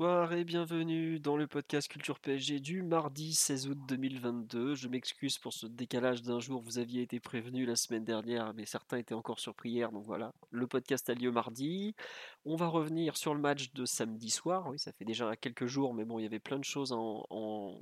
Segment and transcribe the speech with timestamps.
[0.00, 4.74] Bonsoir et bienvenue dans le podcast Culture PSG du mardi 16 août 2022.
[4.74, 8.64] Je m'excuse pour ce décalage d'un jour, vous aviez été prévenu la semaine dernière, mais
[8.64, 10.32] certains étaient encore surpris hier, donc voilà.
[10.52, 11.94] Le podcast a lieu mardi.
[12.46, 14.68] On va revenir sur le match de samedi soir.
[14.70, 17.26] Oui, ça fait déjà quelques jours, mais bon, il y avait plein de choses en,
[17.28, 17.78] en-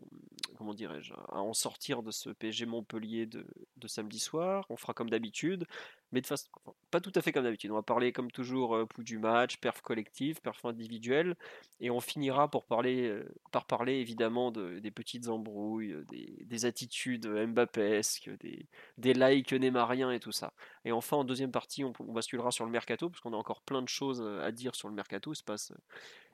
[0.56, 4.66] comment dirais-je, à en sortir de ce PSG Montpellier de samedi soir.
[4.70, 5.66] On fera comme d'habitude,
[6.12, 6.48] mais de façon
[6.90, 7.70] pas tout à fait comme d'habitude.
[7.70, 11.36] On va parler comme toujours euh, du match, perf collectif, perf individuelle,
[11.80, 16.44] et on finira pour parler, euh, par parler évidemment de- des petites embrouilles, euh, des,
[16.46, 20.54] des attitudes Mbappesques, des, des likes neymariens et tout ça.
[20.84, 23.62] Et enfin, en deuxième partie, on, on basculera sur le mercato, parce qu'on a encore
[23.62, 25.32] plein de choses euh, à dire sur le mercato.
[25.32, 25.76] Il se passe euh,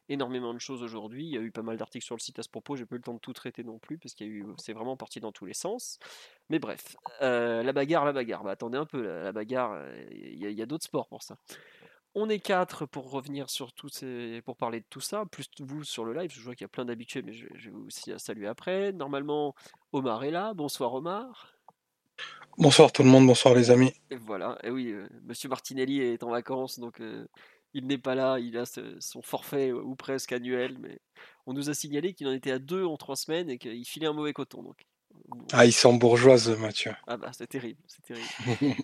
[0.09, 1.25] énormément de choses aujourd'hui.
[1.25, 2.77] Il y a eu pas mal d'articles sur le site à ce propos.
[2.77, 4.47] J'ai pas eu le temps de tout traiter non plus, parce qu'il y a eu,
[4.59, 5.99] c'est vraiment parti dans tous les sens.
[6.51, 8.45] Mais bref, euh, la bagarre, la bagarre.
[8.45, 10.85] Bah, attendez un peu, la, la bagarre, euh, il y a, il y a d'autres
[10.85, 11.37] sports pour ça.
[12.15, 15.83] On est quatre pour revenir sur tous ces, pour parler de tout ça, plus vous
[15.83, 16.31] sur le live.
[16.33, 18.93] Je vois qu'il y a plein d'habitués, mais je, je vais vous aussi saluer après.
[18.93, 19.55] Normalement,
[19.93, 20.55] Omar est là.
[20.55, 21.51] Bonsoir Omar.
[22.57, 23.93] Bonsoir tout le monde, bonsoir les amis.
[24.11, 27.27] Et voilà, et oui, euh, Monsieur Martinelli est en vacances, donc euh,
[27.75, 30.99] il n'est pas là, il a son forfait euh, ou presque annuel, mais
[31.47, 34.07] on nous a signalé qu'il en était à deux en trois semaines et qu'il filait
[34.07, 34.63] un mauvais coton.
[34.63, 34.87] Donc,
[35.31, 36.93] on- Ah, ils sont bourgeoises, Mathieu.
[37.07, 38.27] ah bah c'est terrible, c'est terrible.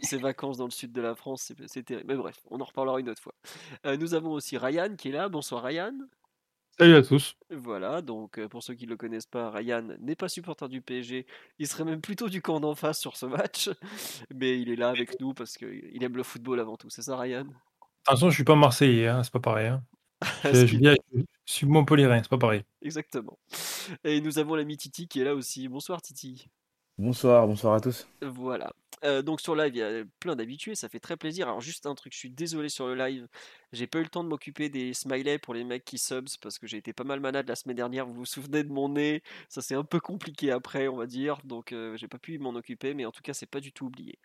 [0.03, 2.07] Ces vacances dans le sud de la France, c'est c'est terrible.
[2.09, 3.35] Mais bref, on en reparlera une autre fois.
[3.87, 5.29] Euh, nous avons aussi Ryan qui est là.
[5.29, 5.95] Bonsoir Ryan.
[6.79, 7.37] Salut à tous.
[7.51, 10.81] Voilà, donc euh, pour ceux qui ne le connaissent pas, Ryan n'est pas supporter du
[10.81, 11.27] PSG,
[11.59, 13.69] il serait même plutôt du camp d'en face sur ce match,
[14.35, 17.17] mais il est là avec nous parce qu'il aime le football avant tout, c'est ça
[17.19, 17.47] Ryan?
[18.07, 19.69] Attention, je suis pas Marseillais, hein, c'est pas pareil.
[19.69, 19.83] hein.
[20.43, 22.63] Ce Je, je suis Montpellierin, c'est pas pareil.
[22.83, 23.39] Exactement.
[24.05, 25.69] Et nous avons l'ami Titi qui est là aussi.
[25.69, 26.49] Bonsoir Titi.
[26.99, 28.07] Bonsoir, bonsoir à tous.
[28.21, 28.71] Voilà.
[29.05, 31.49] Euh, donc sur live, il y a plein d'habitués, ça fait très plaisir.
[31.49, 33.29] Alors juste un truc, je suis désolé sur le live,
[33.73, 36.59] j'ai pas eu le temps de m'occuper des smileys pour les mecs qui subs parce
[36.59, 38.07] que j'ai été pas mal malade la semaine dernière.
[38.07, 39.23] Vous vous souvenez de mon nez?
[39.49, 41.39] Ça c'est un peu compliqué après, on va dire.
[41.45, 43.87] Donc euh, j'ai pas pu m'en occuper, mais en tout cas c'est pas du tout
[43.87, 44.19] oublié.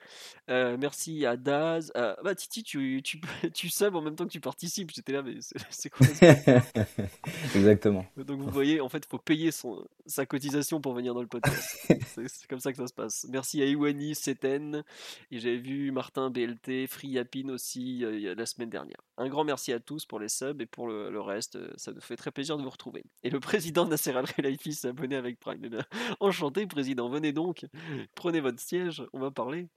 [0.49, 1.91] Euh, merci à Daz.
[1.95, 3.21] Ah, bah Titi, tu tu
[3.53, 4.91] tu subs en même temps que tu participes.
[4.93, 5.37] J'étais là, mais
[5.69, 6.07] c'est quoi
[7.55, 8.05] Exactement.
[8.17, 11.27] Donc vous voyez, en fait, il faut payer son, sa cotisation pour venir dans le
[11.27, 11.87] podcast.
[12.05, 13.27] c'est comme ça que ça se passe.
[13.29, 14.64] Merci à Iwani, Seten,
[15.31, 18.99] et j'avais vu Martin BLT, Free Yapin aussi la semaine dernière.
[19.17, 22.01] Un grand merci à tous pour les subs et pour le, reste, euh, ça nous
[22.01, 23.03] fait très plaisir de vous retrouver.
[23.23, 25.61] Et le président Nasser Al Khelaifi s'est abonné avec Prime.
[25.63, 25.77] Eh
[26.19, 27.65] enchanté président, venez donc,
[28.15, 29.67] prenez votre siège, on va parler.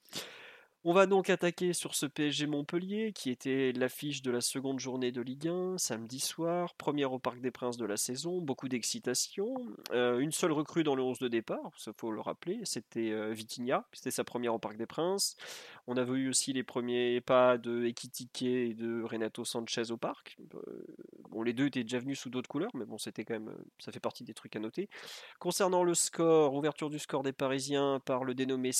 [0.85, 5.11] On va donc attaquer sur ce PSG Montpellier qui était l'affiche de la seconde journée
[5.11, 9.57] de Ligue 1, samedi soir, première au Parc des Princes de la saison, beaucoup d'excitation.
[9.91, 13.33] Euh, une seule recrue dans le 11 de départ, il faut le rappeler, c'était euh,
[13.33, 15.37] Vitinha, c'était sa première au Parc des Princes.
[15.89, 20.37] On avait eu aussi les premiers pas de Ekitike et de Renato Sanchez au parc.
[20.55, 20.85] Euh,
[21.31, 23.91] bon, les deux étaient déjà venus sous d'autres couleurs, mais bon, c'était quand même, ça
[23.91, 24.91] fait partie des trucs à noter.
[25.39, 28.71] Concernant le score, ouverture du score des Parisiens par le dénommé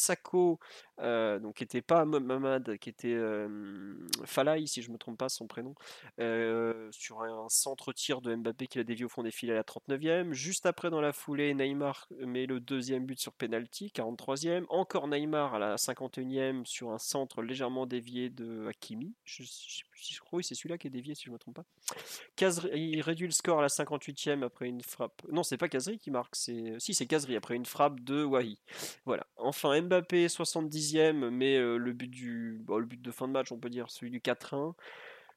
[1.01, 3.19] euh, donc qui n'était pas Mam- Mamad, qui était
[4.25, 5.75] Falaï, si je me trompe pas son prénom,
[6.93, 10.33] sur un centre-tir de Mbappé qui a dévié au fond des filets à la 39e.
[10.33, 14.67] Juste après, dans la foulée, Neymar met le deuxième but sur penalty, 43e.
[14.69, 19.15] Encore Neymar à la 51e sur un centre légèrement dévié de Hakimi.
[20.43, 21.65] C'est celui-là qui est dévié, si je ne me trompe pas.
[22.37, 25.23] Kazri- il réduit le score à la 58e après une frappe.
[25.31, 28.59] Non, c'est pas Kazri qui marque, c'est si c'est Kazri après une frappe de Wahi.
[29.05, 29.27] Voilà.
[29.37, 33.59] Enfin, Mbappé 70e, mais euh, le but du le but de fin de match, on
[33.59, 34.75] peut dire celui du 4-1.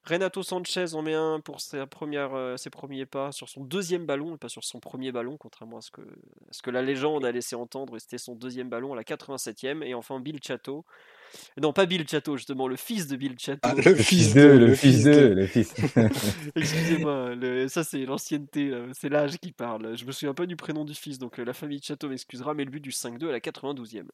[0.03, 1.57] Renato Sanchez en met un pour
[1.91, 5.77] première, euh, ses premiers pas sur son deuxième ballon pas sur son premier ballon, contrairement
[5.77, 6.01] à ce que,
[6.49, 7.95] ce que la légende a laissé entendre.
[7.95, 9.83] et C'était son deuxième ballon à la 87e.
[9.83, 10.85] Et enfin, Bill Chateau.
[11.61, 13.59] Non, pas Bill Chateau, justement, le fils de Bill Chateau.
[13.63, 15.73] Ah, le fils de, le fils de, le fils.
[16.55, 17.35] Excusez-moi,
[17.67, 19.95] ça c'est l'ancienneté, c'est l'âge qui parle.
[19.95, 22.53] Je me souviens pas du prénom du fils, donc euh, la famille de Château m'excusera,
[22.53, 24.05] mais le but du 5-2 à la 92e.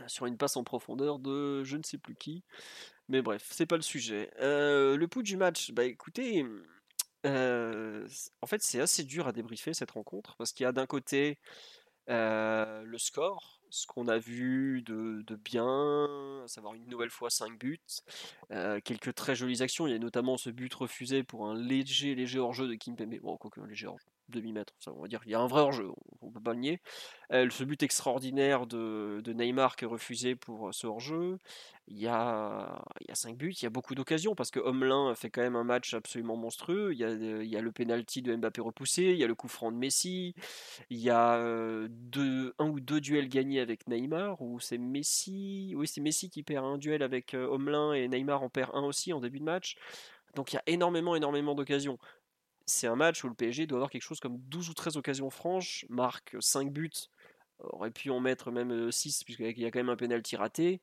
[0.00, 2.44] Euh, Sur une passe en profondeur de je ne sais plus qui.
[3.08, 4.30] Mais bref, c'est pas le sujet.
[4.40, 6.46] Euh, le pouls du match, bah écoutez,
[7.26, 8.06] euh,
[8.40, 11.38] en fait c'est assez dur à débriefer cette rencontre, parce qu'il y a d'un côté
[12.08, 17.58] euh, le score, ce qu'on a vu de, bien, à savoir une nouvelle fois 5
[17.58, 17.80] buts,
[18.50, 19.86] euh, quelques très jolies actions.
[19.86, 23.18] Il y a notamment ce but refusé pour un léger, léger hors-jeu de Kimpembe.
[23.22, 25.20] Bon, quoi un léger hors-jeu demi-mètre, on va dire.
[25.26, 25.90] Il y a un vrai hors-jeu,
[26.20, 26.80] on peut pas le nier.
[27.32, 31.38] Euh, ce but extraordinaire de, Neymar qui est refusé pour ce hors-jeu.
[31.88, 34.60] Il y a, il y a 5 buts, il y a beaucoup d'occasions parce que
[34.60, 36.92] Homelin fait quand même un match absolument monstrueux.
[36.92, 39.34] Il y a, il y a le penalty de Mbappé repoussé, il y a le
[39.34, 40.34] coup franc de Messi,
[40.90, 41.42] il y a
[41.88, 46.42] deux, un ou deux duels gagnés avec Neymar où c'est Messi, oui c'est Messi qui
[46.42, 49.76] perd un duel avec Homelin et Neymar en perd un aussi en début de match.
[50.34, 51.98] Donc il y a énormément, énormément d'occasions
[52.66, 55.30] c'est un match où le PSG doit avoir quelque chose comme 12 ou 13 occasions
[55.30, 56.90] franches, marque 5 buts,
[57.58, 60.80] aurait pu en mettre même 6 puisqu'il y a quand même un penalty raté.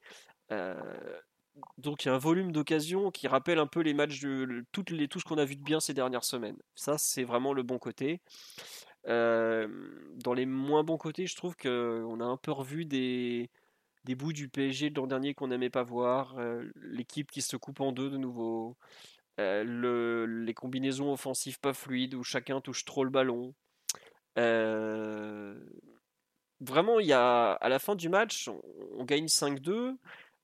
[1.78, 4.92] donc il y a un volume d'occasions qui rappelle un peu les matchs de toutes
[4.92, 6.58] les, tout ce qu'on a vu de bien ces dernières semaines.
[6.76, 8.22] Ça c'est vraiment le bon côté.
[9.06, 13.50] dans les moins bons côtés, je trouve qu'on a un peu revu des,
[14.06, 16.36] des bouts du PSG de l'an dernier qu'on n'aimait pas voir.
[16.75, 18.78] L'équipe qui se coupe en deux de nouveau.
[19.39, 23.53] Euh, le, les combinaisons offensives pas fluides où chacun touche trop le ballon.
[24.38, 25.57] Euh,
[26.59, 28.50] vraiment, il y a, à la fin du match,
[28.97, 29.95] on, gagne 5-2.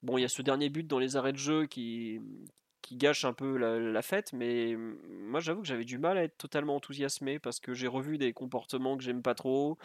[0.01, 2.21] Bon, il y a ce dernier but dans les arrêts de jeu qui,
[2.81, 6.37] qui gâche un peu la, fête, mais moi j'avoue que j'avais du mal à être
[6.37, 9.77] totalement enthousiasmé parce que j'ai revu des comportements que j'aime pas trop.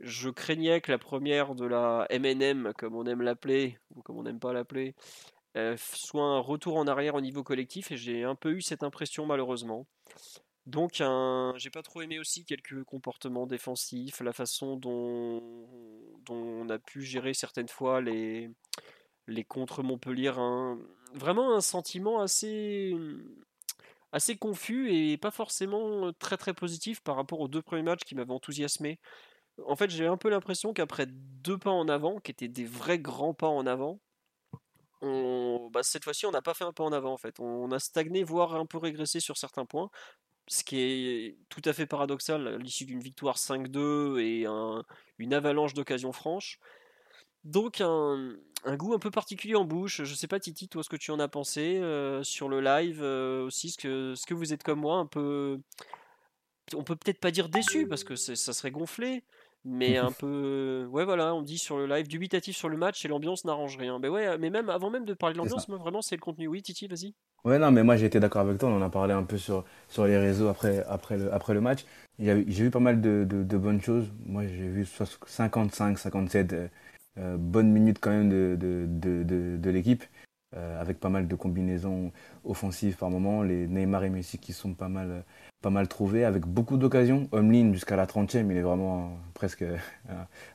[0.00, 4.22] Je craignais que la première de la MNM, comme on aime l'appeler, ou comme on
[4.22, 4.94] n'aime pas l'appeler,
[5.76, 9.26] soit un retour en arrière au niveau collectif et j'ai un peu eu cette impression
[9.26, 9.86] malheureusement.
[10.66, 11.54] Donc un...
[11.56, 15.40] j'ai pas trop aimé aussi quelques comportements défensifs, la façon dont,
[16.24, 18.48] dont on a pu gérer certaines fois les,
[19.26, 20.32] les contre Montpellier.
[21.14, 22.94] Vraiment un sentiment assez,
[24.12, 28.14] assez confus et pas forcément très très positif par rapport aux deux premiers matchs qui
[28.14, 29.00] m'avaient enthousiasmé.
[29.66, 32.98] En fait j'ai un peu l'impression qu'après deux pas en avant, qui étaient des vrais
[33.00, 34.00] grands pas en avant,
[35.02, 37.38] bah, cette fois-ci, on n'a pas fait un pas en avant en fait.
[37.40, 39.90] On a stagné, voire un peu régressé sur certains points,
[40.48, 44.46] ce qui est tout à fait paradoxal à l'issue d'une victoire 5-2 et
[45.18, 46.58] une avalanche d'occasions franches.
[47.44, 48.36] Donc un,
[48.76, 50.02] goût un peu particulier en bouche.
[50.04, 53.00] Je sais pas Titi, toi ce que tu en as pensé euh, sur le live
[53.02, 55.58] euh, aussi, ce que, ce que vous êtes comme moi un peu...
[56.74, 59.24] On peut peut-être pas dire déçu parce que ça serait gonflé,
[59.64, 63.08] mais un peu ouais voilà on dit sur le live dubitatif sur le match et
[63.08, 63.98] l'ambiance n'arrange rien.
[63.98, 66.46] Mais ouais mais même avant même de parler de l'ambiance moi vraiment c'est le contenu.
[66.46, 67.14] Oui Titi vas-y.
[67.44, 68.68] Ouais non mais moi j'ai été d'accord avec toi.
[68.68, 71.60] On en a parlé un peu sur sur les réseaux après après le après le
[71.60, 71.84] match.
[72.18, 74.12] J'ai vu pas mal de, de, bonnes choses.
[74.26, 74.86] Moi j'ai vu
[75.26, 76.68] 55 57 euh,
[77.18, 80.04] euh, bonnes minutes quand même de de, de l'équipe
[80.56, 82.12] euh, avec pas mal de combinaisons
[82.44, 85.24] offensives par moment les Neymar et Messi qui sont pas mal
[85.62, 87.28] pas mal trouvé, avec beaucoup d'occasions.
[87.32, 89.78] Homeline jusqu'à la 30e, il est vraiment presque euh,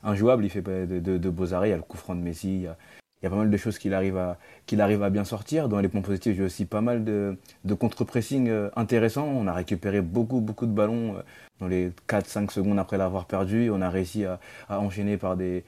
[0.03, 0.45] injouable.
[0.45, 1.69] Il fait de, de, beaux arrêts.
[1.69, 2.57] Il y a le coup franc de Messi.
[2.57, 5.69] Il y a, pas mal de choses qu'il arrive, à, qu'il arrive à bien sortir.
[5.69, 9.25] Dans les points positifs, j'ai aussi pas mal de, de contre-pressing euh, intéressants.
[9.25, 11.21] On a récupéré beaucoup, beaucoup de ballons euh,
[11.59, 13.71] dans les 4-5 secondes après l'avoir perdu.
[13.71, 14.39] On a réussi à
[14.69, 15.63] enchaîner par des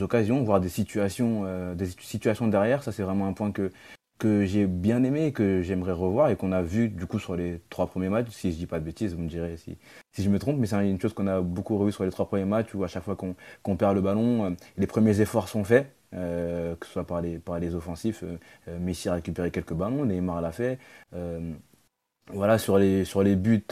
[0.00, 2.82] occasions, voire des situations, des situations derrière.
[2.82, 3.70] Ça, c'est vraiment un point que,
[4.20, 7.60] que j'ai bien aimé que j'aimerais revoir et qu'on a vu du coup sur les
[7.70, 8.28] trois premiers matchs.
[8.30, 9.78] Si je dis pas de bêtises, vous me direz si,
[10.12, 12.28] si je me trompe, mais c'est une chose qu'on a beaucoup revu sur les trois
[12.28, 15.64] premiers matchs où à chaque fois qu'on perd le ballon, euh, les premiers efforts sont
[15.64, 18.22] faits, euh, que ce soit par les, par les offensifs.
[18.22, 20.78] Euh, Messi a récupéré quelques ballons, Neymar l'a fait.
[22.32, 23.64] voilà, sur les, sur les buts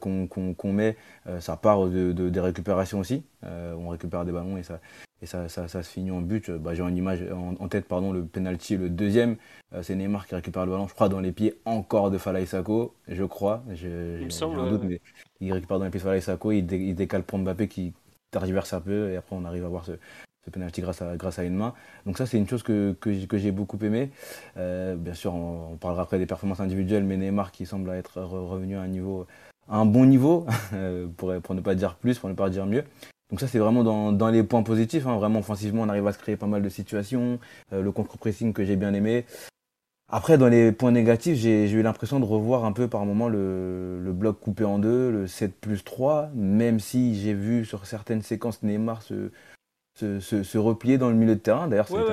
[0.00, 0.96] qu'on met,
[1.40, 3.24] ça part de, de, des récupérations aussi.
[3.42, 4.80] on récupère des ballons et ça,
[5.22, 6.50] et ça, ça, ça, se finit en but.
[6.50, 9.36] Bah, J'ai en image en, tête pardon, le penalty, le deuxième.
[9.74, 12.46] Euh, c'est Neymar qui récupère le ballon, je crois, dans les pieds encore de Falaï
[12.46, 13.62] Sako, je crois.
[13.72, 14.60] Je, il me semble.
[14.60, 15.00] Un doute, mais
[15.40, 17.94] il récupère dans les pieds de Falaï Sako, il, il, décale pour Mbappé qui
[18.30, 19.92] tergiverse un peu et après on arrive à voir ce,
[20.44, 21.72] ce penalty grâce à, grâce à une main.
[22.04, 24.10] Donc ça c'est une chose que, que, j'ai beaucoup aimé.
[24.58, 28.76] Euh, bien sûr on, parlera après des performances individuelles, mais Neymar qui semble être revenu
[28.76, 29.26] à un niveau
[29.68, 30.46] un bon niveau,
[31.16, 32.84] pour, pour ne pas dire plus, pour ne pas dire mieux.
[33.30, 35.16] Donc ça c'est vraiment dans, dans, les points positifs, hein.
[35.16, 37.40] vraiment offensivement on arrive à se créer pas mal de situations,
[37.72, 39.24] euh, le contre-pressing que j'ai bien aimé.
[40.08, 44.00] Après dans les points négatifs j'ai eu l'impression de revoir un peu par moment le,
[44.00, 48.22] le, bloc coupé en deux, le 7 plus 3, même si j'ai vu sur certaines
[48.22, 49.32] séquences Neymar se,
[49.96, 51.68] se, replier dans le milieu de terrain.
[51.68, 52.12] D'ailleurs, c'était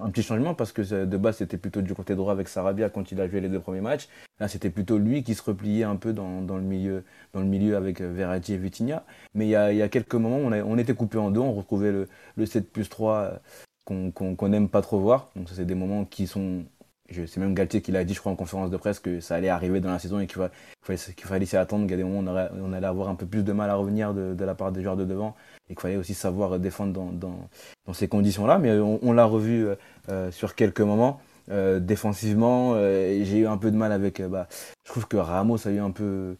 [0.00, 3.10] un, petit changement parce que de base, c'était plutôt du côté droit avec Sarabia quand
[3.12, 4.08] il a joué les deux premiers matchs.
[4.38, 7.76] Là, c'était plutôt lui qui se repliait un peu dans, le, milieu, dans le milieu
[7.76, 9.04] avec euh, Verratti et Vitinha.
[9.34, 12.08] Mais il y a, quelques moments, on, on était coupé en deux, on retrouvait le,
[12.36, 13.40] le 7 plus 3
[13.88, 15.30] euh, qu'on n'aime pas trop voir.
[15.36, 16.64] Donc, ça, c'est des moments qui sont
[17.12, 19.48] c'est même Galtier qui l'a dit, je crois, en conférence de presse, que ça allait
[19.48, 20.40] arriver dans la saison et qu'il
[20.82, 23.42] fallait, s'y attendre, qu'il y a des moments où on, allait avoir un peu plus
[23.42, 25.34] de mal à revenir de, la part des joueurs de devant
[25.72, 27.48] qu'il fallait aussi savoir défendre dans,
[27.92, 28.58] ces conditions-là.
[28.58, 29.66] Mais on, l'a revu
[30.08, 31.20] euh, sur quelques moments.
[31.50, 34.22] Euh, défensivement, euh, j'ai eu un peu de mal avec.
[34.22, 34.48] Bah,
[34.86, 36.36] je trouve que Ramos a eu un peu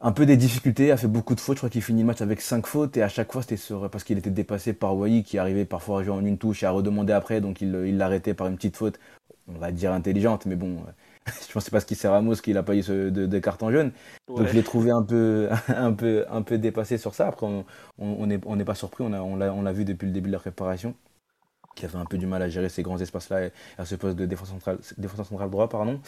[0.00, 1.56] un peu des difficultés, a fait beaucoup de fautes.
[1.56, 4.04] Je crois qu'il finit le match avec 5 fautes et à chaque fois c'était parce
[4.04, 6.70] qu'il était dépassé par Wai qui arrivait parfois à jouer en une touche et à
[6.70, 9.00] redemander après, donc il l'arrêtait par une petite faute
[9.48, 10.84] on va dire intelligente, mais bon,
[11.48, 13.70] je pense que c'est parce qu'il sait Ramos qu'il a pas eu de, de carton
[13.70, 13.92] jaune.
[14.26, 17.28] Donc je l'ai trouvé un peu, un, peu, un peu dépassé sur ça.
[17.28, 17.46] Après,
[17.98, 20.40] on n'est on, pas surpris, on l'a on l'a vu depuis le début de la
[20.40, 20.94] préparation,
[21.74, 24.16] qu'il avait un peu du mal à gérer ces grands espaces-là et à ce poste
[24.16, 25.68] de défense centrale, défenseur central droit.
[25.68, 26.00] Pardon.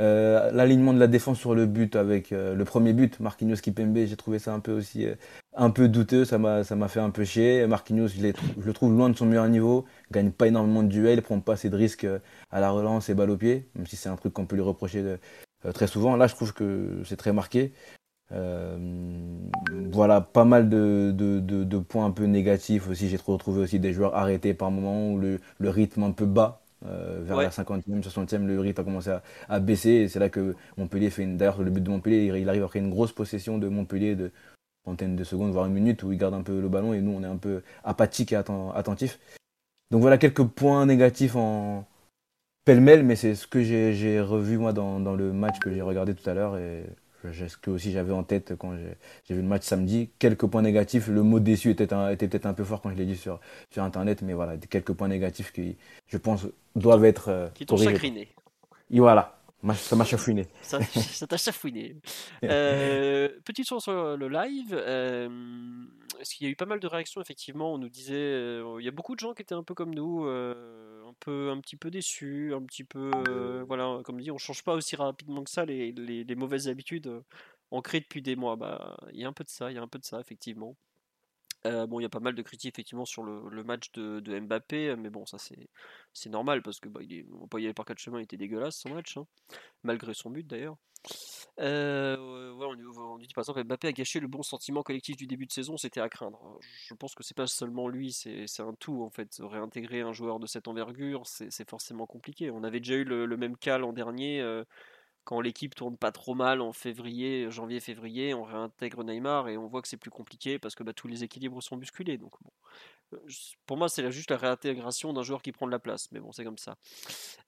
[0.00, 3.96] Euh, l'alignement de la défense sur le but avec euh, le premier but, Marquinhos Kipembe,
[3.96, 5.14] j'ai trouvé ça un peu aussi euh,
[5.54, 7.66] un peu douteux, ça m'a fait un peu chier.
[7.66, 11.38] Marquinhos, je, le trouve loin de son meilleur niveau, gagne pas énormément de duels, prend
[11.40, 12.06] pas assez de risques
[12.50, 14.62] à la relance et balle au pied, même si c'est un truc qu'on peut lui
[14.62, 15.04] reprocher
[15.74, 16.16] très souvent.
[16.16, 17.72] Là, je trouve que c'est très marqué.
[19.92, 23.08] voilà, pas mal de, points un peu négatifs aussi.
[23.08, 26.63] J'ai retrouvé aussi des joueurs arrêtés par moments où le, le rythme un peu bas
[26.86, 29.10] euh, vers la 50e, 60e, le rythme a commencé
[29.48, 30.08] à, baisser.
[30.08, 31.36] C'est là que Montpellier fait une.
[31.36, 34.30] D'ailleurs, le but de Montpellier, il, arrive à créer une grosse possession de Montpellier de
[34.84, 37.12] trentaine de secondes, voire une minute, où il garde un peu le ballon et nous,
[37.12, 39.18] on est un peu apathique et attentif.
[39.90, 41.86] Donc voilà quelques points négatifs en
[42.64, 46.14] pêle-mêle, mais c'est ce que j'ai revu moi dans, dans, le match que j'ai regardé
[46.14, 46.58] tout à l'heure.
[46.58, 46.84] Et
[47.32, 50.10] ce que aussi j'avais en tête quand j'ai vu le match samedi.
[50.18, 51.08] Quelques points négatifs.
[51.08, 53.40] Le mot déçu était, était peut-être un peu fort quand je l'ai dit sur,
[53.70, 55.76] sur Internet, mais voilà, quelques points négatifs qui,
[56.08, 58.28] je pense, doivent être euh, Qui t'ont chacriné.
[58.90, 59.38] Et voilà.
[59.72, 60.46] Ça m'a chafouiné.
[60.60, 60.78] Ça
[61.26, 61.96] t'a chafouiné.
[62.44, 64.76] euh, petite chose sur le live.
[64.78, 65.28] Euh,
[66.16, 67.74] parce qu'il y a eu pas mal de réactions, effectivement.
[67.74, 68.14] On nous disait.
[68.14, 70.26] Euh, il y a beaucoup de gens qui étaient un peu comme nous.
[70.26, 72.52] Euh, un, peu, un petit peu déçus.
[72.54, 73.10] Un petit peu.
[73.66, 77.22] voilà, comme dit, on change pas aussi rapidement que ça les, les, les mauvaises habitudes
[77.70, 78.56] ancrées depuis des mois.
[78.56, 79.70] Bah, il y a un peu de ça.
[79.70, 80.76] Il y a un peu de ça, effectivement.
[81.66, 84.96] Euh, bon, il y a pas mal de critiques effectivement sur le, match de, Mbappé,
[84.96, 87.00] mais bon, ça c'est normal parce que bah,
[87.40, 89.26] on peut y aller par quatre chemins, il était dégueulasse son match, hein,
[89.82, 90.76] malgré son but d'ailleurs.
[91.60, 95.52] Euh, on, dit par exemple Mbappé a gâché le bon sentiment collectif du début de
[95.52, 96.58] saison, c'était à craindre.
[96.88, 99.36] Je pense que c'est pas seulement lui, c'est un tout en fait.
[99.40, 102.50] Réintégrer un joueur de cette envergure, c'est forcément compliqué.
[102.50, 104.40] On avait déjà eu le, même cas l'an dernier.
[104.40, 104.64] Euh,
[105.24, 109.82] quand l'équipe tourne pas trop mal en février, janvier-février, on réintègre Neymar et on voit
[109.82, 112.18] que c'est plus compliqué parce que bah, tous les équilibres sont musculés.
[112.18, 112.32] Donc
[113.12, 113.18] euh,
[113.66, 116.32] pour moi, c'est juste la réintégration d'un joueur qui prend de la place, mais bon,
[116.32, 116.76] c'est comme ça.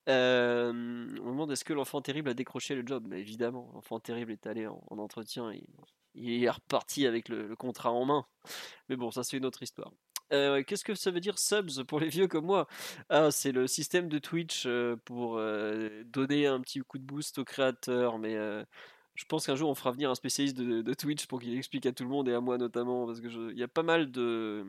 [0.09, 3.13] Euh, on me demande est-ce que l'enfant terrible a décroché le job?
[3.13, 5.63] Évidemment, l'enfant terrible est allé en, entretien, et,
[6.15, 8.27] il est reparti avec le, contrat en main.
[8.89, 9.93] Mais bon, ça c'est une autre histoire.
[10.33, 12.67] Euh, qu'est-ce que ça veut dire subs pour les vieux comme moi?
[13.09, 17.39] Ah, c'est le système de Twitch euh, pour euh, donner un petit coup de boost
[17.39, 18.19] aux créateurs.
[18.19, 18.35] Mais
[19.15, 21.93] je pense qu'un jour on fera venir un spécialiste de, Twitch pour qu'il explique à
[21.93, 24.65] tout le monde et à moi notamment, parce que il y a pas mal de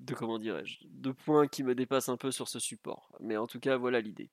[0.00, 3.12] de comment dirais-je de points qui me dépassent un peu sur ce support.
[3.20, 4.30] Mais en tout cas, voilà l'idée.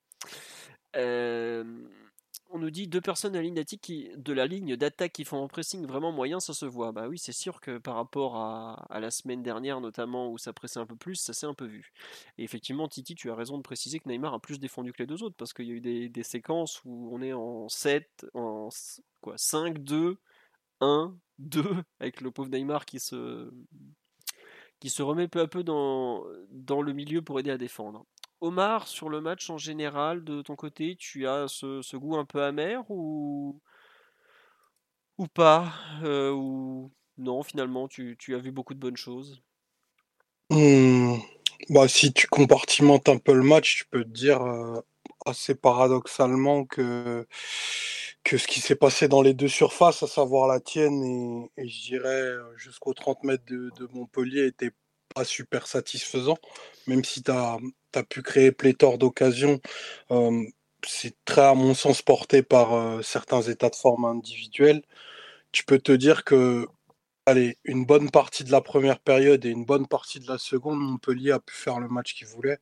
[2.52, 6.40] On nous dit deux personnes de la ligne d'attaque qui font un pressing vraiment moyen,
[6.40, 6.92] ça se voit.
[6.92, 10.80] Bah oui, c'est sûr que par rapport à, la semaine dernière, notamment, où ça pressait
[10.80, 11.94] un peu plus, ça s'est un peu vu.
[12.38, 15.08] Et effectivement, Titi, tu as raison de préciser que Neymar a plus défendu que les
[15.08, 18.70] deux autres, parce qu'il y a eu des, séquences où on est en 7, en
[19.22, 20.18] quoi, 5, 2,
[20.82, 21.64] 1, 2,
[22.00, 23.52] avec le pauvre Neymar qui se,
[24.80, 26.24] qui se remet peu à peu dans
[26.82, 28.06] le milieu pour aider à défendre.
[28.42, 32.42] Omar, sur le match en général, de ton côté, tu as ce, goût un peu
[32.42, 33.60] amer ou,
[35.18, 39.42] ou pas euh, Ou non, finalement, tu, as vu beaucoup de bonnes choses?
[40.52, 41.18] Mmh.
[41.70, 44.80] bah, Si tu compartimentes un peu le match, tu peux te dire euh,
[45.26, 47.28] assez paradoxalement que,
[48.26, 52.22] ce qui s'est passé dans les deux surfaces, à savoir la tienne et, je dirais
[52.22, 54.72] euh, jusqu'aux 30 mètres de, de Montpellier, était
[55.14, 56.38] pas super satisfaisant,
[56.88, 57.60] même si tu as
[58.10, 59.60] pu créer pléthore d'occasions.
[60.86, 64.82] c'est très, à mon sens, porté par certains états de forme individuels.
[65.52, 66.68] Tu peux te dire que,
[67.26, 70.80] allez, une bonne partie de la première période et une bonne partie de la seconde,
[70.80, 72.60] Montpellier a pu faire le match qu'il voulait,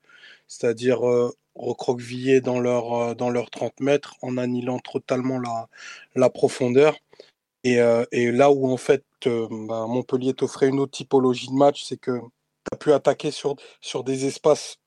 [0.48, 1.02] c'est-à-dire
[1.56, 5.70] recroqueviller dans leur, dans leurs 30 mètres en annihilant totalement la,
[6.16, 6.98] la profondeur.
[7.64, 7.80] Et,
[8.12, 12.22] et, là où en fait bah, Montpellier t'offrait une autre typologie de match, c'est que
[12.70, 14.78] tu as pu attaquer sur, sur des espaces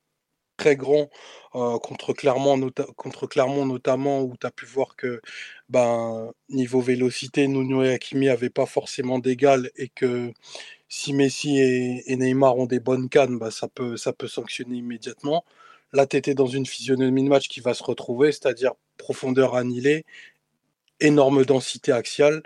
[0.56, 1.08] très grand
[1.52, 5.20] contre, Clermont, contre Clermont notamment, où tu as pu voir que
[5.68, 10.32] ben, niveau vélocité, Nuno et Hakimi n'avaient pas forcément d'égal et que
[10.88, 15.44] si Messi et, Neymar ont des bonnes cannes, ben, ça, peut, ça peut sanctionner immédiatement.
[15.92, 20.04] Là, tu étais dans une physionomie de match qui va se retrouver, c'est-à-dire profondeur annihilée,
[21.00, 22.42] énorme densité axiale.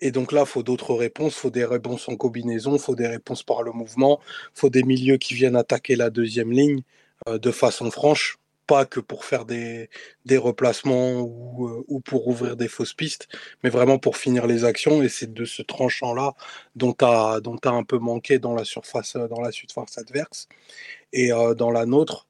[0.00, 3.62] Et donc là, faut d'autres réponses, faut des réponses en combinaison, faut des réponses par
[3.62, 4.20] le mouvement,
[4.54, 6.82] faut des milieux qui viennent attaquer la deuxième ligne
[7.28, 9.88] euh, de façon franche, pas que pour faire des,
[10.24, 13.28] des replacements ou, euh, ou, pour ouvrir des fausses pistes,
[13.62, 15.02] mais vraiment pour finir les actions.
[15.02, 16.34] Et c'est de ce tranchant-là
[16.74, 20.48] dont tu as, un peu manqué dans la surface, dans la surface adverse.
[21.12, 22.26] Et euh, dans la nôtre,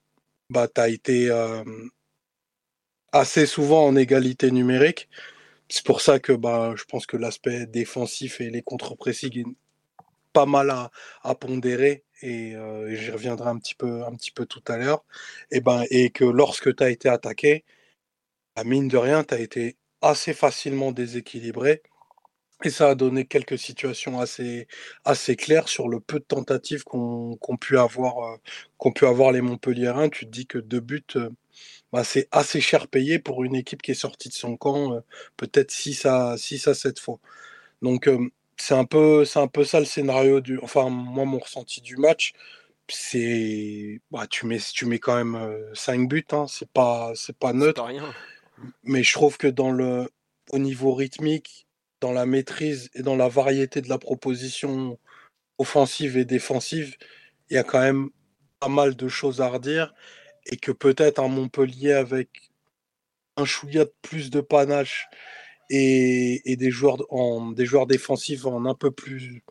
[0.51, 1.65] bah, tu as été euh,
[3.13, 5.09] assez souvent en égalité numérique.
[5.69, 9.45] C'est pour ça que bah, je pense que l'aspect défensif et les contre-pressing est
[10.33, 14.63] pas mal à, pondérer et, euh, j'y reviendrai un petit peu, un petit peu tout
[14.69, 15.05] à l'heure.
[15.51, 17.65] Et, ben, et que lorsque tu as été attaqué,
[18.57, 21.83] à mine de rien, tu as été assez facilement déséquilibré.
[22.65, 24.67] Et ça a donné quelques situations assez,
[25.05, 29.43] assez claires sur le peu de tentatives qu'ont qu pu, avoir, euh, pu avoir les
[29.43, 30.09] Montpelliérains.
[30.09, 31.31] Tu te dis que deux buts, euh,
[31.97, 35.01] bah, c'est assez cher payé pour une équipe qui est sortie de son camp, euh,
[35.39, 37.19] peut-être 6 à, 6 à 7 fois.
[37.81, 40.59] Donc, euh, c'est un, peu, un peu ça le scénario du.
[40.61, 42.35] Enfin, moi, mon ressenti du match,
[42.89, 44.03] c'est.
[44.11, 47.83] Bah, tu, mets, tu mets quand même 5 buts, hein, c'est pas, pas neutre.
[47.83, 48.15] Pas rien.
[48.85, 50.11] Mais je trouve que dans le,
[50.51, 51.67] au niveau rythmique,
[52.03, 54.99] dans la maîtrise et dans la variété de la proposition
[55.57, 56.97] offensive et défensive,
[57.49, 58.11] il y a quand même
[58.61, 59.95] pas mal de choses à redire
[60.47, 62.29] et que peut-être un Montpellier avec
[63.37, 65.09] un chouïa de plus de panache
[65.71, 66.99] et, des, joueurs
[67.55, 69.43] des joueurs défensifs en un peu plus,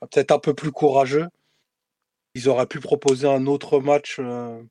[0.00, 1.26] peut-être un peu plus courageux,
[2.34, 4.62] ils auraient pu proposer un autre match euh,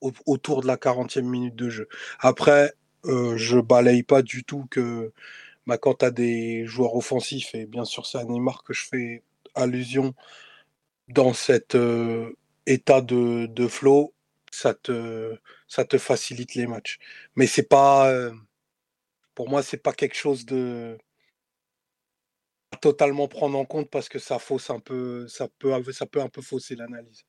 [0.00, 1.88] au, autour de la 40e minute de jeu.
[2.20, 2.74] Après,
[3.06, 5.12] euh, je balaye pas du tout que
[5.66, 8.84] bah, quand tu as des joueurs offensifs, et bien sûr c'est à Neymar que je
[8.84, 9.22] fais
[9.54, 10.14] allusion
[11.08, 14.12] dans cet euh, état de flow,
[14.50, 15.36] ça te,
[15.66, 16.98] ça te facilite les matchs.
[17.36, 18.32] Mais c'est pas, euh,
[19.34, 20.98] pour moi, c'est pas quelque chose de
[22.80, 26.28] totalement prendre en compte parce que ça fausse un peu, ça peut, ça peut un
[26.28, 27.24] peu fausser l'analyse.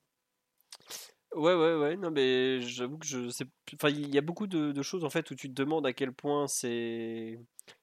[1.36, 3.46] Ouais, ouais, ouais, non, mais j'avoue que je sais.
[3.76, 6.12] Enfin, il y a beaucoup de, choses en fait où tu te demandes à quel
[6.12, 7.40] point c'est.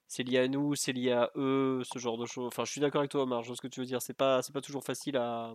[0.09, 2.47] C'est lié à nous, c'est lié à eux, ce genre de choses.
[2.47, 4.00] Enfin, je suis d'accord avec toi, Omar, je vois ce que tu veux dire.
[4.02, 5.52] C'est pas, c'est pas toujours facile à,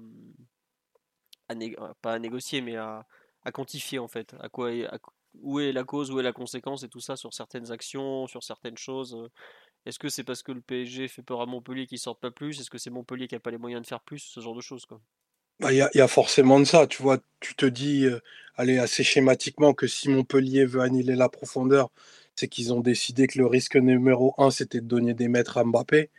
[1.49, 1.55] à
[2.01, 3.05] pas à négocier, mais à,
[3.43, 4.35] à quantifier en fait.
[4.39, 4.97] À quoi, à,
[5.41, 8.43] où est la cause, où est la conséquence et tout ça sur certaines actions, sur
[8.43, 9.29] certaines choses.
[9.85, 12.59] Est-ce que c'est parce que le PSG fait peur à Montpellier qu'ils sortent pas plus?
[12.59, 14.19] Est-ce que c'est Montpellier qui a pas les moyens de faire plus?
[14.19, 15.01] Ce genre de choses quoi.
[15.59, 17.19] Il bah, y, a, y, a forcément de ça, tu vois.
[17.39, 18.19] Tu te dis, euh,
[18.55, 21.91] allez, assez schématiquement, que si Montpellier veut annihiler la profondeur,
[22.35, 25.63] c'est qu'ils ont décidé que le risque numéro un, c'était de donner des mètres à
[25.63, 26.09] Mbappé.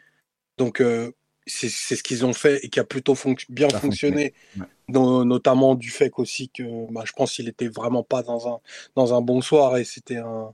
[0.58, 1.12] Donc, euh,
[1.46, 4.66] c'est ce qu'ils ont fait et qui a plutôt fonc bien Ça fonctionné, ouais.
[4.88, 8.60] notamment du fait aussi que bah, je pense qu'il était vraiment pas dans un,
[8.94, 10.52] dans un bon soir et c'était un.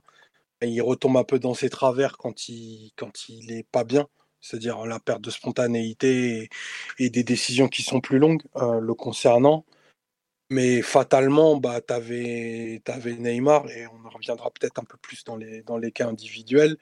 [0.61, 4.07] Il retombe un peu dans ses travers quand il, quand il est pas bien
[4.41, 6.49] c'est-à-dire la perte de spontanéité et,
[6.97, 9.65] et, des décisions qui sont plus longues euh, le concernant.
[10.49, 15.23] Mais fatalement, bah, tu avais, avais, Neymar, et on en reviendra peut-être un peu plus
[15.23, 16.77] dans les, dans les cas individuels,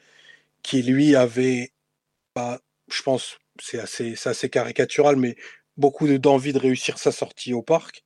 [0.63, 1.72] qui lui avait,
[2.36, 5.36] bah, je pense, c'est assez, assez caricatural, mais
[5.78, 8.04] beaucoup d'envie de réussir sa sortie au parc.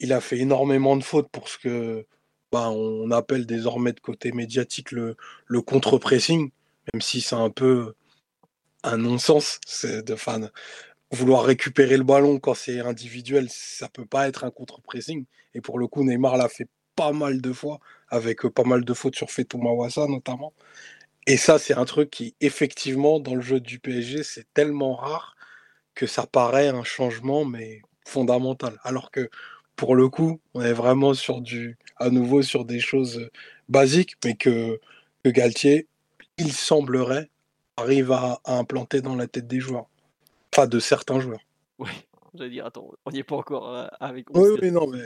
[0.00, 2.06] Il a fait énormément de fautes pour ce que
[2.52, 6.50] bah, on appelle désormais de côté médiatique le, le contre-pressing,
[6.92, 7.94] même si c'est un peu
[8.82, 9.60] un non-sens.
[9.84, 10.50] De fan.
[11.10, 15.24] Vouloir récupérer le ballon quand c'est individuel, ça peut pas être un contre-pressing.
[15.54, 18.94] Et pour le coup, Neymar l'a fait pas mal de fois, avec pas mal de
[18.94, 20.52] fautes sur Fetou Mawassa notamment.
[21.30, 25.36] Et ça, c'est un truc qui, effectivement, dans le jeu du PSG, c'est tellement rare
[25.94, 28.78] que ça paraît un changement, mais fondamental.
[28.82, 29.28] Alors que,
[29.76, 33.28] pour le coup, on est vraiment sur du, à nouveau sur des choses
[33.68, 34.80] basiques, mais que,
[35.26, 35.86] Galtier,
[36.38, 37.28] il semblerait,
[37.76, 39.90] arrive à, à, implanter dans la tête des joueurs.
[40.54, 41.44] Enfin, de certains joueurs.
[41.78, 41.90] Oui,
[42.34, 44.26] j'allais dire, attends, on n'y est pas encore euh, avec.
[44.34, 44.98] Oui, oui, non, mais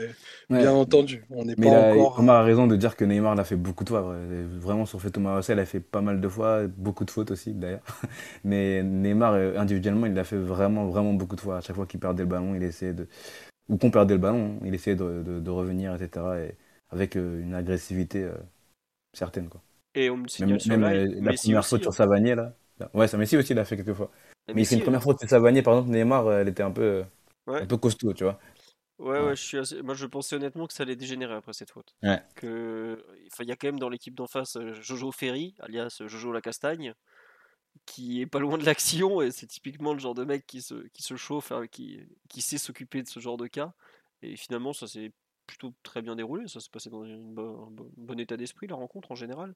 [0.49, 0.61] ouais.
[0.61, 2.19] bien entendu, on n'est pas là, encore.
[2.19, 4.15] Omar a raison de dire que Neymar l'a fait beaucoup de fois.
[4.59, 7.31] Vraiment, sur fait Thomas Rossel, il a fait pas mal de fois, beaucoup de fautes
[7.31, 7.83] aussi d'ailleurs.
[8.43, 11.57] Mais Neymar, euh, individuellement, il l'a fait vraiment, vraiment beaucoup de fois.
[11.57, 13.07] À chaque fois qu'il perdait le ballon, il essayait de.
[13.69, 16.25] Ou qu'on perdait le ballon, il essayait de, de, de revenir, etc.
[16.49, 16.55] Et
[16.89, 18.27] avec euh, une agressivité
[19.13, 19.61] certaine, quoi.
[19.95, 21.83] Et on me signale même, sur même live, la Messi première aussi, faute hein.
[21.83, 22.53] sur Savanier, là.
[22.93, 24.11] Ouais, ça Messi aussi l'a fait quelques fois.
[24.47, 26.71] Et Mais Messi, une première euh, faute sur Savanier, par exemple, Neymar, elle était un
[26.71, 27.03] peu,
[27.47, 27.61] Ouais.
[27.61, 28.39] un peu costaud, tu vois.
[28.99, 29.25] Ouais, Ouais.
[29.27, 31.95] ouais, je suis assez- moi je pensais honnêtement que ça allait dégénérer après cette faute.
[32.03, 32.21] Ouais.
[32.35, 33.03] Que...
[33.31, 36.31] Enfin, il y a quand même dans l'équipe d'en face euh, Jojo Ferry, alias Jojo
[36.31, 36.93] la Castagne,
[37.85, 40.75] qui est pas loin de l'action et c'est typiquement le genre de mec qui se,
[40.89, 43.73] qui se chauffe, hein, qui, qui sait s'occuper de ce genre de cas.
[44.21, 45.11] Et finalement, ça s'est
[45.47, 46.47] plutôt très bien déroulé.
[46.47, 49.15] Ça s'est passé dans une bo- un bo- un bon état d'esprit, la rencontre en
[49.15, 49.53] général.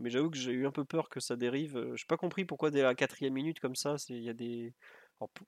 [0.00, 1.76] Mais j'avoue que j'ai eu un peu peur que ça dérive.
[1.76, 4.72] Euh, J'ai pas compris pourquoi dès la quatrième minute comme ça, il y a des.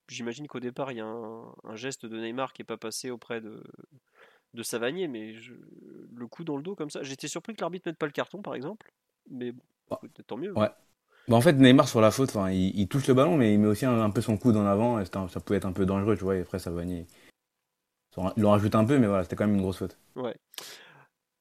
[0.08, 3.10] J'imagine qu'au départ, il y a un, un geste de Neymar qui est pas passé
[3.10, 3.62] auprès de,
[4.54, 5.54] de Savanier, mais je-
[6.14, 7.02] le coup dans le dos comme ça.
[7.02, 8.92] J'étais surpris que l'arbitre mette pas le carton, par exemple.
[9.30, 10.52] Mais bon, Ah, tant mieux.
[10.54, 10.68] ouais.
[11.28, 13.68] Bah, en fait, Neymar sur la faute, il, il touche le ballon, mais il met
[13.68, 16.16] aussi un, un peu son coude en avant, et ça pouvait être un peu dangereux,
[16.16, 16.36] tu vois.
[16.36, 17.06] Et après, Savanier,
[18.36, 19.96] il en rajoute un peu, mais voilà, c'était quand même une grosse faute.
[20.16, 20.36] Ouais.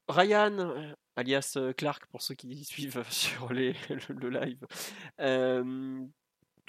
[0.08, 4.66] Ryan, euh, alias euh, Clark, pour ceux qui suivent sur les, le, le live.
[5.20, 6.06] Euh,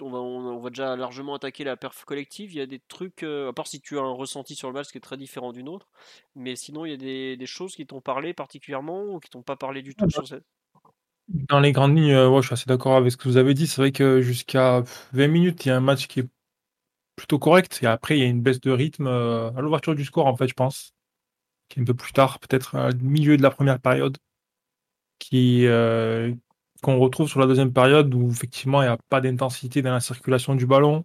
[0.00, 2.52] on, va, on, on va déjà largement attaquer la perf collective.
[2.52, 4.74] Il y a des trucs, euh, à part si tu as un ressenti sur le
[4.74, 5.88] match qui est très différent d'une autre,
[6.34, 9.42] mais sinon il y a des, des choses qui t'ont parlé particulièrement ou qui t'ont
[9.42, 10.44] pas parlé du tout sur cette?
[11.28, 13.54] Dans les grandes lignes, euh, ouais, je suis assez d'accord avec ce que vous avez
[13.54, 13.66] dit.
[13.66, 16.28] C'est vrai que jusqu'à 20 minutes, il y a un match qui est
[17.16, 17.80] plutôt correct.
[17.82, 20.36] Et après, il y a une baisse de rythme euh, à l'ouverture du score, en
[20.36, 20.94] fait, je pense.
[21.68, 24.18] Qui est un peu plus tard, peut-être au milieu de la première période.
[25.32, 26.34] Euh,
[26.82, 30.00] qu'on retrouve sur la deuxième période où effectivement il n'y a pas d'intensité dans la
[30.00, 31.04] circulation du ballon.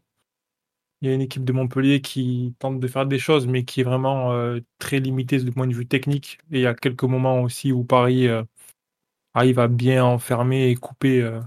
[1.01, 3.81] Il y a une équipe de Montpellier qui tente de faire des choses, mais qui
[3.81, 6.39] est vraiment euh, très limitée du point de vue technique.
[6.51, 8.43] Et il y a quelques moments aussi où Paris euh,
[9.35, 11.39] arrive à bien enfermer et couper,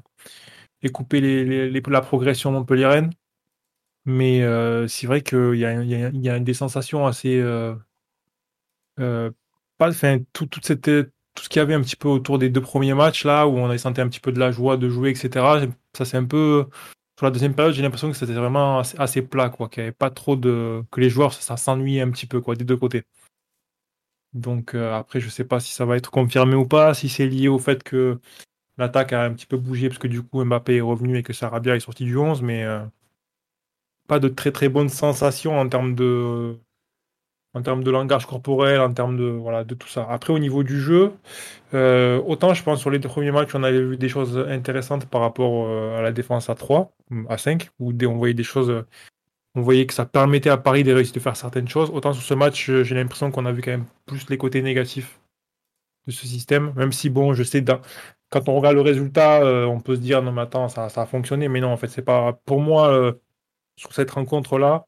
[0.83, 3.11] et couper la progression montpelliéraine.
[4.04, 4.40] Mais
[4.88, 7.42] c'est vrai qu'il y a, des sensations assez.
[8.96, 10.88] pas, enfin, tout, toute cette,
[11.40, 13.57] tout ce qu'il y avait un petit peu autour des deux premiers matchs, là, où
[13.57, 15.31] on a senti un petit peu de la joie de jouer, etc.
[15.96, 16.66] Ça, c'est un peu.
[17.18, 19.96] Sur la deuxième période, j'ai l'impression que c'était vraiment assez, plat, quoi, qu'il n'y avait
[19.96, 20.83] pas trop de.
[20.90, 23.05] que les joueurs, ça, ça s'ennuyait un petit peu, quoi, des deux côtés.
[24.33, 27.26] Donc euh, après, je sais pas si ça va être confirmé ou pas, si c'est
[27.26, 28.20] lié au fait que
[28.79, 31.33] l'attaque a un petit peu bougé, parce que du coup Mbappé est revenu et que
[31.33, 32.85] Sarabia est sorti du 11, mais euh,
[34.09, 36.59] pas de très très bonnes sensations en termes de
[37.55, 40.07] en termes de langage corporel, en termes de voilà de tout ça.
[40.09, 41.13] Après au niveau du jeu,
[41.75, 45.07] euh, autant je pense sur les deux premiers matchs on avait vu des choses intéressantes
[45.07, 46.93] par rapport euh, à la défense à 3,
[47.29, 48.85] à 5, où on voyait des choses
[49.55, 51.91] on voyait que ça permettait à Paris de réussir de faire certaines choses.
[51.91, 54.63] Autant sur ce match, euh, j'ai l'impression qu'on a vu quand même plus les côtés
[54.63, 55.21] négatifs
[56.07, 56.73] de ce système.
[56.77, 57.65] Même si, bon, je sais,
[58.31, 61.03] quand on regarde le résultat, euh, on peut se dire, non, mais attends, ça, ça
[61.03, 61.49] a fonctionné.
[61.49, 62.35] Mais non, en fait, c'est pas.
[62.45, 63.13] Pour moi, euh,
[63.77, 64.87] sur cette rencontre-là,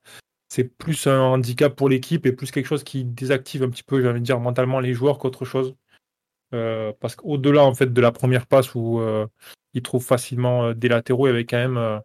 [0.53, 4.03] c'est plus un handicap pour l'équipe et plus quelque chose qui désactive un petit peu,
[4.03, 5.75] j'ai envie de dire, mentalement les joueurs qu'autre chose.
[6.53, 9.27] Euh, parce qu'au-delà, en fait, de la première passe où euh,
[9.73, 11.79] ils trouvent facilement euh, des latéraux, il y avait quand même.
[11.79, 11.99] euh,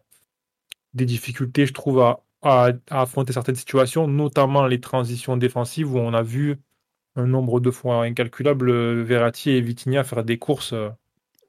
[0.94, 6.22] des difficultés, je trouve, à, affronter certaines situations, notamment les transitions défensives où on a
[6.22, 6.56] vu
[7.16, 10.74] un nombre de fois incalculable Verratti et Vitinha faire des courses.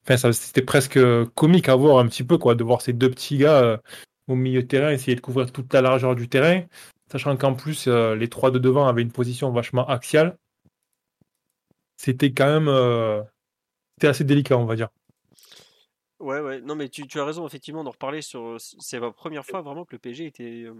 [0.03, 0.99] Enfin, c'était presque
[1.35, 3.81] comique à voir un petit peu, quoi, de voir ces deux petits gars
[4.29, 6.63] au milieu terrain essayer de couvrir toute la largeur du terrain,
[7.11, 10.37] sachant qu'en plus, euh, les trois de devant avaient une position vachement axiale.
[11.97, 13.21] C'était quand même euh,
[14.01, 14.89] assez délicat, on va dire.
[16.19, 18.57] Ouais, ouais, non, mais tu, as raison, effectivement, d'en reparler sur.
[18.59, 20.73] C'est la première fois vraiment que le PSG euh,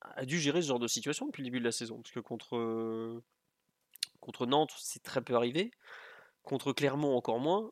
[0.00, 1.96] a dû gérer ce genre de situation depuis le début de la saison.
[1.96, 3.20] Parce que contre,
[4.20, 5.70] contre Nantes, c'est très peu arrivé.
[6.42, 7.70] Contre Clermont, encore moins.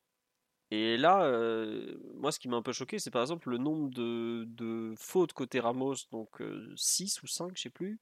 [0.71, 3.91] Et là, euh, moi, ce qui m'a un peu choqué, c'est par exemple le nombre
[3.91, 6.41] de, de fautes côté Ramos, donc
[6.77, 8.01] 6 ou 5, je sais plus,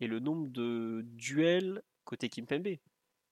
[0.00, 2.68] et le nombre de duels côté Kimpembe.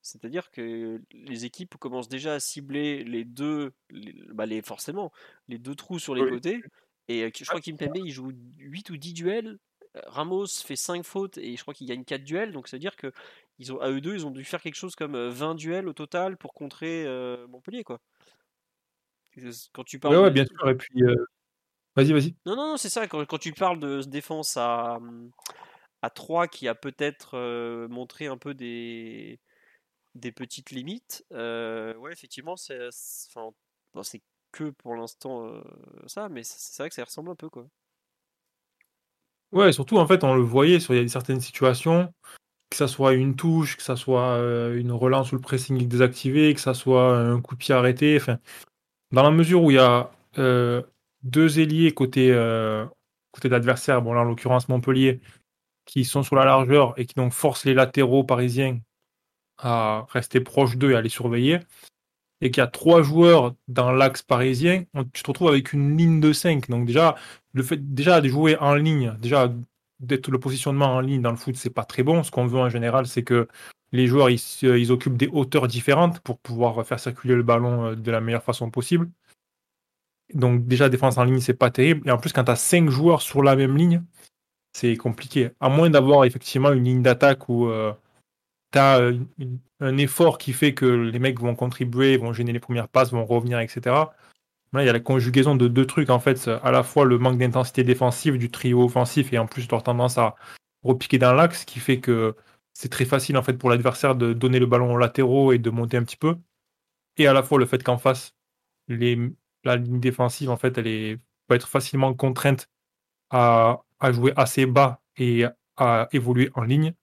[0.02, 5.12] C'est-à-dire que les équipes commencent déjà à cibler les deux, les, bah les, forcément,
[5.48, 6.26] les deux trous sur les Oui.
[6.26, 6.66] côtés.
[7.08, 9.58] Et euh, je crois qu'Impembe, il joue 8 ou 10 duels.
[10.06, 12.52] Ramos fait 5 fautes et je crois qu'il gagne 4 duels.
[12.52, 13.12] Donc ça veut dire que
[13.58, 15.88] ils ont, à eux deux, ils ont dû faire quelque chose comme euh, 20 duels
[15.88, 17.84] au total pour contrer euh, Montpellier.
[17.84, 18.00] Quoi.
[19.72, 20.68] Quand tu parles Ouais, ouais, de- bien sûr.
[20.68, 21.14] Et puis, euh,
[21.96, 22.34] vas-y, vas-y.
[22.46, 23.06] Non, non, non, c'est ça.
[23.06, 24.98] Quand, quand tu parles de défense à,
[26.02, 29.38] à 3 qui a peut-être euh, montré un peu des,
[30.14, 32.88] des petites limites, euh, ouais, effectivement, c'est
[33.28, 33.50] enfin,
[33.94, 34.02] bon,
[34.52, 35.62] que pour l'instant euh,
[36.06, 37.48] ça, mais c'est vrai que ça ressemble un peu.
[37.48, 37.66] quoi.
[39.52, 42.12] Ouais, et surtout, en fait, on le voyait sur il y a certaines situations,
[42.70, 44.38] que ça soit une touche, que ça soit
[44.74, 48.16] une relance ou le pressing désactivé, que ça soit un coup de pied arrêté.
[48.20, 48.38] Enfin,
[49.12, 50.83] dans la mesure où il y a euh,
[51.22, 52.85] deux ailiers côté, euh,
[53.31, 55.20] côté bon là en l'occurrence Montpellier,
[55.85, 58.81] qui sont sur la largeur et qui donc forcent les latéraux parisiens
[59.59, 61.61] à rester proches d'eux et à les surveiller,
[62.40, 66.20] et qu'il y a trois joueurs dans l'axe parisien, tu te retrouves avec une ligne
[66.20, 66.68] de 5.
[66.68, 67.14] Donc déjà,
[67.53, 69.53] le fait déjà de jouer en ligne, déjà
[70.01, 72.25] d'être le positionnement en ligne dans le foot, c'est pas très bon.
[72.25, 73.46] Ce qu'on veut en général, c'est que
[73.92, 78.11] les joueurs ils, occupent des hauteurs différentes pour pouvoir faire circuler le ballon euh, de
[78.11, 79.11] la meilleure façon possible.
[80.35, 82.09] Donc déjà, défense en ligne, c'est pas terrible.
[82.09, 84.02] Et en plus, quand tu as 5 joueurs sur la même ligne,
[84.72, 85.50] c'est compliqué.
[85.61, 87.92] À moins d'avoir effectivement une ligne d'attaque où, euh,
[88.72, 89.11] tu as
[89.81, 93.26] un effort qui fait que les mecs vont contribuer, vont gêner les premières passes, vont
[93.26, 93.81] revenir, etc.
[94.72, 97.18] Là, il y a la conjugaison de deux trucs, en fait, à la fois le
[97.18, 100.35] manque d'intensité défensive du trio offensif et en plus leur tendance à
[100.83, 102.35] repiquer dans l'axe, qui fait que
[102.74, 105.70] c'est très facile en fait pour l'adversaire de donner le ballon aux latéraux et de
[105.70, 106.37] monter un petit peu.
[107.16, 108.35] Et à la fois le fait qu'en face,
[108.88, 111.18] la ligne défensive, en fait, elle est,
[111.50, 112.68] être facilement contrainte
[113.30, 115.44] à, jouer assez bas et
[115.76, 116.94] à évoluer en ligne.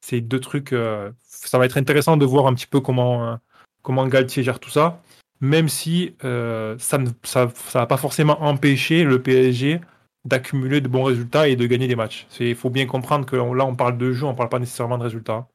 [0.00, 0.72] C'est deux trucs.
[0.72, 3.38] Euh, ça va être intéressant de voir un petit peu comment,
[3.82, 5.02] comment Galtier gère tout ça,
[5.40, 9.80] même si euh, ça ne ça, va pas forcément empêcher le PSG
[10.24, 12.26] d'accumuler de bons résultats et de gagner des matchs.
[12.40, 15.04] Il faut bien comprendre que là, on parle de jeu, on parle pas nécessairement de
[15.04, 15.48] résultats.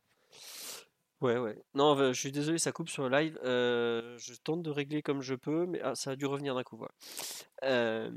[1.22, 1.58] Ouais, ouais.
[1.74, 3.40] Non, je suis désolé, ça coupe sur le live.
[3.44, 6.78] je tente de régler comme je peux, mais ah, ça a dû revenir d'un coup.
[6.78, 8.12] Voilà.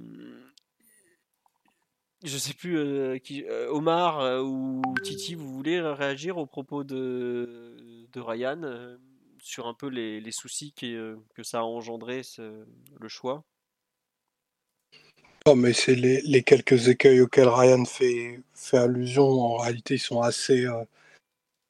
[2.24, 6.82] Je sais plus euh, qui, euh, Omar euh, ou Titi, vous voulez réagir au propos
[6.82, 7.76] de,
[8.12, 8.96] de Ryan
[9.38, 13.44] sur un peu les, les soucis que ça a engendré le choix?
[15.48, 19.24] Non, mais c'est les, quelques écueils auxquels Ryan fait, fait allusion.
[19.24, 20.66] En réalité, ils sont assez,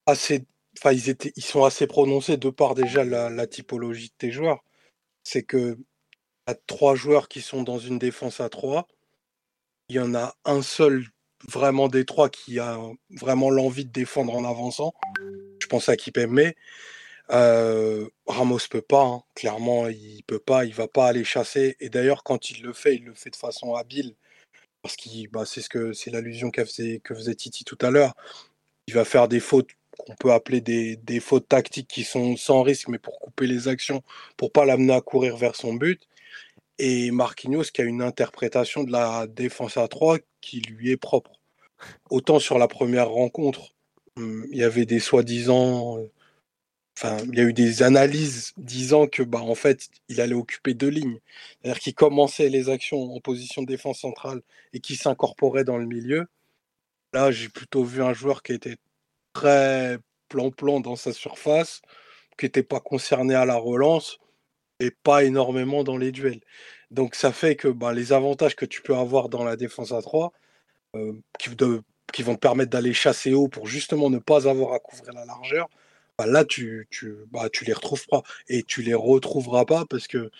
[0.04, 0.44] assez,
[0.76, 4.64] enfin, ils étaient, ils sont assez prononcés de par déjà la, typologie de tes joueurs.
[5.22, 5.78] C'est que
[6.46, 8.88] a trois joueurs qui sont dans une défense à trois
[9.88, 11.04] il y en a un seul
[11.48, 14.92] vraiment des trois qui a vraiment l'envie de défendre en avançant.
[15.62, 16.52] Je pense à Kipembe.
[17.30, 19.22] Euh, Ramos peut pas, hein.
[19.34, 21.76] clairement il peut pas, il va pas aller chasser.
[21.80, 24.14] Et d'ailleurs quand il le fait, il le fait de façon habile
[24.82, 28.14] parce qu'il, bah, c'est ce que c'est l'allusion faisait, que faisait Titi tout à l'heure.
[28.88, 32.62] Il va faire des fautes qu'on peut appeler des, des, fautes tactiques qui sont sans
[32.62, 34.02] risque, mais pour couper les actions,
[34.36, 36.08] pour pas l'amener à courir vers son but
[36.78, 41.32] et Marquinhos qui a une interprétation de la défense à 3 qui lui est propre.
[42.10, 43.74] Autant sur la première rencontre,
[44.16, 45.98] hum, il y avait des soi-disant.
[47.04, 50.88] Il y a eu des analyses disant que, bah, en fait, il allait occuper deux
[50.88, 51.20] lignes.
[51.62, 55.86] C'est-à-dire qu'il commençait les actions en position de défense centrale et qui s'incorporait dans le
[55.86, 56.26] milieu.
[57.12, 58.76] Là, j'ai plutôt vu un joueur qui était
[59.32, 61.82] très plan-plan dans sa surface,
[62.38, 64.18] qui n'était pas concerné à la relance
[64.80, 66.40] et pas énormément dans les duels.
[66.90, 70.02] Donc ça fait que bah, les avantages que tu peux avoir dans la défense à
[70.02, 70.32] 3,
[70.96, 71.50] euh, qui,
[72.22, 75.68] vont te permettre d'aller chasser haut pour justement ne pas avoir à couvrir la largeur,
[76.18, 78.22] bah, là tu, tu, bah, tu les retrouves pas.
[78.48, 80.30] Et tu les retrouveras pas parce que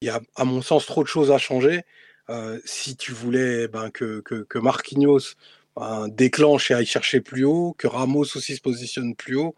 [0.00, 1.82] il y a, à mon sens, trop de choses à changer.
[2.30, 5.34] Euh, si tu voulais ben, que, que, que Marquinhos
[5.76, 9.54] ben, déclenche et aille chercher plus haut, que Ramos aussi se positionne plus haut,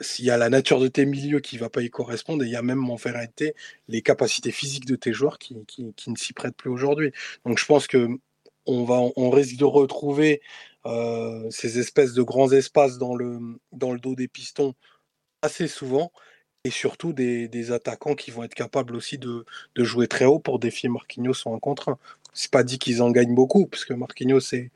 [0.00, 2.46] s'il y a la nature de tes milieux qui ne va pas y correspondre, et
[2.46, 3.54] il y a même en vérité
[3.88, 7.12] les capacités physiques de tes joueurs qui, ne s'y prêtent plus aujourd'hui.
[7.44, 8.08] Donc je pense que
[8.66, 10.42] on, va, on risque de retrouver
[10.86, 13.38] euh, ces espèces de grands espaces dans le,
[13.72, 14.74] dans le dos des pistons
[15.42, 16.12] assez souvent,
[16.64, 19.44] et surtout des, attaquants qui vont être capables aussi de,
[19.76, 21.98] jouer très haut pour défier Marquinhos en un contre un.
[22.32, 24.70] C'est pas dit qu'ils en gagnent beaucoup, parce que Marquinhos est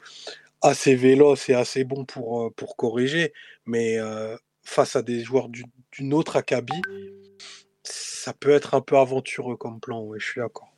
[0.62, 3.32] assez véloce et assez bon pour, euh, pour corriger,
[3.66, 6.82] mais euh, face à des joueurs d'une autre acabit,
[7.82, 10.72] ça peut être un peu aventureux comme plan, oui, je suis d'accord.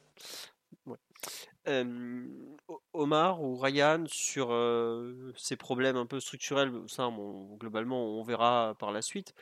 [2.93, 4.55] Omar ou Ryan sur
[5.37, 7.11] ces problèmes un peu structurels, ça
[7.59, 9.35] globalement on verra par la suite.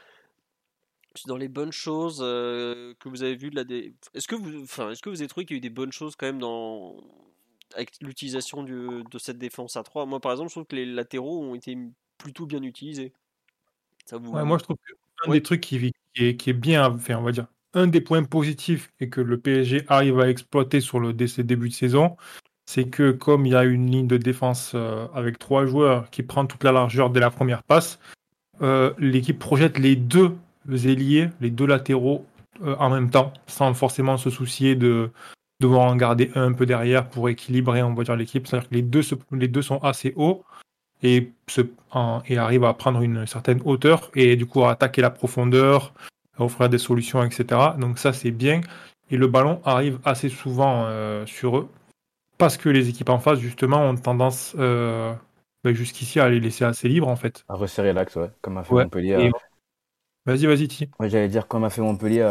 [1.26, 3.64] Dans les bonnes choses que vous avez vues de la
[4.14, 5.92] est-ce que vous, enfin, est-ce que vous avez trouvé qu'il y a eu des bonnes
[5.92, 6.96] choses quand même dans
[7.74, 11.42] avec l'utilisation de cette défense à 3 Moi par exemple, je trouve que les latéraux
[11.42, 11.76] ont été
[12.18, 13.12] plutôt bien utilisés.
[14.12, 14.76] Moi, je trouve
[15.22, 19.08] qu'un des trucs qui, est, bien, enfin, on va dire, un des points positifs et
[19.08, 22.16] que le PSG arrive à exploiter sur le début de saison,
[22.70, 26.22] c'est que comme il y a une ligne de défense euh, avec trois joueurs qui
[26.22, 27.98] prend toute la largeur dès la première passe,
[28.62, 30.36] euh, l'équipe projette les deux
[30.68, 32.24] ailiers, les deux latéraux
[32.62, 35.10] euh, en même temps, sans forcément se soucier de
[35.60, 38.46] devoir en garder un, un peu derrière pour équilibrer, on va dire, l'équipe.
[38.46, 39.02] C'est-à-dire que les deux,
[39.32, 40.44] les deux sont assez hauts
[41.02, 41.62] et, se,
[42.28, 45.92] et arrive à prendre une certaine hauteur et du coup à attaquer la profondeur,
[46.38, 47.60] à offrir des solutions, etc.
[47.80, 48.60] Donc ça c'est bien.
[49.10, 50.86] Et le ballon arrive assez souvent
[51.26, 51.68] sur eux
[52.40, 55.12] parce que les équipes en face justement ont tendance euh,
[55.62, 57.44] ben, jusqu'ici à les laisser assez libres en fait.
[57.48, 59.14] À resserrer l'axe, ouais, comme a fait Montpellier.
[59.14, 59.30] Euh.
[60.26, 60.90] Vas-y, vas-y, Ti.
[61.00, 62.22] J'allais dire, comme a fait Montpellier,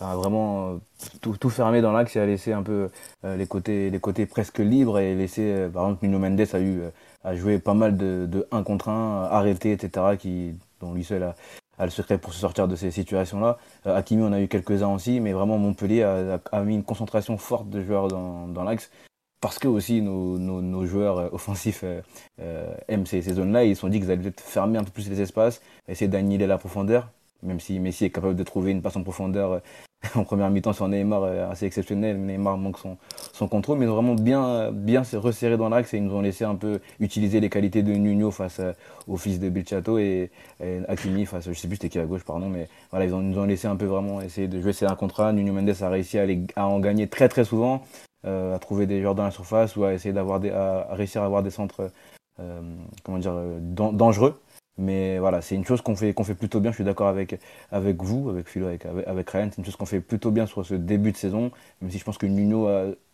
[0.00, 0.78] à, vraiment
[1.22, 2.90] tout, tout fermer dans l'axe et à laisser un peu
[3.24, 6.82] les, côtés, les côtés presque libres et laisser, par exemple, Nuno Mendes a eu
[7.24, 11.22] a joué pas mal de, de 1 contre 1, arrêté, etc., qui, dont lui seul
[11.22, 11.34] a,
[11.78, 13.58] a le secret pour se sortir de ces situations-là.
[13.86, 17.36] Euh, Hakimi, on a eu quelques-uns aussi, mais vraiment Montpellier a, a, mis une concentration
[17.38, 18.90] forte de joueurs dans, dans l'axe.
[19.40, 21.84] Parce que aussi nos, nos, joueurs offensifs
[22.88, 25.08] aiment ces, ces zones-là, ils se sont dit qu'ils allaient peut-être fermer un peu plus
[25.08, 27.08] les espaces, essayer d'annihiler la profondeur.
[27.42, 29.58] Même si Messi est capable de trouver une passe en profondeur euh,
[30.14, 32.18] en première mi-temps sur Neymar euh, assez exceptionnel.
[32.18, 32.96] Neymar manque son,
[33.32, 36.14] son contrôle, mais ils ont vraiment bien, bien se resserrer dans l'axe et ils nous
[36.14, 38.72] ont laissé un peu utiliser les qualités de Nuno face euh,
[39.08, 40.30] au fils de Bilchato et,
[40.62, 43.38] et Hakimi face, je sais plus c'était qui à gauche, pardon, mais voilà, ils, nous
[43.38, 44.72] ont laissé un peu vraiment essayer de jouer.
[44.72, 45.32] Ces un contrat.
[45.32, 46.26] Nuno Mendes a réussi à,
[46.56, 47.82] à en gagner très très souvent,
[48.24, 51.26] à trouver des joueurs dans la surface ou à essayer d'avoir des, à, réussir à
[51.26, 51.90] avoir des centres,
[53.04, 53.34] comment dire,
[53.92, 54.40] dangereux.
[54.80, 56.70] Mais voilà, c'est une chose qu'on fait, qu'on fait plutôt bien.
[56.70, 57.38] Je suis d'accord avec,
[57.70, 59.48] avec vous, avec Philo, avec, avec Ryan.
[59.50, 61.50] C'est une chose qu'on fait plutôt bien sur ce début de saison.
[61.82, 62.66] Même si je pense que Nuno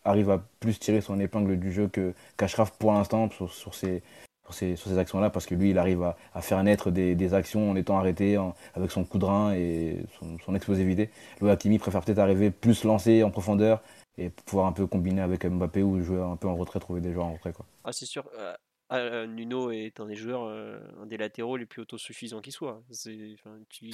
[0.05, 4.03] arrive à plus tirer son épingle du jeu que qu'Ashraf pour l'instant sur, sur, ces,
[4.45, 5.29] sur ces, sur ces actions-là.
[5.29, 8.39] Parce que lui, il arrive à, à faire naître des, des, actions en étant arrêté
[8.75, 11.11] avec son coup de rein et son, son explosivité.
[11.41, 13.83] Le Hakimi préfère peut-être arriver plus lancé en profondeur
[14.19, 17.13] et pouvoir un peu combiner avec Mbappé ou jouer un peu en retrait, trouver des
[17.13, 17.53] joueurs en retrait.
[17.53, 17.67] Quoi.
[17.85, 18.29] Ah, c'est sûr.
[18.39, 18.55] Euh,
[18.89, 22.53] ah, euh, Nuno est un des joueurs, euh, un des latéraux les plus autosuffisants qui
[22.53, 22.85] soit.
[22.93, 23.37] C'est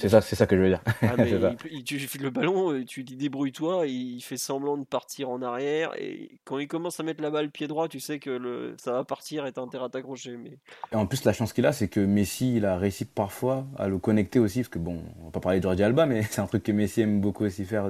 [0.07, 0.83] ça, c'est ça que je veux dire.
[1.01, 1.15] Ah,
[1.71, 5.41] il, tu files le ballon, euh, tu dis débrouille-toi, il fait semblant de partir en
[5.41, 8.75] arrière et quand il commence à mettre la balle pied droit, tu sais que le,
[8.77, 10.37] ça va partir et t'as intérêt à t'accrocher.
[10.37, 10.59] Mais...
[10.91, 13.87] Et en plus, la chance qu'il a, c'est que Messi, il a réussi parfois à
[13.87, 16.41] le connecter aussi, parce que bon, on va pas parler de Jordi Alba, mais c'est
[16.41, 17.89] un truc que Messi aime beaucoup aussi faire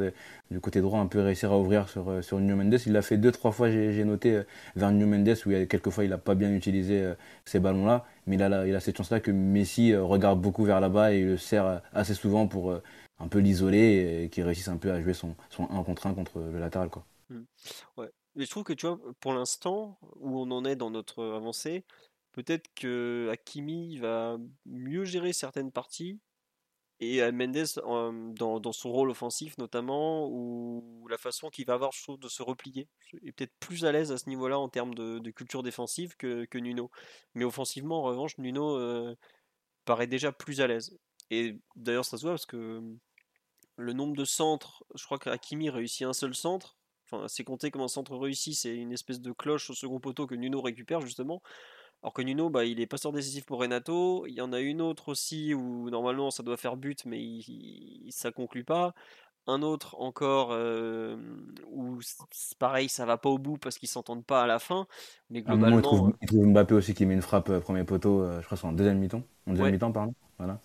[0.52, 2.80] du côté droit, un peu réussir à ouvrir sur, sur New Mendes.
[2.86, 4.44] Il l'a fait deux, trois fois, j'ai noté,
[4.78, 7.16] vers New Mendes, où il y a quelques fois il a pas bien utilisé euh,
[7.46, 8.06] ces ballons-là.
[8.28, 11.22] Mais il a, il a cette chance-là que Messi euh, regarde beaucoup vers là-bas et
[11.24, 12.74] le sert euh, assez souvent pour
[13.20, 16.14] un peu l'isoler et qu'il réussisse un peu à jouer son, son 1 contre 1
[16.14, 16.90] contre le latéral.
[16.90, 17.06] Quoi.
[17.30, 17.42] Mmh.
[17.98, 18.10] Ouais.
[18.36, 21.86] Mais je trouve que tu vois, pour l'instant, où on en est dans notre avancée,
[22.32, 26.20] peut-être que Hakimi va mieux gérer certaines parties
[27.04, 27.66] et Mendes,
[28.36, 32.88] dans, dans, son rôle offensif notamment, ou la façon qu'il va avoir de se replier,
[33.26, 36.58] est peut-être plus à l'aise à ce niveau-là en termes de, culture défensive que, que,
[36.58, 36.92] Nuno.
[37.36, 39.16] Mais offensivement, en revanche, Nuno euh,
[39.86, 40.98] paraît déjà plus à l'aise.
[41.30, 42.82] Et d'ailleurs, ça se voit parce que
[43.78, 46.78] le nombre de centres, je crois qu'Akimi réussit un seul centre.
[47.06, 50.28] Enfin, c'est compté comme un centre réussi, c'est une espèce de cloche au second poteau
[50.28, 51.42] que Nuno récupère justement.
[52.04, 54.28] Alors que Nuno, bah, il est passeur décisif pour Renato.
[54.28, 58.10] Il y en a une autre aussi où normalement ça doit faire but, mais il,
[58.12, 58.94] ça conclut pas.
[59.48, 61.18] Un autre encore euh,
[61.72, 62.00] où
[62.60, 64.86] pareil, ça va pas au bout parce qu'ils s'entendent pas à la fin.
[65.30, 68.22] Mais globalement, il, trouve, il, trouve, Mbappé aussi qui met une frappe euh, premier poteau,
[68.22, 69.24] euh, je crois c'est en deuxième mi-temps.
[69.48, 70.14] En deuxième mi-temps, pardon.
[70.38, 70.54] Voilà.
[70.54, 70.62] Donc,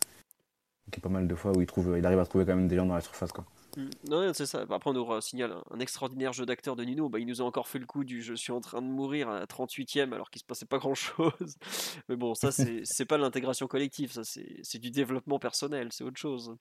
[0.88, 2.56] il y a pas mal de fois où il, trouve, il arrive à trouver quand
[2.56, 3.30] même des gens dans la surface.
[3.30, 3.44] Quoi.
[3.78, 3.90] Mm.
[4.10, 4.66] Non, c'est ça.
[4.68, 7.08] Après, on aura signal un extraordinaire jeu d'acteur de Nino.
[7.08, 9.28] Bah, il nous a encore fait le coup du je suis en train de mourir
[9.28, 11.56] à 38ème alors qu'il se passait pas grand chose.
[12.08, 16.56] Mais bon, ça, c'est pas l'intégration collective, ça, c'est du développement personnel, c'est autre chose.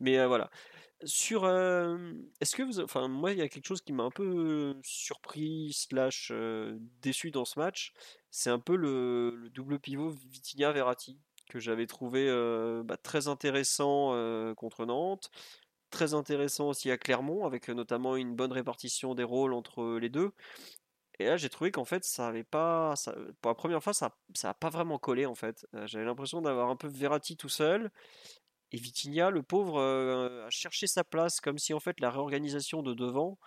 [0.00, 0.50] Mais euh, voilà.
[1.04, 1.44] Sur.
[1.44, 2.80] Euh, est-ce que vous.
[2.80, 7.30] Enfin, moi, il y a quelque chose qui m'a un peu surpris, slash euh, déçu
[7.30, 7.92] dans ce match.
[8.32, 11.18] C'est un peu le, double pivot Vitinha-Verratti
[11.48, 12.26] que j'avais trouvé
[12.84, 14.12] bah, très intéressant
[14.54, 15.30] contre Nantes
[15.90, 20.32] très intéressant aussi à Clermont, avec notamment une bonne répartition des rôles entre les deux.
[21.18, 22.94] Et là, j'ai trouvé qu'en fait, ça avait pas.
[23.40, 24.12] pour la première fois, ça
[24.44, 25.66] n'a pas vraiment collé, en fait.
[25.86, 27.90] J'avais l'impression d'avoir un peu Verratti tout seul.
[28.70, 32.94] Et Vitinha, le pauvre, a cherché sa place, comme si en fait la réorganisation de
[32.94, 33.38] devant,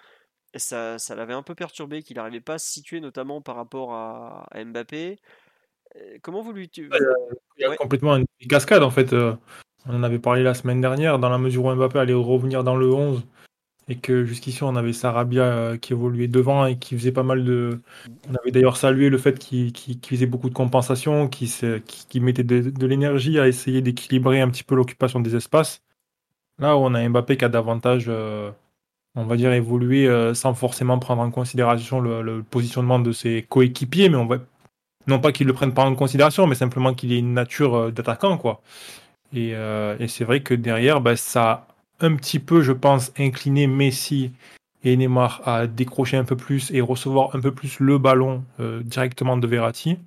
[0.56, 3.94] ça, ça l'avait un peu perturbé, qu'il n'arrivait pas à se situer, notamment par rapport
[3.94, 5.20] à, Mbappé.
[6.22, 6.70] Comment vous lui.
[6.76, 6.90] Il
[7.58, 9.14] y a complètement une cascade, en fait.
[9.88, 12.76] On en avait parlé la semaine dernière, dans la mesure où Mbappé allait revenir dans
[12.76, 13.24] le 11
[13.92, 17.44] et que jusqu'ici on avait Sarabia euh, qui évoluait devant et qui faisait pas mal
[17.44, 17.82] de.
[18.30, 23.40] On avait d'ailleurs salué le fait qu'il faisait beaucoup de compensation, qu'il mettait de, l'énergie
[23.40, 25.82] à essayer d'équilibrer un petit peu l'occupation des espaces.
[26.60, 28.52] Là où on a Mbappé qui a davantage, euh,
[29.16, 34.10] on va dire, évolué euh, sans forcément prendre en considération le, positionnement de ses coéquipiers,
[34.10, 34.38] mais on va.
[35.08, 38.38] Non pas qu'il le prenne pas en considération, mais simplement qu'il ait une nature d'attaquant,
[38.38, 38.62] quoi.
[39.36, 41.68] Euh, et, c'est vrai que derrière, bah, ça a
[42.06, 44.32] un petit peu, je pense, incliné Messi
[44.84, 48.82] et Neymar à décrocher un peu plus et recevoir un peu plus le ballon euh,
[48.84, 49.98] directement de Verratti.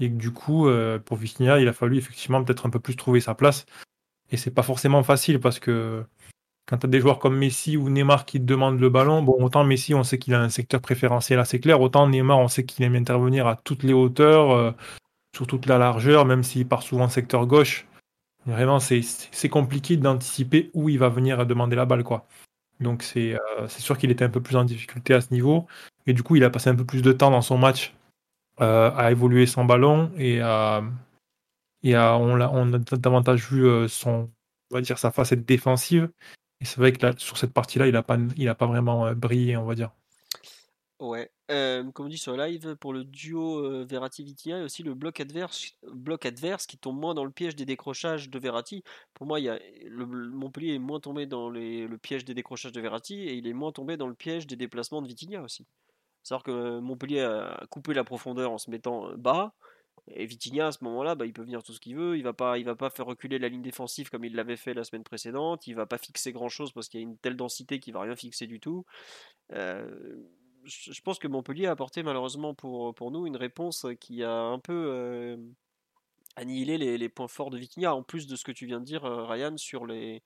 [0.00, 3.20] Et du coup, euh, pour Vitinha, il a fallu effectivement peut-être un peu plus trouver
[3.20, 3.66] sa place.
[4.30, 6.04] Et c'est pas forcément facile parce que
[6.66, 9.36] quand tu as des joueurs comme Messi ou Neymar qui te demandent le ballon, bon,
[9.42, 12.64] autant Messi, on sait qu'il a un secteur préférentiel assez clair, autant Neymar, on sait
[12.64, 14.74] qu'il aime intervenir à toutes les hauteurs,
[15.34, 17.87] sur toute la largeur, même s'il part souvent secteur gauche.
[18.46, 22.04] Vraiment, c'est compliqué d'anticiper où il va venir demander la balle.
[22.04, 22.26] quoi.
[22.80, 25.66] Donc c'est euh, sûr qu'il était un peu plus en difficulté à ce niveau.
[26.06, 27.94] Et du coup, il a passé un peu plus de temps dans son match
[28.60, 30.82] euh, à évoluer son ballon et, à,
[31.84, 36.10] on, a, davantage vu euh, sa facette défensive.
[36.60, 39.74] Et c'est vrai que sur cette partie-là, il n'a pas, pas vraiment brillé, on va
[39.74, 39.90] dire.
[41.00, 44.82] Ouais, comme on dit sur live, pour le duo euh, Verratti-Vitinha, il y a aussi
[44.82, 48.82] le bloc adverse, bloc adverse qui tombe moins dans le piège des décrochages de Verratti.
[49.14, 52.72] Pour moi, il y a, le, Montpellier est moins tombé dans le piège des décrochages
[52.72, 55.66] de Verratti et il est moins tombé dans le piège des déplacements de Vitinha aussi.
[56.24, 59.54] C'est-à-dire que Montpellier a coupé la profondeur en se mettant bas.
[60.08, 62.16] Et Vitinha, à ce moment-là, bah, il peut venir tout ce qu'il veut.
[62.16, 64.84] Il va pas, va pas faire reculer la ligne défensive comme il l'avait fait la
[64.84, 65.66] semaine précédente.
[65.66, 68.16] Il va pas fixer grand-chose parce qu'il y a une telle densité qu'il va rien
[68.16, 68.84] fixer du tout.
[69.52, 70.16] Euh,
[70.68, 74.58] je pense que Montpellier a apporté malheureusement pour, pour nous une réponse qui a un
[74.58, 75.36] peu euh,
[76.36, 79.04] annihilé les, points forts de Vitinha, en plus de ce que tu viens de dire,
[79.04, 80.22] euh, Ryan, sur les,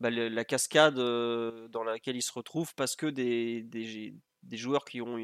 [0.00, 4.84] bah, la cascade euh, dans laquelle il se retrouve parce que des, des, des joueurs
[4.84, 5.16] qui ont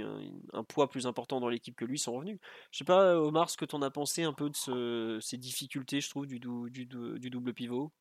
[0.52, 2.38] un, poids plus important dans l'équipe que lui sont revenus.
[2.70, 6.00] Je sais pas, Omar, ce que tu en as pensé un peu de ces difficultés,
[6.00, 7.92] je trouve, du, du, du double pivot?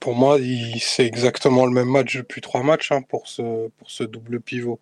[0.00, 0.38] Pour moi,
[0.80, 4.80] c'est exactement le même match depuis trois matchs hein, pour, ce, pour ce double pivot.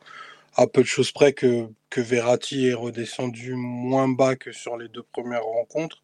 [0.57, 4.89] À peu de choses près que, que Verratti est redescendu moins bas que sur les
[4.89, 6.03] deux premières rencontres.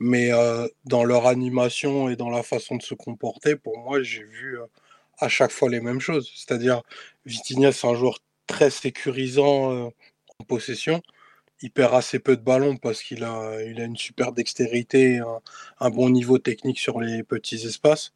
[0.00, 4.24] Mais euh, dans leur animation et dans la façon de se comporter, pour moi, j'ai
[4.24, 4.66] vu euh,
[5.18, 6.32] à chaque fois les mêmes choses.
[6.34, 6.82] C'est-à-dire,
[7.24, 8.18] Vitinha, c'est un joueur
[8.48, 9.88] très sécurisant euh,
[10.40, 11.02] en possession.
[11.62, 15.40] Il perd assez peu de ballons parce qu'il a, il a une super dextérité, un,
[15.80, 18.12] un, bon niveau technique sur les petits espaces.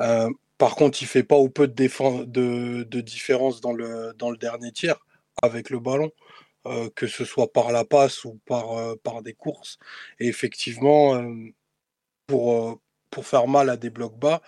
[0.00, 4.30] Euh, par contre, il fait pas ou peu de, de, de, différence dans le, dans
[4.30, 4.98] le dernier tiers
[5.42, 6.12] avec le ballon,
[6.66, 9.78] euh, que ce soit par la passe ou par, euh, par des courses.
[10.20, 11.22] Et effectivement,
[12.26, 12.80] pour,
[13.10, 14.42] pour faire mal à des blocs bas,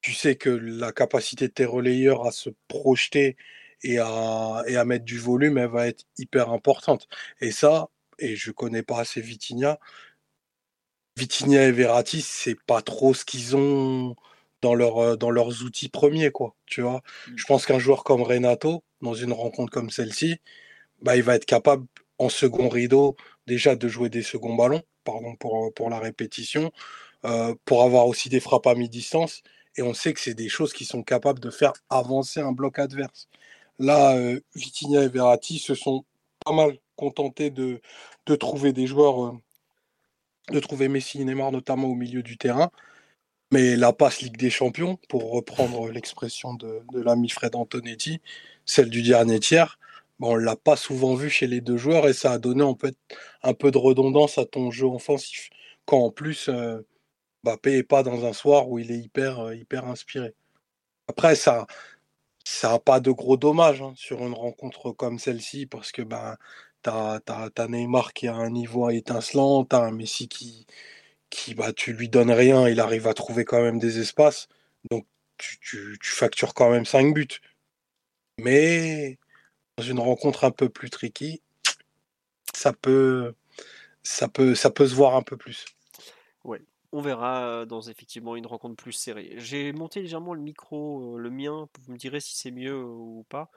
[0.00, 3.36] tu sais que la capacité de tes relayeurs à se projeter
[3.82, 7.08] et à, et à mettre du volume, elle va être hyper importante.
[7.40, 9.78] Et ça, et je connais pas assez Vitinha,
[11.16, 14.16] Vitinha et Verratti, c'est pas trop ce qu'ils ont
[14.62, 16.56] dans, leur, euh, dans leurs outils premiers, quoi.
[16.66, 17.32] Tu vois, mmh.
[17.36, 20.38] je pense qu'un joueur comme Renato, dans une rencontre comme celle-ci,
[21.02, 21.86] bah, il va être capable
[22.18, 23.16] en second rideau
[23.46, 26.72] déjà de jouer des seconds ballons, pardon pour, pour la répétition,
[27.24, 29.42] euh, pour avoir aussi des frappes à mi-distance.
[29.76, 32.78] Et on sait que c'est des choses qui sont capables de faire avancer un bloc
[32.78, 33.28] adverse.
[33.78, 36.04] Là, euh, Vitinha et Verratti se sont
[36.44, 37.80] pas mal contentés de,
[38.26, 39.34] de trouver des joueurs,
[40.50, 42.70] de trouver Messi et Neymar notamment au milieu du terrain.
[43.52, 48.20] Mais la passe Ligue des Champions, pour reprendre l'expression de, l'ami Fred Antonetti,
[48.66, 49.78] celle du dernier tiers,
[50.18, 52.64] bon, on ne l'a pas souvent vu chez les deux joueurs et ça a donné
[52.64, 52.92] un peu,
[53.42, 55.50] un peu de redondance à ton jeu offensif.
[55.86, 56.80] Quand en plus, euh,
[57.44, 60.34] Mbappé n'est pas dans un soir où il est hyper, euh, hyper inspiré.
[61.08, 61.66] Après, ça
[62.44, 66.36] ça n'a pas de gros dommages hein, sur une rencontre comme celle-ci parce que ben,
[66.82, 70.66] tu as, Neymar qui a un niveau étincelant, tu as un Messi qui,
[71.30, 74.48] qui bah, tu lui donnes rien, il arrive à trouver quand même des espaces.
[74.90, 75.06] Donc
[75.38, 75.58] tu,
[76.00, 77.40] tu, factures quand même 5 buts.
[78.38, 79.18] Mais
[79.78, 81.42] dans une rencontre un peu plus tricky,
[82.54, 83.34] ça peut,
[84.02, 85.66] ça peut, ça peut se voir un peu plus.
[86.94, 89.34] On verra dans effectivement une rencontre plus serrée.
[89.36, 93.50] J'ai monté légèrement le micro, le mien, vous me direz si c'est mieux ou pas.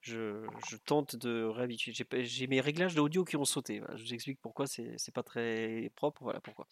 [0.00, 1.92] Je, je, tente de réhabituer.
[2.22, 3.82] J'ai mes réglages d'audio qui ont sauté.
[3.96, 6.22] Je vous explique pourquoi c'est pas très propre.
[6.22, 6.66] Voilà pourquoi.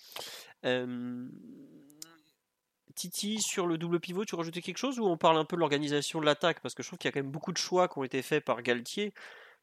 [2.94, 5.60] Titi, sur le double pivot, tu rajoutais quelque chose ou on parle un peu de
[5.60, 6.60] l'organisation de l'attaque?
[6.60, 8.22] Parce que je trouve qu'il y a quand même beaucoup de choix qui ont été
[8.22, 9.12] faits par Galtier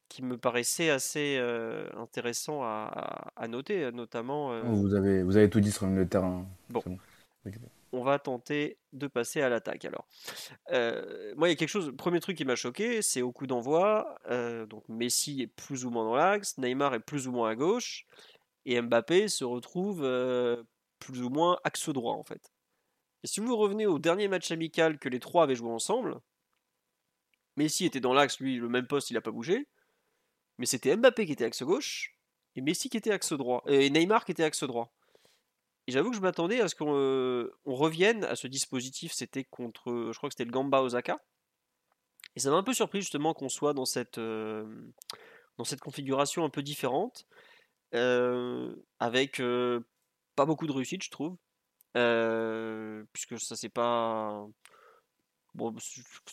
[0.10, 4.54] qui me paraissaient assez euh, intéressants à, à, noter, notamment.
[4.54, 6.46] Euh vous, avez, vous avez tout dit sur le terrain.
[6.70, 6.84] Bon
[7.92, 10.06] on va tenter de passer à l'attaque alors.
[10.72, 13.32] Euh, moi, il y a quelque chose, le premier truc qui m'a choqué, c'est au
[13.32, 14.18] coup d'envoi,
[14.68, 18.06] donc Messi est plus ou moins dans l'axe, Neymar est plus ou moins à gauche,
[18.66, 20.02] et Mbappé se retrouve
[21.00, 22.52] plus ou moins axe droit en fait.
[23.24, 26.20] Et si vous revenez au dernier match amical que les trois avaient joué ensemble,
[27.58, 29.68] Messi était dans l'axe, lui, le même poste, il n'a pas bougé,
[30.58, 32.16] mais c'était Mbappé qui était axe gauche,
[32.56, 34.94] et Messi qui était axe droit, et Neymar qui était axe droit.
[35.88, 39.14] Et j'avoue que je m'attendais à ce qu'on euh, revienne à ce dispositif.
[39.14, 41.24] C'était contre, je crois que c'était le Gamba Osaka.
[42.36, 44.66] Et ça m'a un peu surpris justement qu'on soit dans cette, euh,
[45.58, 47.28] dans cette configuration un peu différente,
[47.94, 49.42] euh, avec
[50.36, 51.38] pas beaucoup de réussite, je trouve.
[53.14, 54.48] puisque ça c'est pas
[55.56, 55.74] Bon,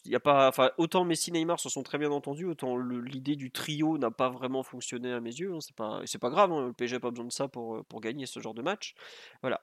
[0.05, 3.37] y a pas, enfin, autant Messi et Neymar se sont très bien entendus, autant l'idée
[3.37, 5.55] du trio n'a pas vraiment fonctionné à mes yeux.
[5.55, 6.51] Hein, c'est pas, c'est pas grave.
[6.51, 8.63] Hein, le PSG n'a pas besoin de ça pour, euh, pour gagner ce genre de
[8.63, 8.95] match.
[9.41, 9.63] Voilà.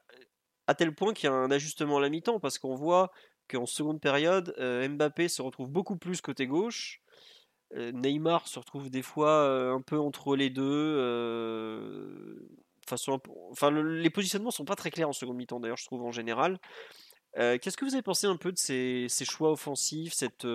[0.67, 3.11] À tel point qu'il y a un ajustement à la mi-temps parce qu'on voit
[3.49, 7.01] qu'en seconde période, euh, Mbappé se retrouve beaucoup plus côté gauche.
[7.75, 10.99] Euh, Neymar se retrouve des fois un peu entre les deux.
[12.89, 16.59] Enfin, les positionnements sont pas très clairs en seconde mi-temps d'ailleurs, je trouve en général.
[17.37, 20.45] Euh, qu'est-ce que vous avez pensé un peu de ces, choix offensifs, cette,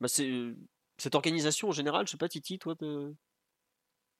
[0.00, 2.74] bah, cette organisation en général, je sais pas, Titi, toi.
[2.80, 3.14] De...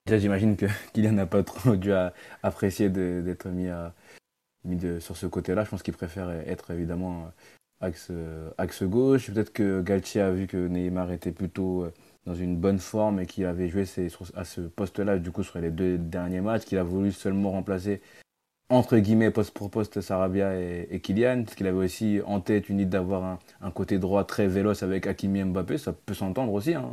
[0.06, 1.92] J'imagine que Kylian n'a pas trop dû
[2.42, 3.68] apprécier d'être mis,
[5.00, 5.64] sur ce côté-là.
[5.64, 7.32] Je pense qu'il préfère être évidemment
[7.80, 8.12] axe,
[8.58, 9.30] axe gauche.
[9.30, 11.90] Peut-être que Galtier a vu que Neymar était plutôt
[12.26, 13.86] dans une bonne forme et qu'il avait joué
[14.34, 18.00] à ce poste-là, du coup, sur les deux derniers matchs, qu'il a voulu seulement remplacer
[18.70, 22.80] entre guillemets poste pour poste Sarabia et, Kylian, parce qu'il avait aussi en tête une
[22.80, 26.90] idée d'avoir un, côté droit très véloce avec Hakimi Mbappé, ça peut s'entendre aussi, hein.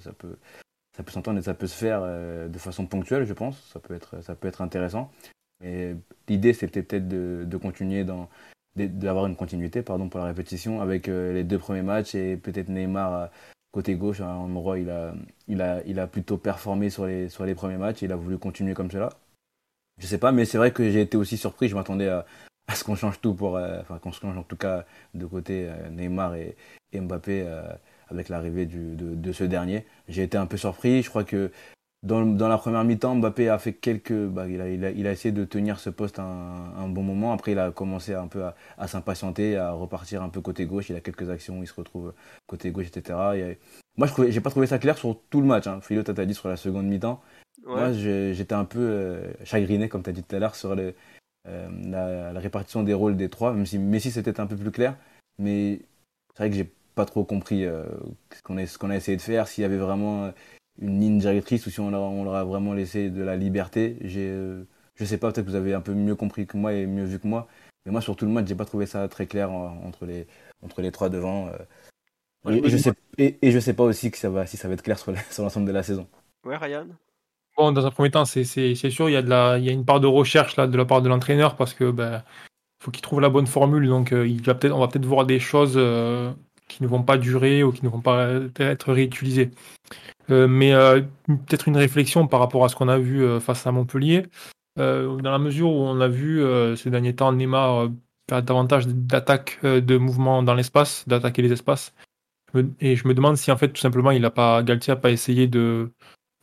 [0.00, 0.36] ça peut,
[0.96, 3.78] ça peut s'entendre et ça peut se faire euh, de façon ponctuelle, je pense, ça
[3.78, 5.10] peut être, ça peut être intéressant.
[5.62, 5.94] Mais
[6.28, 8.28] l'idée c'était peut-être de, continuer dans,
[8.74, 12.68] d'avoir une continuité pardon pour la répétition avec euh, les deux premiers matchs et peut-être
[12.68, 13.26] Neymar euh,
[13.70, 15.14] côté gauche un endroit il a
[15.46, 18.16] il a il a plutôt performé sur les sur les premiers matchs et il a
[18.16, 19.10] voulu continuer comme cela
[19.98, 21.68] je sais pas, mais c'est vrai que j'ai été aussi surpris.
[21.68, 22.24] Je m'attendais à,
[22.74, 24.84] ce qu'on change tout pour, euh, enfin qu'on change en tout cas
[25.14, 26.56] de côté euh, Neymar et,
[26.94, 27.62] Mbappé euh,
[28.08, 29.86] avec l'arrivée de, ce dernier.
[30.08, 31.02] J'ai été un peu surpris.
[31.02, 31.50] Je crois que
[32.02, 35.12] dans, la première mi-temps, Mbappé a fait quelques, bah, il, a, il, a, il, a,
[35.12, 37.32] essayé de tenir ce poste un, bon moment.
[37.32, 38.42] Après, il a commencé un peu
[38.76, 40.90] à, s'impatienter, à repartir un peu côté gauche.
[40.90, 42.12] Il a quelques actions, où il se retrouve
[42.46, 43.18] côté gauche, etc.
[43.96, 45.66] Moi, je n'ai pas trouvé ça clair sur tout le match.
[45.66, 45.80] Hein.
[45.80, 47.22] Philo, dit sur la seconde mi-temps.
[47.66, 50.94] Moi, j'étais un peu euh, chagriné, comme tu as dit tout à l'heure, sur le,
[51.48, 54.96] euh, la, répartition des rôles des trois, même si Messi c'était un peu plus clair.
[55.38, 55.80] Mais
[56.34, 57.84] c'est vrai que j'ai pas trop compris euh,
[58.34, 60.32] ce qu'on a, essayé de faire, s'il y avait vraiment
[60.80, 63.96] une ligne directrice ou si on leur, on leur a vraiment laissé de la liberté.
[64.02, 64.64] je
[65.04, 67.18] sais pas, peut-être que vous avez un peu mieux compris que moi et mieux vu
[67.18, 67.48] que moi.
[67.86, 70.26] Mais moi, sur tout le match, j'ai pas trouvé ça très clair entre, les,
[70.62, 71.50] entre les trois devant.
[72.48, 74.82] et, je sais, et, je sais pas aussi que ça va, si ça va être
[74.82, 76.08] clair sur l'ensemble de la saison.
[76.44, 76.88] Ouais, Ryan?
[77.58, 80.84] Dans un premier temps, c'est sûr, il y, a une part de recherche de la
[80.84, 82.22] part de l'entraîneur parce que ben,
[82.82, 83.88] faut qu'il trouve la bonne formule.
[83.88, 86.32] Donc, euh, on va peut-être voir des choses euh,
[86.68, 88.28] qui ne vont pas durer ou qui ne vont pas
[88.58, 89.50] être réutilisées.
[90.30, 90.72] Euh, mais
[91.26, 94.26] peut-être une réflexion par rapport à ce qu'on a vu face à Montpellier.
[94.76, 96.42] dans la mesure où on a vu
[96.76, 97.88] ces derniers temps Neymar
[98.28, 101.94] faire davantage d'attaques de mouvements dans l'espace, d'attaquer les espaces.
[102.80, 105.10] Et je me demande si en fait tout simplement il a pas Galtier n'a pas
[105.10, 105.90] essayé de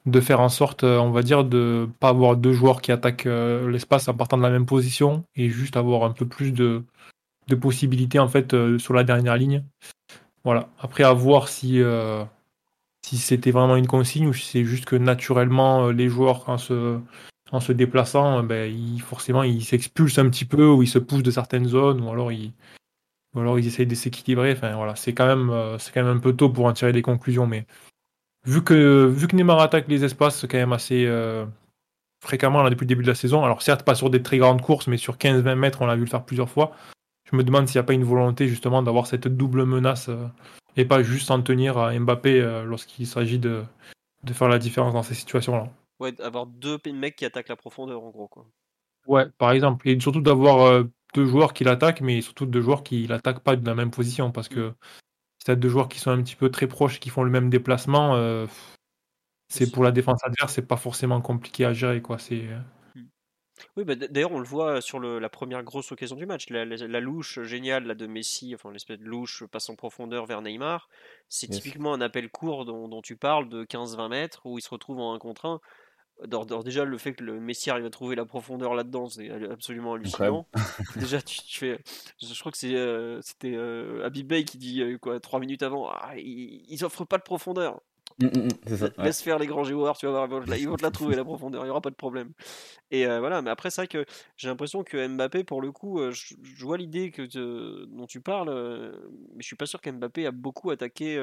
[0.06, 3.26] de faire en sorte, euh, on va dire, de pas avoir deux joueurs qui attaquent
[3.26, 6.84] euh, l'espace en partant de la même position et juste avoir un peu plus de,
[7.60, 9.64] possibilités en fait euh, sur la dernière ligne.
[10.44, 10.70] Voilà.
[10.80, 11.82] Après, à voir si,
[13.04, 18.44] c'était vraiment une consigne ou si c'est juste que naturellement les joueurs en se, déplaçant,
[18.44, 22.02] ben, ils, forcément ils s'expulsent un petit peu ou ils se poussent de certaines zones
[22.02, 22.54] ou alors ils,
[23.36, 24.54] ou alors ils essayent de s'équilibrer.
[24.54, 27.48] Voilà, c'est quand même c'est quand même un peu tôt pour en tirer des conclusions,
[27.48, 27.66] mais
[28.46, 31.46] vu que, vu que Neymar attaque les espaces quand même assez euh,
[32.24, 34.62] fréquemment là, depuis le début de la saison, alors certes pas sur des très grandes
[34.62, 36.72] courses, mais sur 15-20 mètres, on l'a vu le faire plusieurs fois,
[37.30, 40.28] je me demande s'il n'y a pas une volonté justement d'avoir cette double menace euh,
[40.78, 43.64] et pas juste s'en tenir à Mbappé euh, lorsqu'il s'agit de,
[44.24, 45.70] de faire la différence dans ces situations-là.
[46.00, 48.30] Ouais, avoir deux mecs qui attaquent la profondeur en gros.
[48.30, 48.46] Quoi.
[49.06, 49.88] Ouais, par exemple.
[49.90, 53.66] Et surtout d'avoir deux joueurs qui l'attaquent, mais surtout deux joueurs qui l'attaquent pas de
[53.66, 54.74] la même position parce que
[55.54, 58.16] si deux joueurs qui sont un petit peu très proches, qui font le même déplacement,
[58.16, 58.48] euh,
[59.48, 62.02] c'est pour la défense adverse, c'est pas forcément compliqué à gérer.
[62.02, 62.20] Quoi.
[62.20, 62.48] C'est...
[62.48, 62.60] Euh.
[63.76, 66.50] Oui, bah, d'ailleurs, on le voit sur le, la première grosse occasion du match.
[66.50, 70.88] La, louche géniale là, de Messi, enfin l'espèce de louche passe en profondeur vers Neymar,
[71.28, 74.70] c'est typiquement un appel court dont, dont tu parles de 15-20 mètres où il se
[74.70, 75.60] retrouve en 1 contre 1
[76.28, 80.48] déjà, le fait que le Messi arrive à trouver la profondeur là-dedans, c'est absolument hallucinant.
[80.96, 81.80] déjà, tu, fais.
[82.22, 84.10] Je crois que euh, c'était euh,
[84.44, 87.82] qui dit euh, quoi trois minutes avant ah, ils, offrent pas de profondeur.
[88.20, 90.92] Mmh, mmh, mmh, Laisse faire les grands joueurs, tu vas voir, ils vont te la
[90.92, 92.34] trouver la profondeur, il n'y aura pas de problème.
[92.92, 94.06] Et voilà, mais après, c'est vrai que
[94.36, 98.50] j'ai l'impression que Mbappé, pour le coup, je, vois l'idée que dont tu parles,
[99.36, 101.18] mais je suis pas sûr qu'Mbappé a beaucoup attaqué.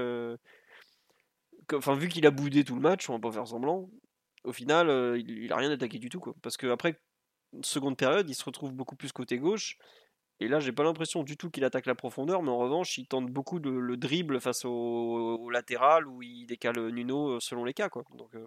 [1.74, 3.90] Enfin, vu qu'il a boudé tout le match, on va pas faire semblant,
[4.47, 6.20] au final, euh, il, a rien attaqué du tout.
[6.20, 6.34] Quoi.
[6.40, 7.01] Parce qu'après,
[7.62, 9.76] seconde période, il se retrouve beaucoup plus côté gauche.
[10.38, 13.07] Et là, j'ai pas l'impression du tout qu'il attaque la profondeur, mais en revanche, il
[13.07, 17.74] tente beaucoup de, le dribble face au, latéral où il décale Nuno euh, selon les
[17.74, 17.88] cas.
[17.88, 18.05] Quoi.
[18.16, 18.47] Donc, euh,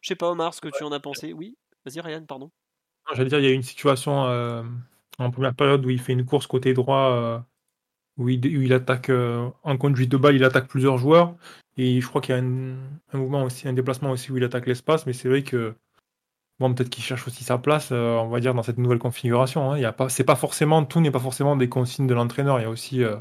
[0.00, 1.32] je sais pas, Omar, ce que tu en as pensé.
[1.32, 2.50] Oui, vas-y, Ryan, pardon.
[3.12, 4.12] J'allais dire, il y a une situation
[5.18, 7.44] en première période où il fait une course côté droit,
[8.20, 11.34] où, il, attaque en conduite de balle, il attaque plusieurs joueurs.
[11.76, 14.66] Et je crois qu'il y a un, mouvement aussi, un déplacement aussi où il attaque
[14.66, 15.74] l'espace, mais c'est vrai que
[16.60, 19.72] bon, peut-être qu'il cherche aussi sa place, euh, on va dire, dans cette nouvelle configuration.
[19.72, 19.78] Hein.
[19.78, 22.60] Il y a pas, c'est pas forcément, tout n'est pas forcément des consignes de l'entraîneur.
[22.60, 23.16] Il y a aussi, euh,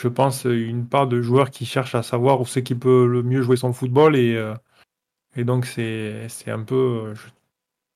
[0.00, 3.22] je pense, une part de joueurs qui cherchent à savoir où c'est qui peut le
[3.22, 4.54] mieux jouer son football et, euh,
[5.36, 7.14] et donc c'est, c'est un peu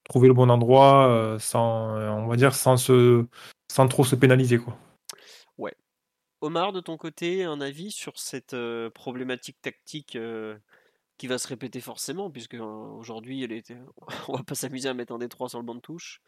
[0.04, 3.26] trouver le bon endroit sans, on va dire, sans se,
[3.70, 4.78] sans trop se pénaliser, quoi.
[6.40, 10.56] Omar, de ton côté, un avis sur cette euh, problématique tactique euh,
[11.16, 13.46] qui va se répéter forcément, puisque euh, aujourd'hui,
[14.28, 16.20] on va pas s'amuser à mettre un D3 sur le banc de touche,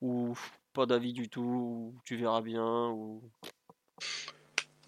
[0.00, 0.36] ou
[0.72, 2.96] pas d'avis du tout, ou tu verras bien.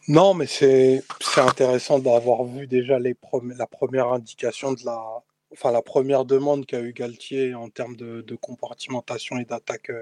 [0.08, 1.04] Non, mais c'est
[1.36, 5.22] intéressant d'avoir vu déjà la première indication de la,
[5.52, 9.92] enfin la première demande qu'a eu Galtier en termes de, compartimentation et d'attaque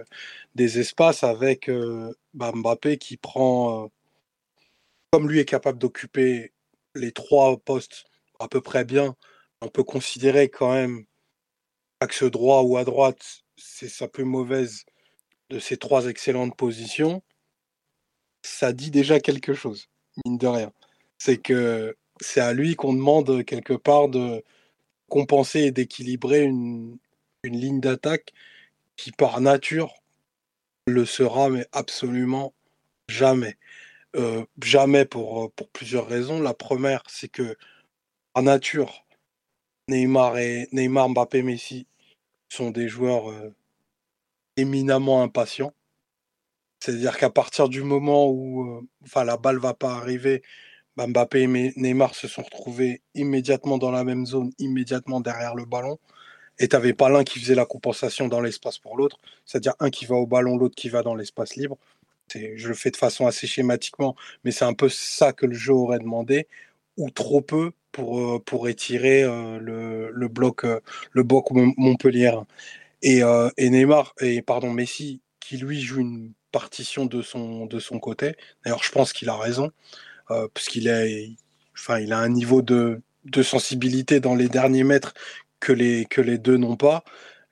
[0.54, 1.70] des espaces avec
[2.32, 3.90] bah, Mbappé qui prend,
[5.10, 6.52] comme lui est capable d'occuper
[6.94, 8.04] les trois postes
[8.38, 9.16] à peu près bien,
[9.62, 11.04] on peut considérer quand même
[12.00, 14.84] axe droit ou à droite, c'est sa plus mauvaise
[15.50, 17.22] de ces trois excellentes positions.
[18.42, 19.88] Ça dit déjà quelque chose,
[20.24, 20.72] mine de rien.
[21.18, 24.44] C'est que c'est à lui qu'on demande quelque part de
[25.08, 26.98] compenser et d'équilibrer une,
[27.42, 28.32] une ligne d'attaque
[28.96, 29.94] qui par nature
[30.86, 32.54] le sera, mais absolument
[33.08, 33.56] jamais.
[34.16, 36.40] Euh, jamais pour, pour plusieurs raisons.
[36.40, 37.56] La première, c'est que
[38.32, 39.04] par nature,
[39.88, 41.86] Neymar et Neymar, Mbappé, Messi
[42.48, 43.54] sont des joueurs euh,
[44.56, 45.74] éminemment impatients.
[46.80, 50.42] C'est-à-dire qu'à partir du moment où euh, enfin, la balle va pas arriver,
[50.96, 55.64] bah, Mbappé et Neymar se sont retrouvés immédiatement dans la même zone, immédiatement derrière le
[55.64, 55.98] ballon.
[56.58, 59.90] Et tu n'avais pas l'un qui faisait la compensation dans l'espace pour l'autre, c'est-à-dire un
[59.90, 61.78] qui va au ballon, l'autre qui va dans l'espace libre.
[62.34, 65.72] Je le fais de façon assez schématiquement, mais c'est un peu ça que le jeu
[65.74, 66.46] aurait demandé,
[66.96, 70.80] ou trop peu pour, euh, pour étirer euh, le, le, bloc, euh,
[71.12, 72.32] le bloc Montpellier.
[73.02, 73.20] Et,
[73.56, 78.34] et Neymar, et pardon, Messi, qui lui joue une partition de son, de son côté.
[78.64, 79.70] D'ailleurs, je pense qu'il a raison,
[80.30, 81.30] euh, puisqu'il est,
[81.74, 85.14] enfin, a un niveau de, de sensibilité dans les derniers mètres
[85.60, 87.04] que les, que les deux n'ont pas.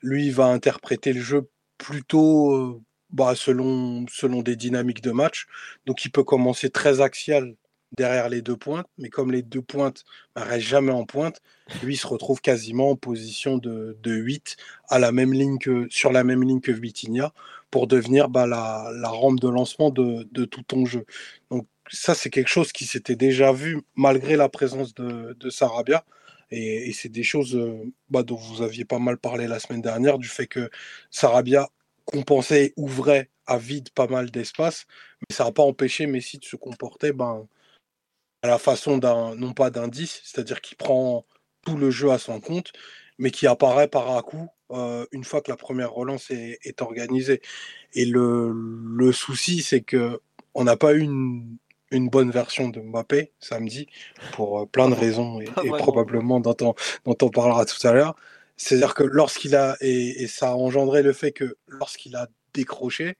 [0.02, 1.48] Lui, il va interpréter le jeu
[1.78, 5.46] plutôt bah, selon, selon des dynamiques de match.
[5.86, 7.54] Donc, il peut commencer très axial
[7.96, 10.04] derrière les deux pointes, mais comme les deux pointes
[10.36, 11.40] ne bah, restent jamais en pointe,
[11.82, 14.56] lui il se retrouve quasiment en position de, de 8
[14.88, 17.32] à la même ligne que, sur la même ligne que Vitinha
[17.70, 21.04] pour devenir bah, la, la, rampe de lancement de, de, tout ton jeu.
[21.50, 26.04] Donc ça c'est quelque chose qui s'était déjà vu malgré la présence de, de Sarabia.
[26.52, 30.18] Et, c'est des choses euh, bah, dont vous aviez pas mal parlé la semaine dernière,
[30.18, 30.70] du fait que
[31.10, 31.68] Sarabia
[32.06, 34.86] compensait, ouvrait à vide pas mal d'espace,
[35.20, 37.46] mais ça n'a pas empêché Messi de se comporter ben,
[38.42, 41.26] à la façon d'un, non pas d'un 10, c'est-à-dire qu'il prend
[41.64, 42.72] tout le jeu à son compte,
[43.18, 46.82] mais qui apparaît par à coup euh, une fois que la première relance est, est
[46.82, 47.40] organisée.
[47.94, 50.20] Et le, le souci, c'est que
[50.54, 51.58] on n'a pas eu une,
[51.90, 53.86] une, bonne version de Mbappé samedi,
[54.32, 57.92] pour euh, plein de raisons, et, et probablement dont on, dont on parlera tout à
[57.92, 58.16] l'heure.
[58.56, 63.16] C'est-à-dire que lorsqu'il a, et, ça a engendré le fait que lorsqu'il a décroché,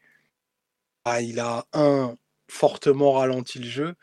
[1.05, 2.17] bah, il a un
[2.49, 3.95] fortement ralenti le jeu,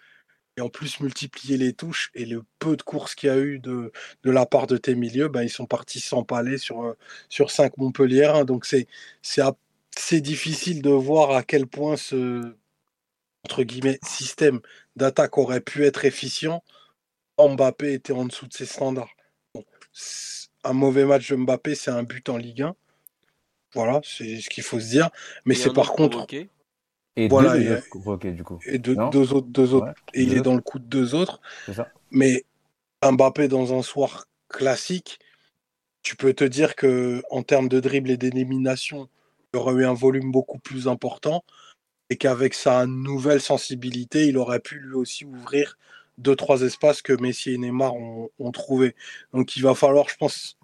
[0.57, 3.59] et en plus multiplier les touches et le peu de courses qu'il y a eu
[3.59, 3.91] de,
[4.23, 6.95] la part de tes milieux, ben, ils sont partis s'empaler sur,
[7.29, 8.43] sur 5 Montpellier.
[8.45, 8.87] Donc c'est,
[10.21, 12.55] difficile de voir à quel point ce
[13.45, 13.65] entre
[14.03, 14.61] système
[14.95, 16.63] d'attaque aurait pu être efficient.
[17.39, 19.15] Mbappé était en dessous de ses standards.
[20.63, 22.75] Un mauvais match de Mbappé, c'est un but en Ligue 1.
[23.73, 25.09] Voilà, c'est ce qu'il faut se dire.
[25.45, 26.17] Mais c'est par contre.
[26.17, 26.49] Provoqué.
[27.15, 28.59] Et voilà, deux, et, provoqués, du coup.
[28.65, 29.85] et deux, autres, deux autres.
[29.85, 31.41] Ouais, et il est dans le coup de deux autres.
[31.65, 31.89] C'est ça.
[32.09, 32.43] Mais
[33.03, 35.19] Mbappé dans un soir classique,
[36.01, 39.09] tu peux te dire que en termes de dribble et d'élimination,
[39.53, 41.43] il aurait eu un volume beaucoup plus important
[42.09, 45.77] et qu'avec sa nouvelle sensibilité, il aurait pu lui aussi ouvrir
[46.17, 48.95] deux trois espaces que Messi et Neymar ont, ont trouvé.
[49.33, 50.57] Donc il va falloir, je pense,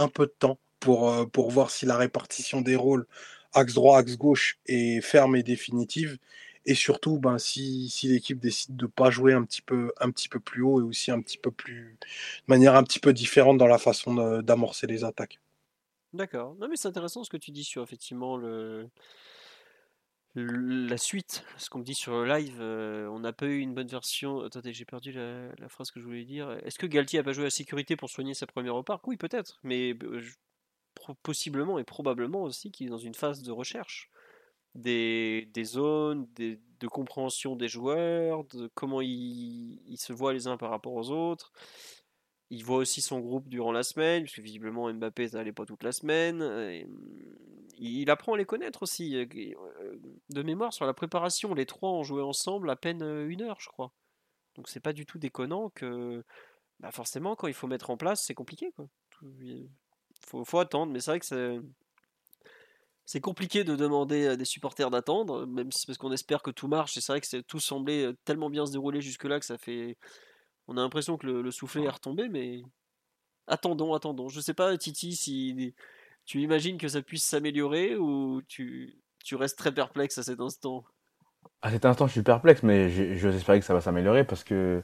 [0.00, 3.06] un peu de temps pour, euh, pour voir si la répartition des rôles
[3.54, 6.18] axe droit, axe gauche est ferme et définitive.
[6.66, 10.10] Et surtout, ben, si, si l'équipe décide de ne pas jouer un petit, peu, un
[10.10, 12.06] petit peu plus haut et aussi un petit peu plus, de
[12.48, 15.38] manière un petit peu différente dans la façon d'amorcer les attaques.
[16.12, 16.54] D'accord.
[16.56, 18.88] Non, mais c'est intéressant ce que tu dis sur effectivement le-
[20.42, 21.44] la suite.
[21.56, 24.42] Ce qu'on me dit sur le live, euh, on n'a pas eu une bonne version.
[24.42, 26.50] Attendez, j'ai perdu la, la phrase que je voulais dire.
[26.64, 29.58] Est-ce que Galtier a pas joué à sécurité pour soigner sa première au Oui, peut-être,
[29.62, 30.22] mais euh,
[31.22, 34.10] possiblement et probablement aussi qu'il est dans une phase de recherche
[34.76, 40.94] des, zones, de compréhension des joueurs, de comment ils se voient les uns par rapport
[40.94, 41.52] aux autres.
[42.50, 45.82] Il voit aussi son groupe durant la semaine, puisque visiblement Mbappé ça allait pas toute
[45.82, 46.42] la semaine.
[46.42, 47.36] hum,
[47.78, 49.16] il apprend à les connaître aussi.
[49.16, 49.26] euh,
[49.82, 49.96] euh,
[50.30, 53.58] De mémoire, sur la préparation, les trois ont joué ensemble à peine euh, une heure,
[53.60, 53.92] je crois.
[54.54, 56.24] Donc c'est pas du tout déconnant que
[56.80, 58.72] bah forcément, quand il faut mettre en place, c'est compliqué.
[58.72, 58.86] Quoi.
[60.44, 61.58] Faut attendre, mais c'est vrai que c'est
[63.04, 66.66] c'est compliqué de demander à des supporters d'attendre, même si parce qu'on espère que tout
[66.66, 66.96] marche.
[66.96, 69.96] Et c'est vrai que tout semblait tellement bien se dérouler jusque-là que ça fait.
[70.68, 72.62] On a l'impression que le, soufflet est retombé, mais
[73.46, 74.28] attendons, attendons.
[74.28, 75.74] Je sais pas, Titi, si
[76.24, 80.84] tu imagines que ça puisse s'améliorer ou tu, tu restes très perplexe à cet instant?
[81.62, 84.82] À cet instant, je suis perplexe, mais j'ose espérer que ça va s'améliorer parce que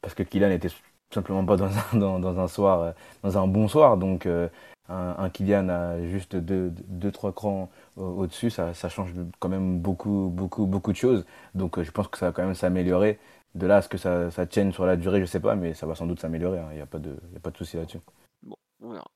[0.00, 0.70] parce que Kylian était
[1.12, 4.26] simplement pas dans un, dans, un soir, dans un bon soir, donc.
[4.26, 4.48] Euh,
[4.90, 9.78] un, Kylian à juste 2-3 deux, deux, trois crans au-dessus, ça, ça, change quand même
[9.78, 11.24] beaucoup, beaucoup, beaucoup de choses.
[11.54, 13.18] Donc euh, je pense que ça va quand même s'améliorer.
[13.54, 15.74] De là à ce que ça, ça tienne sur la durée, je sais pas, mais
[15.74, 16.58] ça va sans doute s'améliorer.
[16.58, 16.68] Hein.
[16.70, 18.00] Il n'y a pas de, y a pas de souci là-dessus.
[18.42, 19.10] Bon, on verra.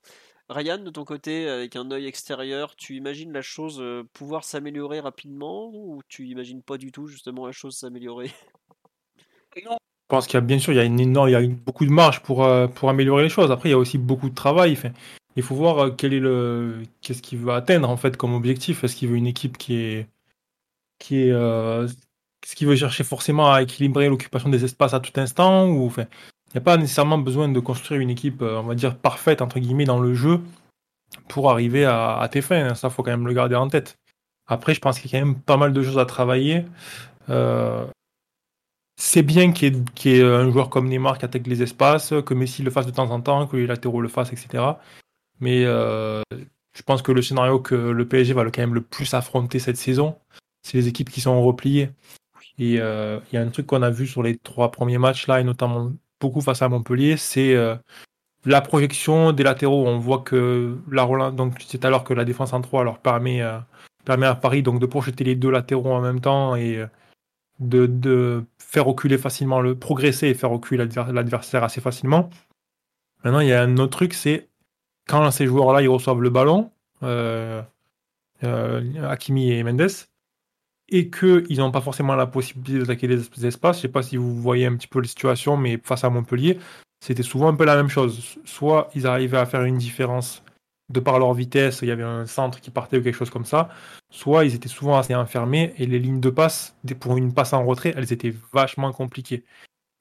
[0.48, 5.00] Ryan, de ton côté, avec un œil extérieur, tu imagines la chose euh, pouvoir s'améliorer
[5.00, 8.30] rapidement ou tu imagines pas du tout justement la chose s'améliorer?
[9.64, 9.78] Non.
[10.04, 11.46] Je pense qu'il y a bien sûr il y a une énorme, il y a
[11.46, 13.50] beaucoup de marge pour, euh, pour améliorer les choses.
[13.50, 14.76] Après, il y a aussi beaucoup de travail.
[14.76, 14.92] Fait
[15.36, 18.84] il faut voir euh, quel est le qu'est-ce qu'il veut atteindre en fait comme objectif.
[18.84, 20.08] Est-ce qu'il veut une équipe qui est
[20.98, 21.88] qui est euh,
[22.44, 26.06] ce qu'il veut chercher forcément à équilibrer l'occupation des espaces à tout instant ou enfin
[26.48, 29.42] il n'y a pas nécessairement besoin de construire une équipe euh, on va dire parfaite
[29.42, 30.40] entre guillemets dans le jeu
[31.28, 32.70] pour arriver à, tes fins.
[32.70, 32.74] Hein.
[32.74, 33.98] Ça faut quand même le garder en tête.
[34.46, 36.64] Après je pense qu'il y a quand même pas mal de choses à travailler.
[38.96, 42.62] c'est bien qu'il y, ait un joueur comme Neymar qui attaque les espaces, que Messi
[42.62, 44.64] le fasse de temps en temps, que les latéraux le fassent, etc.
[45.40, 46.22] Mais euh,
[46.76, 49.76] je pense que le scénario que le PSG va quand même le plus affronter cette
[49.76, 50.16] saison,
[50.62, 51.90] c'est les équipes qui sont repliées.
[52.58, 55.26] Et euh, il y a un truc qu'on a vu sur les trois premiers matchs
[55.26, 57.74] là, et notamment beaucoup face à Montpellier, c'est euh,
[58.44, 59.86] la projection des latéraux.
[59.86, 63.42] On voit que la donc l'heure que la défense en 3 leur permet,
[64.04, 66.84] permet à Paris donc de projeter les deux latéraux en même temps et
[67.60, 72.30] de, de faire reculer facilement le progresser et faire reculer l'adversaire assez facilement.
[73.24, 74.48] Maintenant, il y a un autre truc, c'est
[75.08, 76.70] quand ces joueurs-là ils reçoivent le ballon,
[77.02, 77.62] euh,
[78.42, 79.88] euh, Hakimi et Mendes,
[80.88, 84.16] et qu'ils n'ont pas forcément la possibilité d'attaquer les espaces, je ne sais pas si
[84.16, 86.58] vous voyez un petit peu la situation, mais face à Montpellier,
[87.00, 88.38] c'était souvent un peu la même chose.
[88.44, 90.42] Soit ils arrivaient à faire une différence
[90.90, 93.46] de par leur vitesse, il y avait un centre qui partait ou quelque chose comme
[93.46, 93.70] ça,
[94.10, 97.64] soit ils étaient souvent assez enfermés et les lignes de passe, pour une passe en
[97.64, 99.44] retrait, elles étaient vachement compliquées.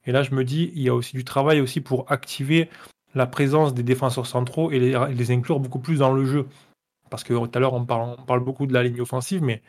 [0.06, 2.68] Et là, je me dis, il y a aussi du travail aussi pour activer
[3.14, 6.46] la présence des défenseurs centraux et les, inclure beaucoup plus dans le jeu.
[7.10, 9.62] Parce que tout à l'heure, on parle beaucoup de la ligne offensive, mais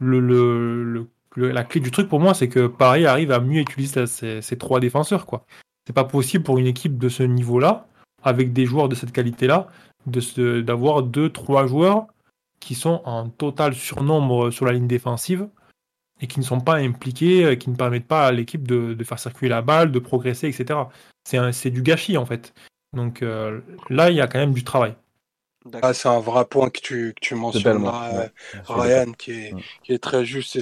[0.00, 4.80] la clé du truc pour moi, c'est que Paris arrive à mieux utiliser ces, trois
[4.80, 5.26] défenseurs.
[5.26, 5.44] quoi.
[5.86, 7.86] C'est pas possible pour une équipe de ce niveau-là,
[8.22, 9.68] avec des joueurs de cette qualité-là,
[10.06, 12.06] d'avoir deux, trois joueurs
[12.60, 15.48] qui sont en total surnombre sur la ligne défensive
[16.20, 19.18] et qui ne sont pas impliqués, qui ne permettent pas à l'équipe de, de, faire
[19.18, 20.80] circuler la balle, de progresser, etc.
[21.24, 22.52] C'est du gâchis en fait.
[22.92, 24.94] Donc euh, là, il y a quand même du travail.
[25.82, 28.28] Ah, c'est un vrai point que tu, que tu mentionnes, euh,
[28.66, 30.58] Ryan, qui est, qui est, très juste.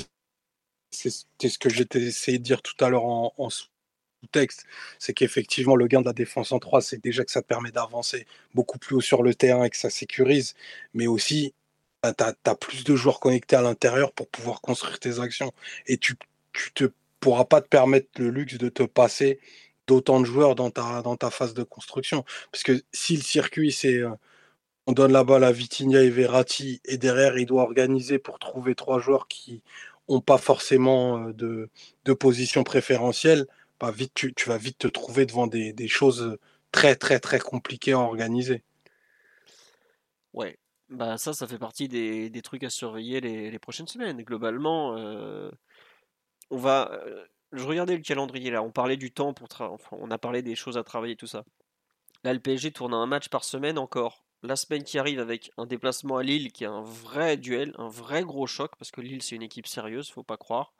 [0.90, 4.64] C'est ce que j'étais essayé de dire tout à l'heure en, sous-texte.
[4.98, 8.26] C'est qu'effectivement, le gain de la défense en 3, c'est déjà que ça permet d'avancer
[8.54, 10.54] beaucoup plus haut sur le terrain et que ça sécurise.
[10.94, 11.54] Mais aussi,
[12.02, 15.52] bah, tu as, plus de joueurs connectés à l'intérieur pour pouvoir construire tes actions.
[15.86, 16.16] Et tu
[16.80, 16.88] ne
[17.20, 19.38] pourras pas te permettre le luxe de te passer
[19.86, 22.24] d'autant de joueurs dans ta, dans ta phase de construction.
[22.52, 24.10] Parce que si le circuit, c'est euh,
[24.88, 28.74] on donne la balle à Vitinha et Verratti, et derrière, il doit organiser pour trouver
[28.74, 29.62] trois joueurs qui
[30.08, 31.68] n'ont pas forcément euh, de,
[32.06, 33.46] de position préférentielle,
[33.78, 36.38] bah vite, tu, vas vite te trouver devant des, choses
[36.72, 38.64] très, très, très compliquées à organiser.
[40.32, 40.58] Ouais,
[40.88, 44.22] bah ça, ça fait partie des, trucs à surveiller les, prochaines semaines.
[44.22, 45.50] Globalement, euh,
[46.50, 46.90] on va
[47.52, 50.54] je regardais le calendrier là, on parlait du temps pour enfin, on a parlé des
[50.54, 51.44] choses à travailler tout ça.
[52.24, 54.24] Là le tourne un match par semaine encore.
[54.42, 57.88] La semaine qui arrive avec un déplacement à Lille qui est un vrai duel, un
[57.88, 60.72] vrai gros choc parce que Lille c'est une équipe sérieuse, faut pas croire.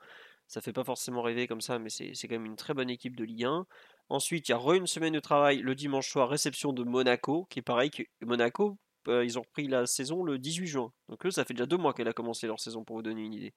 [0.47, 3.15] Ça fait pas forcément rêver comme ça, mais c'est quand même une très bonne équipe
[3.15, 3.67] de Ligue 1.
[4.09, 7.45] Ensuite, il y a re une semaine de travail le dimanche soir, réception de Monaco,
[7.51, 10.91] qui est pareil que Monaco, euh, ils ont repris la saison le 18 juin.
[11.07, 13.21] Donc eux, ça fait déjà deux mois qu'elle a commencé leur saison pour vous donner
[13.21, 13.53] une idée.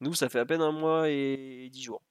[0.00, 2.02] Nous, ça fait à peine un mois et dix jours.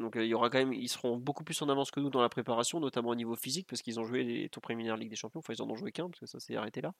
[0.00, 2.22] Donc il y aura quand même, ils seront beaucoup plus en avance que nous dans
[2.22, 5.16] la préparation, notamment au niveau physique, parce qu'ils ont joué les tours préliminaires Ligue des
[5.16, 5.40] Champions.
[5.40, 6.92] Enfin, ils en ont joué qu'un, parce que ça s'est arrêté là.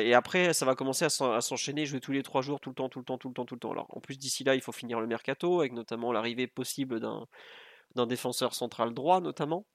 [0.00, 2.88] et après, ça va commencer à s'enchaîner, jouer tous les trois jours, tout le temps,
[2.88, 3.72] tout le temps, tout le temps, tout le temps.
[3.72, 8.06] Alors, en plus, d'ici là, il faut finir le mercato, avec notamment l'arrivée possible d'un
[8.06, 9.66] défenseur central droit, notamment.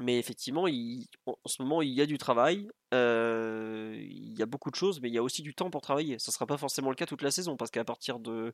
[0.00, 4.76] Mais effectivement, en ce moment, il y a du travail, il y a beaucoup de
[4.76, 6.18] choses, mais il y a aussi du temps pour travailler.
[6.18, 8.52] Ça ne sera pas forcément le cas toute la saison, parce qu'à partir de...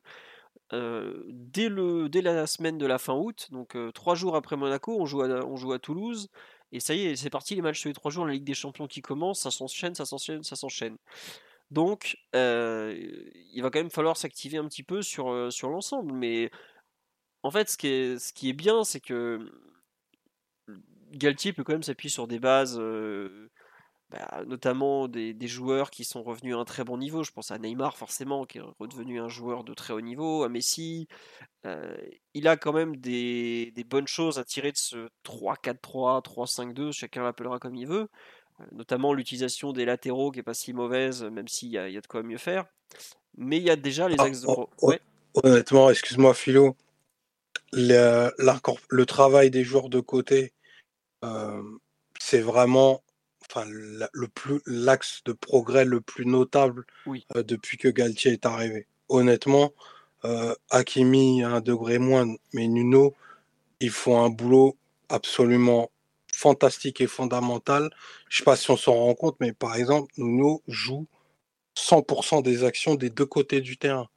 [0.71, 5.05] dès, le, dès la semaine de la fin août, donc trois jours après Monaco, on
[5.05, 6.29] joue, à, on joue à Toulouse,
[6.71, 8.53] et ça y est, c'est parti, les matchs tous les trois jours, la Ligue des
[8.53, 10.97] Champions qui commence, ça s'enchaîne, ça s'enchaîne, ça s'enchaîne.
[11.71, 16.13] Donc, il va quand même falloir s'activer un petit peu sur, sur l'ensemble.
[16.13, 16.51] Mais
[17.43, 19.39] en fait, ce qui est, ce qui est bien, c'est que
[21.11, 22.81] Galtier peut quand même s'appuyer sur des bases,
[24.09, 27.23] bah, notamment des, joueurs qui sont revenus à un très bon niveau.
[27.23, 30.49] Je pense à Neymar, forcément, qui est redevenu un joueur de très haut niveau, à
[30.49, 31.07] Messi.
[32.33, 37.59] il a quand même des, bonnes choses à tirer de ce 3-4-3, 3-5-2, chacun l'appellera
[37.59, 38.07] comme il veut.
[38.71, 42.07] notamment l'utilisation des latéraux qui n'est pas si mauvaise, même s'il y, y, a de
[42.07, 42.65] quoi mieux faire.
[43.37, 44.47] Mais il y a déjà les ah, axes de...
[44.47, 44.93] Oh, oh,
[45.43, 46.75] honnêtement, excuse-moi Philo,
[47.73, 48.31] le,
[48.89, 50.60] le, travail des joueurs de côté, euh,
[52.19, 53.03] c'est vraiment
[53.49, 56.85] enfin, le plus l'axe de progrès le plus notable
[57.35, 58.87] depuis que Galtier est arrivé.
[59.09, 59.73] Honnêtement,
[60.69, 63.15] Hakimi un degré moins, mais Nuno,
[63.79, 64.77] ils font un boulot
[65.09, 65.91] absolument
[66.31, 67.89] fantastique et fondamental.
[68.29, 71.07] Je sais pas si on s'en rend compte, mais par exemple, Nuno joue
[71.75, 74.07] 100% des actions des deux côtés du terrain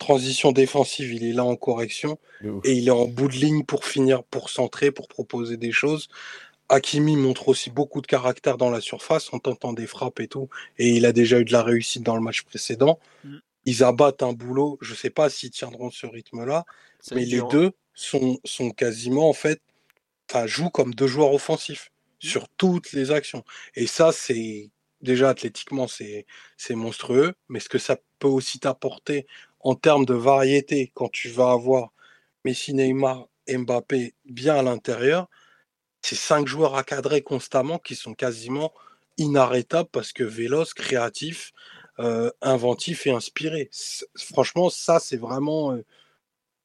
[0.00, 2.18] transition défensive, il est là en correction
[2.64, 6.08] et il est en bout de ligne pour finir, pour centrer, pour proposer des choses.
[6.68, 10.48] Hakimi montre aussi beaucoup de caractère dans la surface en tentant des frappes et tout,
[10.78, 12.98] et il a déjà eu de la réussite dans le match précédent.
[13.24, 13.38] Mm.
[13.66, 16.64] Ils abattent un boulot, je ne sais pas s'ils tiendront ce rythme-là,
[17.12, 19.60] mais les deux sont, sont quasiment en fait,
[20.30, 21.90] enfin jouent comme deux joueurs offensifs
[22.22, 22.28] mm.
[22.28, 23.44] sur toutes les actions.
[23.74, 24.70] Et ça, c'est
[25.02, 26.26] déjà athlétiquement, c'est
[26.70, 29.26] monstrueux, mais ce que ça peut aussi t'apporter
[29.60, 31.92] en termes de variété, quand tu vas avoir
[32.44, 35.28] Messi, Neymar, Mbappé bien à l'intérieur,
[36.02, 38.72] c'est cinq joueurs à cadrer constamment qui sont quasiment
[39.18, 41.52] inarrêtables parce que véloces, créatifs,
[41.98, 43.70] euh, inventifs et inspirés.
[44.16, 45.84] Franchement, ça, c'est vraiment euh,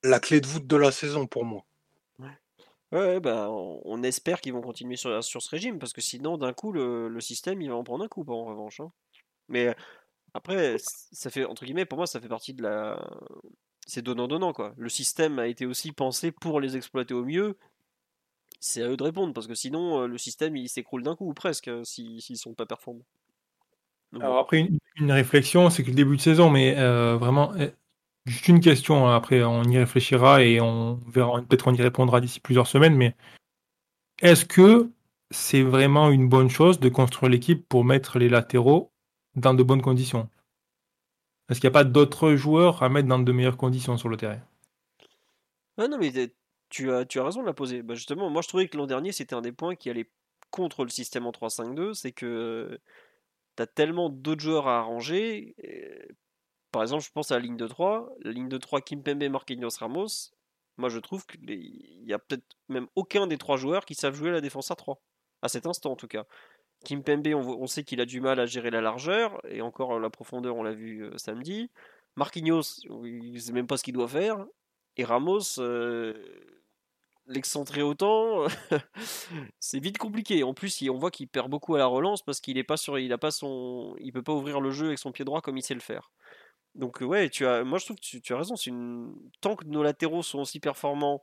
[0.04, 1.66] la clé de voûte de la saison pour moi.
[2.92, 6.54] Ouais, bah, on, espère qu'ils vont continuer sur, sur, ce régime parce que sinon, d'un
[6.54, 8.80] coup, le, système il va en prendre un coup en revanche.
[8.80, 8.92] Hein.
[9.50, 9.76] Mais
[10.36, 10.76] après,
[11.14, 13.00] ça fait, entre guillemets, pour moi, ça fait partie de la.
[13.88, 14.74] C'est donnant-donnant, quoi.
[14.76, 17.58] Le système a été aussi pensé pour les exploiter au mieux.
[18.60, 21.30] C'est à eux de répondre, parce que sinon, euh, le système, il s'écroule d'un coup,
[21.30, 23.06] ou presque, euh, s'ils ne sont pas performants.
[24.20, 24.68] Alors après,
[24.98, 27.72] une, réflexion, c'est que le début de saison, mais euh, vraiment, eh,
[28.26, 32.22] juste une question, hein, après on y réfléchira et on verra, peut-être on y répondra
[32.22, 33.16] d'ici plusieurs semaines, mais
[34.22, 34.90] est-ce que
[35.32, 38.94] c'est vraiment une bonne chose de construire l'équipe pour mettre les latéraux
[39.36, 40.30] dans de bonnes conditions
[41.50, 44.18] Est-ce qu'il n'y a pas d'autres joueurs à mettre dans de meilleures conditions sur le
[44.18, 44.40] terrain?
[45.78, 46.12] Ah non, mais
[46.70, 47.84] tu as, tu as raison de la poser.
[47.84, 50.10] Bah justement, moi je trouvais que l'an dernier c'était un des points qui allait
[50.52, 52.80] contre le système en 3-5-2, c'est que
[53.58, 55.56] tu as tellement d'autres joueurs à arranger.
[56.72, 59.78] par exemple, je pense à la ligne de 3, la ligne de 3 Kimpembe, Marquinhos,
[59.80, 60.32] Ramos.
[60.78, 64.32] Moi je trouve qu'il n'y a peut-être même aucun des trois joueurs qui savent jouer
[64.32, 65.02] la défense à 3.
[65.42, 66.26] À cet instant en tout cas.
[66.84, 70.10] Kimpembe, on, on sait qu'il a du mal à gérer la largeur, et encore la
[70.10, 71.72] profondeur, on l'a vu euh, samedi.
[72.16, 74.46] Marquinhos, il ne sait même pas ce qu'il doit faire.
[74.98, 76.14] Et Ramos, euh,
[77.28, 78.46] l'excentrer autant,
[79.60, 80.44] c'est vite compliqué.
[80.44, 83.00] En plus, on voit qu'il perd beaucoup à la relance parce qu'il est pas sur,
[83.00, 85.58] il a pas son, il peut pas ouvrir le jeu avec son pied droit comme
[85.58, 86.12] il sait le faire.
[86.76, 88.56] Donc ouais, tu as, moi je trouve que tu, as raison.
[89.42, 91.22] Tant que nos latéraux sont aussi performants,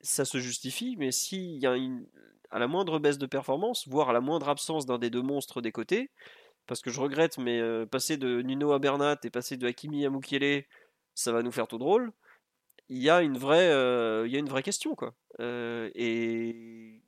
[0.00, 0.96] ça se justifie.
[0.96, 2.06] Mais s'il y a une,
[2.50, 5.60] à la moindre baisse de performance, voire à la moindre absence d'un des deux monstres
[5.60, 6.10] des côtés,
[6.70, 10.06] parce que je regrette, mais euh, passer de Nuno à Bernat et passer de Hakimi
[10.06, 10.66] à Mukiele,
[11.16, 12.12] ça va nous faire tout drôle.
[12.88, 15.12] Il y a une vraie, euh, il y a une vraie question quoi.
[15.40, 17.02] Euh, et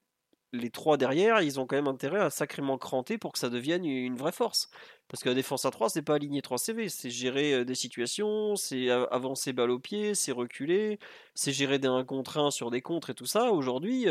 [0.52, 3.84] les trois derrière, ils ont quand même intérêt à sacrément cranter pour que ça devienne
[3.84, 4.68] une vraie force.
[5.06, 8.56] Parce que la défense à 3, c'est pas aligner 3 CV, c'est gérer des situations,
[8.56, 10.98] c'est avancer balle au pied, c'est reculer,
[11.34, 13.52] c'est gérer des 1 contre 1 sur des contres et tout ça.
[13.52, 14.06] Aujourd'hui,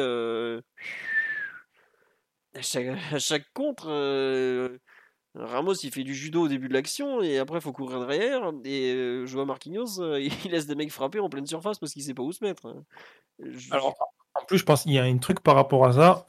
[2.55, 4.77] à chaque, contre, euh,
[5.35, 8.51] Ramos il fait du judo au début de l'action et après il faut courir derrière.
[8.65, 11.93] Et euh, je vois Marquinhos, euh, il laisse des mecs frapper en pleine surface parce
[11.93, 12.75] qu'il sait pas où se mettre.
[13.71, 13.95] Alors,
[14.35, 16.25] en plus, je pense qu'il y a un truc par rapport à ça.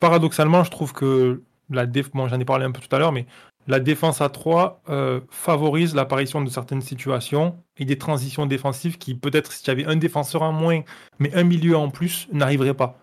[0.00, 3.12] Paradoxalement, je trouve que la défense, bon, j'en ai parlé un peu tout à l'heure,
[3.12, 3.26] mais
[3.66, 4.82] la défense à 3
[5.30, 9.96] favorise l'apparition de certaines situations et des transitions défensives qui, peut-être, s'il y avait un
[9.96, 10.82] défenseur en moins,
[11.18, 12.98] mais un milieu en plus, n'arriveraient pas.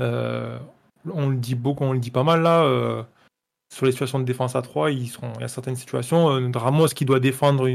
[0.00, 0.58] Euh,
[1.10, 2.64] on le dit beaucoup, on le dit pas mal là.
[2.64, 3.02] Euh,
[3.72, 6.30] sur les situations de défense à 3, ils sont, il y a certaines situations.
[6.30, 7.68] Euh, Ramos qui doit défendre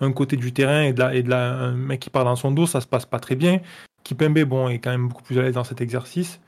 [0.00, 2.86] un côté du terrain et, de un mec qui part dans son dos, ça se
[2.86, 3.60] passe pas très bien.
[4.04, 6.40] Kipembe, bon, est quand même beaucoup plus à l'aise dans cet exercice.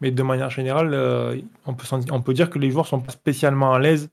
[0.00, 3.80] Mais de manière générale, euh, on, peut dire que les joueurs sont pas spécialement à
[3.80, 4.08] l'aise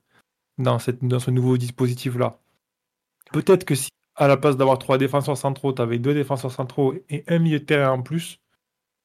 [0.58, 2.39] dans ce nouveau dispositif-là.
[3.32, 6.93] Peut-être que si, à la place d'avoir trois défenseurs centraux, tu avais deux défenseurs centraux
[7.10, 8.39] et un milieu de terrain en plus,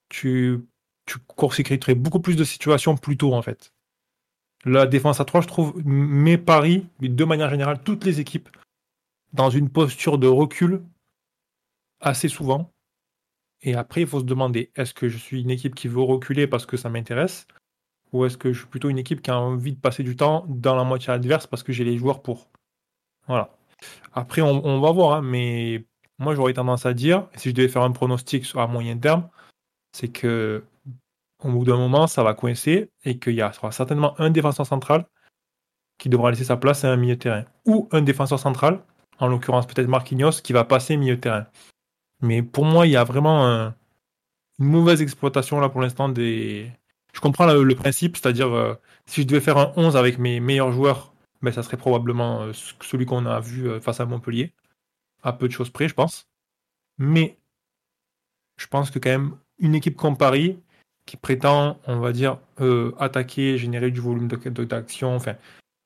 [0.09, 0.67] tu
[1.11, 3.73] tu court-circuiterais beaucoup plus de situations plus tôt, en fait.
[4.65, 8.49] La défense à 3, je trouve, met Paris, de manière générale, toutes les équipes,
[9.33, 10.83] dans une posture de recul
[12.01, 12.71] assez souvent.
[13.63, 16.47] Et après, il faut se demander, est-ce que je suis une équipe qui veut reculer
[16.47, 17.47] parce que ça m'intéresse?
[18.13, 20.45] Ou est-ce que je suis plutôt une équipe qui a envie de passer du temps
[20.49, 22.49] dans la moitié adverse parce que j'ai les joueurs pour?
[23.27, 23.51] Voilà.
[24.13, 25.85] Après, on, va voir, hein, mais
[26.19, 29.29] moi j'aurais tendance à dire, si je devais faire un pronostic à moyen terme,
[29.93, 30.65] c'est que
[31.43, 35.07] au bout d'un moment, ça va coincer et qu'il y aura certainement un défenseur central
[35.99, 37.45] qui devra laisser sa place à un milieu de terrain.
[37.67, 38.81] Ou un défenseur central,
[39.19, 41.47] en l'occurrence peut-être Marquinhos, qui va passer milieu de terrain.
[42.23, 43.73] Mais pour moi, il y a vraiment
[44.59, 46.71] une mauvaise exploitation là pour l'instant des.
[47.13, 48.75] Je comprends le, principe, c'est-à-dire euh,
[49.07, 51.13] si je devais faire un 11 avec mes meilleurs joueurs,
[51.43, 54.55] ben, ça serait probablement euh, celui qu'on a vu euh, face à Montpellier.
[55.23, 56.29] À peu de choses près, je pense.
[56.99, 57.39] Mais
[58.59, 60.61] je pense que quand même, une équipe comme Paris,
[61.11, 62.39] qui prétend, on va dire,
[63.01, 65.35] attaquer, générer du volume d'action, enfin,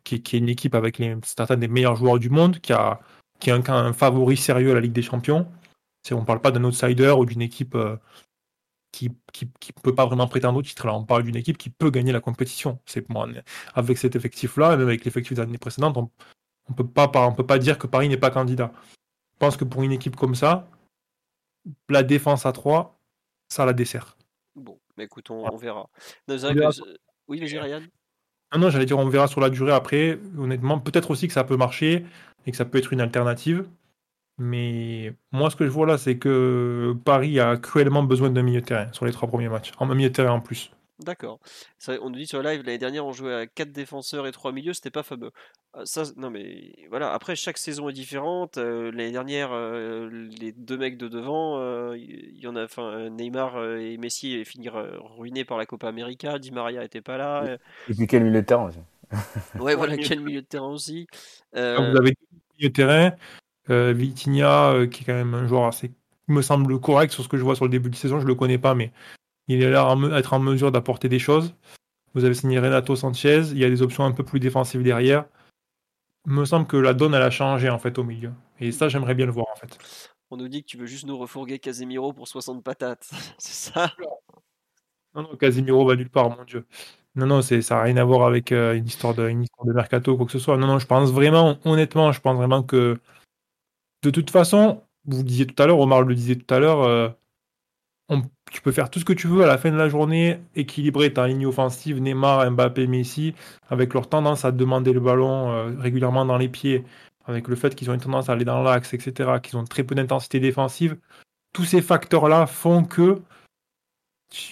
[0.04, 3.00] qui, est une équipe avec certains des meilleurs joueurs du monde, qui a,
[3.40, 5.48] qui a un, favori sérieux à la Ligue des Champions,
[6.10, 7.96] on ne parle pas d'un outsider ou d'une équipe euh,
[8.92, 10.86] qui ne peut pas vraiment prétendre au titre.
[10.90, 12.78] On parle d'une équipe qui peut gagner la compétition.
[12.84, 13.06] C'est
[13.74, 16.10] avec cet effectif-là, même avec l'effectif des années précédentes, on
[16.68, 18.72] ne peut, pas, peut pas dire que Paris n'est pas candidat.
[19.32, 20.68] Je pense que pour une équipe comme ça,
[21.88, 23.00] la défense à 3,
[23.48, 24.18] ça la dessert.
[24.54, 25.88] Bon, mais écoute, on, verra.
[27.26, 27.80] Oui, vas-y, Ryan.
[28.50, 30.18] Ah non, j'allais dire, on verra sur la durée après.
[30.38, 32.04] Honnêtement, peut-être aussi que ça peut marcher
[32.46, 33.66] et que ça peut être une alternative.
[34.38, 38.60] Mais moi, ce que je vois là, c'est que Paris a cruellement besoin d'un milieu
[38.60, 39.72] de terrain sur les trois premiers matchs.
[39.78, 40.70] En milieu de terrain en plus.
[41.00, 41.40] D'accord.
[41.88, 44.52] On nous dit sur le live, l'année dernière, on jouait à 4 défenseurs et 3
[44.52, 45.32] milieux, c'était pas fameux.
[45.72, 48.58] Ah, ça, non, mais voilà, après, chaque saison est différente.
[48.58, 51.58] Euh, l'année dernière, euh, les deux mecs de devant,
[51.94, 56.38] il euh, y en a, enfin, Neymar et Messi finirent ruinés par la Copa América,
[56.38, 57.58] Di Maria était pas là.
[57.88, 58.78] Et puis quel milieu de terrain aussi.
[59.60, 61.06] ouais, voilà, quel milieu de terrain aussi.
[61.52, 62.14] Vous avez
[62.58, 63.12] milieu de terrain,
[63.70, 65.92] euh, Vitinha, euh, qui est quand même un joueur assez,
[66.28, 68.20] me semble correct sur ce que je vois sur le début de saison.
[68.20, 68.92] Je le connais pas, mais
[69.48, 71.54] il a l'air d'être en mesure d'apporter des choses.
[72.14, 73.42] Vous avez signé Renato Sanchez.
[73.50, 75.26] Il y a des options un peu plus défensives derrière.
[76.26, 78.32] Il me semble que la donne, elle a changé en fait au milieu.
[78.60, 79.78] Et ça, j'aimerais bien le voir en fait.
[80.30, 83.10] On nous dit que tu veux juste nous refourguer Casemiro pour 60 patates.
[83.38, 83.92] C'est ça?
[85.14, 86.66] Non, non, Casemiro va nulle part, mon Dieu.
[87.14, 89.72] Non, non, ça n'a rien à voir avec euh, une, histoire de, une histoire de
[89.72, 90.56] mercato ou quoi que ce soit.
[90.56, 92.98] Non, non, je pense vraiment, honnêtement, je pense vraiment que
[94.02, 96.82] de toute façon, vous le disiez tout à l'heure, Omar le disait tout à l'heure,
[96.82, 97.08] euh,
[98.52, 101.12] tu peux faire tout ce que tu veux à la fin de la journée, équilibrer
[101.12, 103.34] ta ligne offensive, Neymar, Mbappé, Messi,
[103.68, 106.84] avec leur tendance à demander le ballon euh, régulièrement dans les pieds,
[107.26, 109.84] avec le fait qu'ils ont une tendance à aller dans l'axe, etc., qu'ils ont très
[109.84, 110.96] peu d'intensité défensive.
[111.52, 113.22] Tous ces facteurs-là font que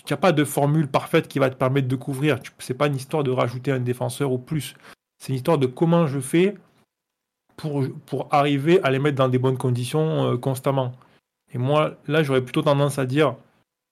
[0.07, 2.39] n'y a pas de formule parfaite qui va te permettre de couvrir.
[2.59, 4.75] Ce n'est pas une histoire de rajouter un défenseur ou plus.
[5.19, 6.55] C'est une histoire de comment je fais
[7.57, 10.93] pour, pour arriver à les mettre dans des bonnes conditions euh, constamment.
[11.53, 13.37] Et moi, là, j'aurais plutôt tendance à dire,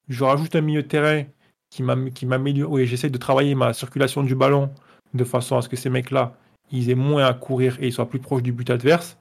[0.09, 1.25] je rajoute un milieu de terrain
[1.71, 4.71] qui m'améliore, oui, j'essaie de travailler ma circulation du ballon
[5.15, 6.35] de façon à ce que ces mecs-là,
[6.73, 9.19] ils aient moins à courir et ils soient plus proches du but adverse,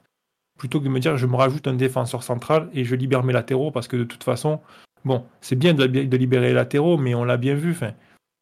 [0.58, 3.32] plutôt que de me dire, je me rajoute un défenseur central et je libère mes
[3.32, 4.60] latéraux, parce que de toute façon,
[5.04, 7.76] bon, c'est bien de, libérer les latéraux, mais on l'a bien vu,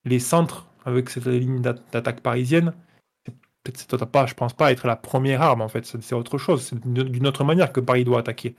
[0.05, 2.72] les centres avec cette ligne d'attaque parisienne,
[3.72, 5.84] peut-être pas, je pense pas être la première arme en fait.
[5.84, 6.62] C'est autre chose.
[6.62, 8.55] C'est d'une autre manière que Paris doit attaquer.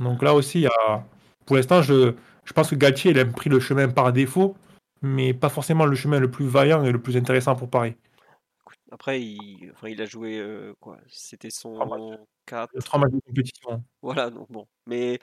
[0.00, 1.04] Donc là aussi, il y a,
[1.46, 4.56] pour l'instant, je, je pense que Galtier il a pris le chemin par défaut,
[5.02, 7.94] mais pas forcément le chemin le plus vaillant et le plus intéressant pour Paris.
[8.92, 11.76] Après, il, enfin, il a joué euh, quoi C'était son
[12.46, 12.72] 4.
[12.98, 13.82] matchs de compétition.
[14.00, 14.66] Voilà, donc bon.
[14.86, 15.18] Mais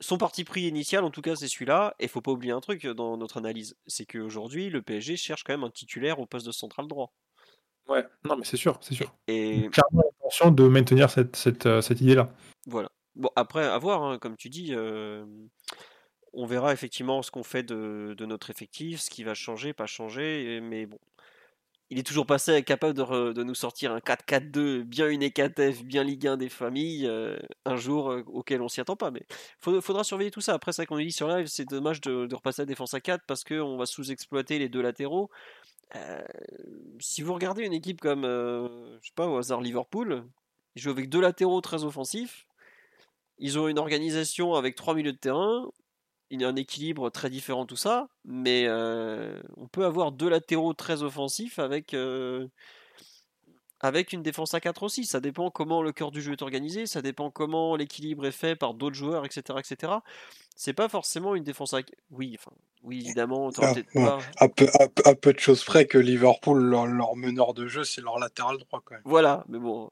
[0.00, 1.94] son parti pris initial, en tout cas, c'est celui-là.
[1.98, 5.52] Et faut pas oublier un truc dans notre analyse, c'est qu'aujourd'hui, le PSG cherche quand
[5.52, 7.12] même un titulaire au poste de central droit.
[7.88, 9.14] Ouais, non, mais c'est sûr, c'est sûr.
[9.28, 12.32] Et clairement l'intention de maintenir cette, cette, euh, cette idée-là.
[12.66, 12.88] Voilà.
[13.16, 14.74] Bon, après, à voir, hein, comme tu dis,
[16.32, 19.86] on verra effectivement ce qu'on fait de, de, notre effectif, ce qui va changer, pas
[19.86, 20.98] changer, mais bon.
[21.88, 26.02] Il est toujours passé capable de, de nous sortir un 4-4-2 bien une EKTF, bien
[26.02, 27.08] Ligue 1 des familles,
[27.64, 29.12] un jour auquel on s'y attend pas.
[29.12, 29.22] Mais
[29.66, 30.54] il faudra surveiller tout ça.
[30.54, 33.24] Après, ça qu'on dit sur live, c'est dommage de, de, repasser à défense à 4
[33.26, 35.30] parce qu'on va sous-exploiter les deux latéraux.
[36.98, 40.24] Si vous regardez une équipe comme, je sais pas, au hasard Liverpool,
[40.74, 42.46] ils jouent avec deux latéraux très offensifs.
[43.38, 45.70] Ils ont une organisation avec trois milieux de terrain.
[46.30, 48.08] Il y a un équilibre très différent, tout ça.
[48.24, 51.94] Mais euh, on peut avoir deux latéraux très offensifs avec,
[53.80, 55.04] avec une défense à 4 aussi.
[55.04, 58.56] Ça dépend comment le cœur du jeu est organisé, ça dépend comment l'équilibre est fait
[58.56, 59.58] par d'autres joueurs, etc.
[59.58, 59.92] etc.
[60.56, 61.80] C'est pas forcément une défense à.
[62.10, 62.50] Oui, enfin,
[62.82, 63.50] oui évidemment.
[63.58, 64.18] Ah, pas...
[64.38, 64.66] à, peu,
[65.04, 68.80] à, peu, de choses près que Liverpool, leur, meneur de jeu, c'est leur latéral droit
[68.82, 69.02] quand même.
[69.04, 69.90] Voilà, mais bon.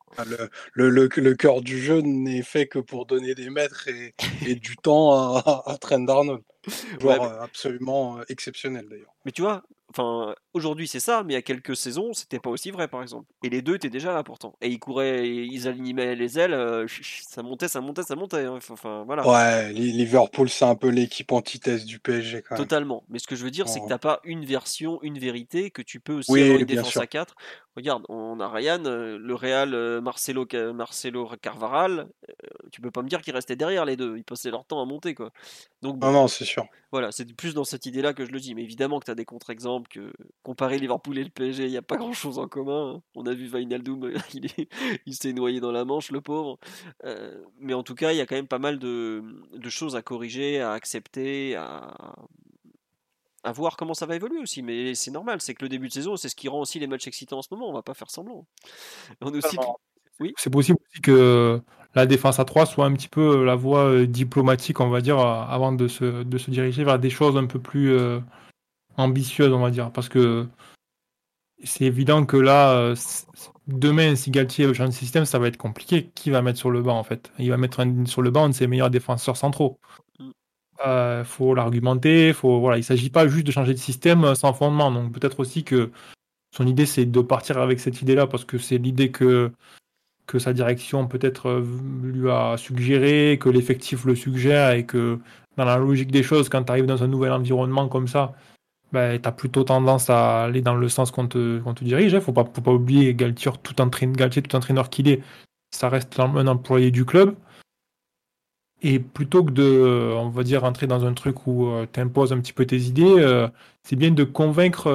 [0.72, 4.14] Le, le, le, cœur du jeu n'est fait que pour donner des mètres et,
[4.46, 6.42] et du temps à, à Trent Arnold.
[7.00, 9.14] Joueur euh, absolument euh, exceptionnel d'ailleurs.
[9.26, 9.64] Mais tu vois,
[9.96, 13.00] Enfin, aujourd'hui c'est ça, mais il y a quelques saisons, c'était pas aussi vrai par
[13.00, 13.26] exemple.
[13.44, 14.56] Et les deux étaient déjà là pourtant.
[14.60, 16.86] Et ils couraient, ils alignaient les ailes, euh,
[17.28, 18.44] ça montait, ça montait, ça montait.
[18.44, 18.58] Hein.
[18.70, 19.24] Enfin, voilà.
[19.24, 22.64] Ouais, Liverpool c'est un peu l'équipe antithèse du PSG quand même.
[22.64, 23.05] Totalement.
[23.09, 25.82] Mais ce que je veux dire, c'est que t'as pas une version, une vérité que
[25.82, 27.34] tu peux aussi avoir une défense à 4.
[27.77, 32.09] Regarde, on a Ryan, euh, le Real, euh, Marcelo, Marcelo Carvaral.
[32.70, 34.16] tu peux pas me dire qu'ils restaient derrière les deux.
[34.16, 35.33] Ils passaient leur temps à monter quoi.
[35.83, 36.66] Donc non, non, c'est sûr.
[36.93, 38.55] Voilà, c'est plus dans cette idée-là que je le dis.
[38.55, 40.12] Mais évidemment que tu as des contre-exemples, que
[40.45, 42.95] comparer Liverpool et le PSG, il n'y a pas grand-chose en commun.
[42.95, 43.03] Hein.
[43.16, 44.47] On a vu Wijnaldum, il,
[45.07, 46.59] il s'est noyé dans la manche, le pauvre.
[47.05, 49.22] Euh, mais en tout cas, il y a quand même pas mal de,
[49.68, 52.14] choses à corriger, à accepter, à,
[53.45, 54.62] à voir comment ça va évoluer aussi.
[54.62, 56.86] Mais c'est normal, c'est que le début de saison, c'est ce qui rend aussi les
[56.86, 57.68] matchs excitants en ce moment.
[57.68, 58.47] On va pas faire semblant.
[59.20, 59.57] On aussi...
[60.20, 60.32] Oui.
[60.36, 61.61] C'est possible aussi que
[61.95, 65.01] la défense à 3 soit un petit peu euh, la voie euh, diplomatique, on va
[65.01, 67.97] dire, euh, avant de se, de se diriger vers des choses un peu plus
[68.97, 69.92] ambitieuses, on va dire.
[69.92, 70.47] Parce que
[71.62, 72.95] c'est évident que là,
[73.66, 76.11] demain, si Galtier veut changer de système, ça va être compliqué.
[76.14, 77.32] Qui va mettre sur le banc, en fait?
[77.38, 79.78] Il va mettre sur le banc un de ses meilleurs défenseurs centraux.
[80.85, 81.25] Mm.
[81.25, 82.33] faut l'argumenter.
[82.33, 84.91] Faut, voilà, il s'agit pas juste de changer de système sans fondement.
[84.91, 85.91] Donc peut-être aussi que
[86.55, 89.51] son idée, c'est de partir avec cette idée-là, parce que c'est l'idée que
[90.27, 91.66] que sa direction peut-être euh,
[92.03, 95.18] lui a suggéré, que l'effectif le suggère et que
[95.57, 98.33] dans la logique des choses, quand tu arrives dans un nouvel environnement comme ça,
[98.93, 102.12] ben, tu as plutôt tendance à aller dans le sens qu'on te, te, dirige.
[102.12, 102.18] Il hein.
[102.18, 105.22] ne faut pas, faut pas oublier Galtier, tout entraîneur, Galtier, tout entraîneur qu'il est,
[105.70, 107.35] ça reste un employé du club.
[108.83, 112.33] Et plutôt que de, on va dire, rentrer dans un truc où euh, tu imposes
[112.33, 113.49] un petit peu tes idées, euh,
[113.83, 114.91] c'est bien de convaincre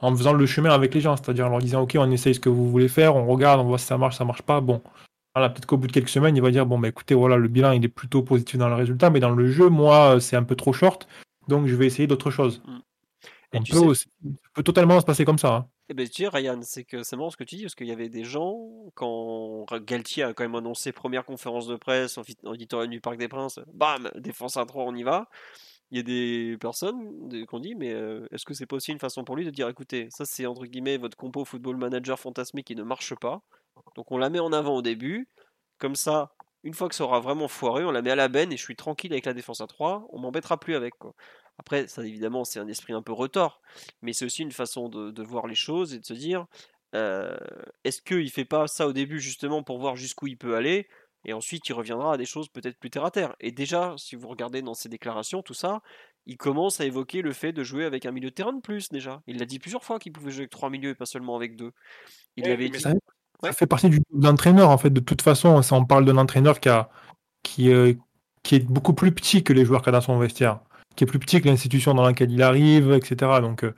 [0.00, 2.40] en faisant le chemin avec les gens, c'est-à-dire en leur disant ok on essaye ce
[2.40, 4.80] que vous voulez faire, on regarde, on voit si ça marche, ça marche pas, bon.
[5.34, 7.48] Voilà, peut-être qu'au bout de quelques semaines, il va dire bon bah écoutez voilà le
[7.48, 10.42] bilan il est plutôt positif dans le résultat, mais dans le jeu moi c'est un
[10.42, 11.08] peu trop short,
[11.48, 12.62] donc je vais essayer d'autres choses.
[12.66, 12.78] Mm.
[13.54, 14.06] On peut, ça
[14.54, 15.54] peut totalement se passer comme ça.
[15.54, 15.66] Hein.
[15.90, 17.86] Eh ben, tu sais, Ryan, c'est que c'est marrant ce que tu dis, parce qu'il
[17.86, 18.58] y avait des gens,
[18.94, 23.28] quand Galtier a quand même annoncé première conférence de presse en éditorial du Parc des
[23.28, 25.28] Princes, bam, défense à 3, on y va.
[25.90, 27.88] Il y a des personnes qui ont dit mais
[28.30, 30.66] est-ce que c'est pas aussi une façon pour lui de dire écoutez ça c'est entre
[30.66, 33.40] guillemets votre compo football manager fantasmique qui ne marche pas.
[33.96, 35.28] Donc on la met en avant au début.
[35.78, 38.52] Comme ça une fois que ça aura vraiment foiré on la met à la benne
[38.52, 41.14] et je suis tranquille avec la défense à 3 on m'embêtera plus avec quoi.
[41.58, 43.60] Après ça évidemment c'est un esprit un peu retort
[44.02, 46.46] mais c'est aussi une façon de, de, voir les choses et de se dire
[46.94, 50.88] est-ce qu'il fait pas ça au début justement pour voir jusqu'où il peut aller
[51.24, 53.34] et ensuite, il reviendra à des choses peut-être plus terre à terre.
[53.40, 55.82] Et déjà, si vous regardez dans ses déclarations, tout ça,
[56.26, 58.88] il commence à évoquer le fait de jouer avec un milieu de terrain de plus
[58.90, 59.20] déjà.
[59.26, 61.56] Il l'a dit plusieurs fois qu'il pouvait jouer avec trois milieux et pas seulement avec
[61.56, 61.72] deux.
[62.36, 62.80] Il avait dit.
[62.80, 62.92] Ça,
[63.52, 64.90] fait partie du l'entraîneur en fait.
[64.90, 66.88] De toute façon, ça on parle d'un entraîneur qui a
[67.42, 67.94] qui, euh,
[68.42, 70.60] qui est beaucoup plus petit que les joueurs qu'il a dans son vestiaire,
[70.98, 73.40] qui est plus petit que l'institution dans laquelle il arrive, etc.
[73.40, 73.72] Donc euh,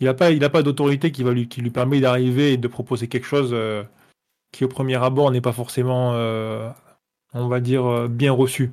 [0.00, 3.50] il n'a pas pas d'autorité qui lui permet d'arriver et de proposer quelque chose.
[3.52, 3.84] Euh,
[4.50, 6.70] qui au premier abord n'est pas forcément, euh,
[7.34, 8.72] on va dire, bien reçu.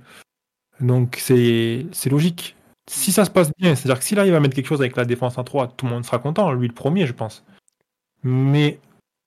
[0.80, 2.56] Donc c'est logique.
[2.90, 5.06] Si ça se passe bien, c'est-à-dire que s'il arrive à mettre quelque chose avec la
[5.06, 7.44] défense en 3, tout le monde sera content, lui le premier, je pense.
[8.24, 8.80] Mais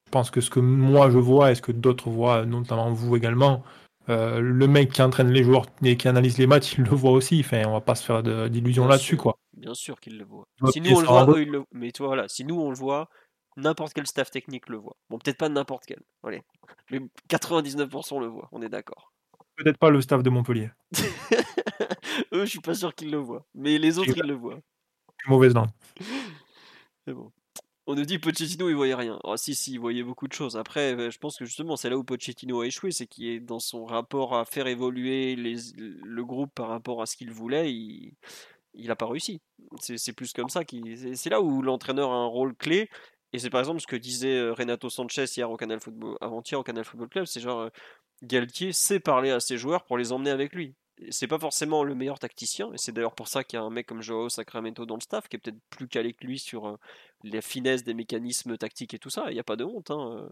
[0.06, 3.16] je pense que ce que moi je vois et ce que d'autres voient, notamment vous
[3.16, 3.62] également,
[4.08, 7.12] euh, le mec qui entraîne les joueurs et qui analyse les matchs, il le voit
[7.12, 7.40] aussi.
[7.40, 9.38] Enfin, on va pas se faire d'illusions là-dessus, quoi.
[9.56, 10.46] Bien sûr qu'il le voit.
[10.72, 11.64] Si nous on le voit, le...
[11.72, 13.08] mais toi voilà, si nous on le voit,
[13.56, 14.96] n'importe quel staff technique le voit.
[15.08, 16.02] Bon, peut-être pas n'importe quel.
[16.22, 16.42] Allez.
[17.30, 19.12] 99% le voit, on est d'accord.
[19.56, 20.70] Peut-être pas le staff de Montpellier.
[22.32, 23.46] Eux, je suis pas sûr qu'ils le voient.
[23.54, 24.58] Mais les autres, ils le voient.
[25.26, 25.70] Mauvaise langue.
[27.06, 27.32] bon.
[27.86, 29.18] On nous dit Pochettino, il voyait rien.
[29.24, 30.56] Oh, si, si, il voyait beaucoup de choses.
[30.56, 33.40] Après, euh, je pense que justement, c'est là où Pochettino a échoué, c'est qu'il est
[33.40, 38.14] dans son rapport à faire évoluer le groupe par rapport à ce qu'il voulait, il
[38.74, 39.40] n'a pas réussi.
[39.80, 40.62] C'est plus comme ça.
[41.14, 42.88] C'est là où l'entraîneur a un rôle clé
[43.34, 46.60] et c'est par exemple ce que disait euh, Renato Sanchez hier au Canal Football, avant-hier
[46.60, 47.68] au Canal Football Club, c'est genre euh,
[48.22, 50.76] Galtier sait parler à ses joueurs pour les emmener avec lui.
[51.10, 53.70] C'est pas forcément le meilleur tacticien, et c'est d'ailleurs pour ça qu'il y a un
[53.70, 56.68] mec comme Joao Sacramento dans le staff qui est peut-être plus calé que lui sur
[56.68, 56.76] euh,
[57.24, 59.24] la finesse des mécanismes tactiques et tout ça.
[59.28, 59.90] Il n'y a pas de honte.
[59.90, 60.28] Hein,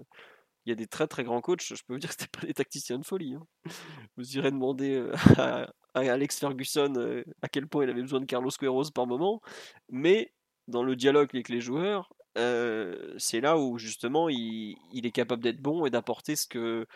[0.64, 2.46] il y a des très très grands coachs, je peux vous dire que c'était pas
[2.46, 3.34] des tacticiens de folie.
[3.34, 3.46] Hein.
[4.16, 5.04] Vous irez demander
[5.38, 9.40] à, Alex Ferguson à quel point il avait besoin de Carlos Queiroz par moment,
[9.88, 10.32] mais
[10.68, 15.60] dans le dialogue avec les joueurs, c'est là où justement il, il est capable d'être
[15.60, 16.86] bon et d'apporter ce que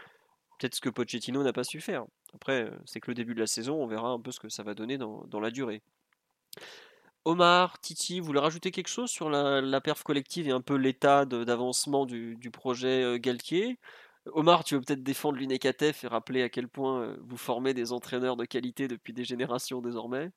[0.58, 2.06] peut-être ce que Pochettino n'a pas su faire.
[2.36, 4.62] Après, c'est que le début de la saison, on verra un peu ce que ça
[4.62, 5.82] va donner dans, dans la durée.
[7.24, 11.24] Omar, Titi, vous voulez rajouter quelque chose sur la, perf collective et un peu l'état
[11.24, 13.78] d'avancement du, projet euh, Galtier?
[14.26, 17.92] Omar, tu veux peut-être défendre l'UNECATEF et rappeler à quel point euh, vous formez des
[17.92, 20.30] entraîneurs de qualité depuis des générations désormais?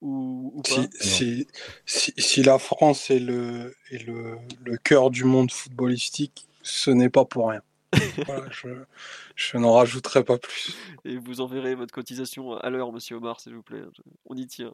[0.00, 0.86] Ou, pas?
[1.00, 1.46] si,
[1.84, 7.24] si, la France est, le, est le, le cœur du monde footballistique, ce n'est pas
[7.24, 7.62] pour rien.
[9.36, 10.76] je, n'en rajouterai pas plus.
[11.04, 13.82] Et vous enverrez votre cotisation à l'heure, monsieur Omar, s'il vous plaît.
[14.26, 14.72] On y tient.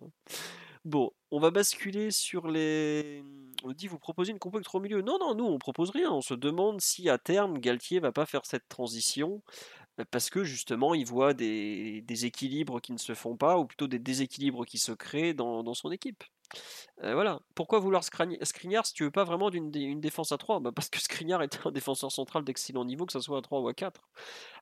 [0.85, 3.23] Bon, on va basculer sur les.
[3.65, 5.03] On dit vous proposez une compo au milieu.
[5.03, 6.11] Non, non, nous on propose rien.
[6.11, 9.43] On se demande si à terme Galtier va pas faire cette transition
[10.01, 13.89] euh, parce que justement il voit des, équilibres qui ne se font pas ou plutôt
[13.89, 16.23] des déséquilibres qui se créent dans son équipe.
[17.05, 17.41] Euh, voilà.
[17.55, 20.89] Pourquoi vouloir Skriniar si tu veux pas vraiment d'une une défense à 3 bah Parce
[20.89, 23.75] que Skriniar est un défenseur central d'excellent niveau, que ce soit à 3 ou à
[23.75, 24.01] 4.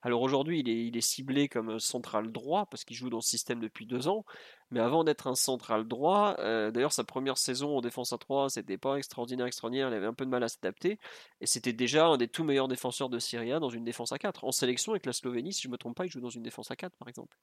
[0.03, 3.29] Alors aujourd'hui, il est, il est, ciblé comme central droit, parce qu'il joue dans ce
[3.29, 4.25] système depuis deux ans.
[4.71, 8.49] Mais avant d'être un central droit, euh, d'ailleurs sa première saison en défense à 3,
[8.49, 10.99] c'était pas extraordinaire, extraordinaire, il avait un peu de mal à s'adapter.
[11.39, 14.17] Et c'était déjà un des tout meilleurs défenseurs de Syria A dans une défense à
[14.17, 14.43] 4.
[14.43, 16.69] En sélection avec la Slovénie, si je me trompe pas, il joue dans une défense
[16.71, 17.37] à 4 par exemple.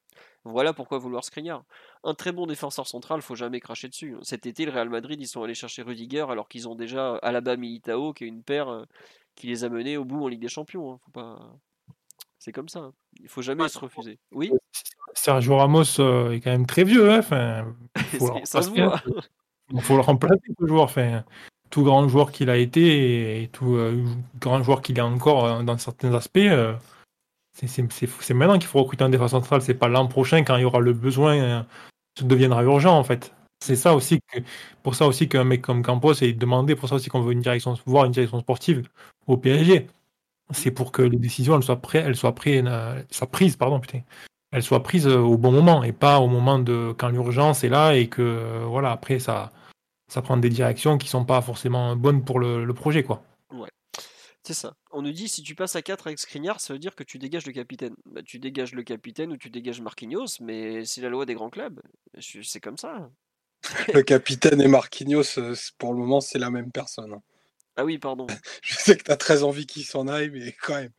[0.45, 1.65] Voilà pourquoi vouloir Skriniar.
[2.03, 4.17] Un très bon défenseur central, faut jamais cracher dessus.
[4.23, 7.57] Cet été, le Real Madrid, ils sont allés chercher Rudiger alors qu'ils ont déjà Alaba
[7.57, 8.85] Militao, qui est une paire euh,
[9.35, 10.93] qui les a menés au bout en Ligue des Champions.
[10.93, 11.01] Hein.
[11.05, 11.57] Faut pas...
[12.45, 12.81] C'est comme ça.
[12.81, 12.93] Hein.
[13.23, 14.19] Il faut jamais se refuser.
[14.31, 14.53] Oui?
[15.15, 17.11] Sergio Ramos euh, est quand même très vieux.
[17.11, 17.21] Hein.
[17.21, 17.75] Enfin,
[18.19, 19.01] faut ça se voit.
[19.73, 20.83] Il faut le remplacer, toujours.
[20.83, 21.25] Enfin,
[21.71, 24.05] tout grand joueur qu'il a été et tout euh,
[24.43, 26.51] grand joueur qu'il est encore dans certains aspects,
[27.55, 29.62] c'est maintenant qu'il faut recruter un défenseur central.
[29.62, 31.65] C'est pas l'an prochain quand il y aura le besoin,
[32.19, 33.33] ça deviendra urgent en fait.
[33.65, 34.41] C'est ça aussi que,
[34.83, 37.41] pour ça aussi qu'un mec comme Campos est demandé, pour ça aussi qu'on veut une
[37.41, 38.87] direction, voir une direction sportive
[39.27, 39.87] au PSG.
[40.53, 42.65] C'est pour que les décisions elles soient, prises, elles soient, prises,
[43.11, 44.03] soient prises, pardon, putain,
[44.53, 47.95] elles soient prises au bon moment et pas au moment de quand l'urgence est là
[47.95, 49.53] et que voilà après ça,
[50.09, 53.25] ça prend des directions qui sont pas forcément bonnes pour le, projet quoi.
[53.51, 53.71] Ouais.
[54.43, 54.75] C'est ça.
[54.93, 57.19] On nous dit si tu passes à 4 avec Skriniar, ça veut dire que tu
[57.19, 57.95] dégages le capitaine.
[58.05, 61.51] Bah, tu dégages le capitaine ou tu dégages Marquinhos, mais c'est la loi des grands
[61.51, 61.81] clubs.
[62.19, 63.11] C'est comme ça
[63.93, 67.19] le capitaine et Marquinhos, euh, pour le moment, c'est la même personne.
[67.77, 68.27] Ah oui, pardon.
[68.63, 70.93] Je sais que tu as très envie qu'il s'en aille, mais quand même.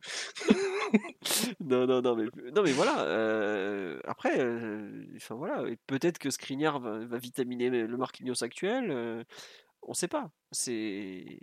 [1.60, 2.24] non, non, non, mais,
[2.54, 3.02] non, mais voilà.
[3.02, 8.90] Euh, après, euh, enfin voilà, peut-être que Skriniar va, vitaminer le Marquinhos actuel.
[9.82, 10.30] on ne sait pas.
[10.52, 11.40] C'est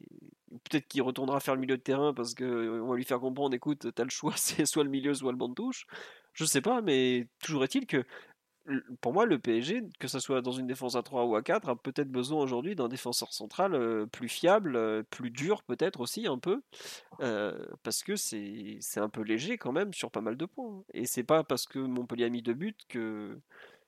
[0.70, 3.88] peut-être qu'il retournera faire le milieu de terrain parce qu'on va lui faire comprendre, écoute,
[3.94, 5.86] t'as le choix, c'est soit le milieu, soit le banc de touche.
[6.34, 8.04] Je sais pas, mais toujours est-il que
[9.02, 11.70] pour moi, le PSG, que ce soit dans une défense à 3 ou à 4,
[11.70, 16.28] a peut-être besoin aujourd'hui d'un défenseur central euh, plus fiable, euh, plus dur peut-être aussi
[16.28, 16.62] un peu,
[17.22, 20.84] euh, parce que c'est un peu léger quand même sur pas mal de points.
[20.94, 23.38] Et c'est pas parce que Montpellier a mis deux buts que,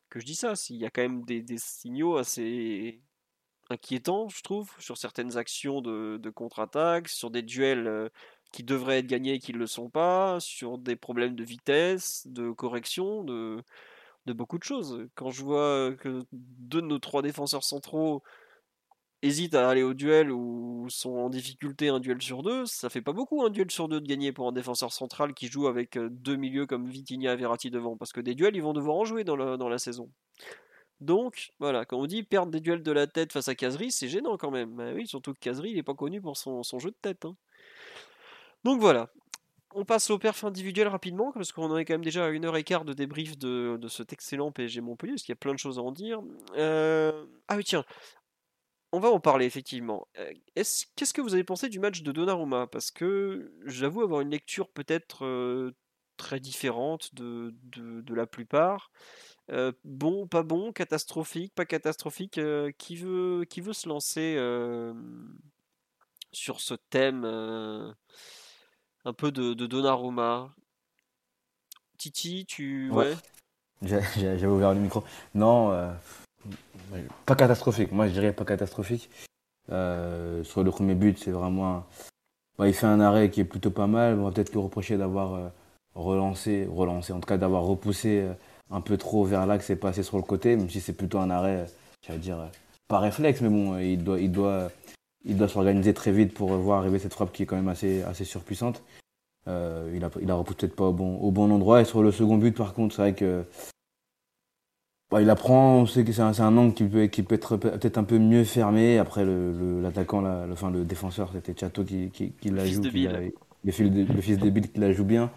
[0.09, 0.53] que je dis ça.
[0.69, 3.01] Il y a quand même des, des signaux assez
[3.69, 8.11] inquiétants, je trouve, sur certaines actions de, de contre-attaque, sur des duels
[8.51, 12.27] qui devraient être gagnés et qui ne le sont pas, sur des problèmes de vitesse,
[12.27, 13.63] de correction, de
[14.25, 15.07] de beaucoup de choses.
[15.15, 18.23] Quand je vois que deux de nos trois défenseurs centraux
[19.21, 23.01] hésitent à aller au duel ou sont en difficulté un duel sur deux, ça fait
[23.01, 25.97] pas beaucoup un duel sur deux de gagner pour un défenseur central qui joue avec
[25.97, 29.05] deux milieux comme Vitinha et Verratti devant, parce que des duels ils vont devoir en
[29.05, 30.09] jouer dans la, saison.
[31.01, 34.07] Donc voilà, quand on dit perdre des duels de la tête face à Kazri, c'est
[34.07, 34.75] gênant quand même.
[34.75, 37.25] Bah oui, surtout que Kazri il est pas connu pour son, jeu de tête.
[37.25, 37.35] Hein.
[38.63, 39.09] Donc voilà,
[39.75, 42.45] on passe au perf individuel rapidement, parce qu'on en est quand même déjà à une
[42.45, 45.53] heure et quart de débrief de, cet excellent PSG Montpellier, parce qu'il y a plein
[45.53, 46.21] de choses à en dire.
[46.55, 47.83] Euh, ah oui, tiens,
[48.93, 50.07] on va en parler effectivement.
[50.17, 52.67] Euh, qu'est-ce que vous avez pensé du match de Donnarumma?
[52.67, 55.75] Parce que j'avoue avoir une lecture peut-être euh,
[56.15, 57.53] très différente de,
[58.09, 58.91] la plupart.
[59.83, 62.39] bon, pas bon, catastrophique, pas catastrophique.
[62.77, 64.37] qui, veut, qui veut se lancer
[66.31, 67.25] sur ce thème
[69.05, 70.49] un peu de, de Donnarumma.
[71.97, 72.89] Titi, tu.
[72.91, 73.15] Ouais.
[73.81, 75.03] J'avais ouvert le micro.
[75.33, 75.91] Non, euh,
[77.25, 77.91] pas catastrophique.
[77.91, 79.09] Moi, je dirais pas catastrophique.
[79.71, 81.85] Euh, sur le premier but, c'est vraiment.
[82.59, 84.19] il fait un arrêt qui est plutôt pas mal.
[84.19, 85.47] On va peut-être lui reprocher d'avoir euh,
[85.93, 88.27] relancé, relancé, en tout cas d'avoir repoussé
[88.71, 91.29] un peu trop vers l'axe et passé sur le côté, même si c'est plutôt un
[91.29, 91.67] arrêt,
[92.07, 92.49] je dire,
[92.87, 94.71] pas réflexe, mais bon, il doit, il doit,
[95.25, 98.03] il doit s'organiser très vite pour voir arriver cette frappe qui est quand même assez,
[98.03, 98.83] assez surpuissante.
[99.47, 101.81] Euh, il a, il a peut-être pas au bon, au bon endroit.
[101.81, 103.43] Et sur le second but, par contre, c'est vrai que
[105.11, 107.57] Bah, il apprend, on sait que c'est un, un, angle qui peut, qui peut être
[107.57, 108.97] peut-être un peu mieux fermé.
[108.97, 112.81] Après, l'attaquant, le, le, le, défenseur, c'était Chateau qui, qui, qui la joue.
[112.81, 113.07] Qui
[113.63, 115.31] le, fils de, le fils de Bill qui la joue bien.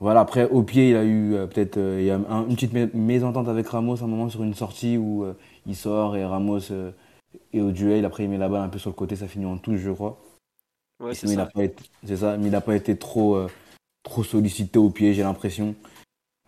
[0.00, 2.94] Voilà, après, au pied, il a eu euh, peut-être euh, il y a une petite
[2.94, 5.26] mésentente avec Ramos à un moment sur une sortie où
[5.66, 6.60] il sort et Ramos
[7.52, 8.04] est au duel.
[8.04, 9.90] Après, il met la balle un peu sur le côté, ça finit en touche, je
[9.90, 10.20] crois.
[11.00, 11.48] Ouais, c'est ça.
[12.16, 12.36] ça.
[12.36, 13.46] mais il n'a pas été trop,
[14.02, 15.76] trop sollicité au pied, j'ai l'impression.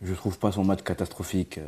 [0.01, 1.59] Je trouve pas son match catastrophique.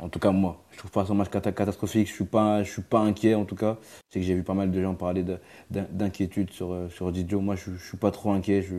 [0.00, 2.08] en tout cas, moi, je trouve pas son match catastrophique.
[2.08, 3.78] Je suis pas, je suis pas inquiet, en tout cas.
[4.10, 5.24] C'est que j'ai vu pas mal de gens parler
[5.70, 7.40] d'inquiétude sur, sur Didio.
[7.40, 8.60] Moi, je, je suis pas trop inquiet.
[8.60, 8.76] Je,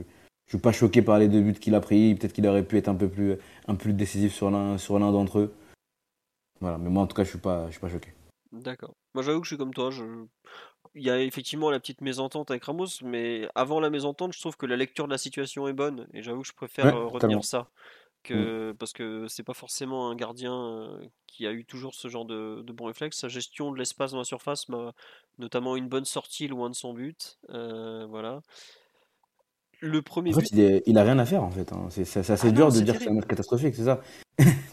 [0.48, 2.16] je suis pas choqué par les deux buts qu'il a pris.
[2.16, 3.34] Peut-être qu'il aurait pu être un peu plus,
[3.68, 5.54] un peu plus décisif sur l'un, sur l'un d'entre eux.
[6.62, 8.10] Voilà, mais moi en tout cas, je suis pas, je suis pas choqué.
[8.52, 8.95] D'accord.
[9.14, 9.91] Moi, j'avoue que je suis comme toi.
[9.91, 10.03] Je...
[10.95, 14.57] Il y a effectivement la petite mésentente avec Ramos, mais avant la mésentente, je trouve
[14.57, 16.07] que la lecture de la situation est bonne.
[16.14, 17.69] Et j'avoue que je préfère euh, retenir ça.
[18.24, 18.72] Que...
[18.72, 18.78] Mm.
[18.78, 22.61] Parce que c'est pas forcément un gardien euh, qui a eu toujours ce genre de,
[22.61, 23.19] de bons réflexes.
[23.19, 24.68] Sa gestion de l'espace dans la surface,
[25.38, 27.38] notamment une bonne sortie loin de son but.
[27.49, 28.41] Euh, voilà
[29.80, 31.72] le premier en fait, il, il, a rien à faire en fait.
[31.72, 31.88] Hein.
[31.90, 34.02] C'est assez ah dur de dire que c'est catastrophique, c'est ça.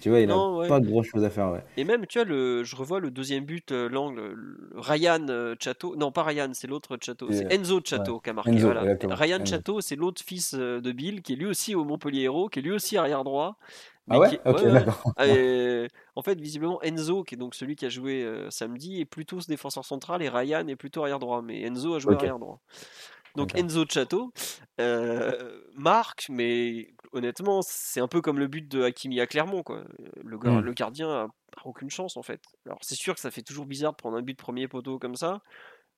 [0.04, 1.50] Tu vois, il n'a pas grand chose à faire.
[1.50, 1.64] Ouais.
[1.78, 4.36] Et même, tu vois, le, je revois le deuxième but, euh, l'angle,
[4.74, 5.96] Ryan euh, Chateau.
[5.96, 7.28] Non, pas Ryan, c'est l'autre Chateau.
[7.30, 8.54] C'est Enzo Chateau qui a marqué.
[8.58, 8.96] voilà.
[9.02, 12.50] Ryan Chateau, c'est l'autre fils euh, de Bill, qui est lui aussi au Montpellier Héros,
[12.50, 13.56] qui est lui aussi arrière droit.
[14.10, 15.14] Ah ouais, d'accord.
[15.16, 19.46] en fait, visiblement, Enzo, qui est donc celui qui a joué samedi, est plutôt ce
[19.46, 21.40] défenseur central et Ryan est plutôt arrière droit.
[21.40, 22.60] Mais Enzo a joué arrière droit.
[23.36, 24.32] Donc Enzo Chateau
[24.80, 29.62] euh, marque, mais honnêtement, c'est un peu comme le but de Hakimi à Clermont.
[29.62, 29.84] Quoi.
[30.22, 30.60] Le, mmh.
[30.60, 31.28] le gardien a,
[31.64, 32.42] aucune chance en fait.
[32.66, 34.98] Alors c'est sûr que ça fait toujours bizarre de prendre un but de premier poteau
[34.98, 35.40] comme ça,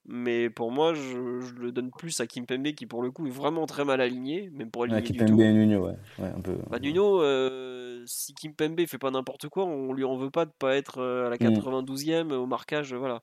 [0.04, 1.16] mais pour moi, je,
[1.56, 4.70] le donne plus à Kimpembe qui pour le coup est vraiment très mal aligné, même
[4.70, 5.96] pour aligner ouais, Kimpembe et Nuno, ouais.
[6.18, 10.16] ouais un peu, bah, Nuno, euh, si Kimpembe fait pas n'importe quoi, on lui en
[10.16, 12.32] veut pas de pas être euh, à la 92e mmh.
[12.32, 13.22] au marquage, voilà.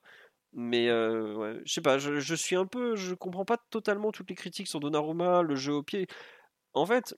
[0.52, 2.94] Mais euh, ouais, je sais pas, je, je, suis un peu.
[2.94, 6.06] Je comprends pas totalement toutes les critiques sur Donnarumma, le jeu au pied.
[6.74, 7.16] En fait,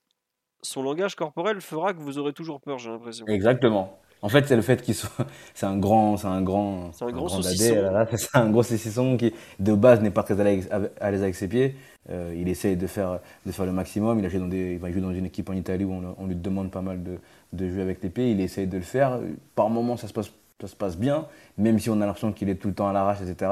[0.63, 3.27] son langage corporel fera que vous aurez toujours peur, j'ai l'impression.
[3.27, 3.99] Exactement.
[4.23, 5.27] En fait, c'est le fait qu'il soit.
[5.55, 6.17] C'est un grand.
[6.17, 6.91] C'est un grand.
[6.93, 8.07] C'est un, grand, saucisson.
[8.17, 11.77] C'est un gros saucisson qui, de base, n'est pas très à l'aise avec ses pieds.
[12.09, 14.19] Euh, il essaye de faire, de faire le maximum.
[14.19, 16.27] Il, a joué dans des, il jouer dans une équipe en Italie où on, on
[16.27, 17.19] lui demande pas mal de,
[17.53, 18.31] de jouer avec les pieds.
[18.31, 19.21] Il essaye de le faire.
[19.55, 20.31] Par moments, ça se passe
[20.61, 21.27] ça se passe bien,
[21.59, 23.51] même si on a l'impression qu'il est tout le temps à l'arrache, etc.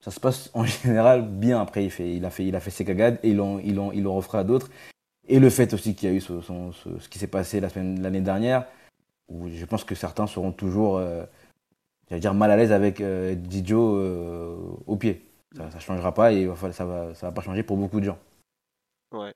[0.00, 1.60] Ça se passe en général bien.
[1.60, 3.78] Après, il, fait, il, a, fait, il a fait ses cagades et il en, il
[3.78, 4.70] en, il en refera d'autres.
[5.28, 8.66] Et le fait aussi qu'il y a eu ce, ce, qui s'est passé l'année dernière,
[9.28, 11.24] où je pense que certains seront toujours, euh,
[12.10, 14.56] dire, mal à l'aise avec euh, Didio euh,
[14.86, 15.22] au pied.
[15.56, 18.18] Ça ne changera pas et ça va, ça va pas changer pour beaucoup de gens.
[19.12, 19.34] Ouais.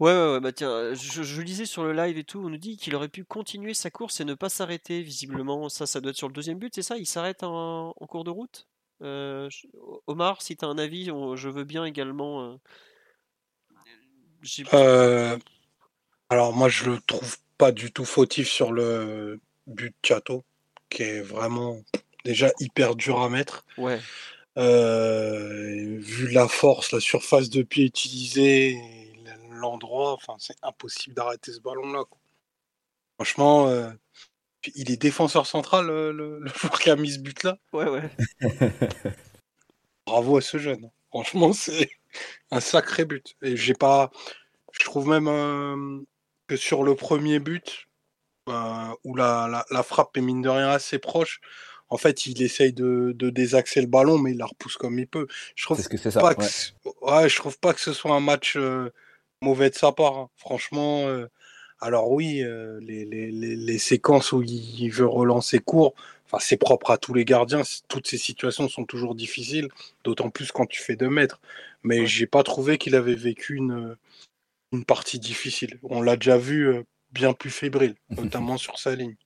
[0.00, 2.56] Ouais, ouais, ouais, bah tiens, euh, je, lisais sur le live et tout, on nous
[2.56, 5.68] dit qu'il aurait pu continuer sa course et ne pas s'arrêter, visiblement.
[5.68, 6.96] Ça, ça doit être sur le deuxième but, c'est ça?
[6.96, 8.66] Il s'arrête en, cours de route?
[9.02, 9.50] Euh,
[10.06, 12.58] Omar, si tu as un avis, je veux bien également.
[14.72, 15.38] Euh,
[16.28, 20.44] alors, moi, je le trouve pas du tout fautif sur le but de Chateau,
[20.88, 21.78] qui est vraiment
[22.24, 23.64] déjà hyper dur à mettre.
[23.76, 23.98] Ouais.
[24.56, 28.78] vu la force, la surface de pied utilisée
[29.60, 32.04] l'endroit, enfin, c'est impossible d'arrêter ce ballon-là.
[33.14, 33.90] Franchement, euh,
[34.74, 37.58] il est défenseur central, le, joueur qui a mis ce but-là.
[37.72, 38.10] Ouais, ouais.
[40.06, 40.90] Bravo à ce jeune.
[41.10, 41.90] Franchement, c'est
[42.50, 43.36] un sacré but.
[43.42, 44.10] Et j'ai pas.
[44.72, 46.00] Je trouve même euh,
[46.46, 47.86] que sur le premier but,
[48.48, 51.40] euh, où la, la, frappe est mine de rien assez proche,
[51.88, 55.08] en fait, il essaye de, de, désaxer le ballon, mais il la repousse comme il
[55.08, 55.26] peut.
[55.56, 56.20] Je trouve que c'est ça.
[56.20, 57.28] Pas ouais.
[57.28, 58.56] je trouve pas que ce soit un match
[59.42, 60.16] mauvais de sa part.
[60.16, 60.30] Hein.
[60.36, 61.26] Franchement, euh,
[61.80, 65.94] alors oui, euh, les, les, les, séquences où il veut relancer court,
[66.30, 67.62] enfin, c'est propre à tous les gardiens.
[67.88, 69.68] Toutes ces situations sont toujours difficiles,
[70.04, 71.40] d'autant plus quand tu fais deux mètres.
[71.82, 73.96] Mais j'ai pas trouvé qu'il avait vécu une,
[74.72, 75.78] une partie difficile.
[75.82, 76.82] On l'a déjà vu euh,
[77.12, 79.16] bien plus fébrile, notamment sur sa ligne.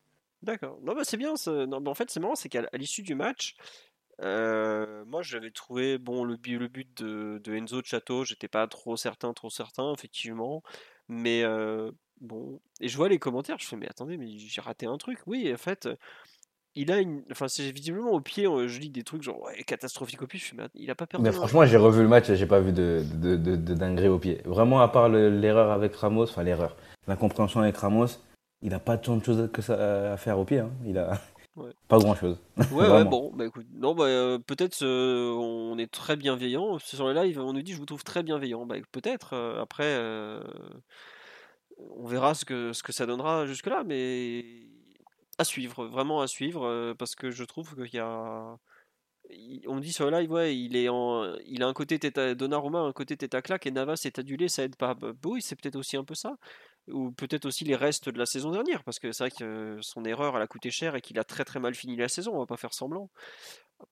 [0.43, 0.79] D'accord.
[0.83, 1.35] Non, bah c'est bien.
[1.47, 3.57] Non, en fait, c'est marrant, c'est qu'à l'issue du match,
[4.23, 8.67] euh, moi, j'avais trouvé bon le, le but de, de Enzo de Château, j'étais pas
[8.67, 10.63] trop certain, trop certain, effectivement.
[11.09, 11.91] Mais euh,
[12.21, 15.19] bon, et je vois les commentaires, je fais mais attendez, mais j'ai raté un truc.
[15.27, 15.89] Oui, en fait,
[16.77, 20.23] il a une, enfin c'est visiblement au pied, je lis des trucs genre ouais, catastrophique
[20.23, 20.39] au pied.
[20.39, 21.25] Je mais il a pas perdu.
[21.25, 24.19] Mais franchement, j'ai revu le match, j'ai pas vu de, de, de, de dinguerie au
[24.19, 24.41] pied.
[24.45, 26.77] Vraiment, à part l'erreur avec Ramos, enfin l'erreur,
[27.07, 28.09] l'incompréhension avec Ramos,
[28.63, 30.59] il a pas tant de choses que ça à faire au pied.
[30.59, 30.71] Hein.
[30.85, 31.21] Il a
[31.89, 32.39] pas grand chose.
[32.73, 36.79] Ouais, ouais, bon, bah écoute, non, bah euh, peut-être euh, on est très bienveillant.
[36.79, 38.67] Sur le live, on nous dit je vous trouve très bienveillant.
[38.67, 39.95] Bah peut-être, euh, après,
[41.79, 44.45] on verra ce que, ce que ça donnera jusque-là, mais
[45.39, 48.57] à suivre, vraiment à suivre, parce que je trouve qu'il y a.
[49.67, 52.81] On dit sur le live, ouais, il, est en, il a un côté tête Donnarumma,
[52.81, 53.35] un côté tête
[53.65, 54.95] et Navas est adulé, ça aide pas.
[54.95, 56.37] Bah, oui, c'est peut-être aussi un peu ça.
[56.89, 60.05] Ou peut-être aussi les restes de la saison dernière, parce que c'est vrai que son
[60.05, 62.47] erreur, a coûté cher et qu'il a très très mal fini la saison, on va
[62.47, 63.09] pas faire semblant.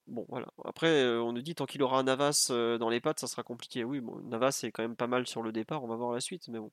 [0.07, 0.47] Bon, voilà.
[0.65, 3.27] Après, euh, on nous dit tant qu'il aura un Navas euh, dans les pattes, ça
[3.27, 3.85] sera compliqué.
[3.85, 6.21] Oui, bon, Navas est quand même pas mal sur le départ, on va voir la
[6.21, 6.49] suite.
[6.49, 6.71] Mais bon.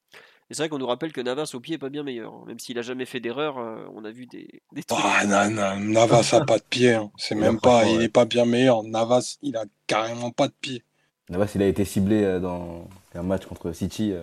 [0.49, 2.33] Et c'est vrai qu'on nous rappelle que Navas au pied est pas bien meilleur.
[2.33, 2.43] Hein.
[2.47, 4.99] Même s'il a jamais fait d'erreur, euh, on a vu des, des trucs.
[5.03, 6.93] Ah, non, non, Navas a pas de pied.
[6.93, 7.11] Hein.
[7.17, 8.83] C'est même pas, il est pas bien meilleur.
[8.83, 10.83] Navas, il a carrément pas de pied.
[11.29, 14.13] Navas, il a été ciblé dans un match contre City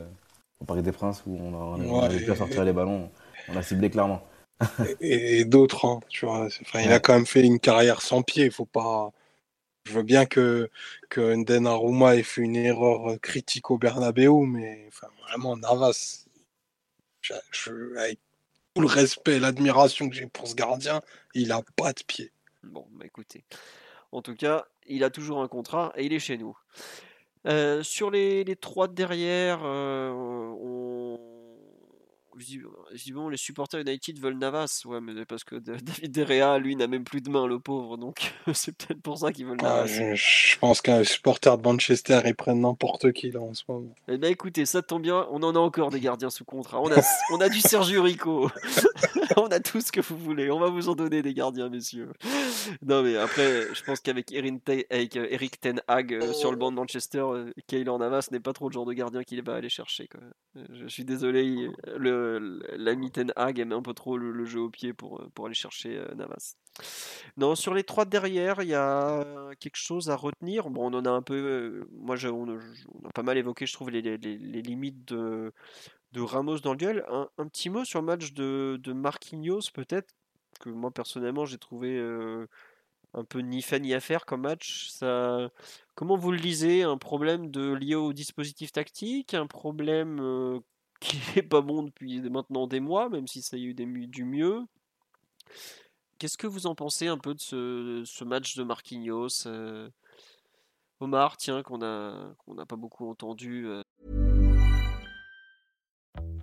[0.60, 3.10] au Parc des Princes où on a, on pu sortir les ballons.
[3.48, 4.22] On a ciblé clairement
[5.00, 6.46] et, d'autres, hein, tu vois.
[6.62, 8.46] Enfin, il a quand même fait une carrière sans pied.
[8.46, 9.12] Il faut pas.
[9.84, 10.70] Je veux bien que
[11.10, 16.26] que Ndenaruma ait fait une erreur critique au Bernabeu, mais enfin, vraiment Navas.
[17.96, 18.18] avec
[18.74, 21.02] tout le respect et l'admiration que j'ai pour ce gardien,
[21.34, 22.32] il a pas de pied.
[22.62, 23.44] Bon, bah écoutez.
[24.12, 26.56] En tout cas, il a toujours un contrat et il est chez nous.
[27.46, 31.35] Euh, sur les, les, trois derrière, euh, on
[32.36, 37.04] visiblement les supporters United veulent Navas, ouais, mais parce que David Derrea, lui, n'a même
[37.04, 40.14] plus de main, le pauvre, donc c'est peut-être pour ça qu'ils veulent ah, Navas.
[40.14, 43.94] je, pense qu'un supporter de Manchester, ils prennent n'importe qui là en ce moment.
[44.08, 46.80] Eh ben écoutez, ça tombe bien, on en a encore des gardiens sous contrat.
[46.80, 47.00] On a,
[47.32, 48.50] on a du Sergio Rico,
[49.36, 52.12] on a tout ce que vous voulez, on va vous en donner des gardiens, messieurs.
[52.82, 56.70] Non, mais après, je pense qu'avec avec euh, Eric Ten Hag euh, sur le banc
[56.70, 59.68] de Manchester, euh, Kaylor Navas n'est pas trop le genre de gardien qu'il va aller
[59.68, 60.08] chercher.
[60.08, 60.20] Quoi.
[60.72, 62.25] Je suis désolé, le
[62.76, 65.54] l'ami Ten Hag aime un peu trop le, jeu au pied pour, euh, pour aller
[65.54, 66.56] chercher euh, Navas.
[67.36, 69.24] Non, sur les trois derrière, il y a
[69.60, 70.70] quelque chose à retenir.
[70.70, 71.34] Bon, on en a un peu.
[71.34, 75.52] Euh, moi, on, a pas mal évoqué, je trouve, les, limites de,
[76.12, 77.04] de, Ramos dans le duel.
[77.08, 80.14] Un, petit mot sur le match de, de Marquinhos, peut-être,
[80.60, 81.98] que moi, personnellement, j'ai trouvé
[83.14, 84.88] un peu ni fait ni à faire comme match.
[84.90, 85.50] Ça...
[85.94, 86.82] Comment vous le lisez?
[86.82, 89.32] Un problème de, lié au dispositif tactique?
[89.32, 90.62] Un problème
[91.00, 93.86] qui est pas bon depuis maintenant des mois, même si ça y a eu des,
[93.86, 94.62] du mieux.
[96.18, 99.90] Qu'est-ce que vous en pensez un peu de ce, ce match de Marquinhos euh...
[101.00, 103.66] Omar, tiens, qu'on a qu'on n'a pas beaucoup entendu.
[103.66, 103.82] Euh...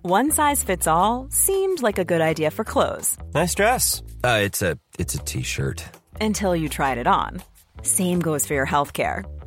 [0.04, 3.16] One size fits all seemed like a good idea for clothes.
[3.34, 4.02] Nice dress.
[4.22, 5.82] Uh, it's a it's a t-shirt.
[6.20, 7.42] Until you tried it on.
[7.82, 9.24] Same goes for your healthcare.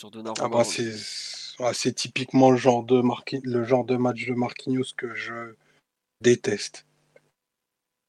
[0.00, 0.10] Sur
[0.40, 3.02] ah bah c'est typiquement le genre de
[3.44, 5.54] le genre de match de Marquinhos que je
[6.22, 6.86] déteste.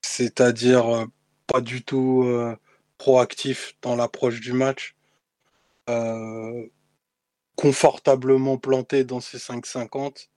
[0.02, 1.06] C'est-à-dire euh,
[1.48, 2.56] pas du tout euh,
[2.98, 4.96] proactif dans l'approche du match,
[5.90, 6.66] euh,
[7.58, 10.30] confortablement planté dans ses 5,50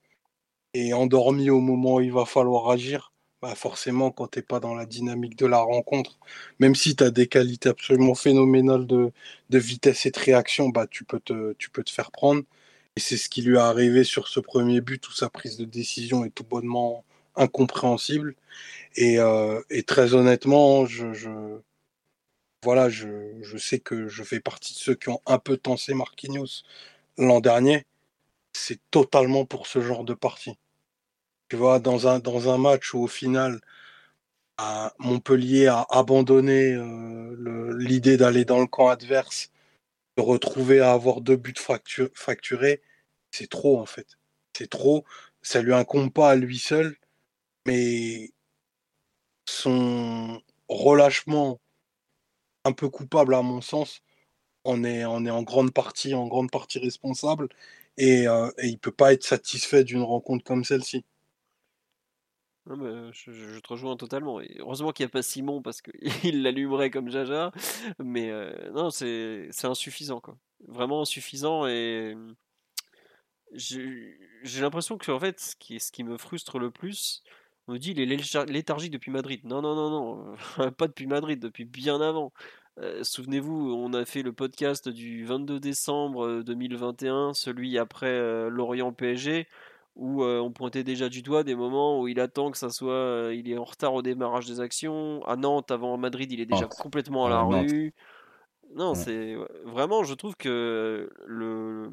[0.74, 3.12] et endormi au moment où il va falloir agir.
[3.44, 6.18] Bah, forcément, quand tu n'es pas dans la dynamique de la rencontre,
[6.60, 9.12] même si tu as des qualités absolument phénoménales de,
[9.50, 12.42] vitesse et de réaction, bah, tu, peux te, tu peux te faire prendre.
[12.96, 15.66] Et c'est ce qui lui est arrivé sur ce premier but où sa prise de
[15.66, 17.04] décision est tout bonnement
[17.36, 18.34] incompréhensible.
[18.96, 21.06] Et, euh, très honnêtement, je,
[22.62, 26.62] voilà, je, sais que je fais partie de ceux qui ont un peu tensé Marquinhos
[27.18, 27.84] l'an dernier.
[28.54, 30.56] C'est totalement pour ce genre de partie.
[31.54, 33.60] Tu vois, dans un, dans un match où au final,
[34.98, 39.52] Montpellier a abandonné euh, l'idée d'aller dans le camp adverse,
[40.16, 41.54] de retrouver à avoir deux buts
[42.14, 42.82] facturés,
[43.30, 44.18] c'est trop en fait.
[44.58, 45.04] C'est trop.
[45.42, 46.96] Ça lui incombe pas à lui seul,
[47.66, 48.32] mais
[49.46, 51.60] son relâchement
[52.64, 54.02] un peu coupable à mon sens,
[54.64, 57.48] on est, on est en grande partie, en grande partie responsable,
[57.98, 61.04] et, euh, et il peut pas être satisfait d'une rencontre comme celle-ci.
[62.70, 64.40] Euh, je, te rejoins totalement.
[64.40, 67.52] Et heureusement qu'il n'y a pas Simon parce qu'il l'allumerait comme Jaja.
[67.98, 70.20] Mais euh, non, c'est insuffisant.
[70.20, 70.36] Quoi.
[70.66, 72.16] vraiment insuffisant et
[73.52, 77.22] j'ai l'impression que en fait ce qui, ce qui me frustre le plus,
[77.68, 79.40] on nous dit il est léthargique depuis Madrid.
[79.44, 82.32] Non non non non, pas depuis Madrid, depuis bien avant.
[82.80, 88.48] Euh, souvenez-vous, on a fait le podcast du 22 décembre 2021, euh, celui après euh,
[88.50, 89.46] Lorient PSG,
[89.96, 93.48] où on pointait déjà du doigt des moments où il attend que ça soit, il
[93.50, 95.22] est en retard au démarrage des actions.
[95.24, 97.94] À Nantes, avant Madrid, il est déjà complètement à la rue.
[98.74, 101.90] Non, c'est vraiment, je trouve que le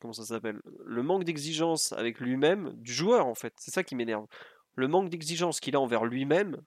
[0.00, 0.60] comment ça s'appelle?
[0.84, 4.26] Le manque d'exigence avec lui-même du joueur en fait, c'est ça qui m'énerve.
[4.74, 6.62] Le manque d'exigence qu'il a envers lui-même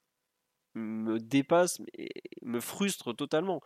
[0.75, 1.81] me dépasse
[2.43, 3.61] me frustre totalement.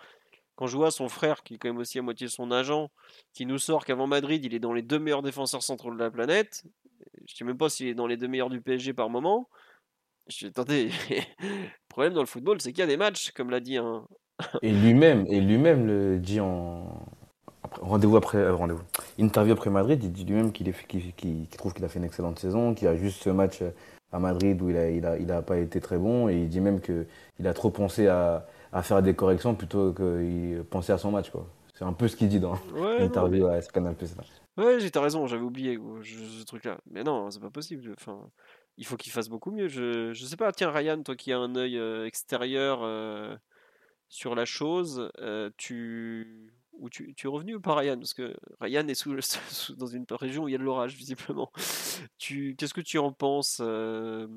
[0.56, 2.90] Quand je vois son frère, qui est quand même aussi à moitié son agent,
[3.34, 6.10] qui nous sort qu'avant Madrid, il est dans les deux meilleurs défenseurs centraux de la
[6.10, 6.64] planète,
[7.28, 9.50] je ne sais même pas s'il est dans les deux meilleurs du PSG par moment.
[10.28, 10.90] Je suis attendez,
[11.40, 14.06] le problème dans le football, c'est qu'il y a des matchs, comme l'a dit un.
[14.62, 17.06] et lui-même, et lui-même le dit en
[17.82, 18.84] rendez-vous après euh, rendez-vous.
[19.20, 22.88] Interview après Madrid, il dit lui-même qu'il trouve qu'il a fait une excellente saison, qu'il
[22.88, 23.62] a juste ce match
[24.12, 26.50] à Madrid où il a, il a, il a pas été très bon et il
[26.50, 28.46] dit même qu'il a trop pensé à,
[28.76, 31.30] à, faire des corrections plutôt que penser à son match.
[31.30, 31.48] quoi.
[31.76, 33.96] C'est un peu ce qu'il dit dans l'interview à Canal.
[34.58, 36.80] Ouais, j'ai raison, j'avais oublié ce truc-là.
[36.90, 37.94] Mais non, c'est pas possible.
[37.98, 38.30] Enfin,
[38.78, 39.68] il faut qu'il fasse beaucoup mieux.
[39.68, 43.36] Je, je sais pas, tiens, Ryan, toi qui as un œil euh, extérieur euh,
[44.08, 46.54] sur la chose, euh, tu.
[46.78, 47.98] Ou tu, tu, es revenu ou pas Ryan?
[47.98, 49.16] Parce que Ryan est sous,
[49.78, 51.50] dans une région où il y a de l'orage, visiblement.
[52.18, 54.28] Qu'est-ce que tu en penses Un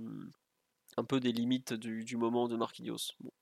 [1.08, 3.14] peu des limites du, du moment de Marquinhos?
[3.18, 3.32] Bon.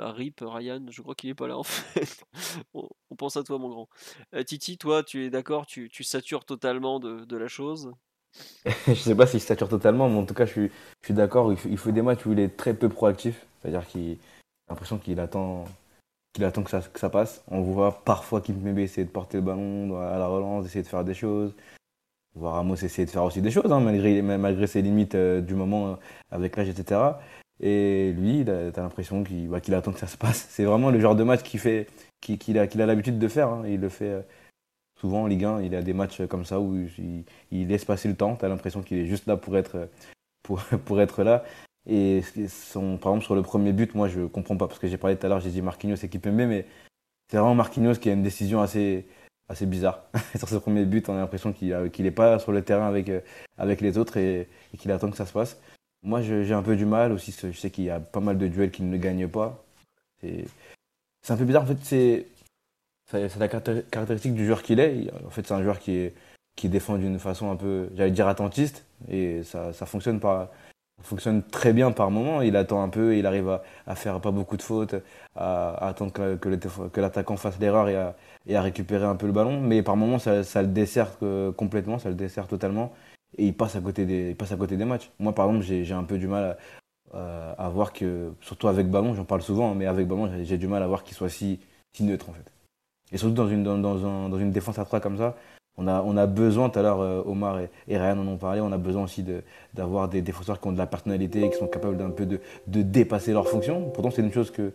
[0.00, 2.24] Bah, RIP, Ryan, je crois qu'il est pas là en fait.
[2.72, 3.88] on, pense à toi, mon grand.
[4.34, 7.92] Euh, Titi, toi, tu es d'accord tu, tu, satures totalement de, la chose?
[8.86, 10.70] Je sais pas s'il sature totalement, mais en tout cas, je suis,
[11.06, 11.52] je d'accord.
[11.52, 13.44] Il, il, fait des matchs où il est très peu proactif.
[13.60, 14.12] C'est-à-dire qu'il
[14.68, 15.66] a l'impression qu'il attend,
[16.32, 17.44] qu'il attend que ça, passe.
[17.48, 21.04] On voit parfois Kimpembe essayer de porter le ballon à la relance, essayer de faire
[21.04, 21.52] des choses.
[22.34, 25.42] On voit Ramos essayer de faire aussi des choses, hein, malgré, malgré ses limites euh,
[25.42, 25.94] du moment euh,
[26.30, 27.00] avec l'âge, etc.
[27.62, 30.46] Et lui, t'as l'impression bah, qu'il attend que ça se passe.
[30.48, 33.48] C'est vraiment le genre de match qu'il a, l'habitude de faire.
[33.48, 33.64] Hein.
[33.66, 34.22] Il le fait euh,
[34.98, 35.62] souvent en Ligue 1.
[35.62, 36.74] Il a des matchs comme ça où
[37.50, 38.34] il, laisse passer le temps.
[38.34, 39.88] T'as l'impression qu'il est juste là pour être,
[41.22, 41.44] là.
[41.86, 42.22] Et
[43.00, 45.26] par exemple, sur le premier but, moi, je comprends pas parce que j'ai parlé tout
[45.26, 46.66] à l'heure, j'ai dit Marquinhos équipe MB, mais
[47.30, 49.06] c'est vraiment Marquinhos qui a une décision assez,
[49.62, 50.04] bizarre.
[50.38, 53.10] sur ce premier but, on a l'impression qu'il n'est pas sur le terrain avec,
[53.58, 55.60] avec les autres et qu'il attend que ça se passe.
[56.02, 57.32] Moi, j'ai un peu du mal aussi.
[57.32, 59.62] Je sais qu'il y a pas mal de duels qu'il ne gagne pas.
[60.22, 61.64] C'est un peu bizarre.
[61.64, 65.10] En fait, c'est la caractéristique du joueur qu'il est.
[65.26, 66.10] En fait, c'est un joueur qui,
[66.56, 68.84] qui défend d'une façon un peu, j'allais dire, attentiste.
[69.10, 70.20] Et ça, fonctionne
[71.50, 72.40] très bien par moment.
[72.40, 74.94] Il attend un peu, il arrive à, faire pas beaucoup de fautes,
[75.36, 78.16] à, attendre que, l'attaquant fasse l'erreur et à,
[78.46, 79.60] et à récupérer un peu le ballon.
[79.60, 82.94] Mais par moment, ça, ça le dessert euh, complètement, ça le dessert totalement
[83.38, 85.10] et il passe à côté des, passe à côté des matchs.
[85.18, 86.56] Moi, par exemple, j'ai un peu du mal
[87.14, 90.66] à, à, voir que, surtout avec ballon, j'en parle souvent, mais avec ballon, j'ai du
[90.68, 91.60] mal à voir qu'il soit si,
[91.92, 92.50] si neutre en fait.
[93.12, 95.36] Et surtout dans une, dans, dans, un, dans une défense à 3 comme ça,
[95.76, 98.36] on a, on a besoin, tout à l'heure, euh, Omar et, et, Ryan en ont
[98.36, 99.24] parlé, on a besoin aussi
[99.74, 102.82] d'avoir des défenseurs qui ont de la personnalité, qui sont capables d'un peu de, de
[102.82, 103.90] dépasser leurs fonctions.
[103.90, 104.72] Pourtant, c'est une chose que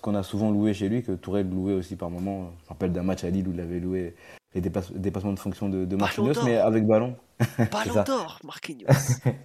[0.00, 2.52] qu'on a, souvent loué chez lui, que Touré louait aussi par moment.
[2.60, 4.14] Je me rappelle d'un match à Lille où il avait loué
[4.54, 7.16] les dépassements de fonction de, de Marquinhos, mais avec ballon.
[7.72, 8.86] Ballon d'or, Marquinhos.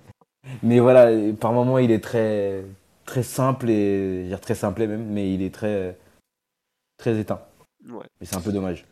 [0.63, 2.63] mais voilà, par moment, il est très,
[3.05, 5.97] très simple et dire très simple même, mais il est très,
[6.97, 7.41] très éteint.
[7.89, 8.05] Ouais.
[8.21, 8.85] Et c'est un peu dommage.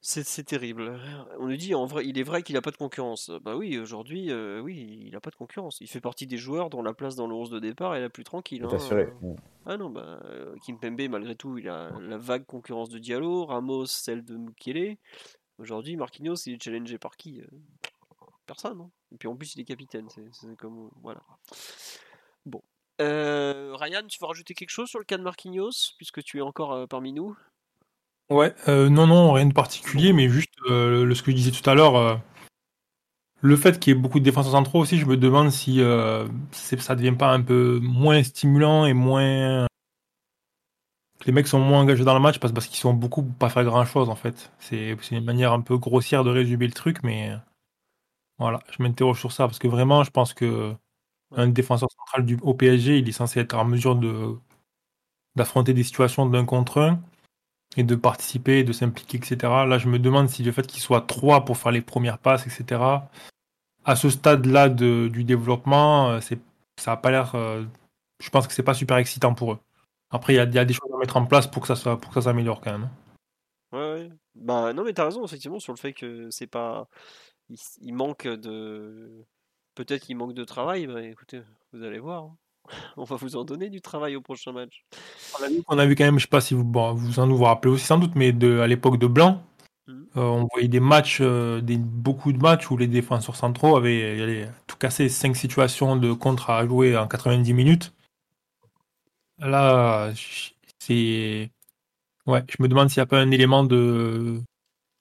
[0.00, 0.98] C'est terrible.
[1.38, 3.30] On nous dit, en vrai, il est vrai qu'il n'a pas de concurrence.
[3.42, 5.80] Bah oui, aujourd'hui, euh, oui, il n'a pas de concurrence.
[5.80, 8.08] Il fait partie des joueurs dont la place dans le 11 de départ est la
[8.08, 8.64] plus tranquille.
[8.64, 8.74] Hein.
[8.74, 9.12] Assuré.
[9.66, 13.86] Ah non, bah, euh, Kimpembe, malgré tout, il a la vague concurrence de Diallo, Ramos,
[13.86, 14.96] celle de Mukele.
[15.58, 17.46] Aujourd'hui, Marquinhos, il est challengé par qui euh,
[18.48, 18.80] Personne.
[18.80, 18.90] Hein.
[19.12, 20.08] Et puis en plus, il est capitaine.
[20.32, 20.90] C'est comme.
[21.02, 21.20] Voilà.
[22.44, 22.62] Bon.
[22.98, 26.88] Ryan, tu veux rajouter quelque chose sur le cas de Marquinhos, puisque tu es encore
[26.88, 27.36] parmi nous?
[28.30, 31.50] Ouais, euh, non, non, rien de particulier, mais juste euh, le, ce que je disais
[31.50, 32.14] tout à l'heure, euh,
[33.40, 35.80] le fait qu'il y ait beaucoup de défenseurs centraux aussi, je me demande si
[36.52, 39.66] ça devient pas un peu moins stimulant et moins.
[41.20, 43.34] que les mecs sont moins engagés dans le match parce, parce qu'ils sont beaucoup pour
[43.36, 44.52] pas faire grand chose en fait.
[44.58, 47.32] C'est une manière un peu grossière de résumer le truc, mais
[48.38, 50.74] voilà, je m'interroge sur ça parce que vraiment, je pense que
[51.36, 54.36] un défenseur central du, au PSG, il est censé être en mesure de
[55.36, 57.00] d'affronter des situations d'un contre un
[57.76, 59.66] et de participer, de s'impliquer, etc.
[59.66, 62.46] Là, je me demande si le fait qu'ils soient trois pour faire les premières passes,
[62.46, 63.08] etc.
[63.84, 66.40] À ce stade-là du développement, euh, c'est,
[66.76, 67.34] ça a pas l'air.
[67.34, 67.64] Euh,
[68.20, 69.58] je pense que c'est pas super excitant pour eux.
[70.10, 72.10] Après, il y, a, des choses à mettre en place pour que ça soit, pour
[72.10, 72.88] que ça s'améliore quand même.
[73.72, 74.10] Ouais, ouais.
[74.34, 76.88] Bah non, mais t'as raison, effectivement, sur le fait que c'est pas.
[77.50, 79.24] Il, il manque de.
[79.74, 80.86] Peut-être qu'il manque de travail.
[80.86, 81.40] Bah écoutez,
[81.72, 82.24] vous allez voir.
[82.24, 82.36] hein.
[82.96, 84.84] On va vous en donner du travail au prochain match.
[85.40, 87.18] On a vu, on a vu quand même, je sais pas si vous, bon, vous
[87.18, 89.42] en vous rappelez aussi sans doute, mais de, à l'époque de Blanc,
[89.86, 90.06] Mhm.
[90.18, 94.46] euh, on voyait des matchs, euh, des, beaucoup de matchs où les défenseurs centraux avaient,
[94.66, 97.94] tout cassé, 5 situations de contre à jouer en 90 minutes.
[99.38, 100.12] Là,
[100.78, 101.50] c'est.
[102.26, 104.42] Ouais, je me demande s'il n'y a pas un élément de,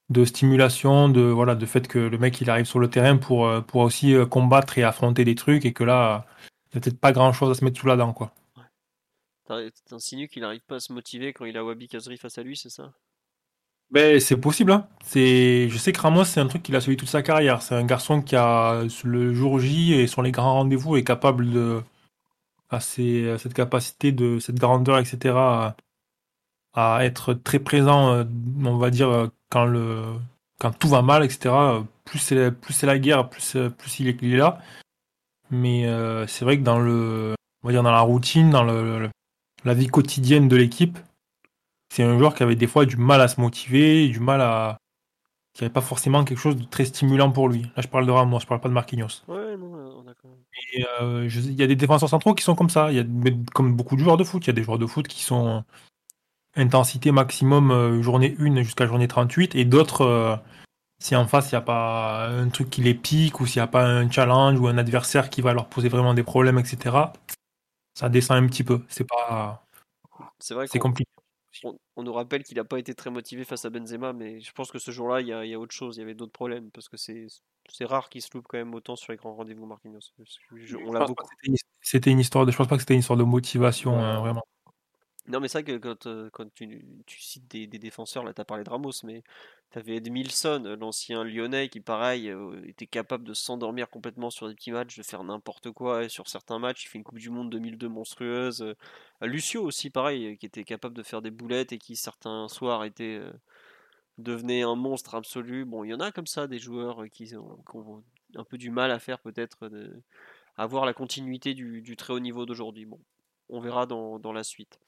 [0.09, 3.47] de stimulation, de, voilà, de fait que le mec il arrive sur le terrain pour,
[3.47, 6.25] euh, pour aussi euh, combattre et affronter des trucs et que là,
[6.73, 8.33] il n'y a peut-être pas grand chose à se mettre sous la dent, quoi.
[9.45, 12.43] T'in- T'insinues qu'il n'arrive pas à se motiver quand il a Wabi Kazri face à
[12.43, 12.93] lui, c'est ça?
[13.89, 14.87] Ben, c'est possible, hein.
[15.03, 17.61] C'est, je sais que Ramos, c'est un truc qu'il a suivi toute sa carrière.
[17.61, 21.49] C'est un garçon qui a, le jour J et sur les grands rendez-vous, est capable
[21.51, 21.81] de,
[22.69, 25.75] à ses- à cette capacité de, cette grandeur, etc.,
[26.73, 28.23] à, à être très présent, euh,
[28.65, 30.03] on va dire, quand le,
[30.59, 31.83] quand tout va mal, etc.
[32.05, 34.59] Plus c'est, plus c'est la guerre, plus, plus il est, il est là.
[35.49, 38.99] Mais euh, c'est vrai que dans le, on va dire dans la routine, dans le,
[38.99, 39.09] le-
[39.63, 40.99] la vie quotidienne de l'équipe,
[41.93, 44.77] c'est un joueur qui avait des fois du mal à se motiver, du mal à.
[45.53, 47.63] qui n'avait pas forcément quelque chose de très stimulant pour lui.
[47.75, 49.23] Là, je parle de Ramos, je parle pas de Marquinhos.
[49.27, 50.31] Ouais, non, euh, d'accord.
[50.73, 52.91] Et euh, je- il y a des défenseurs centraux qui sont comme ça.
[52.91, 53.05] Il y a,
[53.53, 55.63] comme beaucoup de joueurs de foot, il y a des joueurs de foot qui sont
[56.57, 60.35] intensité maximum euh, journée 1 jusqu'à journée 38 et d'autres, euh,
[60.99, 63.63] si en face il n'y a pas un truc qui les pique ou s'il n'y
[63.63, 67.13] a pas un challenge ou un adversaire qui va leur poser vraiment des problèmes, etc.,
[67.93, 68.83] ça descend un petit peu.
[68.89, 69.63] C'est pas.
[70.39, 71.09] C'est vrai C'est compliqué.
[71.63, 74.51] on, on nous rappelle qu'il n'a pas été très motivé face à Benzema, mais je
[74.51, 76.69] pense que ce jour-là, il y y a autre chose, il y avait d'autres problèmes,
[76.71, 77.27] parce que c'est
[77.69, 79.99] c'est rare qu'il se loupe quand même autant sur les grands rendez-vous Marquinhos.
[80.55, 81.13] Je- on Je l'a pense beaucoup.
[81.15, 82.51] pas que c'était une- C'était une histoire de.
[82.51, 84.43] Je pense pas que c'était une histoire de motivation, hein, vraiment.
[85.27, 86.85] Non, mais c'est vrai que quand, euh, quand tu,
[87.19, 89.23] cites des, défenseurs, là, tu as parlé de Ramos, mais
[89.71, 94.47] tu avais Edmilson, euh, l'ancien lyonnais, qui, pareil, euh, était capable de s'endormir complètement sur
[94.47, 96.05] des petits matchs, de faire n'importe quoi.
[96.05, 98.73] Et sur certains matchs, il fait une Coupe du Monde 2002 monstrueuse.
[99.21, 103.21] Lucio aussi, pareil, qui était capable de faire des boulettes et qui, certains soirs, était,
[104.17, 105.65] devenait un monstre absolu.
[105.65, 108.03] Bon, il y en a comme ça, des joueurs qui ont,
[108.35, 109.69] un peu du mal à faire, peut-être,
[110.57, 112.85] avoir la continuité du, du très haut niveau d'aujourd'hui.
[112.85, 112.99] Bon,
[113.49, 114.79] on verra dans, dans la suite.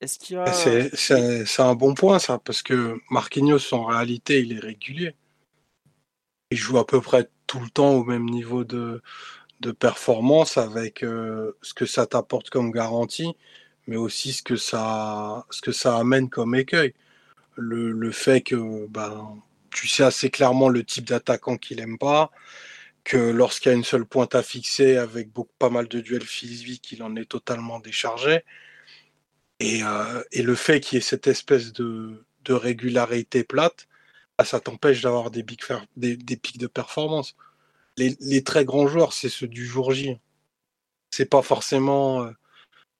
[0.00, 0.46] Est-ce qu'il y a.
[0.46, 4.60] Ah, C'est c'est- c'est un bon point, ça, parce que Marquinhos, en réalité, il est
[4.60, 5.14] régulier.
[6.50, 9.02] Il joue à peu près tout le temps au même niveau de,
[9.60, 13.36] de performance avec euh, ce que ça t'apporte comme garantie,
[13.88, 16.94] mais aussi ce que ça, ce que ça amène comme écueil.
[17.56, 19.38] Le, le fait que ben,
[19.70, 22.30] tu sais assez clairement le type d'attaquant qu'il aime pas,
[23.04, 25.28] que lorsqu'il y a une seule pointe à fixer avec
[25.58, 28.42] pas mal de duels physiques, il en est totalement déchargé.
[29.60, 33.88] Et, euh, le fait qu'il y ait cette espèce de, régularité plate,
[34.38, 37.36] bah, ça t'empêche d'avoir des, pics de performance.
[37.96, 40.18] Les, très grands joueurs, c'est ceux du jour J.
[41.10, 42.32] C'est pas forcément euh,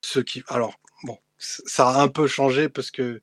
[0.02, 0.42] ceux qui.
[0.48, 0.74] Alors,
[1.04, 3.20] bon, ça a un peu changé parce que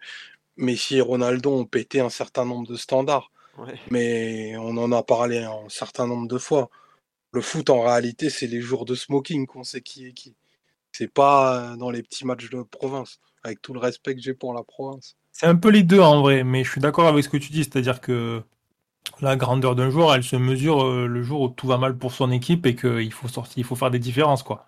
[0.57, 3.31] Messi et Ronaldo ont pété un certain nombre de standards.
[3.57, 3.79] Ouais.
[3.89, 6.69] Mais on en a parlé un certain nombre de fois.
[7.33, 10.35] Le foot, en réalité, c'est les jours de smoking qu'on sait qui est qui.
[10.91, 14.33] C'est pas euh, dans les petits matchs de province, avec tout le respect que j'ai
[14.33, 15.15] pour la province.
[15.31, 17.51] C'est un peu les deux en vrai, mais je suis d'accord avec ce que tu
[17.51, 18.43] dis, c'est-à-dire que
[19.21, 22.11] la grandeur d'un joueur, elle se mesure euh, le jour où tout va mal pour
[22.11, 24.67] son équipe et qu'il faut sortir, il faut faire des différences, quoi.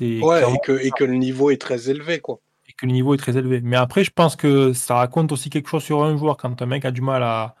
[0.00, 2.40] Ouais, clairement- et que, et que le niveau est très élevé, quoi.
[2.76, 3.60] Que le niveau est très élevé.
[3.62, 6.66] Mais après, je pense que ça raconte aussi quelque chose sur un joueur quand un
[6.66, 7.54] mec a du mal à,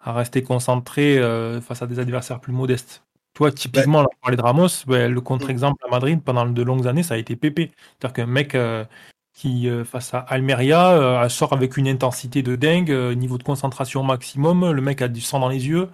[0.00, 3.04] à rester concentré euh, face à des adversaires plus modestes.
[3.34, 6.62] Tu vois, typiquement, on a parlé de Ramos, ben, le contre-exemple à Madrid pendant de
[6.62, 7.70] longues années, ça a été Pépé.
[7.98, 8.84] C'est-à-dire qu'un mec euh,
[9.32, 14.70] qui, euh, face à Almeria, sort avec une intensité de dingue, niveau de concentration maximum,
[14.70, 15.88] le mec a du sang dans les yeux,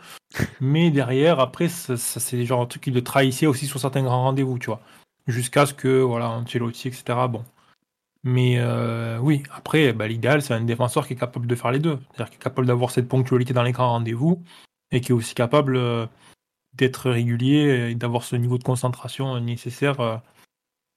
[0.60, 4.02] mais derrière, après, ça, ça, c'est genre un truc qui le trahissait aussi sur certains
[4.02, 4.80] grands rendez-vous, tu vois.
[5.28, 7.44] Jusqu'à ce que, voilà, Ancelotti, etc., bon.
[8.28, 11.78] Mais euh, oui, après, bah, l'idéal, c'est un défenseur qui est capable de faire les
[11.78, 11.98] deux.
[12.10, 14.42] C'est-à-dire qui est capable d'avoir cette ponctualité dans les grands rendez-vous
[14.92, 16.06] et qui est aussi capable euh,
[16.74, 20.16] d'être régulier et d'avoir ce niveau de concentration nécessaire euh,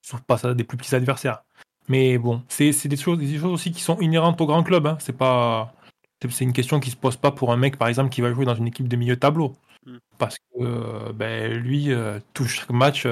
[0.02, 1.44] sur à des plus petits adversaires.
[1.88, 4.86] Mais bon, c'est c'est des choses, des choses aussi qui sont inhérentes au grand club.
[4.86, 4.98] Hein.
[5.00, 5.74] C'est pas,
[6.20, 8.44] c'est- une question qui se pose pas pour un mec, par exemple, qui va jouer
[8.44, 9.54] dans une équipe de milieu de tableau.
[9.86, 9.98] Mm.
[10.18, 13.08] Parce que euh, ben, lui, euh, tout chaque match,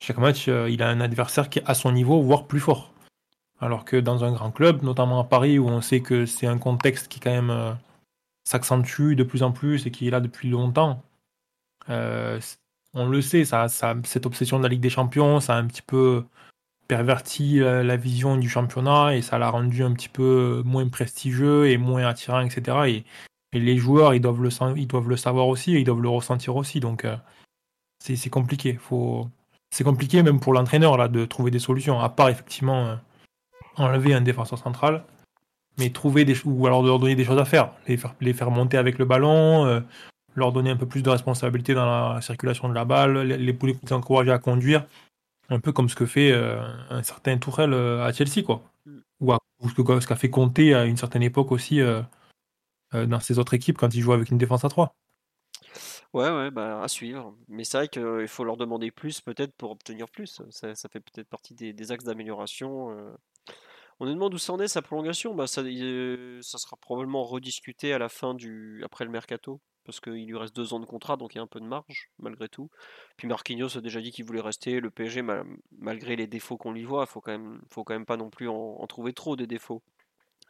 [0.00, 2.93] chaque match, il a un adversaire qui est à son niveau, voire plus fort.
[3.60, 6.58] Alors que dans un grand club, notamment à Paris, où on sait que c'est un
[6.58, 7.72] contexte qui quand même euh,
[8.44, 11.02] s'accentue de plus en plus et qui est là depuis longtemps,
[11.88, 12.40] euh,
[12.94, 15.66] on le sait, ça, ça, cette obsession de la Ligue des Champions, ça a un
[15.66, 16.24] petit peu
[16.88, 21.78] perverti la vision du championnat et ça l'a rendu un petit peu moins prestigieux et
[21.78, 22.76] moins attirant, etc.
[22.88, 23.04] Et,
[23.58, 26.56] les joueurs, ils doivent, le, ils doivent le savoir aussi et ils doivent le ressentir
[26.56, 26.80] aussi.
[26.80, 27.06] Donc,
[27.98, 28.74] c'est compliqué.
[28.74, 29.28] Faut...
[29.70, 32.98] C'est compliqué même pour l'entraîneur là de trouver des solutions, à part effectivement
[33.76, 35.04] enlever un défenseur central
[35.78, 38.50] mais trouver des ou alors leur donner des choses à faire, les faire, les faire
[38.50, 39.80] monter avec le ballon, euh,
[40.34, 43.92] leur donner un peu plus de responsabilité dans la circulation de la balle, les, les
[43.92, 44.86] encourager à conduire,
[45.48, 46.60] un peu comme ce que fait euh,
[46.90, 48.62] un certain Tourelle euh, à Chelsea, quoi.
[48.86, 48.98] Mm.
[49.20, 51.80] Ou, ce qu'a fait compter à une certaine époque aussi
[52.92, 54.94] dans ses autres équipes quand il jouait avec une défense à 3.
[56.12, 57.34] Ouais, ouais, bah, à suivre.
[57.48, 60.42] Mais c'est vrai qu'il faut leur demander plus peut-être pour obtenir plus.
[60.50, 62.94] Ça, ça fait peut-être partie des axes d'amélioration
[64.00, 65.34] on nous demande où ça en est sa prolongation.
[65.34, 70.26] Bah, ça, ça sera probablement rediscuté à la fin du après le mercato parce qu'il
[70.26, 72.48] lui reste deux ans de contrat, donc il y a un peu de marge malgré
[72.48, 72.70] tout.
[73.16, 74.80] Puis Marquinhos a déjà dit qu'il voulait rester.
[74.80, 75.22] Le PSG,
[75.78, 78.48] malgré les défauts qu'on lui voit, faut quand même, faut quand même pas non plus
[78.48, 79.82] en, trouver trop des défauts.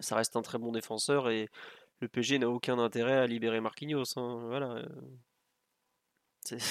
[0.01, 1.49] Ça reste un très bon défenseur et
[2.01, 4.17] le PSG n'a aucun intérêt à libérer Marquinhos.
[4.17, 4.47] Hein.
[4.49, 4.85] Voilà.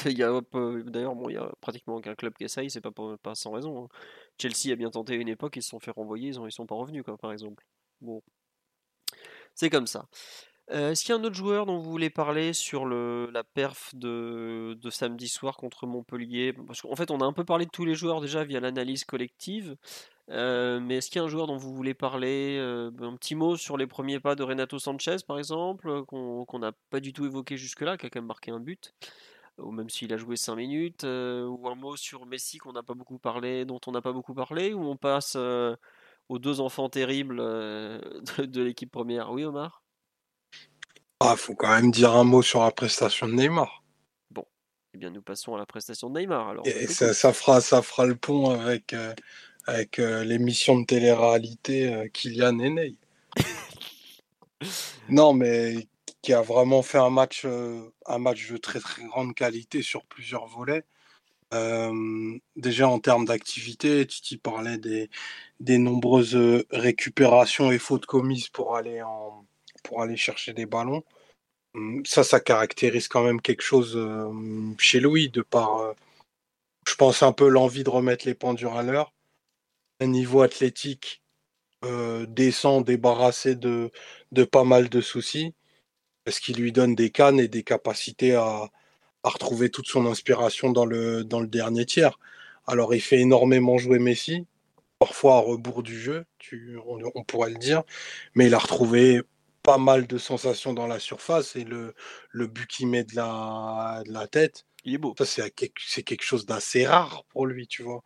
[0.05, 2.91] D'ailleurs, bon, il y a pratiquement aucun club qui essaye, c'est pas,
[3.21, 3.85] pas sans raison.
[3.85, 3.87] Hein.
[4.39, 6.75] Chelsea a bien tenté une époque, ils se sont fait renvoyer, ils, ils sont pas
[6.75, 7.65] revenus, quoi, par exemple.
[8.01, 8.21] Bon.
[9.55, 10.07] C'est comme ça.
[10.71, 13.43] Euh, est-ce qu'il y a un autre joueur dont vous voulez parler sur le, la
[13.43, 16.53] perf de, de samedi soir contre Montpellier?
[16.53, 19.03] Parce qu'en fait, on a un peu parlé de tous les joueurs déjà via l'analyse
[19.03, 19.75] collective.
[20.29, 23.35] Euh, mais est-ce qu'il y a un joueur dont vous voulez parler euh, Un petit
[23.35, 27.25] mot sur les premiers pas de Renato Sanchez, par exemple, qu'on n'a pas du tout
[27.25, 28.93] évoqué jusque-là, qui a quand même marqué un but?
[29.57, 32.84] Ou même s'il a joué 5 minutes, euh, ou un mot sur Messi qu'on n'a
[32.84, 35.75] pas beaucoup parlé, dont on n'a pas beaucoup parlé, ou on passe euh,
[36.30, 37.99] aux deux enfants terribles euh,
[38.38, 39.31] de, l'équipe première.
[39.31, 39.84] Oui, Omar?
[41.19, 43.84] Ah, faut quand même dire un mot sur la prestation de Neymar.
[44.31, 44.45] Bon,
[44.93, 46.49] eh bien, nous passons à la prestation de Neymar.
[46.49, 48.93] Alors, Et ça, ça, fera, ça fera le pont avec,
[49.67, 52.95] avec l'émission de télé-réalité Kylian et Ney.
[55.09, 55.88] non, mais
[56.23, 60.47] qui a vraiment fait un match, un match de très très grande qualité sur plusieurs
[60.47, 60.85] volets.
[62.55, 65.09] déjà en termes d'activité, Titi parlait des,
[65.59, 66.37] des nombreuses
[66.71, 69.03] récupérations et fautes commises pour aller,
[69.83, 71.03] pour aller chercher des ballons.
[71.75, 73.99] Hum, ça, ça caractérise quand même quelque chose
[74.79, 75.93] chez Louis, de par,
[76.87, 79.13] je pense, un peu l'envie de remettre les pendules à l'heure.
[79.99, 81.21] Un niveau athlétique
[82.29, 83.91] descend, débarrassé de,
[84.31, 85.53] de pas mal de soucis
[86.31, 88.69] ce qui lui donne des cannes et des capacités à,
[89.23, 92.19] retrouver toute son inspiration dans le, dans le dernier tiers.
[92.67, 94.45] Alors il fait énormément jouer Messi,
[94.99, 97.83] parfois à rebours du jeu, tu, on, pourrait le dire,
[98.35, 99.21] mais il a retrouvé
[99.63, 101.93] pas mal de sensations dans la surface et le,
[102.31, 105.15] le but qu'il met de la, de la tête, il est beau.
[105.17, 108.03] Ça, c'est, c'est quelque chose d'assez rare pour lui, tu vois.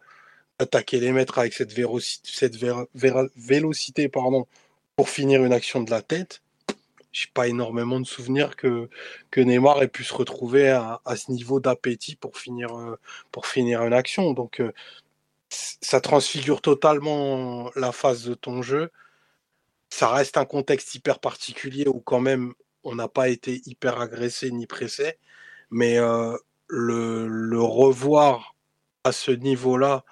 [0.60, 2.56] Attaquer les mètres avec cette, vérocité, cette
[3.36, 4.48] vélocité pardon,
[4.96, 6.42] pour finir une action de la tête,
[7.12, 8.90] j'ai pas énormément de souvenirs que,
[9.32, 13.00] que Neymar ait pu se retrouver à, ce niveau d'appétit pour finir, euh,
[13.32, 14.34] pour finir une action.
[14.34, 14.72] Donc, euh,
[15.50, 18.92] ça transfigure totalement la phase de ton jeu.
[19.90, 22.54] Ça reste un contexte hyper particulier où, quand même,
[22.84, 25.18] on n'a pas été hyper agressé ni pressé.
[25.72, 28.56] Mais euh, le, revoir
[29.04, 30.06] à ce niveau-là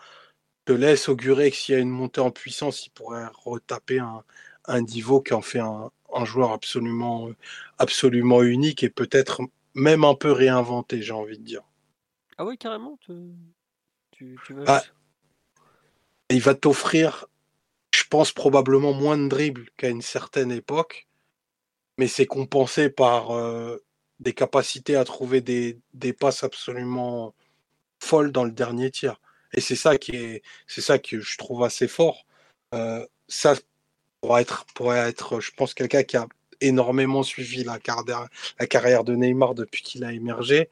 [0.66, 4.24] te laisse augurer que s'il y a une montée en puissance, il pourrait retaper un,
[4.66, 7.30] un niveau qui en fait un, un joueur absolument,
[7.78, 9.42] absolument unique et peut-être
[9.74, 11.62] même un peu réinventé, j'ai envie de dire.
[12.38, 12.98] Ah oui, carrément.
[14.66, 14.84] Ah,
[16.30, 17.26] il va t'offrir,
[17.94, 21.08] je pense, probablement moins de dribbles qu'à une certaine époque,
[21.98, 23.78] mais c'est compensé par euh,
[24.20, 27.36] des capacités à trouver des, des, passes absolument
[28.00, 29.20] folles dans le dernier tiers.
[29.54, 32.26] Et c'est ça qui est, c'est ça que je trouve assez fort.
[32.74, 33.56] Euh, ça,
[34.26, 36.28] pour être, pourrait être, je pense, quelqu'un qui a
[36.60, 38.28] énormément suivi la carrière,
[38.58, 40.72] la carrière de Neymar depuis qu'il a émergé.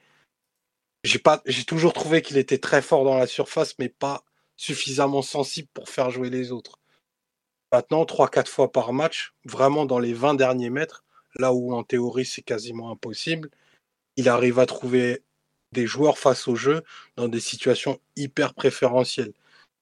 [1.03, 4.23] J'ai pas, toujours trouvé qu'il était très fort dans la surface, mais pas
[4.55, 6.79] suffisamment sensible pour faire jouer les autres.
[7.71, 11.03] Maintenant, 3-4 fois par match, vraiment dans les 20 derniers mètres,
[11.35, 13.51] là où en théorie c'est quasiment impossible,
[14.15, 15.21] il arrive à trouver
[15.73, 16.83] des joueurs face au jeu
[17.17, 19.33] dans des situations hyper préférentielles.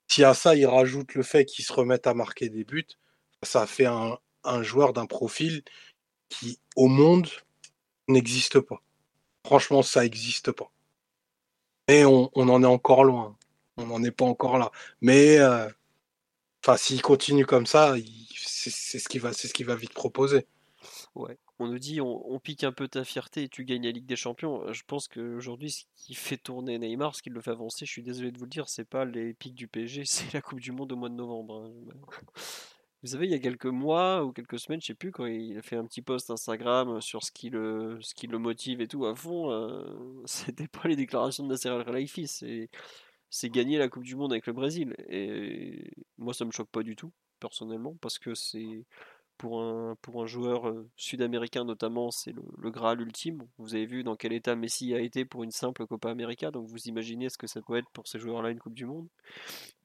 [0.10, 2.98] Si à ça il rajoute le fait qu'ils se remettent à marquer des buts,
[3.44, 4.18] ça fait un,
[4.62, 5.64] joueur d'un profil
[6.30, 7.28] qui, au monde,
[8.08, 8.82] n'existe pas.
[9.46, 10.72] Franchement, ça n'existe pas.
[11.88, 13.38] Mais on, en est encore loin.
[13.78, 14.72] On n'en est pas encore là.
[15.02, 15.68] Mais euh,
[16.78, 17.96] s'il continue comme ça,
[18.36, 20.46] c'est ce qu'il va vite proposer.
[21.14, 21.38] Ouais.
[21.60, 24.16] on nous dit on, pique un peu ta fierté et tu gagnes la Ligue des
[24.16, 24.64] Champions.
[24.64, 27.92] Euh, je pense qu'aujourd'hui, ce qui fait tourner Neymar, ce qui le fait avancer, je
[27.92, 30.60] suis désolé de vous le dire, c'est pas les pics du PSG, c'est la Coupe
[30.60, 31.66] du Monde au mois de novembre.
[31.66, 31.94] Hein.
[33.04, 35.58] Vous savez, il y a quelques mois ou quelques semaines, je sais plus, quand il
[35.58, 38.88] a fait un petit post Instagram sur ce qui le, ce qui le motive et
[38.88, 39.50] tout à fond,
[40.26, 42.70] c'était pas les déclarations de Nasser Al-Khelaifi, c'est,
[43.30, 44.96] c'est gagner la Coupe du Monde avec le Brésil.
[45.10, 48.86] Et moi, ça me choque pas du tout, personnellement, parce que c'est
[49.42, 53.48] pour un, pour un joueur euh, sud-américain notamment, c'est le, Graal ultime.
[53.58, 56.68] Vous avez vu dans quel état Messi a été pour une simple Copa América, donc
[56.68, 59.08] vous imaginez ce que ça peut être pour ces joueurs-là une Coupe du Monde.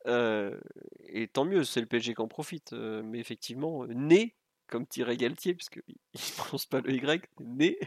[0.07, 0.61] Euh,
[1.09, 2.75] et tant mieux, c'est le PSG qui en profite.
[2.75, 4.35] Euh, mais effectivement, né,
[4.67, 5.83] comme Thierry Galtier, puisqu'il
[6.15, 7.79] ne prononce pas le Y, né,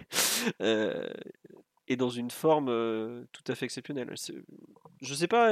[1.88, 4.12] et dans une forme tout à fait exceptionnelle.
[5.02, 5.52] Je ne sais pas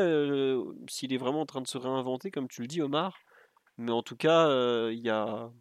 [0.89, 3.19] s'il est vraiment en train de se réinventer, comme tu le dis, Omar,
[3.77, 4.49] mais en tout cas,
[4.89, 5.52] il y a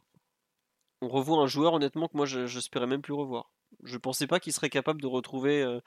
[1.01, 3.51] on revoit un joueur honnêtement que moi j'espérais même plus revoir.
[3.85, 5.81] Je pensais pas qu'il serait capable de retrouver euh,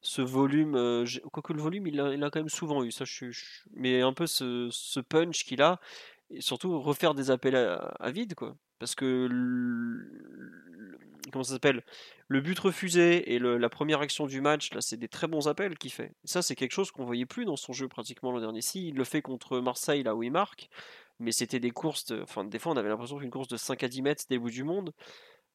[0.00, 0.74] ce volume.
[0.74, 3.04] Euh, quoique le volume, il a, quand même souvent eu ça.
[3.72, 5.80] mais un peu ce, punch qu'il a,
[6.30, 8.56] et surtout refaire des appels à, vide, quoi.
[8.78, 9.28] Parce que
[11.32, 11.82] comment ça s'appelle?
[12.28, 15.76] Le but refusé et la première action du match, là, c'est des très bons appels
[15.76, 16.12] qu'il fait.
[16.24, 18.60] ça, c'est quelque chose qu'on voyait plus dans son jeu pratiquement l'an dernier.
[18.60, 20.68] Si il le fait contre Marseille, là où il marque,
[21.18, 23.88] mais c'était des courses, enfin des fois on avait l'impression qu'une course de 5 à
[23.88, 24.92] 10 mètres c'était le bout du monde.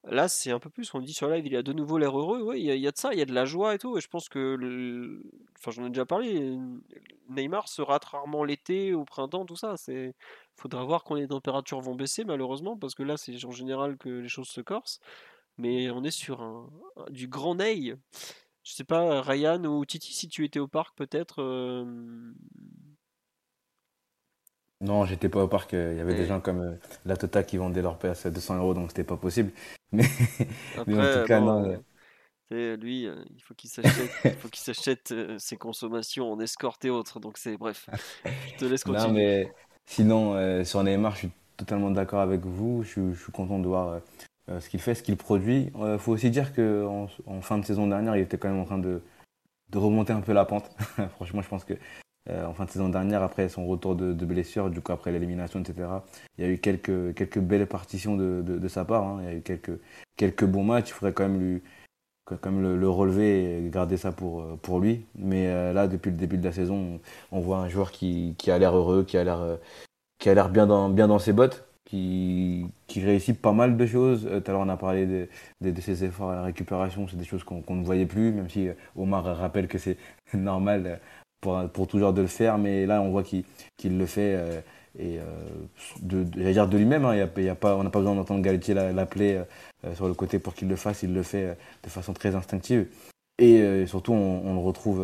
[0.05, 2.41] Là c'est un peu plus, on dit sur live il a de nouveau l'air heureux,
[2.41, 4.01] ouais, il y, a, de ça, il y a de la joie et tout, et
[4.01, 5.21] je pense que,
[5.57, 6.57] enfin j'en ai déjà parlé,
[7.29, 10.13] Neymar se rate rarement l'été, au printemps, tout ça, c'est,
[10.57, 14.09] faudra voir quand les températures vont baisser malheureusement, parce que là c'est en général que
[14.09, 14.99] les choses se corsent,
[15.57, 16.69] mais on est sur
[17.09, 17.95] du grand Ney.
[18.63, 22.33] Je sais pas, Ryan ou Titi, si tu étais au parc peut-être, euh,
[24.83, 25.71] non, j'étais pas au parc.
[25.71, 28.57] Il y avait des gens comme euh, la Tota qui vendaient leur PS à 200
[28.57, 29.51] euros, donc c'était pas possible.
[29.93, 30.03] Mais,
[30.77, 31.77] en tout cas, non.
[32.51, 32.75] Euh.
[32.75, 37.21] lui, euh, il faut qu'il s'achète, ses consommations en escorte et autres.
[37.21, 37.89] Donc c'est bref.
[38.25, 39.07] Je te laisse continuer.
[39.07, 39.53] Non, mais
[39.85, 42.83] sinon, sur Neymar, je suis totalement d'accord avec vous.
[42.83, 44.01] Je, suis content de voir
[44.47, 45.71] ce qu'il fait, ce qu'il produit.
[45.79, 48.65] Il faut aussi dire qu'en en, fin de saison dernière, il était quand même en
[48.65, 49.01] train de,
[49.69, 50.69] de remonter un peu la pente.
[51.15, 51.75] Franchement, je pense que
[52.29, 55.59] euh, en fin de saison dernière, après son retour de, blessure, du coup après l'élimination,
[55.59, 55.89] etc.
[56.37, 59.03] Il y a eu quelques, quelques belles partitions de, de, sa part.
[59.03, 59.19] Hein.
[59.21, 59.77] Il y a eu quelques,
[60.15, 60.89] quelques bons matchs.
[60.89, 61.61] Il faudrait quand même, lui,
[62.25, 65.05] quand même le, relever et garder ça pour, euh, pour lui.
[65.15, 67.01] Mais euh, là, depuis le début de la saison,
[67.31, 69.57] on, voit un joueur qui, qui a l'air heureux, qui a l'air
[70.19, 73.85] qui a l'air bien dans, bien dans ses bottes, qui, qui réussit pas mal de
[73.85, 74.23] choses.
[74.23, 75.27] tout à l'heure, on a parlé de,
[75.71, 77.07] de, ses efforts à la récupération.
[77.09, 79.97] C'est des choses qu'on ne voyait plus, même si Omar rappelle que c'est
[80.33, 81.01] normal
[81.43, 83.43] pour, toujours de le faire, mais là on voit qu'il
[83.97, 84.61] le fait euh,
[84.97, 85.23] et euh,
[86.01, 87.05] de, de lui-même.
[87.05, 87.27] Hein, y a
[87.63, 89.41] on n'a pas besoin d'entendre Galtier l'appeler
[89.85, 91.03] euh, sur le côté pour qu'il le fasse.
[91.03, 92.87] Il le fait de façon très instinctive.
[93.39, 95.03] Et surtout, on, le retrouve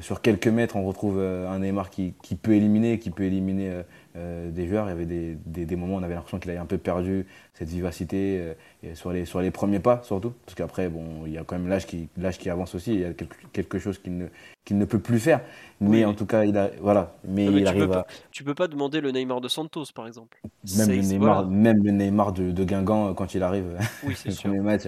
[0.00, 3.82] sur quelques mètres, on retrouve un Neymar qui, qui, peut éliminer, qui peut éliminer
[4.16, 4.86] des joueurs.
[4.86, 6.78] Il y avait des, des, des moments où on avait l'impression qu'il avait un peu
[6.78, 8.54] perdu cette vivacité
[8.94, 10.32] sur, les, sur les premiers pas surtout.
[10.44, 12.08] Parce qu'après, bon, il y a quand même l'âge qui,
[12.38, 12.94] qui avance aussi.
[12.94, 14.26] Il y a quelque, quelque chose qu'il ne,
[14.64, 15.40] qu'il ne peut plus faire.
[15.80, 17.14] Mais en tout cas, il a, voilà.
[17.24, 20.06] Mais, il tu arrive peux pas, Tu peux pas demander le Neymar de Santos, par
[20.06, 20.40] exemple.
[20.78, 23.76] Même le Neymar, même le Neymar de, de, Guingamp euh, quand il arrive.
[24.04, 24.50] Oui, c'est sûr.
[24.62, 24.82] match.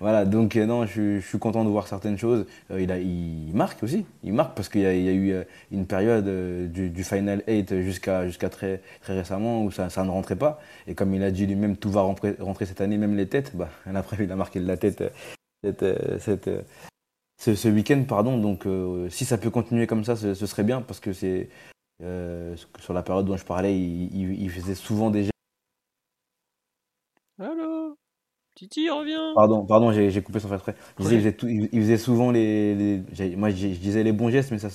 [0.00, 0.24] Voilà.
[0.24, 2.46] Donc euh, non, je, je, suis content de voir certaines choses.
[2.70, 4.06] Euh, il a, il marque aussi.
[4.24, 8.26] Il marque parce qu'il y, y, a eu une période du, du Final 8 jusqu'à
[8.26, 10.60] jusqu'à très très récemment où ça, ça, ne rentrait pas.
[10.88, 13.56] Et comme il a dit lui-même, tout va rentrer, rentrer cette année, même les têtes.
[13.56, 15.02] Bah, après, il a marqué la tête
[15.62, 15.84] cette,
[16.20, 16.50] cette,
[17.40, 18.38] ce, week-end, pardon.
[18.38, 21.48] Donc, euh, si ça peut continuer comme ça, ce, serait bien parce que c'est
[22.02, 25.30] euh, sur la période dont je parlais, il, faisait souvent déjà.
[27.38, 27.96] Allô
[28.54, 33.02] Titi, reviens Pardon, pardon, j'ai coupé son fait Il, faisait, souvent les.
[33.36, 34.68] moi, je disais les bons gestes, mais ça,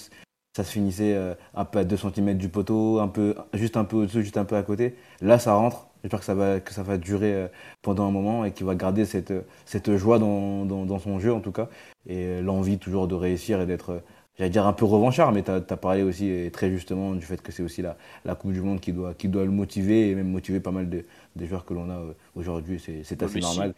[0.56, 3.86] ça se finissait euh, un peu à 2 cm du poteau, un peu, juste un
[3.86, 4.96] peu au-dessus, juste un peu à côté.
[5.22, 5.88] Là, ça rentre.
[6.06, 7.48] J'espère que ça va, que ça va durer euh,
[7.82, 9.34] pendant un moment et qu'il va garder cette,
[9.66, 11.68] cette joie dans, dans, son jeu, en tout cas,
[12.06, 14.04] et euh, l'envie toujours de réussir et d'être,
[14.38, 17.52] j'allais dire un peu revanchard, mais tu as, parlé aussi très justement du fait que
[17.52, 20.30] c'est aussi la, la Coupe du Monde qui doit, qui doit le motiver et même
[20.30, 21.06] motiver pas mal de,
[21.36, 22.80] des joueurs que l'on a euh, aujourd'hui.
[22.80, 23.74] C'est assez normal.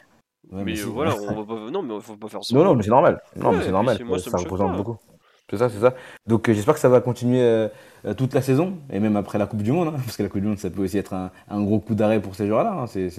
[0.52, 1.72] mais, voilà, on va pas...
[1.72, 2.54] non, mais faut pas faire ça.
[2.54, 3.22] Non, non, mais c'est normal.
[3.38, 3.98] Non, mais c'est normal.
[4.20, 4.98] ça, ça représente beaucoup.
[5.50, 5.96] C'est ça, c'est ça.
[6.26, 7.70] Donc euh, j'espère que ça va continuer euh,
[8.04, 10.30] euh, toute la saison, et même après la Coupe du Monde, hein, parce que la
[10.30, 12.74] Coupe du Monde, ça peut aussi être un, un gros coup d'arrêt pour ces joueurs-là.
[12.74, 12.88] Hein.
[12.88, 13.10] C'est,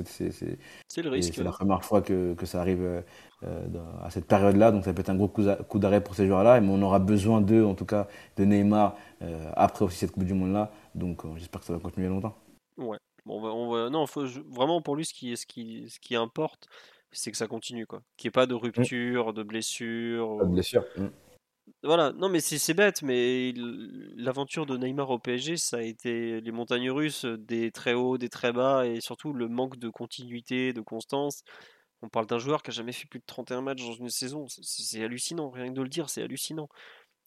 [1.03, 1.35] le risque.
[1.35, 3.03] C'est la première fois que, que ça arrive
[4.03, 6.69] à cette période-là, donc ça peut être un gros coup d'arrêt pour ces joueurs-là, mais
[6.71, 8.97] on aura besoin d'eux, en tout cas de Neymar,
[9.55, 10.71] après aussi cette Coupe du Monde-là.
[10.95, 12.37] Donc j'espère que ça va continuer longtemps.
[12.77, 12.99] Ouais.
[13.25, 16.67] Bon, on va, non, faut, vraiment pour lui, ce qui, ce qui, ce qui importe,
[17.13, 18.03] c'est que ça continue, quoi.
[18.17, 20.39] Qu'il n'y ait pas de rupture, de blessure.
[20.39, 20.85] Pas de blessure.
[20.97, 21.09] mm.
[21.83, 23.53] Voilà, non mais c'est bête, mais
[24.17, 28.29] l'aventure de Neymar au PSG, ça a été les montagnes russes, des très hauts, des
[28.29, 31.43] très bas, et surtout le manque de continuité, de constance.
[32.03, 34.47] On parle d'un joueur qui a jamais fait plus de 31 matchs dans une saison,
[34.49, 36.69] c'est hallucinant, rien que de le dire, c'est hallucinant.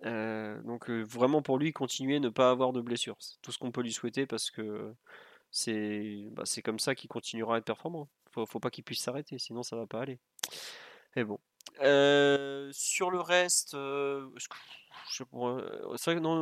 [0.05, 3.59] Euh, donc euh, vraiment pour lui, continuer, ne pas avoir de blessures, c'est tout ce
[3.59, 4.93] qu'on peut lui souhaiter parce que
[5.51, 8.09] c'est bah, c'est comme ça qu'il continuera à être performant.
[8.31, 10.19] Faut, faut pas qu'il puisse s'arrêter, sinon ça va pas aller.
[11.15, 11.39] Mais bon.
[11.79, 14.31] Sur le reste, on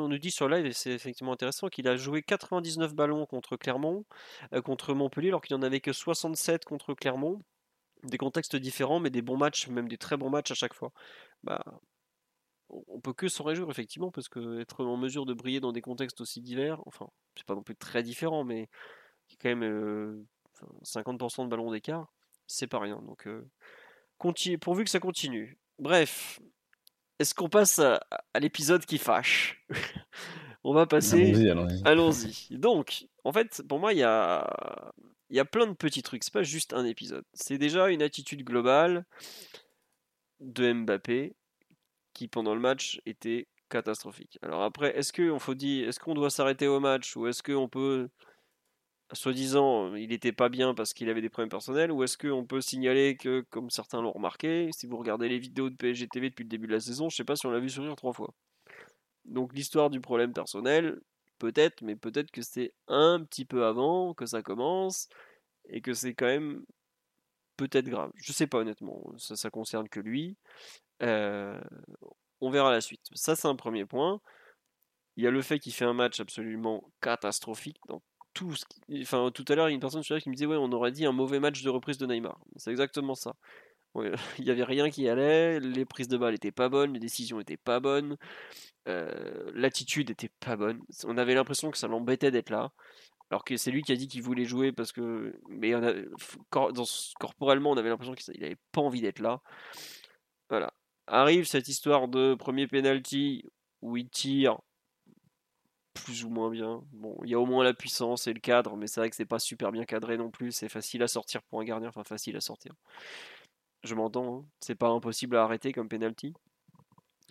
[0.07, 4.05] nous dit sur live, et c'est effectivement intéressant, qu'il a joué 99 ballons contre Clermont,
[4.63, 7.41] contre Montpellier, alors qu'il n'en avait que 67 contre Clermont.
[8.03, 10.93] Des contextes différents, mais des bons matchs, même des très bons matchs à chaque fois.
[11.43, 11.61] Bah,
[12.69, 15.81] on peut que s'en réjouir, effectivement, parce que être en mesure de briller dans des
[15.81, 18.69] contextes aussi divers, enfin, c'est pas non plus très différent, mais
[19.41, 22.13] quand même euh, enfin, 50% de ballons d'écart,
[22.47, 23.01] c'est pas rien.
[23.01, 23.27] Donc,
[24.19, 25.57] euh, Conti- pourvu que ça continue.
[25.79, 26.39] Bref,
[27.19, 27.99] est-ce qu'on passe à,
[28.33, 29.63] à l'épisode qui fâche?
[30.63, 31.31] On va passer.
[31.85, 32.57] Allons-y.
[32.57, 34.91] Donc, en fait, pour moi, il y a,
[35.29, 36.23] il y a plein de petits trucs.
[36.23, 37.23] C'est pas juste un épisode.
[37.33, 39.05] C'est déjà une attitude globale
[40.41, 41.35] de Mbappé
[42.13, 44.37] qui, pendant le match, était catastrophique.
[44.41, 47.69] Alors après, est-ce qu'on faut dire, est-ce qu'on doit s'arrêter au match ou est-ce qu'on
[47.69, 48.09] peut
[49.15, 52.61] soi-disant, il n'était pas bien parce qu'il avait des problèmes personnels, ou est-ce qu'on peut
[52.61, 56.43] signaler que, comme certains l'ont remarqué, si vous regardez les vidéos de PSG TV depuis
[56.43, 58.33] le début de la saison, je sais pas si on l'a vu sourire trois fois.
[59.25, 60.99] Donc l'histoire du problème personnel,
[61.39, 65.07] peut-être, mais peut-être que c'est un petit peu avant que ça commence,
[65.69, 66.63] et que c'est quand même
[67.57, 68.11] peut-être grave.
[68.15, 70.37] Je sais pas honnêtement, ça, ça concerne que lui.
[71.03, 71.59] Euh,
[72.41, 73.01] on verra la suite.
[73.13, 74.21] Ça, c'est un premier point.
[75.17, 77.79] Il y a le fait qu'il fait un match absolument catastrophique
[78.39, 81.05] tout tout à l'heure, une personne sur Twitter qui me disait Ouais, on aurait dit
[81.05, 82.39] un mauvais match de reprise de Neymar.
[82.55, 83.35] C'est exactement ça.
[84.39, 87.37] Il n'y avait rien qui allait, les prises de balles n'étaient pas bonnes, les décisions
[87.37, 88.17] n'étaient pas bonnes,
[88.87, 90.79] euh, l'attitude n'était pas bonne.
[91.05, 92.71] On avait l'impression que ça l'embêtait d'être là.
[93.31, 95.35] Alors que c'est lui qui a dit qu'il voulait jouer parce que.
[95.49, 95.73] Mais
[96.49, 99.41] corporellement, on avait l'impression qu'il n'avait pas envie d'être là.
[100.49, 100.73] Voilà.
[101.07, 103.43] Arrive cette histoire de premier penalty
[103.81, 104.59] où il tire
[106.03, 106.81] plus ou moins bien.
[106.91, 109.15] Bon, il y a au moins la puissance et le cadre, mais c'est vrai que
[109.15, 110.51] c'est pas super bien cadré non plus.
[110.51, 112.73] C'est facile à sortir pour un gardien, enfin facile à sortir.
[113.83, 114.45] Je m'entends, hein.
[114.59, 116.33] c'est pas impossible à arrêter comme penalty.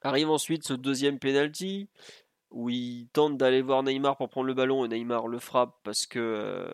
[0.02, 1.88] Arrive ensuite ce deuxième penalty
[2.50, 6.06] où il tente d'aller voir Neymar pour prendre le ballon et Neymar le frappe parce
[6.06, 6.68] que euh,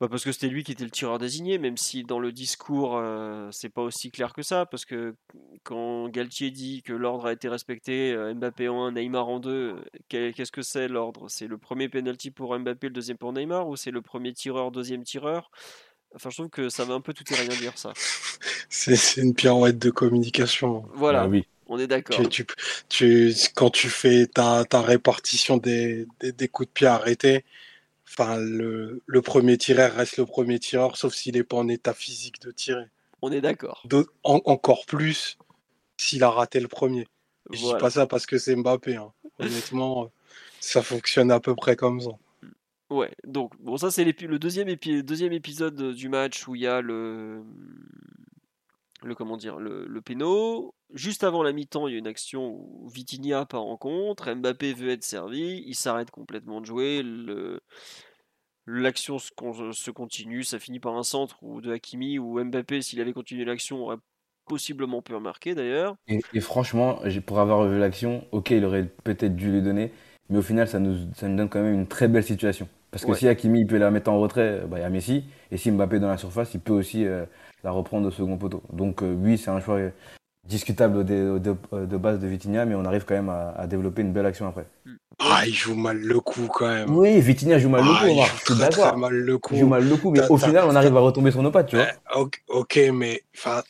[0.00, 2.96] bah parce que c'était lui qui était le tireur désigné, même si dans le discours
[2.96, 5.14] euh, c'est pas aussi clair que ça, parce que
[5.62, 9.76] quand Galtier dit que l'ordre a été respecté, euh, Mbappé en 1, Neymar en 2,
[10.08, 11.28] qu'est-ce que c'est l'ordre?
[11.28, 14.70] C'est le premier penalty pour Mbappé, le deuxième pour Neymar, ou c'est le premier tireur,
[14.72, 15.50] deuxième tireur?
[16.14, 17.96] Enfin, je trouve que ça va un peu tout et rien dire ça.
[18.68, 20.84] C'est c'est une pirouette de communication.
[20.92, 21.46] Voilà, Ah oui.
[21.66, 22.28] on est d'accord.
[22.28, 22.46] Tu, tu,
[22.88, 27.44] tu- quand tu fais ta, ta répartition des, des, des coups de pied arrêtés,
[28.10, 31.94] enfin, le, le premier tireur reste le premier tireur, sauf s'il n'est pas en état
[31.94, 32.86] physique de tirer.
[33.22, 33.86] On est d'accord.
[34.24, 35.38] En- encore plus
[35.96, 37.06] s'il a raté le premier.
[37.50, 38.96] Je dis pas ça parce que c'est Mbappé.
[38.96, 39.12] hein.
[39.38, 40.08] Honnêtement, euh,
[40.60, 42.10] ça fonctionne à peu près comme ça.
[42.90, 46.66] Ouais, donc bon ça c'est le deuxième, épi- deuxième épisode du match où il y
[46.66, 47.42] a le
[49.02, 50.74] le comment dire le, le péno.
[50.92, 54.74] Juste avant la mi-temps, il y a une action où Vitinha part en contre, Mbappé
[54.74, 57.60] veut être servi, il s'arrête complètement de jouer, le
[58.66, 62.82] l'action se, con- se continue, ça finit par un centre ou de Hakimi où Mbappé
[62.82, 63.96] s'il avait continué l'action aurait
[64.46, 65.96] possiblement pu remarquer d'ailleurs.
[66.08, 69.92] Et, et franchement, pour avoir revu l'action, ok, il aurait peut-être dû lui donner,
[70.28, 72.68] mais au final, ça nous, ça nous donne quand même une très belle situation.
[72.90, 73.18] Parce que Ouais.
[73.18, 75.70] si Hakimi il peut la mettre en retrait, bah, il y a Messi, et si
[75.70, 77.24] Mbappé est dans la surface, il peut aussi euh,
[77.64, 78.62] la reprendre au second poteau.
[78.72, 79.78] Donc euh, oui, c'est un choix
[80.48, 81.56] discutable de, de,
[81.86, 84.48] de base de Vitinha, mais on arrive quand même à, à développer une belle action
[84.48, 84.66] après.
[85.18, 86.96] Ah, il joue mal le coup quand même.
[86.96, 89.54] Oui, Vitinha joue mal le Ah, coup, il joue très, très mal le coup.
[89.54, 91.68] Il joue mal le coup, mais au final, on arrive à retomber sur nos pattes,
[91.68, 91.86] tu vois.
[92.16, 93.62] Eh, ok, mais enfin,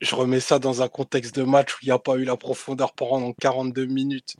[0.00, 2.36] je remets ça dans un contexte de match où il n'y a pas eu la
[2.36, 4.36] profondeur pendant 42 minutes.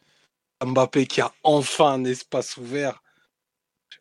[0.65, 3.03] Mbappé qui a enfin un espace ouvert.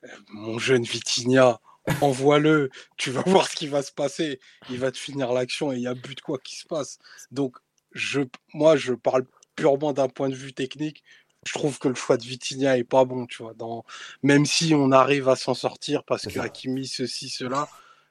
[0.03, 1.59] Euh, Mon jeune Vitinha,
[2.01, 2.69] envoie-le.
[2.97, 4.39] Tu vas voir ce qui va se passer.
[4.69, 6.99] Il va te finir l'action et il y a but quoi qui se passe.
[7.31, 7.57] Donc,
[7.91, 8.21] je,
[8.53, 9.25] moi, je parle
[9.55, 11.03] purement d'un point de vue technique.
[11.45, 13.53] Je trouve que le choix de Vitinha est pas bon, tu vois.
[13.55, 13.83] Dans,
[14.21, 16.39] même si on arrive à s'en sortir parce que.
[16.39, 17.67] Hakimi, ceci, cela,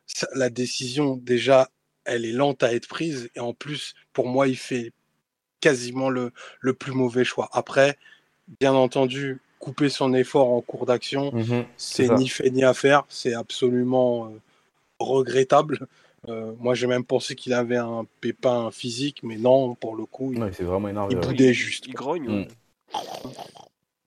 [0.07, 1.71] ça- la décision, déjà,
[2.05, 3.31] elle est lente à être prise.
[3.37, 4.93] Et en plus, pour moi, il fait
[5.61, 7.49] quasiment le, le plus mauvais choix.
[7.53, 7.99] Après,
[8.59, 13.05] bien entendu, couper son effort en cours d'action, Mhm, c'est ni fait ni à faire.
[13.09, 14.41] C'est absolument euh,
[15.01, 15.87] regrettable.
[16.29, 20.33] Euh, moi, j'ai même pensé qu'il avait un pépin physique, mais non, pour le coup,
[20.35, 21.15] il, Ouais, c'est vraiment énervé.
[21.15, 21.27] il ouais.
[21.27, 21.87] boudait juste.
[21.87, 22.29] Il grogne.
[22.29, 22.39] Mm.
[22.41, 22.49] ouais.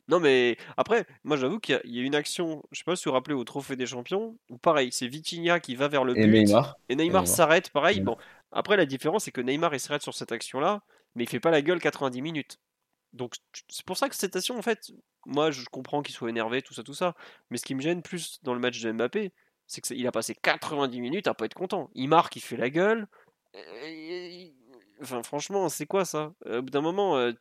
[0.10, 2.84] Non, mais après, moi j'avoue qu'il y, a- il y a une action, je sais
[2.84, 5.88] pas si vous vous rappelez au Trophée des Champions, où pareil, c'est Vitinha qui va
[5.88, 6.46] vers le Et but.
[6.46, 6.78] Neymar.
[6.90, 7.28] Et Neymar Neymar.
[7.28, 8.02] s'arrête, pareil.
[8.02, 8.04] Mm.
[8.04, 8.18] Bon,
[8.52, 10.82] après, la différence, c'est que Neymar, il s'arrête sur cette action-là,
[11.16, 12.60] mais il fait pas la gueule 90 minutes.
[13.14, 13.36] Donc,
[13.70, 14.92] c'est pour ça que cette action, en fait,
[15.26, 17.16] moi, je comprends qu'il soit énervé, tout ça, tout ça.
[17.50, 19.32] Mais ce qui me gêne plus dans le match de Mbappé,
[19.68, 21.90] c'est qu'il a passé 90 minutes à pas être content.
[21.94, 23.08] Il marque, il fait la gueule.
[23.54, 24.54] Et-
[25.02, 26.34] Enfin, franchement, c'est quoi ça?
[26.46, 27.34] Euh, Au bout d'un moment, euh,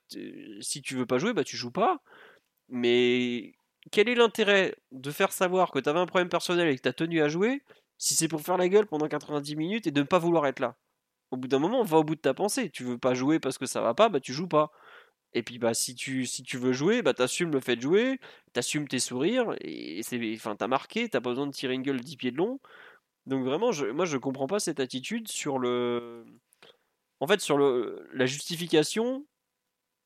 [0.61, 2.01] si tu veux pas jouer, bah tu joues pas.
[2.69, 3.55] Mais
[3.90, 6.89] quel est l'intérêt de faire savoir que tu avais un problème personnel et que tu
[6.89, 7.62] as tenu à jouer
[7.99, 10.61] si c'est pour faire la gueule pendant 90 minutes et de ne pas vouloir être
[10.61, 10.77] là?
[11.31, 12.70] Au bout d'un moment, va au bout de ta pensée.
[12.70, 14.70] Tu veux pas jouer parce que ça va pas, bah tu joues pas.
[15.34, 18.20] Et puis bah si tu si tu veux jouer, bah t'assumes le fait de jouer,
[18.52, 22.00] t'assumes tes sourires et c'est enfin t'as marqué, t'as pas besoin de tirer une gueule
[22.00, 22.60] 10 pieds de long.
[23.26, 26.24] Donc vraiment, je, moi je comprends pas cette attitude sur le
[27.20, 29.26] en fait sur le la justification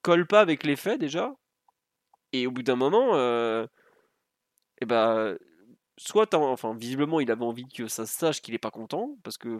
[0.03, 1.35] colle pas avec les faits déjà.
[2.33, 3.67] Et au bout d'un moment, euh,
[4.81, 5.35] et bah,
[5.97, 9.39] soit enfin, visiblement, il avait envie que ça se sache qu'il est pas content, parce
[9.39, 9.59] que,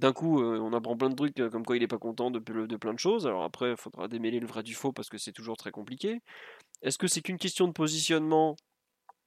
[0.00, 2.30] d'un coup, euh, on apprend plein de trucs euh, comme quoi il est pas content
[2.30, 3.26] de, plein de choses.
[3.26, 6.20] Alors après, il faudra démêler le vrai du faux parce que c'est toujours très compliqué.
[6.82, 8.56] Est-ce que c'est qu'une question de positionnement?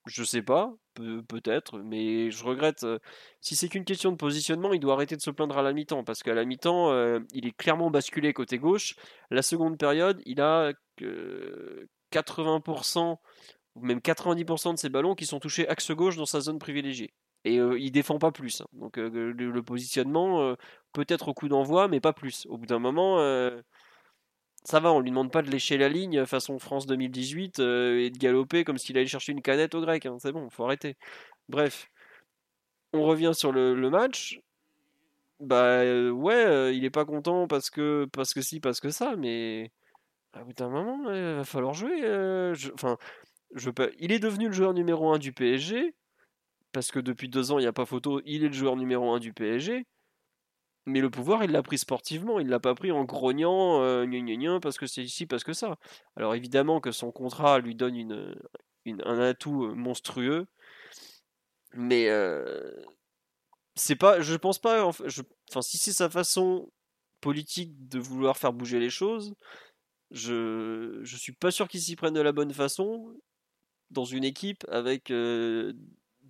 [0.07, 2.83] Je sais pas, Pe- peut-être, mais je regrette.
[2.83, 2.99] euh,
[3.41, 6.03] si c'est qu'une question de positionnement, il doit arrêter de se plaindre à la mi-temps,
[6.03, 6.91] parce qu'à la mi-temps,
[7.33, 8.95] il est clairement basculé côté gauche.
[9.29, 13.19] La seconde période, il a que 80%
[13.75, 17.13] ou même 90% de ses ballons qui sont touchés axe gauche dans sa zone privilégiée.
[17.43, 18.61] Et euh, il défend pas plus.
[18.61, 18.67] hein.
[18.73, 20.55] Donc le, positionnement,
[20.93, 22.45] peut-être au coup d'envoi, mais pas plus.
[22.49, 23.19] Au bout d'un moment,
[24.63, 28.09] ça va, on lui demande pas de lécher la ligne façon France 2018 euh, et
[28.11, 30.05] de galoper comme s'il allait chercher une canette au grec.
[30.05, 30.17] hein.
[30.19, 30.97] C'est bon, faut arrêter.
[31.49, 31.89] Bref,
[32.93, 34.39] on revient sur le, match.
[35.39, 39.71] Bah ouais, il est pas content parce que parce que si, parce que ça, mais
[40.33, 42.03] à bout d'un moment, il va falloir jouer.
[42.05, 42.71] euh, je-
[43.99, 45.93] il est devenu le joueur numéro 1 du PSG
[46.71, 48.21] parce que depuis deux ans, il n'y a pas photo.
[48.25, 49.85] Il est le joueur numéro 1 du PSG.
[50.87, 54.35] Mais le pouvoir, il l'a pris sportivement, il l'a pas pris en grognant, euh, gna
[54.35, 55.77] gna parce que c'est ici, parce que ça.
[56.15, 58.35] Alors évidemment que son contrat lui donne une,
[58.87, 60.47] un atout euh, monstrueux,
[61.73, 62.83] mais euh,
[63.75, 66.71] c'est pas, je pense pas, enfin si c'est sa façon
[67.21, 69.35] politique de vouloir faire bouger les choses,
[70.11, 73.15] je je suis pas sûr qu'il s'y prenne de la bonne façon
[73.91, 75.73] dans une équipe avec euh,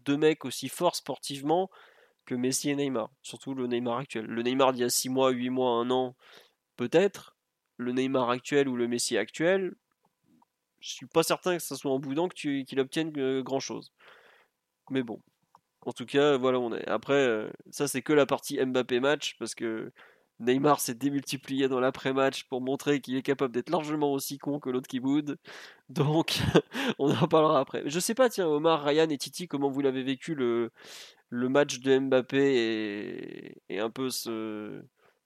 [0.05, 1.69] deux mecs aussi forts sportivement
[2.25, 4.25] que Messi et Neymar, surtout le Neymar actuel.
[4.25, 6.15] Le Neymar d'il y a 6 mois, 8 mois, 1 an,
[6.77, 7.35] peut-être.
[7.77, 9.73] Le Neymar actuel ou le Messi actuel,
[10.81, 13.91] je suis pas certain que ça soit en boudin qu'il obtienne euh, grand chose.
[14.89, 15.21] Mais bon,
[15.81, 16.87] en tout cas, voilà on est.
[16.87, 19.91] Après, euh, ça c'est que la partie Mbappé match parce que
[20.41, 24.69] Neymar s'est démultiplié dans l'après-match pour montrer qu'il est capable d'être largement aussi con que
[24.69, 25.37] l'autre qui boude.
[25.89, 26.39] Donc,
[26.99, 27.83] on en parlera après.
[27.85, 30.71] Je sais pas, tiens, Omar, Ryan et Titi, comment vous l'avez vécu le,
[31.31, 34.09] match de Mbappé et, un peu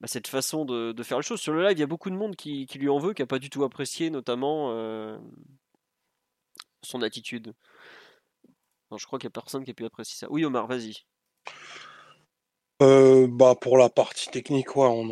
[0.01, 1.39] bah, cette façon de, faire les choses.
[1.41, 3.21] Sur le live, il y a beaucoup de monde qui, qui lui en veut, qui
[3.21, 5.17] n'a pas du tout apprécié, notamment euh,
[6.83, 7.53] son attitude.
[8.91, 10.27] Non, je crois qu'il n'y a personne qui a pu apprécier ça.
[10.29, 11.05] Oui, Omar, vas-y.
[12.81, 15.09] Euh, bah pour la partie technique, on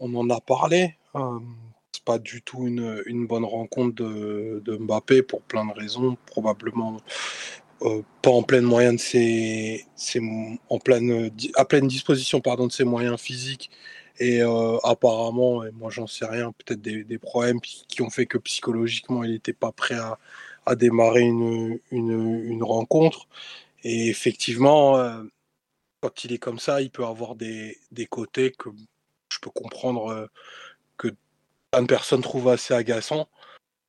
[0.00, 0.94] en a, parlé.
[1.14, 1.38] Euh,
[1.92, 6.18] c'est pas du tout une, bonne rencontre de, Mbappé pour plein de raisons.
[6.26, 6.98] Probablement
[7.82, 9.86] euh, pas en pleine moyen de ses,
[11.56, 13.70] à pleine disposition pardon, de ses moyens physiques.
[14.20, 14.40] Et
[14.82, 19.52] apparemment, moi j'en sais rien, peut-être des, problèmes qui, ont fait que psychologiquement il n'était
[19.52, 19.96] pas prêt
[20.66, 23.28] à, démarrer une, rencontre.
[23.84, 24.98] Et effectivement,
[26.00, 28.70] quand il est comme ça, il peut avoir des, des côtés que
[29.30, 30.26] je peux comprendre euh,
[30.96, 31.08] que
[31.70, 33.28] plein de personnes trouvent assez agaçants.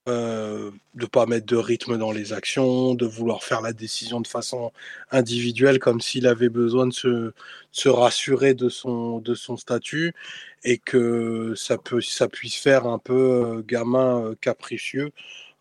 [0.09, 4.27] Euh, de pas mettre de rythme dans les actions, de vouloir faire la décision de
[4.27, 4.71] façon
[5.11, 7.33] individuelle, comme s'il avait besoin de se,
[7.71, 10.13] se rassurer de son, de son statut
[10.63, 13.13] et que ça, peut, ça puisse faire un peu
[13.59, 15.11] euh, gamin euh, capricieux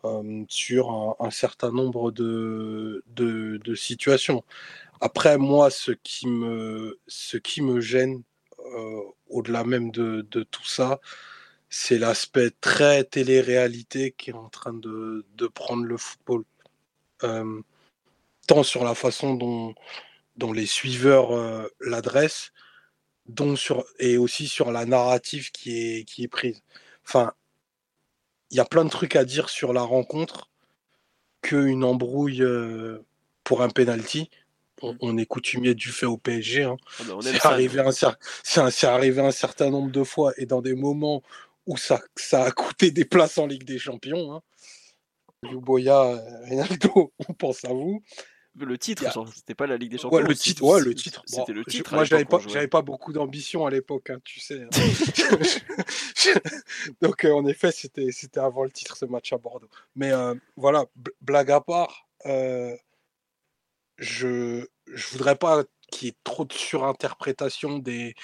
[0.05, 4.43] euh, sur un, certain nombre de, de, situations.
[5.01, 8.23] Après, moi, ce qui me, ce qui me gêne,
[8.59, 10.99] euh, au-delà même de, de tout ça,
[11.69, 16.43] c'est l'aspect très télé-réalité qui est en train de, prendre le football.
[17.23, 17.61] Euh,
[18.47, 19.75] tant sur la façon dont,
[20.37, 21.31] dont les suiveurs
[21.81, 22.53] l'adressent,
[23.27, 26.63] dont sur, et aussi sur la narrative qui est, qui est prise.
[27.05, 27.33] Enfin,
[28.51, 30.49] il y a plein de trucs à dire sur la rencontre
[31.41, 33.05] qu'une embrouille euh,
[33.43, 34.29] pour un penalty
[34.81, 36.63] on, on est coutumier du fait au PSG.
[36.63, 36.77] hein.
[36.99, 37.91] Ah bah, C'est arrivé, un
[38.83, 41.21] arrivé certain nombre de fois et dans des moments
[41.65, 44.33] où ça, ça a coûté des places en Ligue des Champions.
[44.33, 44.41] Hein.
[46.47, 48.03] Ronaldo, on pense à vous.
[48.59, 49.03] Le titre,
[49.33, 50.17] c'était pas la Ligue des Champions.
[50.19, 51.23] Ouais, le titre, ouais, le titre.
[51.31, 51.93] Bon, C'était le titre.
[51.93, 54.63] moi, j'avais pas, j'avais pas beaucoup d'ambition à l'époque, hein, tu sais.
[54.63, 54.69] hein.
[57.01, 59.69] Donc, euh, en effet, c'était, c'était avant le titre ce match à Bordeaux.
[59.95, 60.85] Mais euh, voilà,
[61.21, 62.75] blague à part, euh,
[63.97, 68.15] je, je voudrais pas qu'il y ait trop de surinterprétation des,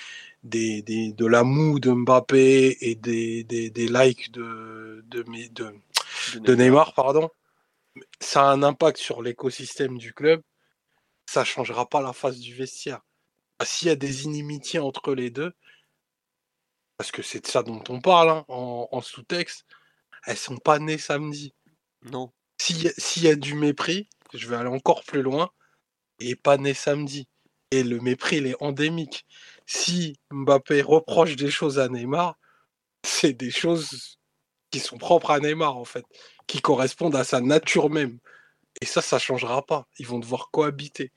[0.44, 5.49] des, des, de la moue de Mbappé et des, des, des likes de, de, mes-
[5.49, 5.74] de,
[6.36, 7.30] de Neymar, pardon.
[8.20, 10.42] Ça a un impact sur l'écosystème du club.
[11.28, 13.02] Ça changera pas la face du vestiaire.
[13.60, 15.54] Ah, S'il y a des inimitiés entre les deux,
[16.98, 19.66] parce que c'est de ça dont on parle hein, en, en sous-texte,
[20.26, 21.54] elles sont pas nées samedi.
[22.04, 22.32] Non.
[22.60, 25.52] S'il y, a- s'il y a du mépris, je vais aller encore plus loin,
[26.22, 27.28] n'est pas né samedi.
[27.72, 29.26] Et le mépris, il est endémique.
[29.66, 32.38] Si Mbappé reproche des choses à Neymar,
[33.04, 34.20] c'est des choses
[34.72, 36.06] qui sont propres à Neymar, en fait,
[36.48, 38.20] qui correspondent à sa nature même.
[38.82, 39.88] Et ça, ça changera pas.
[40.00, 41.12] Ils vont devoir cohabiter.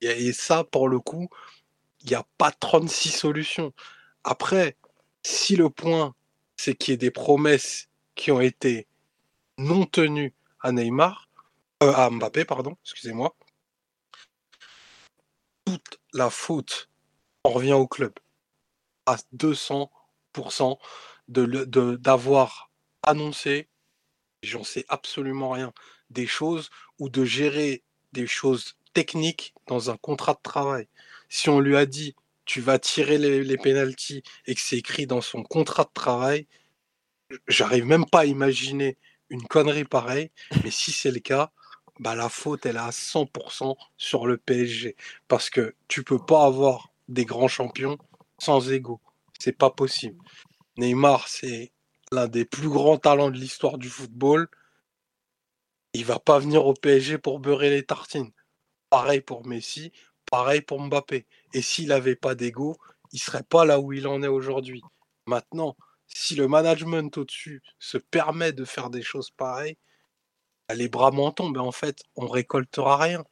[0.00, 1.28] Et, ça, pour le coup,
[2.02, 3.72] il n'y a pas 36 solutions.
[4.24, 4.76] Après,
[5.24, 6.14] si le point,
[6.56, 8.86] c'est qu'il y ait des promesses qui ont été
[9.58, 11.28] non tenues à Neymar,
[11.82, 13.34] euh, à Mbappé, pardon, excusez-moi,
[15.64, 16.88] toute la faute
[17.44, 18.12] en revient au club
[19.06, 20.78] à 200%
[21.28, 22.70] de le- de- d'avoir
[23.02, 23.68] annoncé,
[24.42, 25.72] j'en sais absolument rien,
[26.10, 27.82] des choses ou de gérer
[28.12, 30.88] des choses techniques dans un contrat de travail.
[31.28, 35.06] Si on lui a dit tu vas tirer les, les pénalties et que c'est écrit
[35.06, 36.46] dans son contrat de travail,
[37.46, 38.96] j'arrive même pas à imaginer
[39.30, 40.30] une connerie pareille,
[40.64, 41.52] mais si c'est le cas,
[42.00, 44.96] bah la faute elle est à 100% sur le PSG
[45.26, 47.98] parce que tu peux pas avoir des grands champions
[48.38, 49.00] sans ego,
[49.38, 50.18] c'est pas possible.
[50.76, 51.72] Neymar, c'est
[52.12, 54.48] l'un des plus grands talents de l'histoire du football.
[55.94, 58.32] Il va pas venir au PSG pour beurrer les tartines.
[58.90, 59.92] Pareil pour Messi,
[60.30, 61.26] pareil pour Mbappé.
[61.54, 62.76] Et s'il n'avait pas d'ego,
[63.12, 64.82] il serait pas là où il en est aujourd'hui.
[65.26, 65.76] Maintenant,
[66.06, 69.76] si le management au-dessus se permet de faire des choses pareilles,
[70.68, 71.56] bah, les bras m'en tombent.
[71.56, 73.24] Et en fait, on récoltera rien.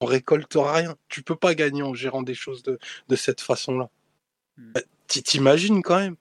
[0.00, 0.96] On récoltera rien.
[1.08, 2.78] Tu peux pas gagner en gérant des choses de,
[3.08, 3.88] de cette façon-là.
[4.56, 4.72] Hmm.
[4.72, 6.16] Bah, t'i- T'imagines quand même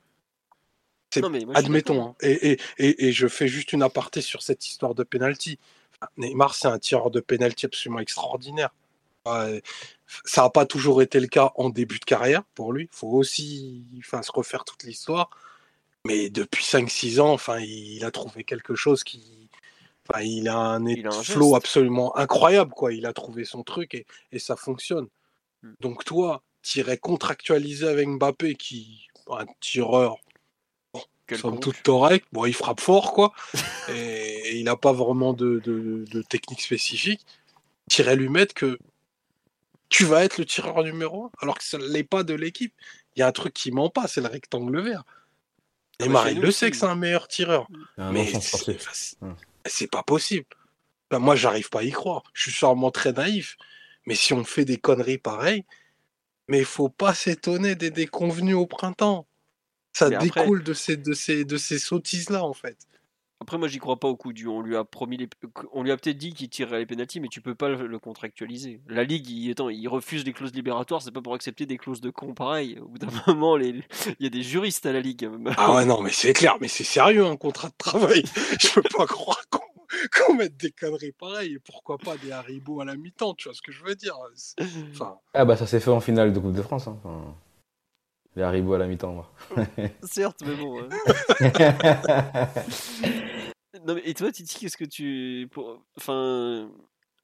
[1.13, 1.21] C'est-
[1.53, 2.07] Admettons, d'accord.
[2.09, 2.15] hein.
[2.21, 5.59] et, et, et, et je fais juste une aparté sur cette histoire de penalty.
[6.17, 8.73] Neymar, c'est un tireur de penalty absolument extraordinaire.
[9.25, 9.61] Ouais,
[10.25, 12.85] ça n'a pas toujours été le cas en début de carrière pour lui.
[12.91, 15.29] Il faut aussi enfin, se refaire toute l'histoire.
[16.05, 19.49] Mais depuis 5-6 ans, enfin, il a trouvé quelque chose qui.
[20.09, 22.71] Enfin, il a un Il a un flow absolument incroyable.
[22.71, 22.93] Quoi.
[22.93, 25.07] Il a trouvé son truc et, et ça fonctionne.
[25.61, 25.73] Mm.
[25.81, 30.17] Donc, toi, tu irais contractualiser avec Mbappé, qui un tireur
[31.37, 32.25] somme toute correct.
[32.31, 33.33] Bon, il frappe fort, quoi.
[33.89, 37.25] et, et il n'a pas vraiment de, de- de technique spécifique.
[37.89, 38.77] Tirais lui mettre que
[39.89, 42.73] tu vas être le tireur numéro 1, alors que ça ne l'est pas de l'équipe.
[43.15, 45.03] Il y a un truc qui ment pas, c'est le rectangle vert.
[45.99, 47.67] Ah, chez il nous le sait que c'est un meilleur tireur.
[47.97, 48.37] Un mais c'est
[49.85, 50.45] enfin, pas possible.
[51.11, 52.23] Enfin, moi, j'arrive pas à y croire.
[52.33, 53.57] Je suis sûrement très naïf.
[54.07, 55.65] Mais si on fait des conneries pareilles,
[56.47, 59.27] mais il faut pas s'étonner des déconvenus au printemps.
[59.93, 62.77] Ça Mais après- découle de ces, de ces, de ces sottises-là, en fait.
[63.41, 64.47] Après, moi, j'y crois pas au coup du.
[64.47, 65.27] On lui a promis les.
[65.73, 68.81] On lui a peut-être dit qu'il tirerait les pénalties, mais tu peux pas le, contractualiser.
[68.87, 72.01] La ligue, il, attends, il refuse les clauses libératoires, c'est pas pour accepter des clauses
[72.01, 72.77] de con pareil.
[72.79, 73.83] Au bout d'un moment, les...
[74.19, 75.27] il y a des juristes à la ligue.
[75.57, 78.23] Ah ouais, non, mais c'est clair, mais c'est sérieux un contrat de travail.
[78.59, 79.59] Je peux pas croire qu'on
[80.15, 81.55] qu'on mette des conneries pareilles.
[81.55, 84.15] Et pourquoi pas des haribots à la mi-temps, tu vois ce que je veux dire?
[84.93, 86.87] Enfin, Ah bah ça s'est fait en finale de Coupe de France.
[86.87, 86.97] Hein.
[87.03, 87.35] Enfin,
[88.35, 89.13] les Haribo à la mi-temps.
[89.13, 89.31] moi.
[90.03, 90.81] Certes, mais bon.
[93.87, 95.47] Non, mais, et toi, Titi, qu'est-ce que tu.
[95.51, 95.83] Pour...
[95.97, 96.69] Enfin.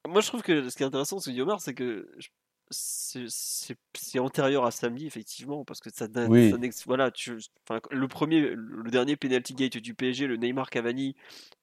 [0.08, 2.28] Moi, je trouve que ce qui est intéressant, ce Yomar, c'est que je-
[2.70, 6.06] c'est- c'est c'est antérieur à samedi, effectivement, parce que ça.
[6.28, 6.50] Oui.
[6.50, 6.56] ça
[6.86, 7.36] voilà, tu...
[7.68, 11.14] enfin, le premier, le dernier penalty gate du PSG, le Neymar Cavani,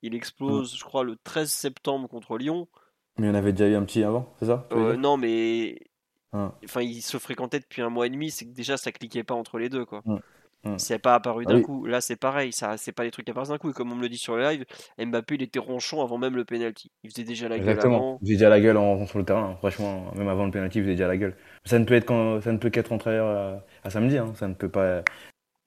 [0.03, 2.67] il explose, je crois, le 13 septembre contre Lyon.
[3.17, 5.79] Mais il y en avait déjà eu un petit avant, c'est ça Euh, non, mais.
[6.63, 9.35] Enfin, ils se fréquentaient depuis un mois et demi, c'est que déjà ça cliquait pas
[9.35, 10.03] entre les deux, quoi.
[10.77, 11.61] C'est pas apparu Ah d'un oui.
[11.61, 11.85] coup.
[11.85, 13.69] Là, c'est pareil, ça, c'est pas les trucs apparus d'un coup.
[13.71, 14.65] Et comme on me le dit sur le live,
[14.99, 16.91] Mbappé, il était ronchon avant même le penalty.
[17.03, 17.81] Il faisait déjà la gueule Exactement.
[17.81, 18.21] avant.
[18.21, 19.51] Il faisait déjà la gueule en, sur le terrain.
[19.51, 19.55] hein.
[19.57, 21.35] Franchement, même avant le penalty, il faisait déjà la gueule.
[21.63, 24.17] Ça ne peut être qu'en- ça ne peut qu'être antérieur à, à samedi.
[24.17, 24.33] hein.
[24.35, 25.03] Ça ne peut pas.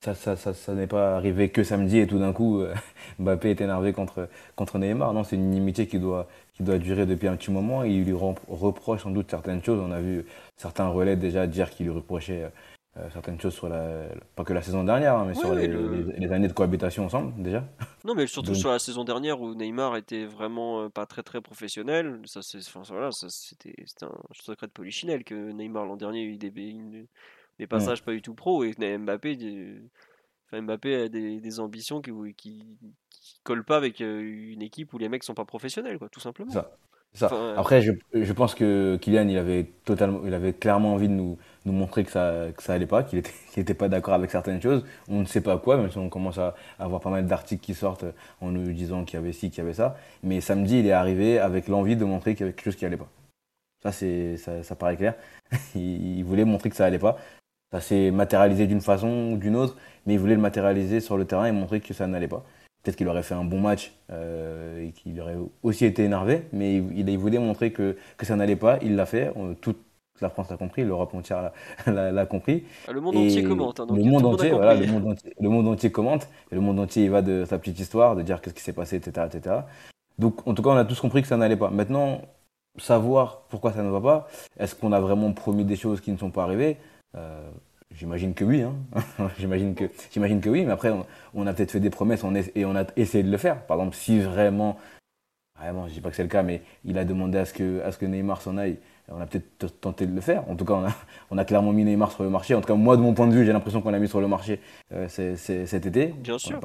[0.04, 2.74] ça, ça, ça, ça n'est pas arrivé que samedi et tout d'un coup, euh,
[3.20, 5.14] Mbappé est énervé contre, contre Neymar.
[5.14, 6.28] Non, c'est une inimitié qui doit,
[6.58, 7.84] qui doit durer depuis un petit moment.
[7.84, 9.80] Et il lui reproche sans doute certaines choses.
[9.80, 10.26] On a vu
[10.56, 12.50] certains relais déjà dire qu'il lui reprochait
[12.98, 14.08] euh, certaines choses sur la.
[14.34, 17.64] Pas que la saison dernière, hein, mais sur les, les, années de cohabitation ensemble déjà.
[18.04, 21.40] Non, mais surtout sur la saison dernière où Neymar était vraiment euh, pas très très
[21.40, 22.20] professionnel.
[22.24, 26.36] Ça, c'est, enfin, voilà, c'était, un secret de polichinelle que Neymar l'an dernier a eu
[26.36, 29.38] des, des passages pas du tout pro et Mbappé.
[30.50, 32.64] Enfin, Mbappé a des, des ambitions qui, qui,
[33.10, 34.20] qui, collent pas avec euh,
[34.52, 36.52] une équipe où les mecs sont pas professionnels, quoi, tout simplement.
[36.52, 36.70] Ça.
[37.14, 37.30] Ça.
[37.56, 41.38] Après, je, je, pense que Kylian, il avait totalement, il avait clairement envie de nous,
[41.64, 44.30] nous montrer que ça, que ça allait pas, qu'il était, qu'il était pas d'accord avec
[44.30, 44.84] certaines choses.
[45.08, 47.74] On ne sait pas quoi, même si on commence à avoir pas mal d'articles qui
[47.74, 48.04] sortent
[48.40, 49.96] en nous disant qu'il y avait ci, qu'il y avait ça.
[50.22, 52.84] Mais samedi, il est arrivé avec l'envie de montrer qu'il y avait quelque chose qui
[52.84, 53.08] allait pas.
[53.82, 55.14] Ça, c'est, ça, ça paraît clair.
[55.74, 57.16] il voulait montrer que ça allait pas.
[57.72, 59.76] Ça s'est matérialisé d'une façon ou d'une autre,
[60.06, 62.44] mais il voulait le matérialiser sur le terrain et montrer que ça n'allait pas.
[62.82, 66.76] Peut-être qu'il aurait fait un bon match euh, et qu'il aurait aussi été énervé, mais
[66.76, 68.78] il, il voulait montrer que, que ça n'allait pas.
[68.80, 69.32] Il l'a fait.
[69.60, 69.78] Toute
[70.20, 71.52] la France l'a compris, l'Europe entière
[71.86, 72.64] l'a compris.
[72.90, 73.80] Le monde entier commente.
[73.80, 76.28] Hein, le, monde entier, voilà, le, monde entier, le monde entier commente.
[76.50, 78.72] Et le monde entier il va de sa petite histoire, de dire qu'est-ce qui s'est
[78.72, 79.56] passé, etc., etc.
[80.18, 81.70] Donc, en tout cas, on a tous compris que ça n'allait pas.
[81.70, 82.22] Maintenant,
[82.78, 84.28] savoir pourquoi ça ne va pas,
[84.58, 86.76] est-ce qu'on a vraiment promis des choses qui ne sont pas arrivées?
[87.16, 87.50] Euh,
[87.94, 88.62] J'imagine que oui.
[88.62, 88.74] Hein.
[89.38, 90.64] j'imagine que, j'imagine que oui.
[90.64, 90.92] Mais après,
[91.34, 92.22] on, a peut-être fait des promesses
[92.54, 93.64] et on a essayé de le faire.
[93.66, 94.78] Par exemple, si vraiment,
[95.58, 97.80] vraiment, je dis pas que c'est le cas, mais il a demandé à ce que,
[97.82, 98.76] à ce que Neymar s'en aille.
[99.10, 100.48] On a peut-être tenté de le faire.
[100.50, 100.92] En tout cas, on a,
[101.30, 102.54] on a, clairement mis Neymar sur le marché.
[102.54, 104.20] En tout cas, moi, de mon point de vue, j'ai l'impression qu'on l'a mis sur
[104.20, 104.60] le marché
[104.92, 106.08] euh, cet été.
[106.08, 106.60] Bien sûr.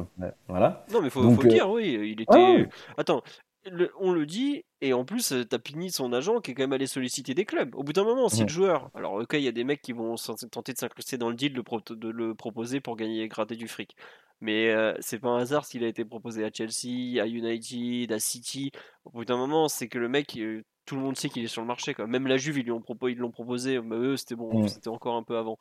[0.50, 0.86] voilà.
[0.92, 2.16] Non, mais faut, faut le dire, oui.
[2.18, 2.68] Il était.
[2.98, 3.24] Attends,
[4.00, 6.88] on le dit, et en plus, t'as Pini, son agent, qui est quand même allé
[6.88, 7.74] solliciter des clubs.
[7.76, 8.90] Au bout d'un moment, si le joueur.
[8.94, 10.16] Alors, ok, il y a des mecs qui vont
[10.52, 13.96] tenter de s'incruster dans le deal, de, le proposer pour gagner, gratter du fric.
[14.42, 18.20] Mais euh, c'est pas un hasard s'il a été proposé à Chelsea, à United, à
[18.20, 18.72] City.
[19.06, 21.48] Au bout d'un moment, c'est que le mec, euh, tout le monde sait qu'il est
[21.48, 21.94] sur le marché.
[21.94, 22.08] Quoi.
[22.08, 23.80] Même la Juve, ils l'ont proposé, ils proposé.
[23.80, 25.58] Mais eux, c'était bon, c'était encore un peu avant.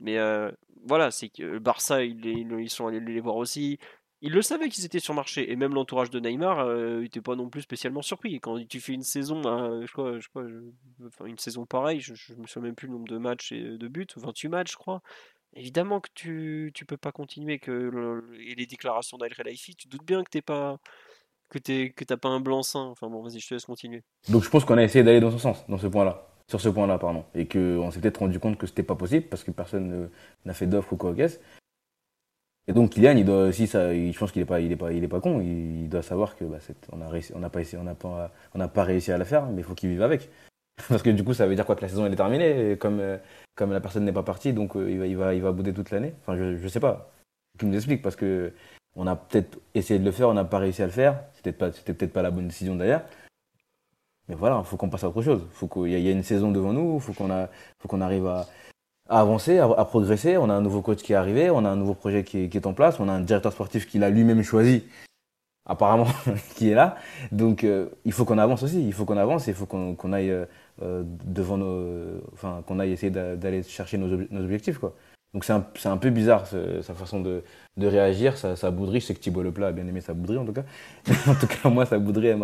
[0.00, 0.50] Mais euh,
[0.84, 3.78] voilà, c'est que Barça, ils, ils, sont allés les voir aussi.
[4.22, 6.66] Ils le savaient qu'ils étaient sur marché et même l'entourage de Neymar
[7.00, 8.40] n'était pas non plus spécialement surpris.
[8.40, 9.42] Quand tu fais une saison,
[11.24, 13.88] une saison pareille, je, je, me souviens même plus le nombre de matchs et de
[13.88, 15.02] buts, 28 matchs, je crois.
[15.54, 20.04] Évidemment que tu tu peux pas continuer que et les déclarations d'Al Relaifi, tu doutes
[20.04, 20.78] bien que t'es pas
[21.48, 22.90] que que t'as pas un blanc-seing.
[22.90, 24.02] Enfin bon, vas-y, je te laisse continuer.
[24.28, 26.68] Donc je pense qu'on a essayé d'aller dans ce sens, dans ce point-là, sur ce
[26.68, 30.10] point-là, pardon, et qu'on s'est peut-être rendu compte que c'était pas possible parce que personne
[30.44, 31.38] n'a fait d'offre ou quoi qu'est-ce.
[32.68, 34.92] Et donc Kylian, il doit aussi, ça, je pense qu'il est pas, il est pas,
[34.92, 35.40] il est pas con.
[35.40, 36.58] Il, doit savoir que bah,
[36.92, 39.24] on a réussi, on n'a pas on n'a pas, on n'a pas réussi à la
[39.24, 40.28] faire, mais il faut qu'il vive avec.
[40.88, 42.98] Parce que du coup, ça veut dire quoi que la saison elle est terminée, comme
[43.00, 43.18] euh,
[43.54, 45.72] comme la personne n'est pas partie, donc euh, il va, il va, il va bouder
[45.72, 46.14] toute l'année?
[46.22, 47.10] Enfin, je, je sais pas.
[47.58, 48.52] Tu nous expliques parce que
[48.96, 51.22] on a peut-être essayé de le faire, on n'a pas réussi à le faire.
[51.34, 53.02] C'était pas, c'était peut-être pas la bonne décision d'ailleurs.
[54.28, 55.46] Mais voilà, il faut qu'on passe à autre chose.
[55.52, 57.48] Faut qu'il y, y a une saison devant nous, faut qu'on a,
[57.78, 58.46] faut qu'on arrive à
[59.08, 60.36] à avancer, à, progresser.
[60.36, 62.48] On a un nouveau coach qui est arrivé, on a un nouveau projet qui est,
[62.48, 64.84] qui est en place, on a un directeur sportif qu'il a lui-même choisi,
[65.66, 66.06] apparemment,
[66.56, 66.96] qui est là.
[67.32, 70.30] Donc euh, il faut qu'on avance aussi, il faut qu'on avance, il faut qu'on aille
[70.30, 70.46] euh,
[70.82, 74.94] euh, devant nos, enfin qu'on aille essayer d'aller chercher nos, nos, objectifs quoi.
[75.34, 77.42] Donc c'est un, un, peu bizarre sa façon de,
[77.76, 79.00] de réagir, sa, sa bouderie.
[79.00, 80.64] Je sais que Thibault Leplat a bien aimé sa bouderie en tout cas.
[81.26, 82.38] en tout cas moi sa bouderie elle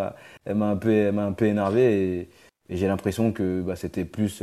[0.55, 2.29] m'a un peu, un peu énervé et,
[2.69, 4.43] et j'ai l'impression que bah, c'était plus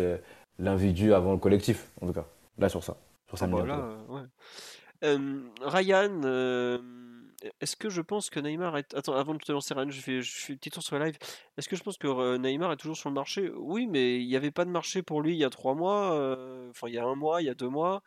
[0.60, 2.26] l'individu avant le collectif, en tout cas.
[2.57, 2.98] Là, sur ça.
[3.27, 4.26] Sur ça ah,
[5.06, 6.77] euh, Ryan, euh,
[7.61, 8.94] est-ce que je pense que Neymar est.
[8.94, 11.06] Attends, avant de te lancer, Ryan, je fais, je fais un petit tour sur la
[11.06, 11.18] live.
[11.57, 13.49] Est-ce que je pense que euh, Neymar est toujours sur le marché?
[13.56, 16.11] Oui, mais il n'y avait pas de marché pour lui il y a trois mois,
[16.69, 18.03] enfin, il y a un mois, il y a deux mois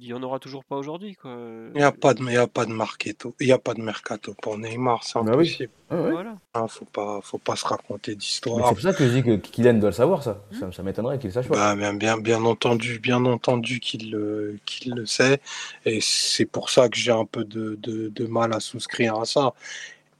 [0.00, 1.14] il n'y en aura toujours pas aujourd'hui.
[1.14, 1.36] Quoi.
[1.74, 3.74] Il n'y a pas de, il y a pas de mercato, il y a pas
[3.74, 5.70] de mercato pour Neymar, c'est bah impossible.
[5.90, 6.36] Ah voilà.
[6.54, 8.68] Ah, faut pas, faut pas se raconter d'histoire.
[8.68, 10.42] C'est pour ça que je dis que Kylian doit le savoir, ça.
[10.58, 11.54] Ça, ça m'étonnerait qu'il sache pas.
[11.54, 15.40] Bah, bien, bien, bien entendu, bien entendu qu'il le, qu'il le sait,
[15.84, 19.24] et c'est pour ça que j'ai un peu de, de, de, mal à souscrire à
[19.24, 19.52] ça.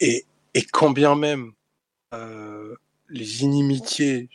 [0.01, 0.25] Et,
[0.55, 1.53] et quand bien même
[2.13, 2.75] euh,
[3.09, 4.29] les inimitiés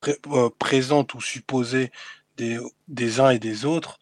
[0.00, 1.90] pré euh, présentes ou supposées
[2.36, 2.58] des,
[2.88, 3.98] des uns et des autres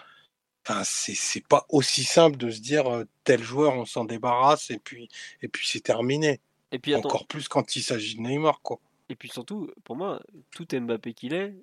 [0.84, 5.08] c'est pas aussi simple de se dire tel joueur on s'en débarrasse et puis
[5.42, 6.40] et puis c'est terminé.
[6.72, 8.80] Et puis encore plus quand il s'agit de Neymar quoi.
[9.08, 10.20] Et puis surtout pour moi
[10.50, 11.54] tout Mbappé qu'il est,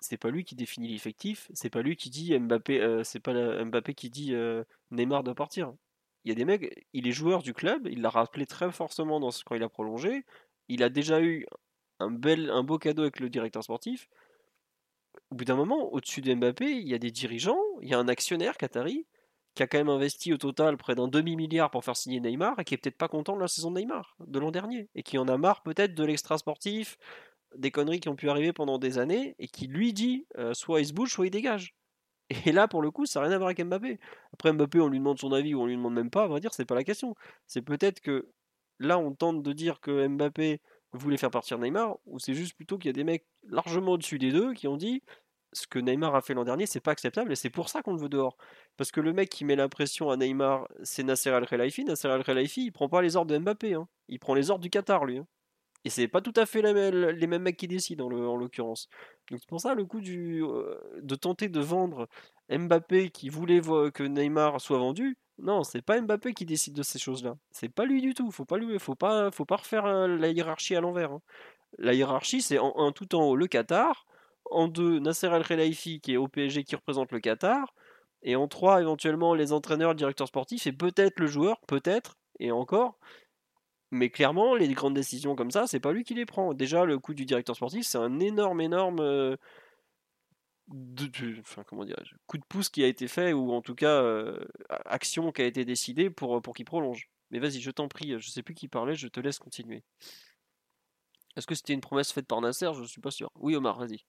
[0.00, 3.94] c'est pas lui qui définit l'effectif, c'est pas lui qui dit Mbappé c'est pas Mbappé
[3.94, 4.34] qui dit
[4.90, 5.72] Neymar doit partir.
[6.24, 9.20] Il y a des mecs, il est joueur du club, il l'a rappelé très fortement
[9.20, 10.24] dans ce, quand il a prolongé,
[10.68, 11.46] il a déjà eu
[12.00, 14.08] un bel un beau cadeau avec le directeur sportif
[15.30, 17.98] au bout d'un moment, au-dessus de Mbappé, il y a des dirigeants, il y a
[17.98, 19.06] un actionnaire qatari
[19.54, 22.64] qui a quand même investi au total près d'un demi-milliard pour faire signer Neymar et
[22.64, 25.16] qui est peut-être pas content de la saison de Neymar de l'an dernier et qui
[25.18, 26.98] en a marre peut-être de l'extra sportif,
[27.56, 30.80] des conneries qui ont pu arriver pendant des années et qui lui dit euh, soit
[30.80, 31.74] il se bouge, soit il dégage.
[32.46, 34.00] Et là, pour le coup, ça n'a rien à voir avec Mbappé.
[34.32, 36.40] Après, Mbappé, on lui demande son avis ou on lui demande même pas, à vrai
[36.40, 37.14] dire, c'est pas la question.
[37.46, 38.28] C'est peut-être que
[38.78, 40.60] là, on tente de dire que Mbappé
[40.98, 44.18] voulait faire partir Neymar, ou c'est juste plutôt qu'il y a des mecs largement au-dessus
[44.18, 45.02] des deux qui ont dit
[45.54, 47.94] ce que Neymar a fait l'an dernier, c'est pas acceptable et c'est pour ça qu'on
[47.94, 48.36] le veut dehors.
[48.76, 51.84] Parce que le mec qui met l'impression à Neymar, c'est Nasser Al-Khelaifi.
[51.84, 53.88] Nasser Al-Khelaifi, il prend pas les ordres de Mbappé, hein.
[54.08, 55.18] il prend les ordres du Qatar, lui.
[55.18, 55.26] Hein.
[55.84, 58.88] Et c'est pas tout à fait les mêmes mecs qui décident en l'occurrence.
[59.30, 62.08] Donc c'est pour ça le coup du, euh, de tenter de vendre
[62.48, 65.18] Mbappé qui voulait que Neymar soit vendu.
[65.38, 67.36] Non, c'est pas Mbappé qui décide de ces choses-là.
[67.50, 68.30] C'est pas lui du tout.
[68.30, 71.12] Faut pas lui, faut pas, faut refaire euh, la hiérarchie à l'envers.
[71.12, 71.22] Hein.
[71.78, 74.06] La hiérarchie, c'est en un tout en haut le Qatar,
[74.50, 77.74] en deux Nasser Al Khelaifi qui est au PSG qui représente le Qatar,
[78.22, 82.52] et en trois éventuellement les entraîneurs, le directeur sportif et peut-être le joueur, peut-être et
[82.52, 82.98] encore.
[83.90, 86.54] Mais clairement, les grandes décisions comme ça, c'est pas lui qui les prend.
[86.54, 89.36] Déjà, le coup du directeur sportif, c'est un énorme, énorme euh,
[91.66, 91.84] comment
[92.26, 94.38] coup de pouce qui a été fait, ou en tout cas, euh,
[94.86, 97.10] action qui a été décidée pour, pour qu'il prolonge.
[97.30, 99.82] Mais vas-y, je t'en prie, je sais plus qui parlait, je te laisse continuer.
[101.36, 102.70] Est-ce que c'était une promesse faite par Nasser?
[102.74, 103.30] Je suis pas sûr.
[103.40, 104.04] Oui, Omar, vas-y.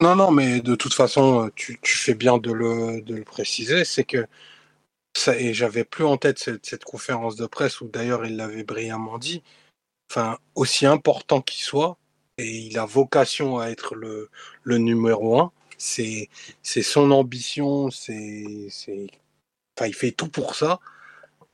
[0.00, 4.04] Non, non, mais de toute façon, tu, fais bien de le, de le préciser, c'est
[4.04, 4.26] que
[5.26, 9.42] et j'avais plus en tête cette, conférence de presse où d'ailleurs il l'avait brillamment dit,
[10.10, 11.98] enfin, aussi important qu'il soit,
[12.38, 14.30] et il a vocation à être le,
[14.62, 16.28] le numéro un, c'est
[16.62, 18.68] son ambition, c'est
[19.76, 20.80] enfin, il fait tout pour ça.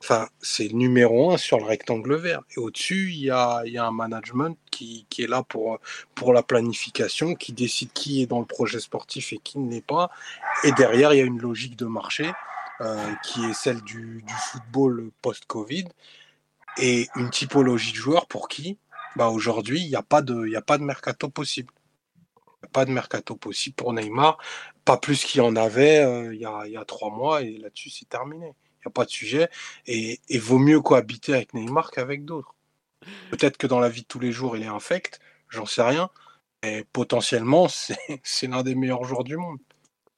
[0.01, 2.43] Enfin, c'est le numéro un sur le rectangle vert.
[2.57, 5.79] Et au-dessus, il y a, y a, un management qui, qui, est là pour,
[6.15, 9.87] pour la planification, qui décide qui est dans le projet sportif et qui ne l'est
[9.87, 10.11] pas.
[10.65, 12.31] Et derrière, il y a une logique de marché.
[12.81, 15.85] Euh, qui est celle du, football post-Covid,
[16.77, 18.79] et une typologie de joueurs pour qui,
[19.15, 21.73] bah aujourd'hui, il n'y a, pas de, a pas de mercato possible.
[22.73, 24.39] Pas de mercato possible pour Neymar,
[24.85, 28.09] pas plus qu'il y en avait euh, il y, a, trois mois, et là-dessus, c'est
[28.09, 28.47] terminé.
[28.47, 29.49] Il n'y a pas de sujet,
[29.87, 32.55] et, vaut mieux cohabiter avec Neymar qu'avec d'autres.
[33.31, 36.11] Peut-être que dans la vie de tous les jours, il est infect, j'en sais rien,
[36.63, 37.69] mais potentiellement,
[38.23, 39.59] c'est l'un des meilleurs joueurs du monde.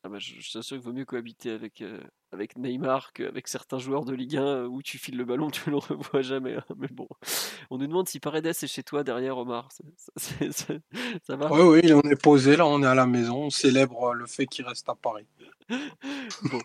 [0.05, 2.01] Ah bah, je, suis sûr qu'il vaut mieux cohabiter avec, euh,
[2.32, 5.70] avec Neymar qu'avec certains joueurs de Ligue 1 euh, où tu files le ballon, tu
[5.70, 6.55] le revois jamais.
[6.55, 6.65] Hein.
[6.77, 7.09] Mais bon,
[7.70, 9.69] on nous demande si Paredes est chez toi derrière Omar.
[9.73, 11.53] ça va?
[11.53, 14.27] Oui, oui, on est posé là, on est à la maison, on célèbre euh, le
[14.27, 15.27] fait qu'il reste à Paris.
[15.70, 16.61] bon.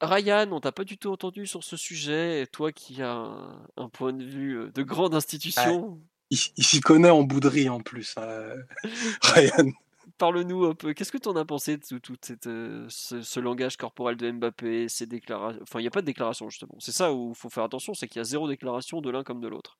[0.00, 2.46] Ryan, on t'a pas du tout entendu sur ce sujet.
[2.52, 3.30] toi qui as
[3.76, 5.98] un, point de vue de grande institution?
[6.30, 8.54] il, s'y connaît en bouderie en plus, hein,
[9.22, 9.72] Ryan
[10.18, 10.92] parle-nous un peu.
[10.92, 12.16] Qu'est-ce que tu en as pensé de tout
[12.46, 16.48] euh, ce, langage corporel de Mbappé, ces déclarations Enfin, il n'y a pas de déclaration,
[16.48, 16.76] justement.
[16.78, 19.24] C'est ça où il faut faire attention, c'est qu'il y a zéro déclaration de l'un
[19.24, 19.78] comme de l'autre.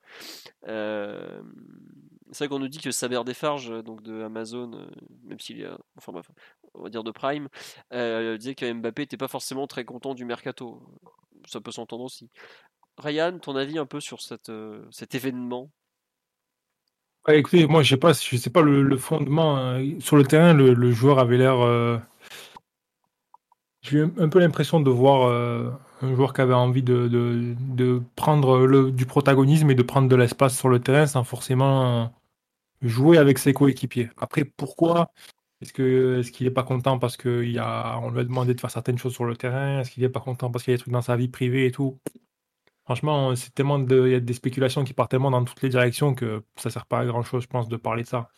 [0.69, 1.43] Euh,
[2.33, 4.87] c'est vrai qu'on nous dit que Saber Desfarges, donc de Amazon, euh,
[5.25, 5.79] même s'il y a.
[5.97, 6.31] Enfin bref,
[6.75, 7.49] on va dire de Prime,
[7.93, 10.83] disait que Mbappé n'était pas forcément très content du mercato.
[11.47, 12.31] Ça peut s'entendre aussi.
[12.99, 14.49] Ryan, ton avis un peu sur cet
[15.15, 15.71] événement?
[17.29, 19.57] Écoutez, moi, je sais pas, je sais pas le, fondement.
[19.57, 20.01] Hein.
[20.01, 21.61] Sur le terrain, le, joueur avait l'air.
[21.61, 21.99] Euh,
[23.83, 25.71] j'ai eu un peu l'impression de voir euh,
[26.03, 30.69] un joueur qui avait envie de, prendre du protagonisme et de prendre de l'espace sur
[30.69, 32.13] le terrain sans forcément
[32.83, 34.11] jouer avec ses coéquipiers.
[34.19, 35.11] Après, pourquoi?
[35.61, 38.99] Est-ce que est-ce qu'il n'est pas content parce qu'on lui a demandé de faire certaines
[38.99, 39.81] choses sur le terrain?
[39.81, 41.67] Est-ce qu'il n'est pas content parce qu'il y a des trucs dans sa vie privée
[41.67, 41.99] et tout?
[42.85, 45.71] Franchement, c'est tellement de, il y a des spéculations qui partent tellement dans toutes les
[45.71, 48.29] directions que ça sert pas à grand chose, je pense, de parler de ça.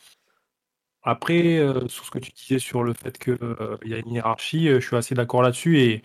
[1.06, 4.10] Après, euh, sur ce que tu disais sur le fait qu'il euh, y a une
[4.10, 6.02] hiérarchie, euh, je suis assez d'accord là-dessus et,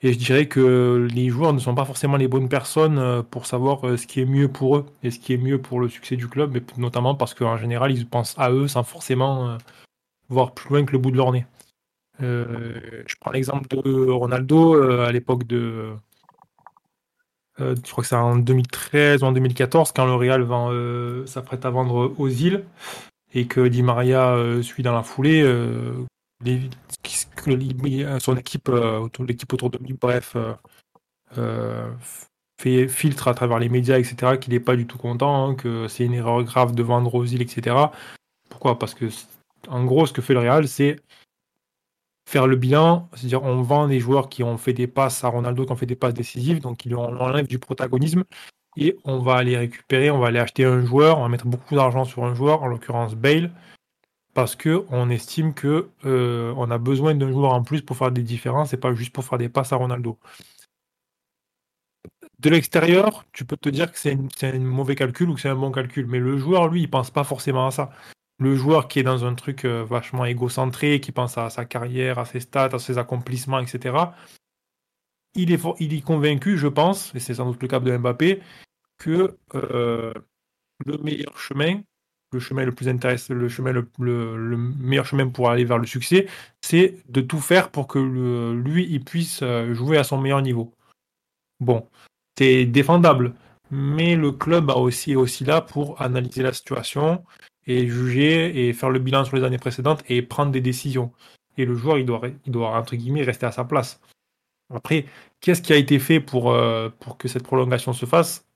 [0.00, 4.06] je dirais que les joueurs ne sont pas forcément les bonnes personnes pour savoir ce
[4.06, 6.52] qui est mieux pour eux et ce qui est mieux pour le succès du club,
[6.52, 9.58] mais notamment parce qu'en général, ils pensent à eux sans forcément
[10.28, 11.46] voir plus loin que le bout de leur nez.
[12.20, 15.96] je prends l'exemple de Ronaldo à l'époque de
[17.60, 21.64] euh, je crois que c'est en 2013 ou en 2014 quand le Real euh, s'apprête
[21.64, 22.64] à vendre aux îles
[23.34, 25.42] et que Di Maria euh, suit dans la foulée.
[28.20, 28.70] son équipe,
[29.26, 30.36] l'équipe autour de lui, bref,
[32.60, 35.86] fait filtre à travers les médias, etc., qu'il n'est pas du tout content, hein, que
[35.88, 37.76] c'est une erreur grave de vendre aux îles, etc.
[38.48, 38.78] Pourquoi?
[38.78, 39.06] Parce que,
[39.68, 41.00] en gros, ce que fait le Real, c'est
[42.28, 45.64] faire le bilan, c'est-à-dire on vend des joueurs qui ont fait des passes à Ronaldo,
[45.64, 48.24] qui ont fait des passes décisives, donc il enlève du protagonisme,
[48.76, 51.74] et on va aller récupérer, on va aller acheter un joueur, on va mettre beaucoup
[51.74, 53.50] d'argent sur un joueur, en l'occurrence Bale,
[54.34, 58.12] parce que on estime que euh, on a besoin d'un joueur en plus pour faire
[58.12, 60.18] des différences et pas juste pour faire des passes à Ronaldo.
[62.40, 65.56] De l'extérieur, tu peux te dire que c'est un mauvais calcul ou que c'est un
[65.56, 67.90] bon calcul, mais le joueur, lui, il pense pas forcément à ça.
[68.40, 72.18] Le joueur qui est dans un truc euh, vachement égocentré, qui pense à sa carrière,
[72.18, 73.96] à ses stats, à ses accomplissements, etc.,
[75.34, 78.40] il est, il convaincu, je pense, et c'est sans doute le cas de Mbappé,
[78.98, 80.12] que euh,
[80.84, 81.80] le meilleur chemin,
[82.32, 86.26] le chemin le plus intéressant, le chemin le, meilleur chemin pour aller vers le succès,
[86.60, 90.74] c'est de tout faire pour que lui, il puisse euh, jouer à son meilleur niveau.
[91.60, 91.88] Bon,
[92.36, 93.34] c'est défendable,
[93.70, 97.24] mais le club a aussi, aussi là pour analyser la situation
[97.68, 101.12] et juger et faire le bilan sur les années précédentes et prendre des décisions.
[101.58, 104.00] Et le joueur, il doit, il doit entre guillemets, rester à sa place.
[104.74, 105.06] Après,
[105.40, 108.46] qu'est-ce qui a été fait pour, euh, pour que cette prolongation se fasse?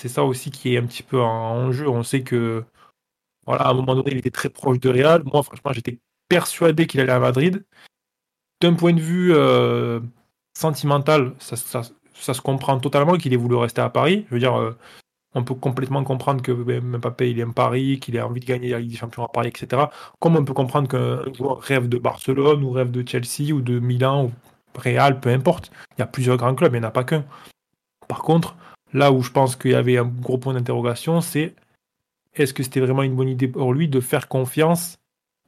[0.00, 1.88] C'est ça aussi qui est un petit peu en, jeu.
[1.88, 2.64] On sait que,
[3.46, 5.22] voilà, à un moment donné, il était très proche de Real.
[5.24, 7.64] Moi, franchement, j'étais persuadé qu'il allait à Madrid.
[8.60, 10.00] D'un point de vue euh,
[10.56, 14.24] sentimental, ça, se comprend totalement qu'il ait voulu rester à Paris.
[14.28, 14.76] Je veux dire, euh,
[15.34, 18.78] on peut complètement comprendre que Mbappé il aime Paris, qu'il a envie de gagner la
[18.78, 19.84] Ligue des Champions à Paris, etc.
[20.20, 23.78] Comme on peut comprendre qu'un joueur rêve de Barcelone ou rêve de Chelsea ou de
[23.78, 24.32] Milan ou
[24.78, 25.70] Real, peu importe.
[25.96, 27.24] Il y a plusieurs grands clubs, il n'y en a pas qu'un.
[28.08, 28.56] Par contre,
[28.92, 31.54] là où je pense qu'il y avait un gros point d'interrogation, c'est
[32.34, 34.98] est-ce que c'était vraiment une bonne idée pour lui de faire confiance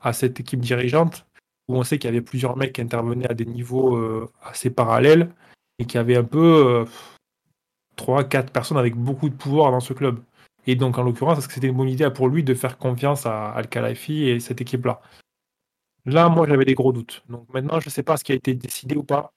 [0.00, 1.26] à cette équipe dirigeante
[1.68, 4.70] où on sait qu'il y avait plusieurs mecs qui intervenaient à des niveaux euh, assez
[4.70, 5.30] parallèles
[5.78, 6.86] et qui avaient un peu
[7.97, 10.20] 3-4 euh, personnes avec beaucoup de pouvoir dans ce club.
[10.66, 13.24] Et donc, en l'occurrence, est-ce que c'était une bonne idée pour lui de faire confiance
[13.27, 15.01] à Al-Khalafi et cette équipe-là?
[16.06, 17.24] Là, moi, j'avais des gros doutes.
[17.28, 19.32] Donc maintenant, je ne sais pas ce qui a été décidé ou pas.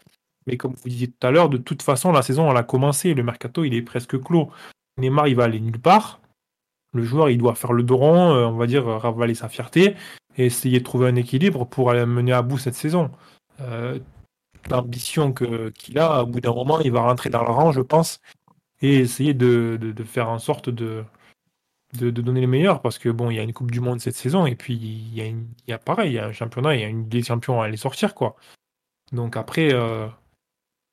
[0.48, 3.14] Mais comme vous disiez tout à l'heure, de toute façon, la saison, elle a commencé.
[3.14, 4.50] Le mercato, il est presque clos.
[4.98, 6.20] Neymar, il va aller nulle part.
[6.94, 9.96] Le joueur, il doit faire le dos euh, on va dire, ravaler sa fierté
[10.38, 13.12] et essayer de trouver un équilibre pour aller mener à bout cette saison.
[13.62, 14.00] Euh,
[14.70, 18.20] L'ambition qu'il a, au bout d'un moment, il va rentrer dans le rang, je pense,
[18.82, 21.04] et essayer de faire en sorte de,
[21.98, 24.16] de, donner les meilleurs parce que bon, il y a une Coupe du Monde cette
[24.16, 26.76] saison et puis il y a, il y a pareil, il y a un championnat,
[26.76, 28.36] il y a une des champions à aller sortir quoi.
[29.12, 30.08] Donc après, euh,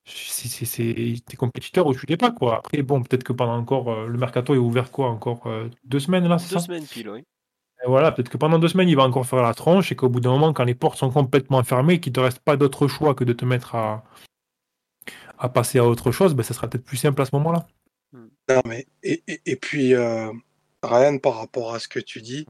[0.06, 2.58] c'est des compétiteurs où tu l'es pas quoi.
[2.58, 6.00] Après bon, peut-être que pendant encore euh, le mercato est ouvert quoi, encore euh, deux
[6.00, 7.24] semaines là, Deux semaines pile, oui.
[7.84, 10.08] Et voilà, peut-être que pendant deux semaines il va encore faire la tronche et qu'au
[10.08, 13.14] bout d'un moment, quand les portes sont complètement fermées, qu'il te reste pas d'autre choix
[13.14, 14.04] que de te mettre à
[15.38, 17.66] à passer à autre chose, ben ça sera peut-être plus simple à ce moment-là.
[18.12, 19.94] Non mais et, et, et puis
[20.82, 22.46] Ryan, par rapport à ce que tu dis,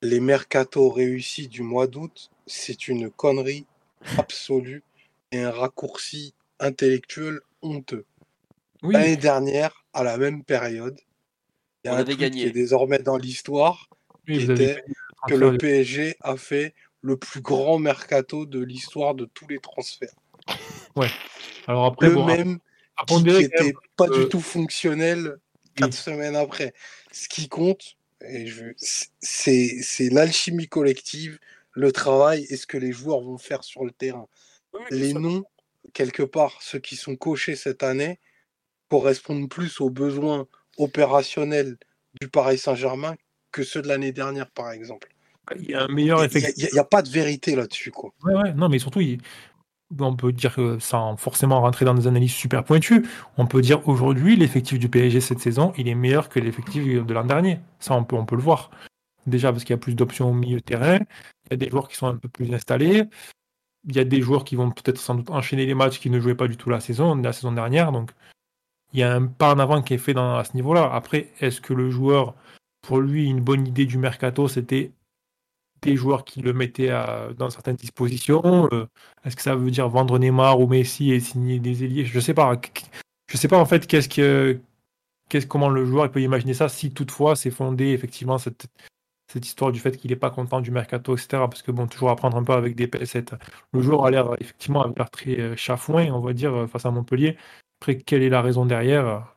[0.00, 3.66] les mercatos réussis du mois d'août, c'est une connerie
[4.18, 4.82] absolue
[5.30, 8.04] et un raccourci intellectuel honteux.
[8.82, 10.98] L'année dernière, à la même période,
[11.84, 13.88] il y a un truc qui est désormais dans l'histoire,
[14.26, 14.82] qui était
[15.28, 20.14] que le PSG a fait le plus grand mercato de l'histoire de tous les transferts.
[20.96, 21.10] Ouais.
[21.68, 22.58] Alors après, le même
[23.06, 25.36] qui n'était pas du tout fonctionnel
[25.74, 26.74] quatre semaines après.
[27.12, 27.96] Ce qui compte,
[29.20, 31.38] c'est l'alchimie collective,
[31.72, 34.26] le travail et ce que les joueurs vont faire sur le terrain.
[34.90, 35.44] les noms,
[35.92, 38.20] quelque part, ceux qui sont cochés cette année,
[38.88, 40.46] correspondent plus aux besoins
[40.76, 41.76] opérationnels
[42.20, 43.16] du Paris Saint-Germain
[43.50, 45.08] que ceux de l'année dernière, par exemple.
[45.56, 46.52] Il y a un meilleur effet.
[46.56, 47.90] Il n'y a, pas de vérité là-dessus.
[47.90, 48.12] Quoi.
[48.22, 49.18] Ouais, ouais, non, mais surtout, il,
[50.00, 53.06] on peut dire que sans forcément rentrer dans des analyses super pointues,
[53.36, 57.14] on peut dire aujourd'hui l'effectif du PSG cette saison, il est meilleur que l'effectif de
[57.14, 57.60] l'an dernier.
[57.80, 58.70] Ça, on peut, le voir.
[59.26, 60.98] Déjà parce qu'il y a plus d'options au milieu terrain,
[61.46, 63.04] il y a des joueurs qui sont un peu plus installés,
[63.88, 66.20] il y a des joueurs qui vont peut-être sans doute enchaîner les matchs qui ne
[66.20, 67.92] jouaient pas du tout la saison, la saison dernière.
[67.92, 68.10] Donc
[68.92, 70.90] il y a un pas en avant qui est fait à ce niveau-là.
[70.92, 72.34] Après, est-ce que le joueur,
[72.82, 74.92] pour lui, une bonne idée du mercato, c'était
[75.96, 76.90] joueurs qui le mettaient
[77.36, 78.68] dans certaines dispositions.
[78.72, 78.86] Euh,
[79.24, 82.04] est-ce que ça veut dire vendre Neymar ou Messi et signer des ailiers?
[82.04, 82.60] Je sais pas.
[83.28, 84.60] Je sais pas en fait qu'est-ce que
[85.28, 88.66] qu'est-ce comment le joueur peut imaginer ça si toutefois c'est fondé effectivement cette
[89.28, 91.28] cette histoire du fait qu'il n'est pas content du mercato, etc.
[91.48, 93.38] Parce que bon, toujours à prendre un peu avec des PS7.
[93.72, 97.38] Le joueur a l'air effectivement l'air très euh, chafouin, on va dire, face à Montpellier.
[97.80, 99.34] Après, quelle est la raison derrière?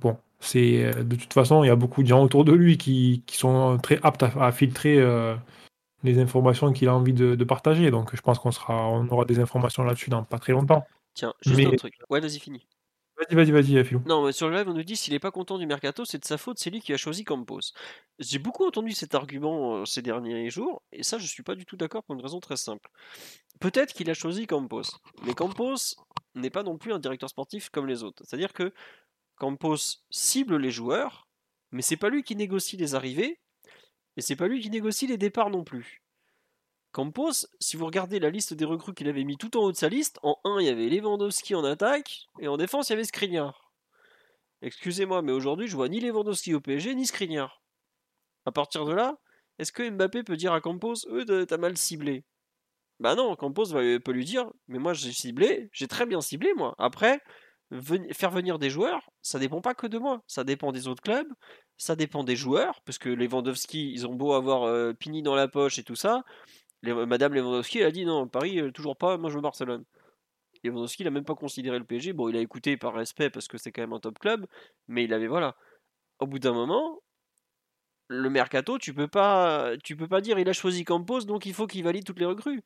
[0.00, 2.78] Bon, c'est euh, de toute façon, il y a beaucoup de gens autour de lui
[2.78, 5.00] qui, qui sont très aptes à, filtrer
[6.02, 7.90] les informations qu'il a envie de, partager.
[7.90, 10.86] Donc je pense qu'on sera, on aura des informations là-dessus dans pas très longtemps.
[11.14, 11.94] Tiens, juste un truc.
[12.10, 12.66] Ouais, vas-y, fini.
[13.18, 14.02] Vas-y, vas-y, vas-y, Philou.
[14.04, 16.18] Non, mais sur le live, on nous dit s'il n'est pas content du mercato, c'est
[16.18, 17.72] de sa faute, c'est lui qui a choisi Campos.
[18.18, 21.64] J'ai beaucoup entendu cet argument euh, ces derniers jours, et ça, je suis pas du
[21.64, 22.90] tout d'accord pour une raison très simple.
[23.58, 24.82] Peut-être qu'il a choisi Campos,
[25.24, 25.96] mais Campos
[26.34, 28.22] n'est pas non plus un directeur sportif comme les autres.
[28.26, 28.74] C'est-à-dire que
[29.36, 29.76] Campos
[30.10, 31.28] cible les joueurs,
[31.70, 33.38] mais c'est pas lui qui négocie les arrivées,
[34.16, 36.02] Et c'est pas lui qui négocie les départs non plus.
[36.92, 39.76] Campos, si vous regardez la liste des recrues qu'il avait mis tout en haut de
[39.76, 42.94] sa liste, en 1 il y avait Lewandowski en attaque, et en défense il y
[42.94, 43.70] avait Skriniar.
[44.62, 47.62] Excusez-moi, mais aujourd'hui je vois ni Lewandowski au PSG, ni Skriniar.
[48.46, 49.18] À partir de là,
[49.58, 52.24] est-ce que Mbappé peut dire à Campos, eux, t'as mal ciblé?
[52.98, 56.74] Bah non, Campos peut lui dire, mais moi j'ai ciblé, j'ai très bien ciblé moi.
[56.78, 57.20] Après,
[58.12, 61.28] faire venir des joueurs, ça dépend pas que de moi, ça dépend des autres clubs,
[61.76, 65.48] ça dépend des joueurs, parce que Lewandowski, ils ont beau avoir euh, Pini dans la
[65.48, 66.24] poche et tout ça,
[66.82, 69.84] Madame Lewandowski, elle a dit non, Paris, euh, toujours pas, moi je veux Barcelone.
[70.64, 72.12] Lewandowski, il a même pas considéré le PSG.
[72.12, 74.46] Bon, il a écouté par respect parce que c'est quand même un top club,
[74.88, 75.56] mais il avait, voilà.
[76.18, 77.02] Au bout d'un moment,
[78.08, 81.54] le mercato, tu peux pas, tu peux pas dire il a choisi Campos, donc il
[81.54, 82.62] faut qu'il valide toutes les recrues.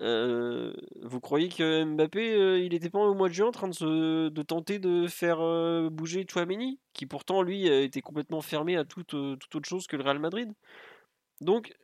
[0.00, 0.72] Euh,
[1.02, 4.42] vous croyez que Mbappé, euh, il était pas au mois de juin en train de,
[4.42, 5.38] tenter de faire
[5.90, 10.04] bouger Chouameni, qui pourtant lui était complètement fermé à toute, toute autre chose que le
[10.04, 10.52] Real Madrid?
[11.40, 11.74] Donc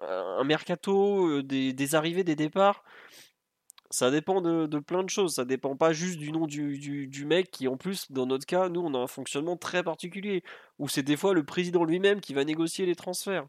[0.00, 2.84] un mercato, des, arrivées, des départs,
[3.90, 5.34] ça dépend de, plein de choses.
[5.34, 8.80] Ça dépend pas juste du nom du, mec qui, en plus, dans notre cas, nous,
[8.80, 10.42] on a un fonctionnement très particulier
[10.78, 13.46] où c'est des fois le président lui-même qui va négocier les transferts.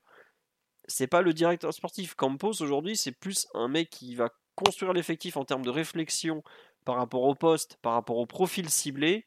[0.90, 2.16] C'est pas le directeur sportif.
[2.16, 6.44] Campos aujourd'hui, c'est plus un mec qui va construire l'effectif en termes de réflexion
[6.84, 9.26] par rapport au poste, par rapport au profil ciblé,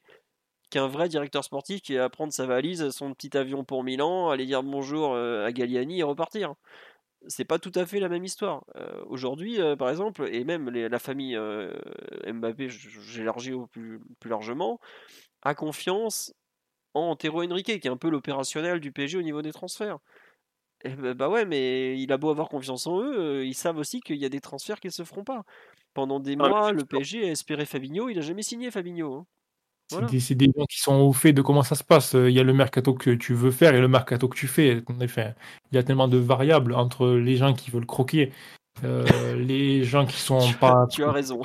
[0.69, 4.45] qu'un vrai directeur sportif qui va prendre sa valise, son petit avion pour Milan, aller
[4.45, 6.55] dire bonjour à Galliani et repartir
[7.27, 8.65] c'est pas tout à fait la même histoire.
[8.75, 11.73] Euh, aujourd'hui, euh, par exemple, et même la famille euh,
[12.27, 14.79] Mbappé, j'élargis plus, plus largement,
[15.41, 16.33] a confiance
[16.93, 19.99] en Antero Henrique, qui est un peu l'opérationnel du PSG au niveau des transferts.
[20.83, 24.01] Et bah, bah ouais, mais il a beau avoir confiance en eux, ils savent aussi
[24.01, 25.43] qu'il y a des transferts qui ne se feront pas.
[25.93, 29.13] Pendant des ah, mois, le PSG a espéré Fabinho, il n'a jamais signé Fabinho.
[29.13, 29.25] Hein.
[30.19, 32.13] C'est des, gens qui sont au fait de comment ça se passe.
[32.13, 34.81] Il y a le mercato que tu veux faire et le mercato que tu fais.
[34.87, 35.35] En effet,
[35.71, 38.31] il y a tellement de variables entre les gens qui veulent croquer,
[38.83, 39.05] euh,
[39.35, 40.87] les gens qui sont pas.
[40.89, 41.41] Tu as raison.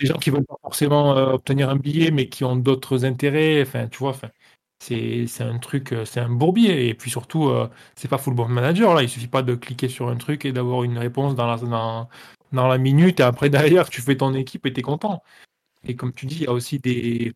[0.00, 3.62] les gens qui veulent pas forcément euh, obtenir un billet, mais qui ont d'autres intérêts.
[3.62, 4.10] Enfin, tu vois.
[4.10, 4.30] Enfin,
[4.78, 6.88] c'est un truc, euh, c'est un bourbier.
[6.88, 7.50] Et puis surtout,
[7.96, 9.02] c'est pas Football Manager là.
[9.02, 11.46] Il suffit pas de cliquer sur un truc et d'avoir une réponse dans
[12.52, 13.20] la, minute.
[13.20, 15.22] Et après derrière, tu fais ton équipe et t'es content.
[15.84, 17.32] Et comme tu dis, il y a aussi des,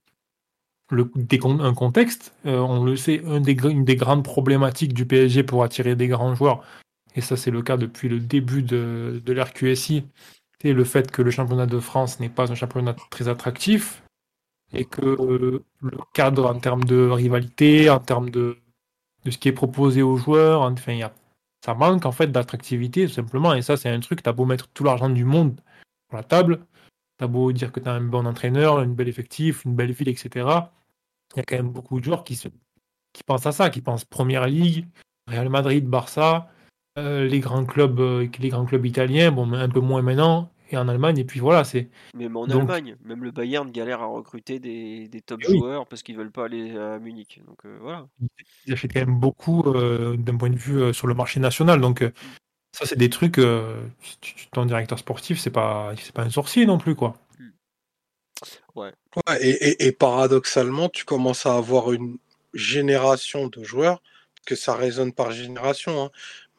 [0.93, 2.35] un contexte.
[2.47, 6.63] Euh, on le sait, une des grandes problématiques du PSG pour attirer des grands joueurs,
[7.15, 10.05] et ça c'est le cas depuis le début de, de l'RQSI,
[10.61, 14.03] c'est le fait que le championnat de France n'est pas un championnat très attractif
[14.73, 15.65] et que le
[16.15, 18.59] cadre en termes de rivalité, en termes de,
[19.25, 21.13] de ce qui est proposé aux joueurs, enfin, y a,
[21.65, 23.55] ça manque en fait d'attractivité tout simplement.
[23.55, 25.61] Et ça, c'est un truc, t'as beau mettre tout l'argent du monde
[26.09, 26.61] sur la table,
[27.21, 30.09] T'as beau dire que tu as un bon entraîneur, une belle effectif, une belle ville,
[30.09, 30.31] etc.
[31.35, 32.35] Il y a quand même beaucoup de joueurs qui,
[33.13, 34.87] qui pensent à ça, qui pensent Première Ligue,
[35.27, 36.49] Real Madrid, Barça,
[36.99, 40.77] euh, les grands clubs, euh, les grands clubs italiens, bon, un peu moins maintenant, et
[40.77, 41.89] en Allemagne, et puis voilà, c'est.
[42.15, 46.17] Même en Allemagne, même le Bayern galère à recruter des, top eh joueurs parce qu'ils
[46.17, 47.41] veulent pas aller à Munich.
[47.47, 48.07] Donc euh, voilà.
[48.67, 51.81] Ils achètent quand même beaucoup d'un point de vue sur le marché national.
[51.81, 52.03] Donc
[52.73, 53.39] ça, c'est des trucs.
[53.39, 53.83] Euh,
[54.53, 57.17] ton directeur sportif, c'est pas, c'est pas un sorcier non plus, quoi.
[57.39, 57.51] Hmm.
[58.77, 58.93] Ouais.
[59.17, 62.19] ouais et, et, paradoxalement, tu commences à avoir une
[62.55, 64.03] génération de joueurs,
[64.47, 66.05] que ça résonne par génération.
[66.05, 66.11] Hein.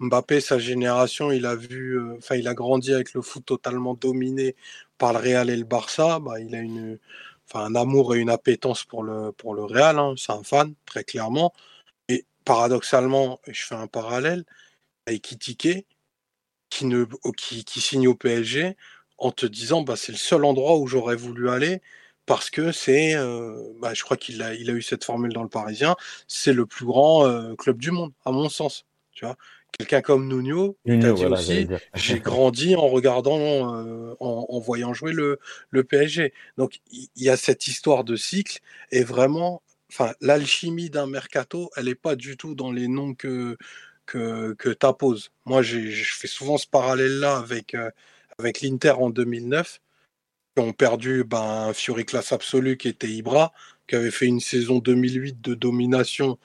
[0.01, 3.93] Mbappé, sa génération, il a vu, euh, enfin, il a grandi avec le foot totalement
[3.93, 4.55] dominé
[4.97, 6.19] par le Real et le Barça.
[6.19, 9.99] Bah, il a un amour et une appétence pour le, pour le Real.
[9.99, 10.15] Hein.
[10.17, 11.53] C'est un fan, très clairement.
[12.09, 14.45] Et paradoxalement, je fais un parallèle
[15.07, 15.85] avec Kitike,
[16.69, 17.05] qui, ne,
[17.37, 18.77] qui, signe au PSG
[19.19, 21.81] en te disant bah, c'est le seul endroit où j'aurais voulu aller
[22.25, 25.43] parce que c'est, euh, bah, je crois qu'il a, il a eu cette formule dans
[25.43, 25.95] le Parisien,
[26.27, 28.85] c'est le plus grand euh, club du monde, à mon sens.
[29.13, 29.35] Tu vois,
[29.71, 35.39] quelqu'un comme Nuno, dit aussi, j'ai grandi en regardant, euh, en, en, voyant jouer le,
[35.69, 36.33] le PSG.
[36.57, 38.59] Donc il y, a cette histoire de cycle
[38.91, 43.57] et vraiment, enfin, l'alchimie d'un mercato, elle n'est pas du tout dans les noms que
[44.05, 45.31] que, que tu apposes.
[45.45, 47.89] Moi, je fais souvent ce parallèle-là avec, euh,
[48.37, 49.79] avec l'Inter en 2009,
[50.55, 53.53] qui ont perdu ben, un Fiori classe absolue qui était Ibra,
[53.87, 56.37] qui avait fait une saison 2008 de domination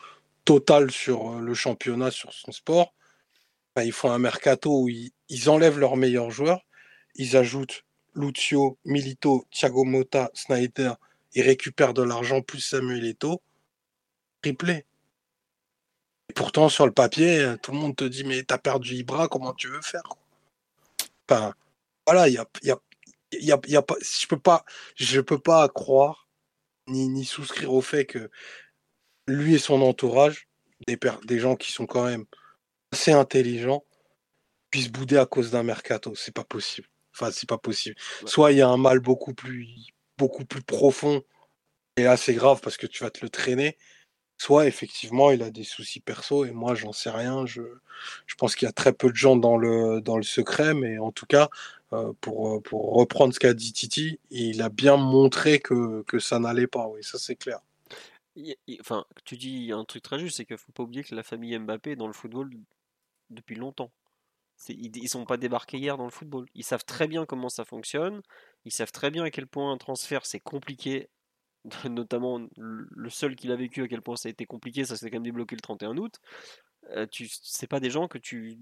[0.45, 2.95] totale sur euh, le championnat, sur son sport.
[3.85, 6.67] Ils font un mercato où ils, enlèvent leurs meilleurs joueurs,
[7.15, 10.93] ils ajoutent Lucio, Milito, Thiago Motta, Snyder,
[11.35, 13.43] ils récupèrent de l'argent plus Samuel Eto'o,
[14.41, 14.87] triplé.
[16.35, 19.69] Pourtant, sur le papier, tout le monde te dit Mais t'as perdu Ibra, comment tu
[19.69, 20.03] veux faire
[21.29, 21.55] Enfin,
[22.07, 23.97] voilà, il y a, pas.
[24.97, 26.29] Je peux peux pas croire
[26.89, 28.31] ni, souscrire au fait que
[29.27, 30.49] lui et son entourage,
[30.87, 32.27] des gens qui sont quand même
[32.97, 33.85] assez intelligent
[34.71, 36.15] puisse bouder à cause d'un mercato.
[36.15, 36.89] C'est pas possible.
[37.13, 37.97] Enfin, c'est pas possible.
[38.25, 39.69] Soit il y a un mal beaucoup plus,
[40.17, 41.23] beaucoup plus profond,
[41.99, 43.77] et là c'est grave parce que tu vas te le traîner.
[44.39, 47.45] Soit effectivement il a des soucis perso et moi j'en sais rien.
[47.45, 47.63] Je,
[48.27, 50.99] je pense qu'il y a très peu de gens dans le, dans le secret, mais
[50.99, 51.49] en tout cas,
[51.93, 56.39] euh, pour, pour reprendre ce qu'a dit Titi, il a bien montré que, que ça
[56.39, 56.87] n'allait pas.
[56.89, 57.61] Oui, ça c'est clair.
[58.81, 61.59] Enfin, tu dis un truc très juste, c'est qu'il faut pas oublier que la famille
[61.59, 62.51] Mbappé dans le football
[63.31, 63.93] depuis longtemps.
[64.69, 66.47] Ils ne sont pas débarqués hier dans le football.
[66.55, 68.23] Ils savent très bien comment ça fonctionne.
[68.65, 71.11] Ils savent très bien à quel point un transfert c'est compliqué.
[71.91, 75.11] Notamment le seul qu'il a vécu à quel point ça a été compliqué, ça s'est
[75.11, 76.21] quand même débloqué le 31 août.
[76.91, 78.59] Euh, tu, c'est pas des gens que tu,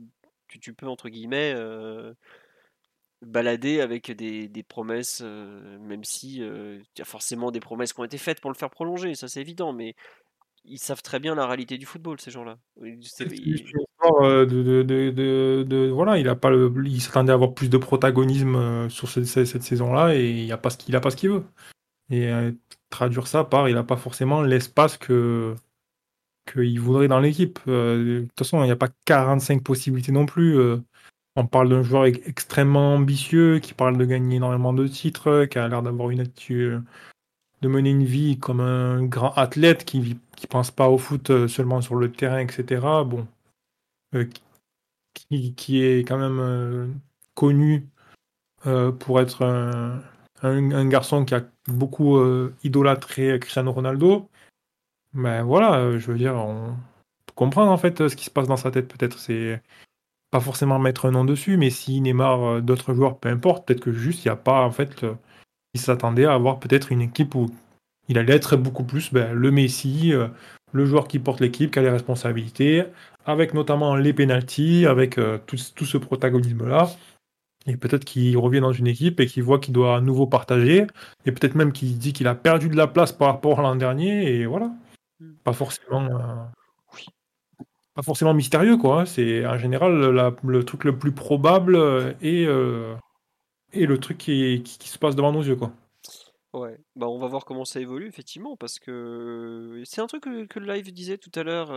[0.49, 2.15] tu, peux entre guillemets euh,
[3.21, 8.05] balader avec des, promesses, euh, même si il y a forcément des promesses qui ont
[8.05, 9.95] été faites pour le faire prolonger, ça c'est évident, mais
[10.65, 12.59] ils savent très bien la réalité du football, ces gens-là.
[14.21, 17.79] Euh, de, de, de, voilà, il a pas le, il s'attendait à avoir plus de
[17.79, 21.17] protagonisme euh, sur cette, cette saison-là et il a pas ce qu'il a pas ce
[21.17, 21.45] qu'il veut.
[22.11, 22.53] Et euh,
[22.91, 25.55] traduire ça par, il n'a pas forcément l'espace que
[26.53, 27.59] qu'il voudrait dans l'équipe.
[27.67, 30.59] de toute façon, il n'y a pas 45 possibilités non plus.
[31.37, 35.69] on parle d'un joueur extrêmement ambitieux qui parle de gagner énormément de titres, qui a
[35.69, 36.83] l'air d'avoir une attitude
[37.65, 41.81] de mener une vie comme un grand athlète qui ne pense pas au foot seulement
[41.81, 42.81] sur le terrain, etc.
[43.07, 43.27] Bon,
[44.15, 44.27] euh,
[45.57, 46.87] qui, est quand même euh,
[47.35, 47.89] connu
[48.67, 49.43] euh, pour être
[50.43, 52.19] un, garçon qui a beaucoup
[52.63, 54.29] idolâtré Cristiano Ronaldo.
[55.15, 56.77] Mais voilà, je veux dire, on
[57.25, 58.89] peut comprendre en fait ce qui se passe dans sa tête.
[58.89, 59.63] Peut-être c'est
[60.31, 63.93] pas forcément mettre un nom dessus, mais si Neymar, d'autres joueurs, peu importe, peut-être que
[63.93, 65.07] juste il n'y a pas en fait,
[65.75, 67.51] il s'attendait à avoir peut-être une équipe où
[68.09, 70.13] il allait être beaucoup plus ben, le Messi,
[70.75, 72.85] le joueur qui porte l'équipe, qui a les responsabilités,
[73.25, 76.91] avec notamment les pénalties, avec euh, tout, ce protagonisme-là.
[77.67, 80.87] Et peut-être qu'il revient dans une équipe et qu'il voit qu'il doit à nouveau partager.
[81.25, 83.77] Et peut-être même qu'il dit qu'il a perdu de la place par rapport à l'an
[83.77, 84.35] dernier.
[84.35, 84.71] Et voilà.
[85.21, 85.33] Hmm.
[85.45, 86.05] Pas forcément.
[86.05, 87.01] Euh,
[87.95, 89.03] pas forcément mystérieux, quoi.
[89.03, 89.05] Hein.
[89.07, 91.77] C'est en général le truc le plus probable
[92.21, 92.95] et, euh,
[93.75, 95.73] et le truc qui, qui, se passe devant nos yeux, quoi.
[96.53, 100.59] Ouais, bah on va voir comment ça évolue effectivement parce que c'est un truc que,
[100.61, 101.73] le live disait tout à l'heure.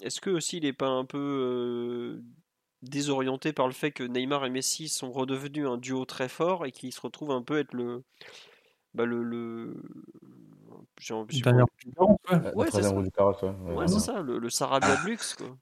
[0.00, 2.22] Est-ce que aussi il est pas un peu
[2.82, 6.70] désorienté par le fait que Neymar et Messi sont redevenus un duo très fort et
[6.70, 8.04] qu'il se retrouve un peu être le
[8.94, 9.76] bah le, le...
[11.00, 11.52] j'ai envie ouais,
[12.54, 15.56] ouais c'est ça, ouais, c'est ça le, le Sarabia de luxe quoi.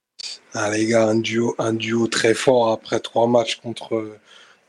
[0.54, 4.18] Ah les gars, un duo, un duo très fort après trois matchs contre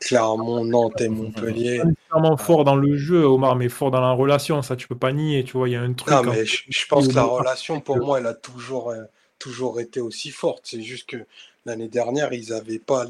[0.00, 1.82] Clermont, Nantes et Montpellier.
[2.08, 5.12] Pas fort dans le jeu, Omar, mais fort dans la relation, ça tu peux pas
[5.12, 6.12] nier, tu vois, il y a un truc.
[6.12, 9.04] Non, mais je, pense que la relation, pour moi, elle a toujours, euh,
[9.38, 10.62] toujours été aussi forte.
[10.64, 11.18] C'est juste que
[11.66, 13.06] l'année dernière, ils n'avaient pas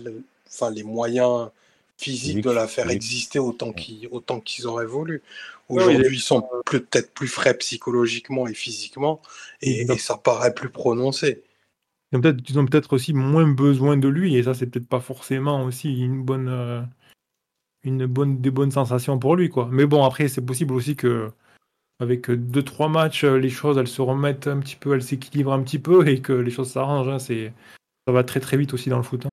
[0.48, 1.48] enfin, les moyens
[1.96, 5.22] physiques de la faire exister autant qu'ils autant qu'ils auraient voulu.
[5.68, 9.20] Aujourd'hui, ils sont peut-être plus frais psychologiquement et physiquement,
[9.62, 11.42] et, et ça paraît plus prononcé.
[12.12, 15.64] Ils ont peut-être peut aussi moins besoin de lui, et ça, c'est peut-être pas forcément
[15.64, 16.82] aussi une bonne, euh,
[17.84, 19.68] une bonne, des bonnes sensations pour lui, quoi.
[19.70, 21.30] Mais bon, après, c'est possible aussi que
[22.00, 25.62] avec deux trois matchs, les choses elles se remettent un petit peu, elles s'équilibrent un
[25.62, 27.08] petit peu et que les choses s'arrangent.
[27.08, 27.18] Hein.
[27.18, 29.26] ça va très très vite aussi dans le foot.
[29.26, 29.30] Hein.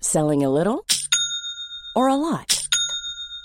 [0.00, 0.82] Selling a little
[1.94, 2.55] or a lot?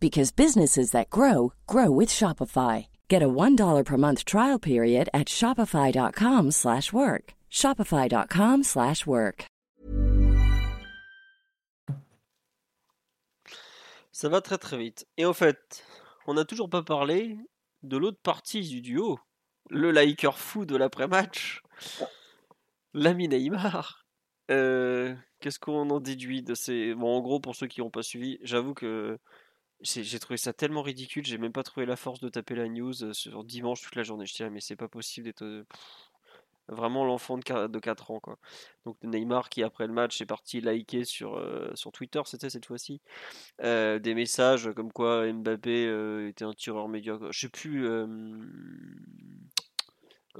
[0.00, 2.86] because businesses that grow grow with Shopify.
[3.08, 7.34] Get a $1 per month trial period at shopify.com/work.
[7.50, 9.46] shopify.com/work.
[14.12, 15.06] Ça va très très vite.
[15.18, 15.84] Et en fait,
[16.26, 17.36] on n'a toujours pas parlé
[17.82, 19.20] de l'autre partie du duo,
[19.68, 21.60] le liker fou de l'après-match,
[22.94, 24.06] l'ami Neymar.
[24.50, 26.94] Euh, Qu'est-ce qu'on en déduit de ces...
[26.94, 29.18] Bon, en gros, pour ceux qui n'ont pas suivi, j'avoue que
[29.82, 33.04] j'ai trouvé ça tellement ridicule, j'ai même pas trouvé la force de taper la news
[33.04, 34.26] euh, sur dimanche toute la journée.
[34.26, 35.64] Je disais, mais c'est pas possible d'être euh,
[36.68, 38.20] vraiment l'enfant de, de 4 ans.
[38.20, 38.38] Quoi.
[38.84, 42.66] Donc Neymar qui, après le match, est parti liker sur, euh, sur Twitter, c'était cette
[42.66, 43.00] fois-ci,
[43.60, 47.30] des messages comme quoi Mbappé était un tireur médiocre.
[47.30, 47.86] Je sais plus.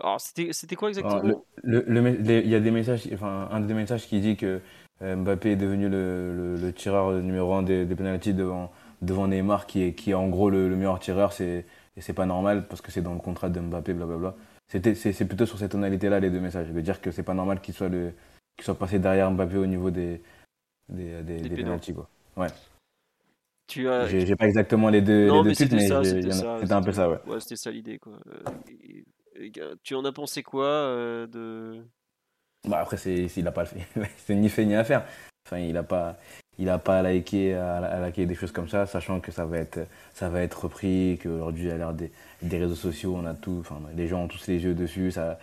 [0.00, 1.44] Alors, c'était quoi Alors, exactement?
[1.62, 4.20] le, le- le mé- les- il y a des messages, enfin, un des messages qui
[4.20, 4.60] dit que
[5.00, 9.92] Mbappé est devenu le, tireur numéro un des, des pénaltys devant, devant Neymar, qui est,
[9.94, 11.66] qui est en gros le, le meilleur tireur, c'est,
[11.96, 14.34] et c'est pas normal parce que c'est dans le contrat de Mbappé, blablabla.
[14.68, 17.34] C'était, c'est, c'est plutôt sur cette tonalité-là, les deux messages, de dire que c'est pas
[17.34, 18.12] normal qu'il soit, le,
[18.56, 20.20] qu'il soit passé derrière Mbappé au niveau des,
[20.88, 21.56] des, des, Des des pénaux.
[21.64, 22.08] pénaltys, quoi.
[22.36, 22.48] Ouais.
[23.68, 24.06] Tu as.
[24.08, 26.76] J'ai, j'ai pas exactement les deux, Non, les deux mais mais ça, c'était ça.
[26.76, 27.18] un peu ça, ouais.
[27.26, 28.12] Ouais, c'était ça l'idée, quoi.
[28.28, 29.04] Euh, et-
[29.38, 31.82] et, gars, tu en as pensé quoi euh, de.
[32.68, 33.86] Bah après, c'est, il a pas le fait.
[34.18, 35.04] c'est ni fait ni à faire.
[35.46, 36.16] Enfin, il a pas,
[36.58, 39.58] il a pas liké, à, à liker des choses comme ça, sachant que ça va
[39.58, 39.80] être,
[40.14, 42.10] ça va être repris, qu'aujourd'hui, à l'ère des,
[42.42, 45.10] des réseaux sociaux, on a tout, enfin, les gens ont tous les yeux dessus.
[45.12, 45.38] Ça,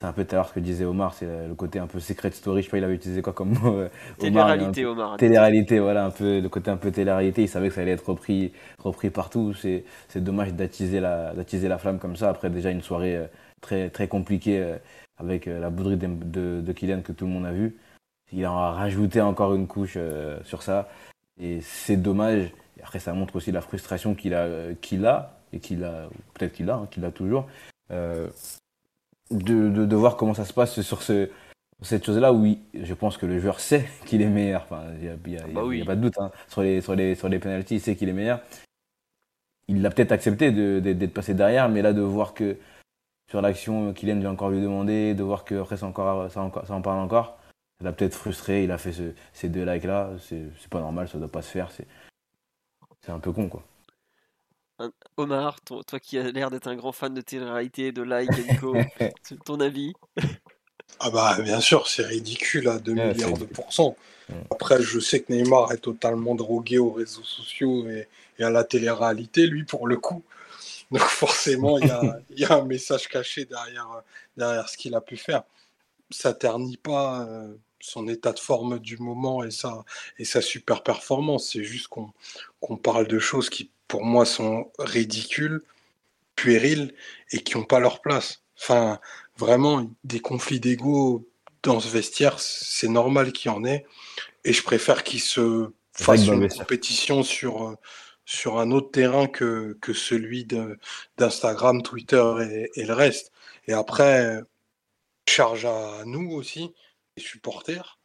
[0.00, 2.00] c'est un peu tout à l'heure ce que disait Omar, c'est le côté un peu
[2.00, 2.62] secret story.
[2.62, 3.76] Je sais pas, il avait utilisé quoi comme mot.
[3.78, 3.88] euh,
[4.18, 5.18] Omar, Télé-réalité, Omar.
[5.18, 5.26] dit.
[5.26, 7.42] Télé-réalité, voilà, un peu, le côté un peu télé-réalité.
[7.42, 9.54] Il savait que ça allait être repris, repris partout.
[9.54, 12.28] C'est, c'est dommage d'attiser la, d'attiser la flamme comme ça.
[12.30, 13.26] Après, déjà, une soirée euh,
[13.60, 14.76] très, très compliquée euh,
[15.18, 17.76] avec euh, la bouderie de, de, de Kylian que tout le monde a vu.
[18.32, 20.88] Il en a rajouté encore une couche euh, sur ça.
[21.40, 22.52] Et c'est dommage.
[22.78, 26.08] Et après, ça montre aussi la frustration qu'il a, euh, qu'il a, et qu'il a,
[26.34, 27.46] peut-être qu'il a, hein, qu'il a toujours,
[27.90, 28.28] euh,
[29.30, 31.28] de, de, de voir comment ça se passe sur ce,
[31.82, 34.62] cette chose-là où il- je pense que le joueur sait qu'il est meilleur.
[34.64, 35.82] Enfin, il n'y a, a- il y a- Bah oui.
[35.82, 36.18] a pas de doute.
[36.18, 36.30] hein.
[36.48, 38.40] Sur les, sur les, sur les penalties, il sait qu'il est meilleur.
[39.68, 42.56] Il l'a peut-être accepté de- d'être passé derrière, mais là, de voir que
[43.30, 46.66] sur l'action, Kylian vient encore lui demander, de voir que après ça, encore, ça, encore,
[46.66, 47.37] ça en parle encore,
[47.78, 48.64] ça l'a peut-être frustré.
[48.64, 50.12] Il a fait ce- ces deux likes-là.
[50.28, 51.70] C'est c'est pas normal, ça doit pas se faire.
[51.70, 51.86] C'est
[53.12, 53.64] un peu con, quoi.
[55.16, 58.44] Omar, ton- toi qui as l'air d'être un grand fan de télé-réalité, de like, et
[58.52, 58.76] Nico,
[59.44, 59.92] ton avis?
[61.00, 63.96] Ah bah bien sûr, c'est ridicule à 2 Ouais, milliards c'est- de pourcents.
[64.28, 64.36] Ouais.
[64.50, 68.08] Après, je sais que Neymar est totalement drogué aux réseaux sociaux et,
[68.38, 70.22] et à la télé-réalité, lui, pour le coup.
[70.90, 74.00] Donc forcément, il y a, y a un message caché derrière, euh,
[74.36, 75.42] derrière ce qu'il a pu faire.
[76.10, 79.84] Ça ternit pas euh, son état de forme du moment et sa,
[80.18, 81.50] et sa super performance.
[81.52, 82.12] C'est juste qu'on
[82.60, 85.62] qu'on parle de choses qui, pour moi, sont ridicules,
[86.34, 86.94] puériles
[87.32, 88.42] et qui n'ont pas leur place.
[88.60, 89.00] Enfin,
[89.36, 91.28] vraiment, des conflits d'ego
[91.62, 93.86] dans ce vestiaire, c'est normal qu'il y en ait.
[94.44, 97.76] Et je préfère qu'ils se fassent une compétition sur,
[98.24, 100.46] sur un autre terrain que, que celui
[101.16, 103.32] d'Instagram, Twitter et, et le reste.
[103.66, 104.40] Et après,
[105.28, 106.72] charge à nous aussi,
[107.18, 107.98] les supporters,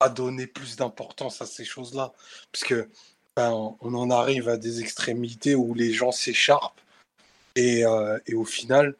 [0.00, 2.12] à donner plus d'importance à ces choses-là.
[2.52, 2.88] Parce que
[3.34, 6.80] ben, on en arrive à des extrémités où les gens s'écharpent
[7.54, 8.94] et, euh, et au final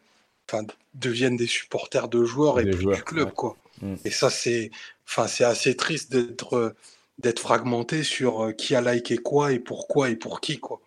[0.94, 3.28] deviennent des supporters de joueurs et Des plus joueurs, du club.
[3.28, 3.34] ouais.
[3.34, 3.56] Quoi.
[3.82, 3.94] Mm.
[4.04, 4.70] Et ça, c'est
[5.16, 6.74] assez triste d'être euh,
[7.18, 10.58] d'être fragmenté sur euh, qui a liké quoi et pourquoi et pour qui.
[10.60, 10.80] Quoi.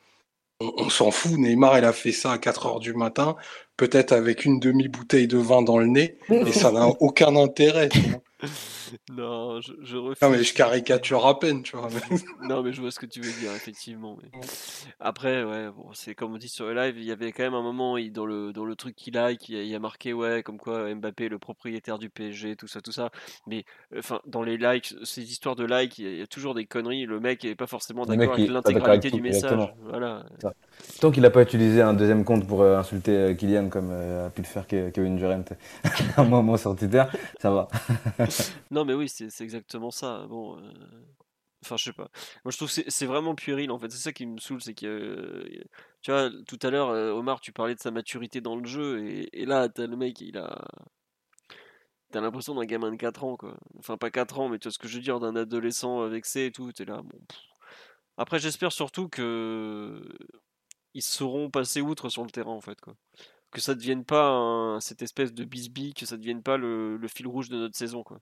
[0.59, 1.37] On, on s'en fout.
[1.37, 3.35] Neymar, il a fait ça à 4 heures du matin,
[3.79, 7.87] peut-être avec une demi-bouteille de vin dans le nez, et ça n'a aucun intérêt.
[7.89, 8.21] tu vois.
[9.11, 10.21] Non, je, je refuse.
[10.21, 11.89] Non, mais je caricature à peine, tu vois.
[12.41, 14.17] Non, mais je vois ce que tu veux dire, effectivement.
[14.21, 14.39] mais-
[14.99, 17.53] Après, ouais, bon, c'est comme on dit sur le live, il y avait quand même
[17.53, 19.75] un moment il- dans le, dans le truc qu'il like, il y a, il y
[19.75, 23.09] a marqué, ouais, comme quoi Mbappé est le propriétaire du PSG, tout ça, tout ça.
[23.47, 23.63] Mais,
[23.97, 26.53] enfin, dans les likes, ces histoires de likes, il y, a- il y a toujours
[26.55, 27.05] des conneries.
[27.05, 29.51] Le mec est pas forcément d'accord avec il l'intégralité du message.
[29.53, 29.77] exactement.
[29.89, 30.25] Voilà.
[31.01, 34.27] Tant qu'il n'a pas utilisé un deuxième compte pour euh, insulter euh, Kylian comme euh,
[34.27, 35.43] a pu le faire Ke- Kevin Durant
[36.17, 37.03] à un moment sur Twitter,
[37.39, 37.67] ça va.
[38.71, 40.25] Non, mais oui, c'est exactement ça.
[40.27, 40.71] Bon, euh,
[41.63, 42.09] enfin, je sais pas.
[42.43, 43.89] Moi, je trouve que c'est vraiment puéril, en fait.
[43.91, 45.45] C'est ça qui me saoule, c'est que,
[46.01, 49.29] tu vois, tout à l'heure, Omar, tu parlais de sa maturité dans le jeu, et,
[49.41, 50.65] et là, t'as le mec, il a.
[52.11, 53.55] T'as l'impression d'un gamin de 4 ans, quoi.
[53.77, 56.45] Enfin, pas 4 ans, mais tu vois ce que je veux dire, d'un adolescent vexé
[56.45, 56.71] et tout.
[56.71, 57.19] T'es là, bon.
[58.17, 60.01] Après, j'espère surtout que.
[60.99, 62.93] Ils sauront passer outre sur le terrain, en fait, quoi.
[63.51, 67.47] Que ça devienne pas cette espèce de bisbille, que ça devienne pas le, fil rouge
[67.47, 68.19] de notre saison, quoi.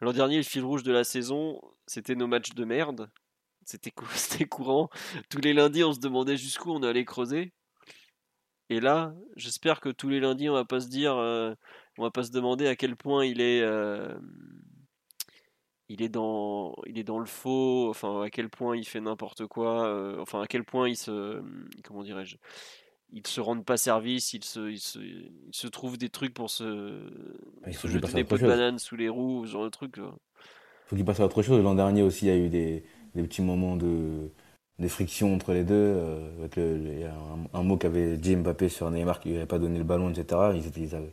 [0.00, 3.10] L'an dernier, le fil rouge de la saison, c'était nos matchs de merde.
[3.64, 4.88] C'était courant.
[5.30, 7.52] Tous les lundis, on se demandait jusqu'où on allait creuser.
[8.70, 11.54] Et là, j'espère que tous les lundis, on va pas se dire, euh,
[11.98, 14.16] on va pas se demander à quel point il est, euh,
[15.92, 17.88] il est dans, il est dans le faux.
[17.90, 19.86] Enfin, à quel point il fait n'importe quoi.
[19.86, 21.42] euh, enfin, à quel point il se,
[21.84, 22.36] comment dirais-je,
[23.12, 24.32] il se rend pas service.
[24.32, 26.64] Il se, il se, il se trouve des trucs pour se,
[27.66, 29.96] Il faut jeter des pots de banane sous les roues, ce genre de trucs.
[29.98, 30.12] là.
[30.86, 31.62] faut qu'il passe à autre chose.
[31.62, 34.30] L'an dernier aussi, il y a eu des, des petits moments de,
[34.78, 35.74] de friction entre les deux.
[35.74, 39.20] euh, avec le- le- il y a un, un mot qu'avait dit Mbappé sur Neymar
[39.20, 40.52] qui n'avait pas donné le ballon, etc.
[40.54, 41.12] Ils, étaient- ils avaient,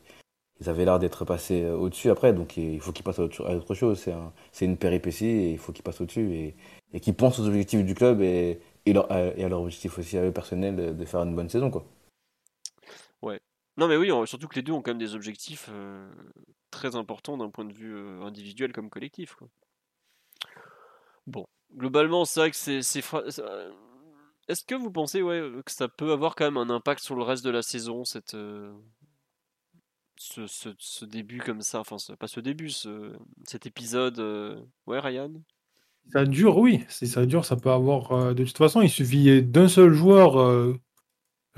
[0.62, 2.34] ils avaient l'air d'être passés euh, au-dessus après.
[2.34, 4.00] Donc il faut qu'il passe à autre, chose.
[4.00, 6.34] C'est un- c'est une péripétie et il faut qu'il passe au-dessus.
[6.34, 6.56] Et,
[6.94, 10.32] et qu'il pense aux objectifs du club et, et, à, leur objectif aussi à eux
[10.32, 11.70] personnels de, faire une bonne saison.
[11.70, 11.86] Quoi.
[13.80, 16.12] Non, mais oui, surtout que les deux ont quand même des objectifs euh,
[16.70, 19.38] très importants d'un point de vue euh, individuel comme collectif.
[21.26, 22.80] Bon, globalement, c'est vrai que c'est.
[22.80, 27.24] Est-ce que vous pensez ouais, que ça peut avoir quand même un impact sur le
[27.24, 28.36] reste de la saison, cette,
[30.20, 33.14] ce, ce, début comme ça Enfin, pas ce début, ce,
[33.46, 34.20] cet épisode.
[34.86, 35.32] Ouais, Ryan?
[36.12, 36.84] Ça dure, oui.
[36.90, 38.36] Si ça dure, ça peut avoir.
[38.36, 40.76] de toute façon, il suffit d'un seul joueur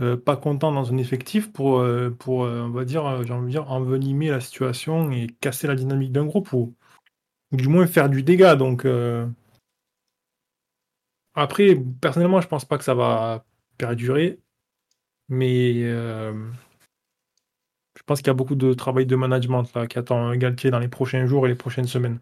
[0.01, 3.45] euh, pas content dans un effectif pour, euh, pour euh, on va dire, j'ai envie
[3.47, 6.75] de dire, envenimer la situation et casser la dynamique d'un groupe ou,
[7.51, 8.55] du moins faire du dégât.
[8.55, 8.85] Donc,
[11.35, 13.45] après, personnellement, je pense pas que ça va
[13.77, 14.39] perdurer,
[15.29, 15.83] mais
[18.11, 20.89] pense qu'il y a beaucoup de travail de management là, qui attend Galtier dans les
[20.89, 22.19] prochains jours et les prochaines semaines.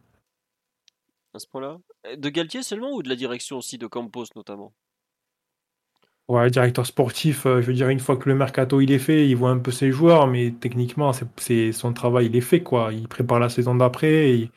[1.33, 1.79] À ce point-là
[2.15, 4.71] De Galtier seulement ou de la direction aussi, de Campos notamment?
[6.27, 9.27] Ouais, directeur sportif, euh, je veux dire, une fois que le mercato il est fait,
[9.27, 12.93] il voit un peu ses joueurs, mais techniquement, c'est son travail, il est fait, quoi.
[12.93, 14.51] Il prépare la saison d'après, il,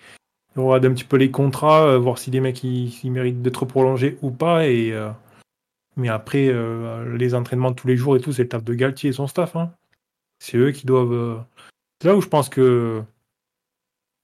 [0.55, 4.19] regarde un petit peu les contrats, euh, voir si les mecs ils, méritent d'être prolongés
[4.21, 4.67] ou pas.
[4.67, 5.09] Et, euh,
[5.97, 6.53] mais après,
[7.17, 9.57] les entraînements tous les jours et tout, c'est le taf de Galtier et son staff.
[9.57, 9.73] Hein.
[10.43, 11.45] C'est eux qui doivent.
[12.01, 13.05] C'est là où je pense que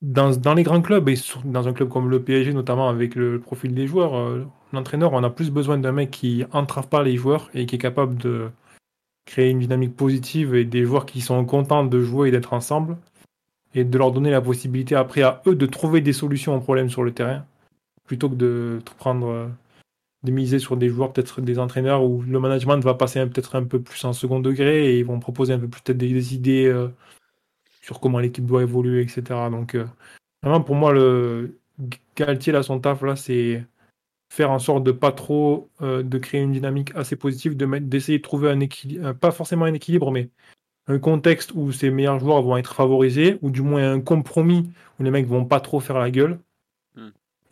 [0.03, 1.15] dans, les grands clubs, et
[1.45, 5.23] dans un club comme le PSG, notamment avec le profil des joueurs, euh, l'entraîneur, on
[5.23, 8.51] a plus besoin d'un mec qui entrave pas les joueurs et qui est capable de
[9.27, 12.97] créer une dynamique positive et des joueurs qui sont contents de jouer et d'être ensemble
[13.77, 16.91] et de leur donner la possibilité après à eux de trouver des solutions aux problèmes
[16.91, 17.45] sur le terrain
[18.07, 19.47] plutôt que de prendre euh,
[20.25, 23.65] de miser sur des joueurs, peut-être des entraîneurs où le management va passer peut-être un
[23.65, 26.67] peu plus en second degré et ils vont proposer un peu plus peut-être des, idées
[26.67, 26.89] euh,
[27.83, 29.23] sur comment l'équipe doit évoluer, etc.
[29.51, 29.87] Donc, euh,
[30.43, 31.59] vraiment, pour moi, le
[32.17, 33.65] Galtier, son taf, là, c'est
[34.31, 38.19] faire en sorte de pas trop, euh, de créer une dynamique assez positive, de d'essayer
[38.19, 40.31] de trouver un équilibre, pas forcément un équilibre, mais
[40.89, 45.05] un contexte où ses meilleurs joueurs vont être favorisés, ou du moins un compromis où
[45.05, 46.41] les mecs vont pas trop faire la gueule.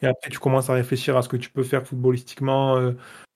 [0.03, 2.93] Et après, tu commences à réfléchir à ce que tu peux faire footballistiquement,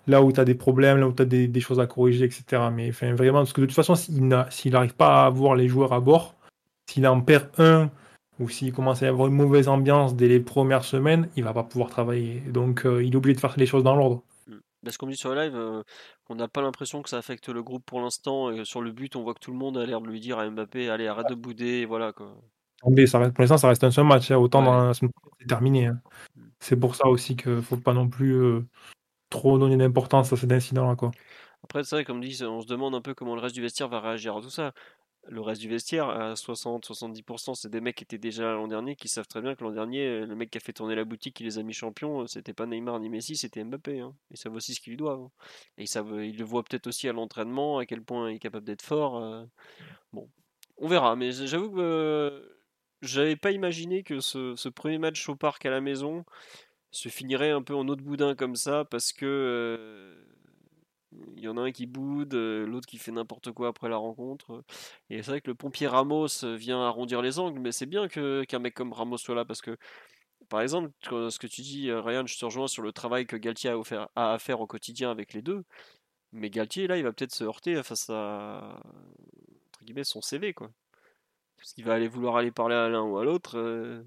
[0.07, 2.65] là où tu as des problèmes, là où tu as des, choses à corriger, etc.
[2.73, 5.93] Mais enfin, vraiment, parce que de toute façon, s'il n'arrive pas à avoir les joueurs
[5.93, 6.35] à bord,
[6.91, 7.91] s'il en perd un
[8.41, 11.53] ou s'il commence à y avoir une mauvaise ambiance dès les premières semaines, il va
[11.53, 12.41] pas pouvoir travailler.
[12.41, 14.23] Donc euh, il est obligé de faire les choses dans l'ordre.
[14.83, 15.83] Parce qu'on dit sur le live, euh,
[16.31, 18.51] on n'a pas l'impression que ça affecte le groupe pour l'instant.
[18.51, 20.39] Et sur le but, on voit que tout le monde a l'air de lui dire
[20.39, 21.85] à Mbappé Allez, arrête de bouder.
[21.85, 22.35] voilà quoi.
[23.07, 24.31] ça reste, pour l'instant, ça reste un seul match.
[24.31, 24.39] Hein.
[24.39, 25.87] Autant dans la semaine c'est terminé.
[25.87, 26.01] Hein.
[26.61, 28.67] C'est pour ça aussi qu'il faut pas non plus euh,
[29.31, 30.97] trop donner d'importance à cet incident-là.
[31.65, 33.89] Après, c'est vrai, comme dit, on se demande un peu comment le reste du vestiaire
[33.89, 34.73] va réagir à tout ça
[35.29, 39.09] le reste du vestiaire, à 60-70%, c'est des mecs qui étaient déjà l'an dernier, qui
[39.09, 41.45] savent très bien que l'an dernier, le mec qui a fait tourner la boutique, qui
[41.45, 44.01] les a mis champions, c'était pas Neymar ni Messi, c'était Mbappé.
[44.01, 44.15] Hein.
[44.31, 45.21] Ils savent aussi ce qu'ils lui doivent.
[45.21, 45.31] Hein.
[45.79, 48.67] Et ils, savent, le voient peut-être aussi à l'entraînement, à quel point il est capable
[48.67, 49.19] d'être fort.
[49.19, 49.45] Euh.
[50.13, 50.29] Bon,
[50.79, 51.17] on verra.
[51.17, 52.60] Mais j'avoue que
[53.03, 56.25] j'avais pas imaginé que ce, premier match au parc à la maison
[56.91, 59.27] se finirait un peu en autre boudin comme ça, parce que.
[59.27, 60.25] Euh,
[61.37, 63.97] il y en a un qui boude, euh, l'autre qui fait n'importe quoi après la
[63.97, 64.63] rencontre.
[65.11, 68.59] Et c'est vrai que le pompier Ramos vient arrondir les angles, mais c'est bien qu'un
[68.61, 69.77] mec comme Ramos soit là parce que,
[70.49, 73.37] par exemple, ce que tu dis, euh, Ryan, je te rejoins sur le travail que
[73.37, 75.65] Galtier a, a à faire au quotidien avec les deux.
[76.33, 78.81] Mais Galtier, là, il va peut-être se heurter face à
[79.81, 80.71] entre guillemets, son CV, quoi.
[81.61, 83.59] Parce qu'il va aller vouloir aller parler à l'un ou à l'autre.
[83.59, 84.03] Euh,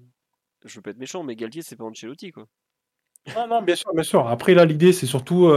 [0.64, 2.46] je veux pas être méchant, mais Galtier, c'est pas Ancelotti, quoi.
[3.34, 4.26] Non, non, bien sûr, bien sûr.
[4.28, 5.48] Après, là, l'idée, c'est surtout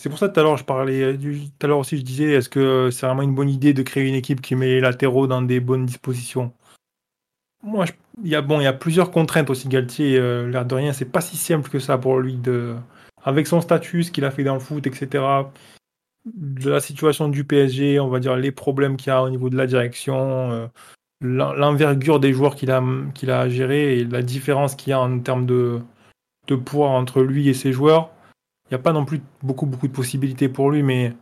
[0.00, 2.32] c'est pour ça que tout à l'heure je parlais, tout à l'heure aussi je disais,
[2.32, 5.26] est-ce que c'est vraiment une bonne idée de créer une équipe qui met les latéraux
[5.26, 6.54] dans des bonnes dispositions?
[7.62, 7.84] Moi,
[8.24, 9.68] il y a bon, il y plusieurs contraintes aussi.
[9.68, 12.76] Galtier, euh, l'air de rien, c'est pas si simple que ça pour lui de,
[13.24, 15.22] avec son statut, ce qu'il a fait dans le foot, etc.
[16.26, 19.48] De la situation du PSG, on va dire les problèmes qu'il y a au niveau
[19.48, 20.66] de la direction, euh,
[21.22, 22.82] l'envergure des joueurs qu'il a
[23.14, 25.80] qu'il a géré et la différence qu'il y a en termes de
[26.48, 28.10] de poids entre lui et ses joueurs
[28.70, 31.12] il n'y a pas non plus beaucoup, beaucoup de possibilités pour lui, mais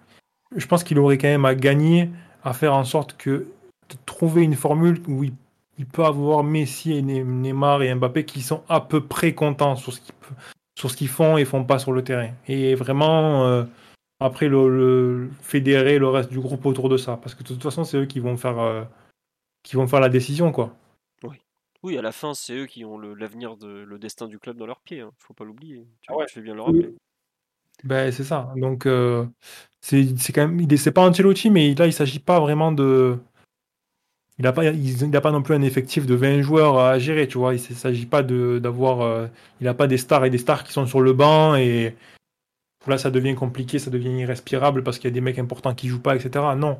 [0.55, 2.11] je pense qu'il aurait quand même à gagner
[2.45, 3.31] à faire en sorte que
[3.89, 5.33] de trouver une formule où il,
[5.93, 10.01] peut avoir Messi et Neymar et Mbappé qui sont à peu près contents sur ce
[10.01, 10.15] qu'ils,
[10.77, 12.31] sur font et font pas sur le terrain.
[12.49, 13.65] Et vraiment, euh,
[14.21, 17.17] après, le, fédérer le reste du groupe autour de ça.
[17.17, 18.85] Parce que de toute façon, c'est eux qui vont faire, euh,
[19.63, 20.75] qui vont faire la décision, quoi.
[21.23, 21.37] Oui.
[21.83, 24.67] Oui, à la fin, c'est eux qui ont l'avenir, de, le destin du club dans
[24.67, 25.01] leurs pieds.
[25.01, 25.13] Hein.
[25.19, 25.87] Faut pas l'oublier.
[26.01, 26.95] Tu, ah fais bien le rappeler.
[27.85, 28.53] Ben, c'est ça.
[28.57, 29.25] Donc, euh,
[29.81, 30.77] c'est quand même.
[30.77, 33.19] C'est pas Ancelotti, mais là, il s'agit pas vraiment de.
[34.41, 37.27] Il n'a pas, il, a pas non plus un effectif de 20 joueurs à gérer,
[37.27, 37.55] tu vois.
[37.55, 39.03] Il ne s'agit pas d'avoir.
[39.03, 39.27] Euh,
[39.61, 41.95] il n'a pas des stars et des stars qui sont sur le banc et.
[42.89, 45.89] Là, ça devient compliqué, ça devient irrespirable parce qu'il y a des mecs importants qui
[45.89, 46.45] jouent pas, etc.
[46.57, 46.79] Non.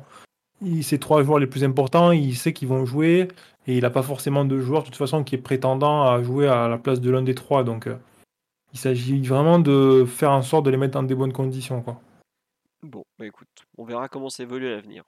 [0.61, 3.27] il, ces trois joueurs les plus importants, il sait qu'ils vont jouer
[3.67, 6.47] et il n'a pas forcément de joueur de toute façon qui est prétendant à jouer
[6.47, 7.63] à la place de l'un des trois.
[7.63, 7.95] Donc euh,
[8.73, 11.83] il s'agit vraiment de faire en sorte de les mettre dans des bonnes conditions.
[12.81, 13.47] Bon, bah écoute,
[13.77, 15.03] on verra comment ça évolue à l'avenir.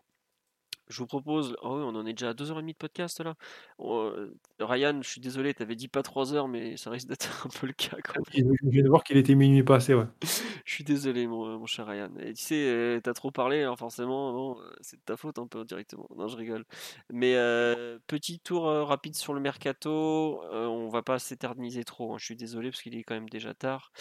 [0.92, 1.56] Je vous propose.
[1.64, 3.36] Oh oui, on en est déjà à 2h30 de podcast là.
[3.80, 7.46] Oh, euh, Ryan, je suis désolé, t'avais dit pas 3 heures, mais ça risque d'être
[7.48, 8.54] un peu le cas quand même.
[8.64, 10.06] Je viens de voir qu'il était minuit passé, ouais.
[10.66, 12.12] Je suis désolé, mon, mon cher Ryan.
[12.20, 15.40] Et tu sais, euh, t'as trop parlé, alors forcément, bon, euh, c'est de ta faute
[15.40, 16.08] un peu directement.
[16.16, 16.66] Non, je rigole.
[17.12, 20.44] Mais euh, petit tour euh, rapide sur le mercato.
[20.54, 22.14] Euh, on va pas s'éterniser trop.
[22.14, 22.18] hein.
[22.20, 23.92] Je suis désolé parce qu'il est quand même déjà tard.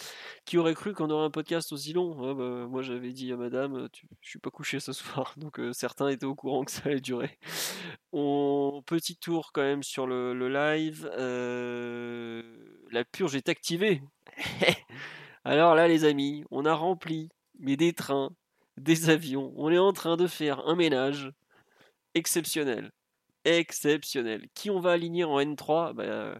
[0.45, 3.37] Qui aurait cru qu'on aurait un podcast aussi long Ah bah, Moi, j'avais dit à
[3.37, 5.33] madame, euh, tu- je suis pas couché ce soir.
[5.37, 7.37] Donc, euh, certains étaient au courant que ça allait durer.
[8.11, 8.83] On...
[8.85, 11.09] Petit tour quand même sur le, le live.
[11.17, 12.41] Euh,
[12.91, 14.01] La purge est activée.
[15.43, 17.29] Alors là, les amis, on a rempli
[17.59, 18.31] mais des trains,
[18.77, 19.53] des avions.
[19.55, 21.31] On est en train de faire un ménage
[22.15, 22.91] exceptionnel.
[23.45, 24.47] Exceptionnel.
[24.55, 26.35] Qui on va aligner en N3 Bah, euh,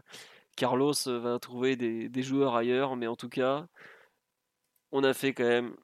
[0.56, 3.66] Carlos va trouver des, des joueurs ailleurs, mais en tout cas,
[4.92, 5.76] on a fait quand même,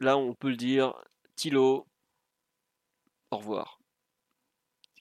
[0.00, 0.94] là on peut le dire,
[1.36, 1.86] Thilo,
[3.30, 3.80] au revoir.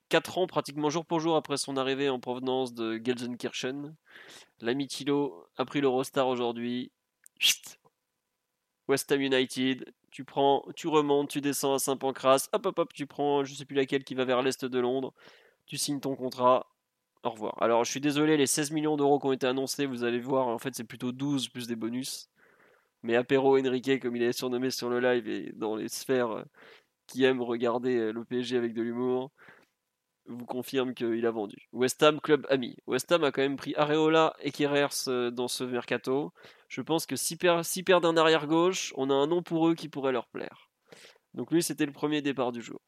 [0.10, 3.96] 4 ans pratiquement jour pour jour après son arrivée en provenance de Gelsenkirchen,
[4.60, 6.92] l'ami Thilo a pris l'Eurostar aujourd'hui.
[8.88, 13.06] West Ham United, tu prends, tu remontes, tu descends à Saint-Pancras, hop hop hop, tu
[13.06, 15.14] prends je sais plus laquelle qui va vers l'est de Londres,
[15.68, 16.66] tu signes ton contrat,
[17.24, 17.62] au revoir.
[17.62, 20.48] Alors je suis désolé, les 16 millions d'euros qui ont été annoncés, vous allez voir,
[20.48, 22.30] en fait c'est plutôt 12 plus des bonus.
[23.04, 26.44] Mais Apero Enrique, comme il est surnommé sur le live et dans les sphères
[27.10, 29.32] qui aiment regarder euh, le PSG avec de l'humour,
[30.28, 31.68] vous confirme qu'il a vendu.
[31.74, 32.78] West Ham, club ami.
[32.86, 36.32] West Ham a quand même pris Areola et Kerers euh, dans ce mercato.
[36.68, 39.68] Je pense que s'ils per- s'ils perdent un arrière gauche, on a un nom pour
[39.68, 40.70] eux qui pourrait leur plaire.
[41.34, 42.80] Donc lui, c'était le premier départ du jour.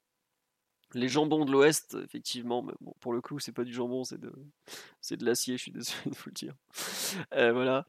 [0.94, 4.20] Les jambons de l'Ouest, effectivement, mais bon, pour le coup, c'est pas du jambon, c'est
[4.20, 6.54] de, l'acier, je suis désolé de vous le dire.
[7.34, 7.86] Euh, voilà.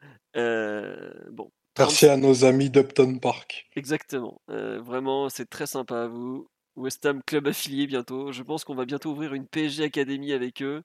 [1.31, 1.51] Bon.
[1.79, 3.67] Merci à nos amis d'Upton Park.
[3.77, 4.41] Exactement.
[4.51, 6.49] Euh, vraiment, c'est très sympa à vous.
[6.77, 8.33] West Ham club affilié bientôt.
[8.33, 10.83] Je pense qu'on va bientôt ouvrir une PSG Academy avec eux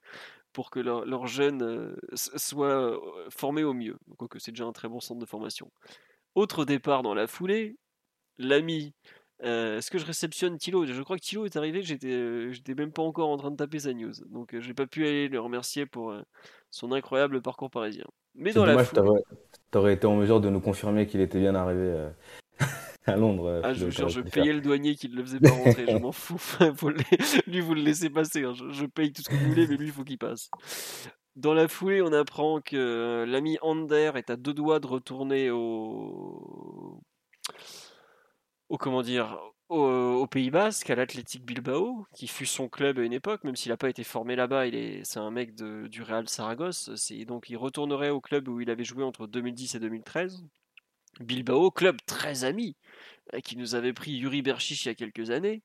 [0.53, 2.99] pour que leurs jeunes euh, soient euh,
[3.29, 3.97] formés au mieux.
[4.17, 5.71] Quoique c'est déjà un très bon centre de formation.
[6.35, 7.77] Autre départ dans la foulée,
[8.37, 8.93] l'ami.
[9.43, 10.85] euh, Est-ce que je réceptionne Thilo?
[10.85, 13.55] Je crois que Thilo est arrivé, j'étais euh, j'étais même pas encore en train de
[13.57, 14.13] taper sa news.
[14.29, 16.21] Donc euh, j'ai pas pu aller le remercier pour euh,
[16.71, 18.05] son incroyable parcours parisien.
[18.35, 19.01] Mais dans la dommage, foulée.
[19.71, 22.09] T'aurais, été en mesure de nous confirmer qu'il était bien arrivé euh,
[23.05, 23.45] à Londres.
[23.47, 25.85] euh, Ah, je vous jure, je payais le douanier qui ne le faisait pas rentrer,
[25.87, 26.41] je m'en fous.
[27.47, 28.53] Lui, vous le laissez passer, hein.
[28.53, 30.49] je, je paye tout ce que vous voulez, mais lui, il faut qu'il passe.
[31.35, 35.51] Dans la foulée, on apprend que euh, l'ami Ander est à deux doigts de retourner
[35.51, 36.99] au.
[38.69, 39.37] au comment dire
[39.69, 43.55] au, au Pays Basque, à l'Athletic Bilbao, qui fut son club à une époque, même
[43.55, 46.89] s'il n'a pas été formé là-bas, il est, c'est un mec de- du Real Saragosse.
[47.27, 50.43] Donc il retournerait au club où il avait joué entre 2010 et 2013.
[51.19, 52.75] Bilbao, club très ami,
[53.35, 55.63] euh, qui nous avait pris Yuri Berchiche il y a quelques années.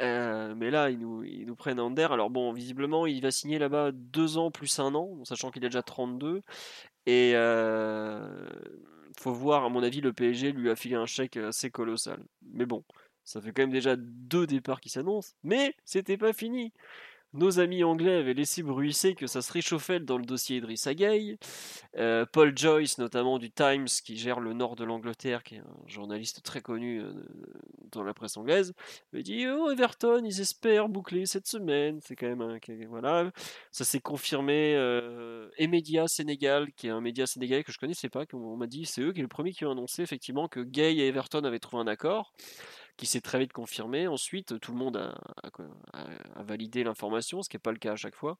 [0.00, 2.08] Euh, mais là, ils nous, ils nous prennent Ander.
[2.10, 5.68] Alors bon, visiblement, il va signer là-bas deux ans plus un an, sachant qu'il a
[5.68, 6.42] déjà 32.
[7.06, 8.48] Et euh,
[9.18, 12.22] faut voir, à mon avis, le PSG lui a filé un chèque assez colossal.
[12.52, 12.84] Mais bon,
[13.26, 15.34] ça fait quand même déjà deux départs qui s'annoncent.
[15.42, 16.72] Mais c'était pas fini.
[17.32, 21.36] Nos amis anglais avaient laissé bruisser que ça se réchauffait dans le dossier Idrissa Gueye.
[21.98, 25.88] Euh, Paul Joyce, notamment du Times, qui gère le nord de l'Angleterre, qui est un
[25.88, 27.12] journaliste très connu euh,
[27.90, 28.72] dans la presse anglaise,
[29.12, 31.98] avait dit Oh, Everton, ils espèrent boucler cette semaine.
[32.00, 32.58] C'est quand même un.
[32.88, 33.30] Voilà.
[33.70, 34.74] Ça s'est confirmé.
[34.76, 38.86] Euh, Emedia Sénégal, qui est un média sénégalais que je connaissais pas, qu'on m'a dit
[38.86, 41.58] c'est eux qui est le premier qui ont annoncé effectivement que Gay et Everton avaient
[41.58, 42.32] trouvé un accord
[42.96, 44.08] qui s'est très vite confirmé.
[44.08, 45.50] Ensuite, tout le monde a, a-
[45.92, 48.38] a- a validé l'information, ce qui n'est pas le cas à chaque fois.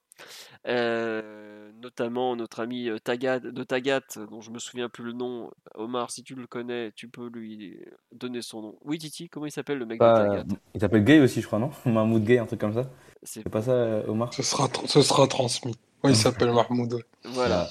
[0.67, 5.51] Euh, notamment notre ami euh, Tagat, de Tagat, dont je me souviens plus le nom.
[5.75, 7.79] Omar, si tu le connais, tu peux lui
[8.11, 8.75] donner son nom.
[8.83, 10.43] Oui, Titi, comment il s'appelle le mec de Pas- Tagat?
[10.73, 11.71] il s'appelle Gay aussi, je crois, non?
[11.85, 12.89] Mahmoud Gay, un truc comme ça.
[13.23, 14.33] C'est pas ça, euh, Omar?
[14.33, 15.75] Ce sera, tr- ce sera transmis.
[16.03, 17.03] Oui, il s'appelle Mahmoud.
[17.25, 17.67] Voilà.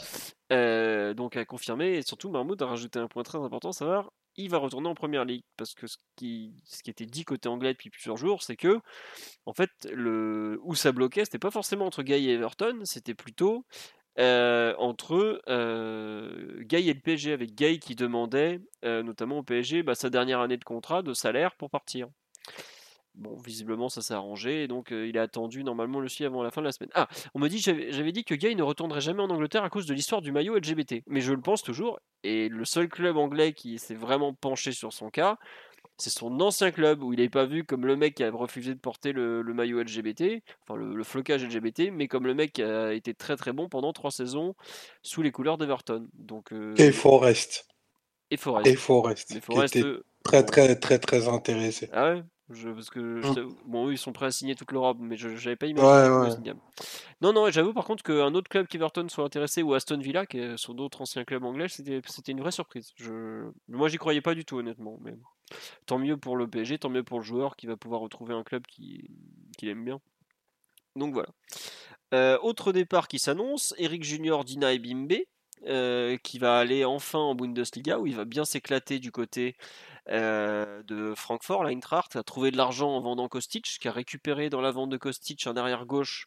[0.53, 4.13] Euh, donc à confirmer, et surtout Mahmoud a rajouté un point très important, à savoir,
[4.37, 5.45] il va retourner en première ligue.
[5.57, 6.55] Parce que ce qui,
[6.87, 8.81] était dit côté anglais depuis plusieurs jours, c'est que,
[9.47, 13.65] en fait, le, où ça bloquait, c'était pas forcément entre Guy et Everton, c'était plutôt
[14.19, 19.95] euh, entre euh, et le PSG, avec Guy qui demandait, euh, notamment au PSG, bah,
[19.95, 22.09] sa dernière année de contrat, de salaire pour partir.
[23.17, 26.43] Bon, visiblement, ça s'est arrangé, et donc euh, il est attendu normalement le suivre avant
[26.43, 26.91] la fin de la semaine.
[26.95, 29.87] Ah, on me dit, j'avais dit que Guy ne retournerait jamais en Angleterre à cause
[29.87, 31.03] de l'histoire du maillot LGBT.
[31.07, 34.93] Mais je le pense toujours, et le seul club anglais qui s'est vraiment penché sur
[34.93, 35.39] son cas,
[35.99, 38.75] C'est son ancien club où il n'est pas vu comme le mec qui a refusé
[38.75, 42.93] de porter le, maillot LGBT, enfin le, flocage LGBT, mais comme le mec qui a
[42.93, 44.55] été très très bon pendant trois saisons
[45.01, 46.07] sous les couleurs d'Everton.
[46.13, 47.67] Donc, euh, Et Forest.
[48.31, 48.67] Et Forest.
[48.67, 49.41] Et Forest.
[49.41, 49.79] Forest
[50.23, 51.89] très très très très intéressé.
[51.93, 52.23] Ah ouais?
[52.51, 53.55] Je, parce que mmh.
[53.65, 56.53] bon, eux, ils sont prêts à signer toute l'Europe, mais je n'avais pas imaginé.
[57.21, 60.41] Non, non, j'avoue par contre qu'un autre club qu'Everton soit intéressé ou Aston Villa, qui
[60.57, 62.93] sont d'autres anciens clubs anglais, c'était une vraie surprise.
[62.97, 63.51] Je...
[63.69, 64.99] Moi, j'y croyais pas du tout, honnêtement.
[65.03, 65.15] Mais
[65.87, 68.45] tant mieux pour le PSG, tant mieux pour le joueur qui va pouvoir retrouver un
[68.45, 69.09] club qu'il
[69.59, 70.01] qui aime bien.
[70.95, 71.29] Donc voilà.
[72.15, 75.15] Euh, autre départ qui s'annonce Eric Junior, Dina et Bimbe.
[75.67, 79.57] Euh, qui va aller enfin en Bundesliga où il va bien s'éclater du côté
[80.09, 84.61] euh, de Francfort, l'Eintracht, a trouvé de l'argent en vendant Kostic, qui a récupéré dans
[84.61, 86.27] la vente de Kostic un arrière gauche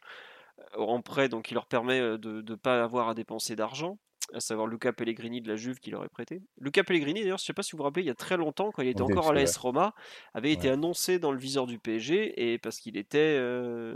[0.78, 3.98] euh, en prêt, donc qui leur permet euh, de ne pas avoir à dépenser d'argent,
[4.34, 6.42] à savoir Luca Pellegrini de la Juve qui leur est prêté.
[6.60, 8.36] Luca Pellegrini, d'ailleurs, je ne sais pas si vous vous rappelez, il y a très
[8.36, 9.94] longtemps, quand il était encore à l'AS Roma,
[10.34, 13.38] avait été annoncé dans le viseur du PSG, et parce qu'il était,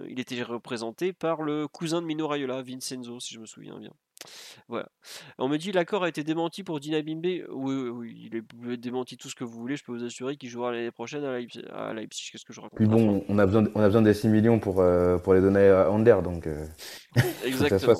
[0.08, 3.94] il était représenté par le cousin de Mino Raiola, Vincenzo, si je me souviens bien.
[4.68, 4.90] Voilà.
[5.38, 7.46] On me dit l'accord a été démenti pour Dina Bimbe.
[7.50, 9.76] Oui, oui, il est démenti tout ce que vous voulez.
[9.76, 12.30] Je peux vous assurer qu'il jouera l'année prochaine à Leipzig.
[12.32, 12.78] Qu'est-ce que je raconte?
[12.78, 15.42] Puis bon, on a besoin, on a besoin des 6 millions pour, euh, pour les
[15.42, 16.48] donner à Ander, donc.
[16.48, 16.66] Euh,
[17.46, 17.96] Exactement.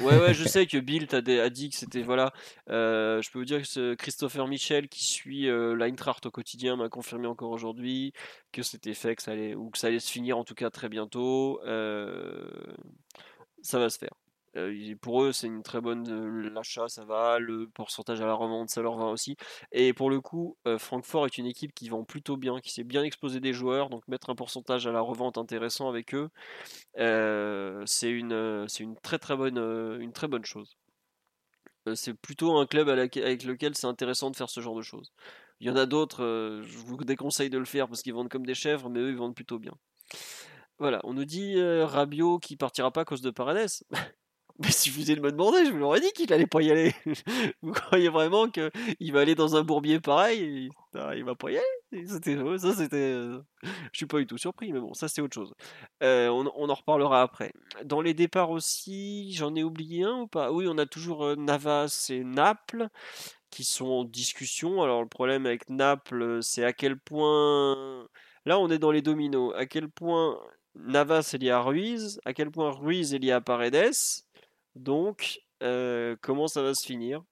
[0.00, 2.32] ouais, ouais, je sais que Bill a, dit que c'était voilà.
[2.70, 7.26] Euh, je peux vous dire que Christopher Michel qui suit l'Eintracht au quotidien m'a confirmé
[7.26, 8.12] encore aujourd'hui
[8.52, 10.70] que c'était fait, que ça allait ou que ça allait se finir en tout cas
[10.70, 11.60] très bientôt.
[13.62, 14.14] ça va se faire.
[14.56, 16.08] Euh, pour eux, c'est une très bonne.
[16.08, 17.38] Euh, l'achat, ça va.
[17.38, 19.36] Le pourcentage à la revente, ça leur va aussi.
[19.72, 22.84] Et pour le coup, euh, Francfort est une équipe qui vend plutôt bien, qui sait
[22.84, 23.90] bien exposer des joueurs.
[23.90, 26.30] Donc mettre un pourcentage à la revente intéressant avec eux,
[27.86, 28.66] c'est une,
[29.02, 30.76] très bonne, chose.
[31.94, 35.12] c'est plutôt un club avec lequel c'est intéressant de faire ce genre de choses.
[35.60, 38.46] Il y en a d'autres, je vous déconseille de le faire parce qu'ils vendent comme
[38.46, 39.72] des chèvres, mais eux ils vendent plutôt bien.
[40.78, 43.82] Voilà, on nous dit Rabiot qui partira pas à cause de Paredes.
[44.58, 46.94] Mais si vous de me demander, je vous l'aurais dit qu'il allait pas y aller.
[47.62, 52.06] vous croyez vraiment qu'il va aller dans un bourbier pareil Il va pas y aller?
[52.06, 52.96] C'était ça, c'était.
[52.96, 53.40] Euh,
[53.92, 55.52] je suis pas du tout surpris, mais bon, ça c'est autre chose.
[56.02, 57.52] Euh, on, en reparlera après.
[57.84, 60.50] Dans les départs aussi, j'en ai oublié un ou pas?
[60.50, 62.88] Oui, on a toujours euh, Navas et Naples
[63.50, 64.82] qui sont en discussion.
[64.82, 68.06] Alors le problème avec Naples, c'est à quel point.
[68.46, 69.52] Là, on est dans les dominos.
[69.56, 70.38] À quel point
[70.74, 73.92] Navas est lié à Ruiz, à quel point Ruiz est lié à Paredes,
[74.76, 77.22] donc, euh, comment ça va se finir?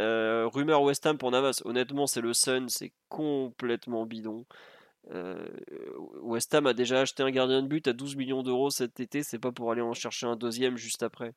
[0.00, 1.62] Euh, Rumeur West Ham pour Navas.
[1.64, 4.44] Honnêtement, c'est le Sun, c'est complètement bidon.
[5.12, 5.46] Euh,
[6.20, 9.22] West Ham a déjà acheté un gardien de but à 12 millions d'euros cet été,
[9.22, 11.32] c'est pas pour aller en chercher un deuxième juste après.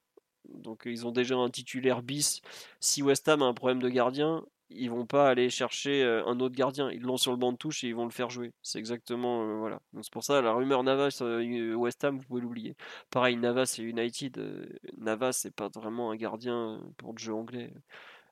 [0.50, 2.42] Donc ils ont déjà un titulaire bis.
[2.80, 4.44] Si West Ham a un problème de gardien,
[4.76, 6.90] ils vont pas aller chercher euh, un autre gardien.
[6.92, 8.52] Ils l'ont sur le banc de touche et ils vont le faire jouer.
[8.62, 9.80] C'est exactement euh, voilà.
[10.02, 12.76] c'est pour ça la rumeur Navas euh, West Ham, vous pouvez l'oublier.
[13.10, 14.80] Pareil Navas et United.
[14.98, 17.74] Navas c'est pas vraiment un gardien pour le jeu anglais.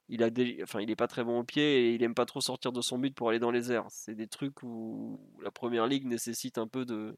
[0.09, 0.29] Il a
[0.63, 2.81] enfin il est pas très bon au pied et il aime pas trop sortir de
[2.81, 3.85] son but pour aller dans les airs.
[3.89, 7.17] C'est des trucs où la première ligue nécessite un peu de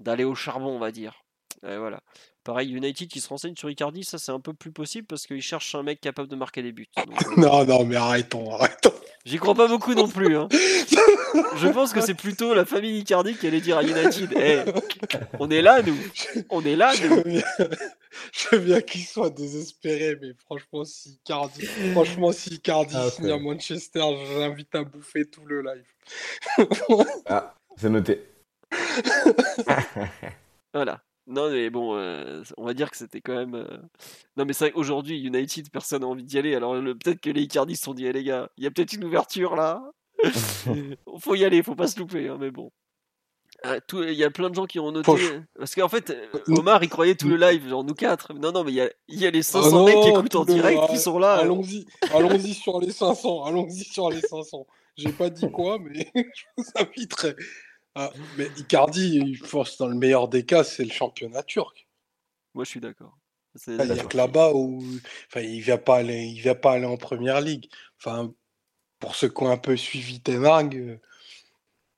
[0.00, 1.24] d'aller au charbon, on va dire.
[1.62, 2.02] Voilà.
[2.46, 5.42] Pareil, United qui se renseigne sur Icardi, ça c'est un peu plus possible parce qu'il
[5.42, 6.86] cherche un mec capable de marquer des buts.
[6.98, 8.92] Euh, non, non, mais arrêtons, arrêtons.
[9.24, 10.36] J'y crois pas beaucoup non plus.
[10.36, 10.48] Hein.
[11.56, 15.16] Je pense que c'est plutôt la famille Icardi qui allait dire à United hey, eh,
[15.40, 15.98] on est là, nous.
[16.48, 17.40] On est là, nous.
[18.32, 23.30] Je veux bien, qu'il soit désespéré, mais franchement, si Icardi, franchement, si Icardi ah, signe
[23.30, 24.04] à Manchester,
[24.38, 26.68] j'invite à bouffer tout le live.
[27.26, 28.22] ah, c'est noté.
[30.72, 31.02] voilà.
[31.26, 33.54] Non, mais bon, euh, on va dire que c'était quand même.
[33.54, 33.78] Euh,
[34.36, 36.54] non, mais c'est vrai qu'aujourd'hui, United, personne n'a envie d'y aller.
[36.54, 38.92] Alors peut-être que les Icardi se sont dit, eh, les gars, il y a peut-être
[38.92, 39.82] une ouverture là.
[41.18, 42.70] faut y aller, faut pas se louper, hein, mais bon.
[43.64, 45.12] Ah, il y a plein de gens qui ont noté.
[45.58, 48.34] Parce qu'en fait, euh, Omar, il croyait tout le live, genre nous quatre.
[48.34, 50.44] Non, non, mais il y a, y a les 500 ah mecs qui écoutent en
[50.44, 51.34] direct qui sont là.
[51.34, 54.66] Allons-y, allons-y sur les 500, allons-y sur les 500.
[54.96, 57.34] J'ai pas dit quoi, mais je vous inviterai.
[57.98, 61.88] Ah, mais Icardi, force dans le meilleur des cas, c'est le championnat turc.
[62.52, 63.16] Moi, je suis d'accord.
[63.66, 64.84] Il n'y a que là-bas où
[65.28, 67.70] enfin, il ne vient, pas aller, il vient pas aller en première ligue.
[67.98, 68.34] Enfin,
[68.98, 71.00] pour ceux qui ont un peu suivi Tenag, euh,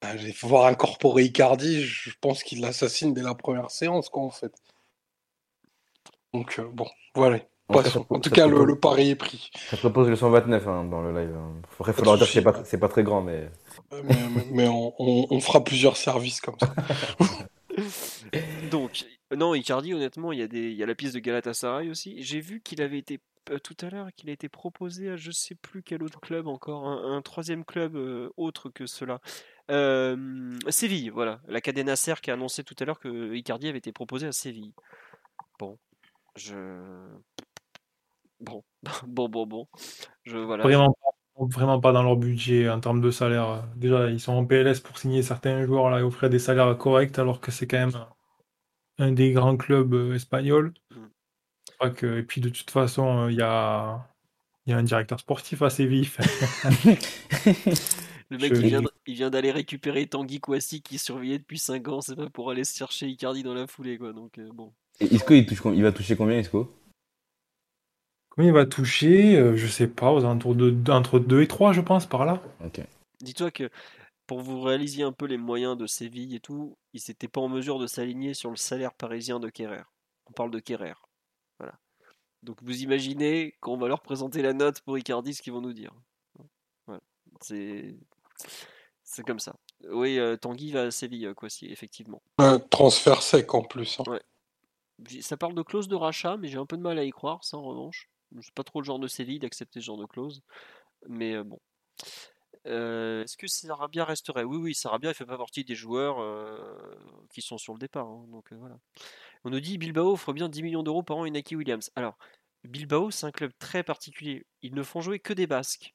[0.01, 4.53] ben, voir incorporer Icardi, je pense qu'il l'assassine dès la première séance, quoi, en fait.
[6.33, 7.41] Donc, euh, bon, voilà.
[7.69, 9.51] En tout cas, le, pari est pris.
[9.71, 11.35] Ça propose le 129 hein, dans le live.
[11.37, 11.55] Hein.
[11.87, 13.51] Il faudra dire que c'est pas, pas très grand, mais.
[14.51, 16.75] mais, on, fera plusieurs services comme ça.
[18.71, 19.05] Donc,
[19.37, 22.23] non, Icardi, honnêtement, il y, a des, il y a la pièce de Galatasaray aussi.
[22.23, 25.31] J'ai vu qu'il avait été euh, tout à l'heure qu'il a été proposé à je
[25.31, 29.21] sais plus quel autre club encore, un, troisième club euh, autre que cela.
[29.71, 31.41] Euh, Séville, voilà.
[31.47, 34.33] La Cadena Ser qui a annoncé tout à l'heure que Icardi avait été proposé à
[34.33, 34.73] Séville.
[35.59, 35.79] Bon,
[36.37, 36.55] je.
[38.41, 38.63] Bon,
[39.07, 39.69] bon, bon, bon.
[40.25, 40.63] Je, voilà.
[40.65, 43.65] Vraiment pas, vraiment pas dans leur budget en termes de salaire.
[43.77, 47.19] Déjà, ils sont en PLS pour signer certains joueurs là, et offrir des salaires corrects
[47.19, 48.05] alors que c'est quand même
[48.99, 50.75] un des grands clubs euh, espagnols.
[50.91, 51.07] Mm.
[51.69, 54.09] Je crois que, et puis de toute façon, euh, il y a,
[54.67, 56.19] il y a un directeur sportif assez vif.
[58.31, 61.89] Le mec, il vient, d- il vient d'aller récupérer Tanguy Kouassi qui surveillait depuis 5
[61.89, 64.13] ans, c'est pas pour aller se chercher Icardi dans la foulée, quoi.
[64.13, 64.73] Donc, euh, bon.
[65.01, 66.71] Isco, il, touche il va toucher combien, Isco?
[68.39, 71.73] Combien il va toucher Euh, Je sais pas, aux alentours de entre 2 et 3,
[71.73, 72.41] je pense, par là.
[72.65, 72.81] Ok.
[73.21, 73.69] Dis-toi que
[74.29, 77.49] pour vous réalisiez un peu les moyens de Séville et tout, ils n'étaient pas en
[77.49, 79.83] mesure de s'aligner sur le salaire parisien de Kerrer.
[80.27, 80.95] On parle de Kerrer.
[81.59, 81.75] Voilà.
[82.45, 85.61] Donc vous imaginez quand on va leur présenter la note pour Icardi, ce qu'ils vont
[85.61, 85.91] nous dire.
[86.87, 87.01] Voilà.
[87.41, 87.97] C'est
[89.03, 89.57] c'est comme ça.
[89.91, 92.23] Oui, euh, Tanguy va à Séville, euh, quoi, si, effectivement.
[92.39, 93.99] Un transfert sec en plus.
[93.99, 94.19] hein.
[95.09, 97.11] J'ai- Ça parle de clause de rachat, mais j'ai un peu de mal à y
[97.11, 98.09] croire, ça en revanche.
[98.41, 100.43] C'est pas trop le genre de Séville d'accepter ce genre de clause.
[101.09, 101.61] Mais euh, bon.
[102.67, 104.45] Euh, Est-ce que Sarabia resterait?
[104.45, 106.59] Oui, oui, Sarabia, il fait pas partie des joueurs euh,
[107.33, 108.07] qui sont sur le départ.
[108.07, 108.79] hein, donc voilà.
[109.45, 111.91] On nous dit Bilbao offre bien 10 millions d'euros par an à Inaki Williams.
[111.97, 112.19] Alors,
[112.65, 114.45] Bilbao, c'est un club très particulier.
[114.63, 115.95] Ils ne font jouer que des Basques.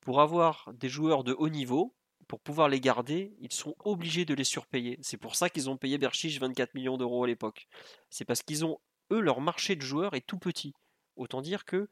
[0.00, 1.94] Pour avoir des joueurs de haut niveau,
[2.28, 4.98] pour pouvoir les garder, ils sont obligés de les surpayer.
[5.02, 7.68] C'est pour ça qu'ils ont payé Berchiche 24 millions d'euros à l'époque.
[8.10, 8.78] C'est parce qu'ils ont,
[9.12, 10.74] eux, leur marché de joueurs est tout petit.
[11.16, 11.88] Autant dire que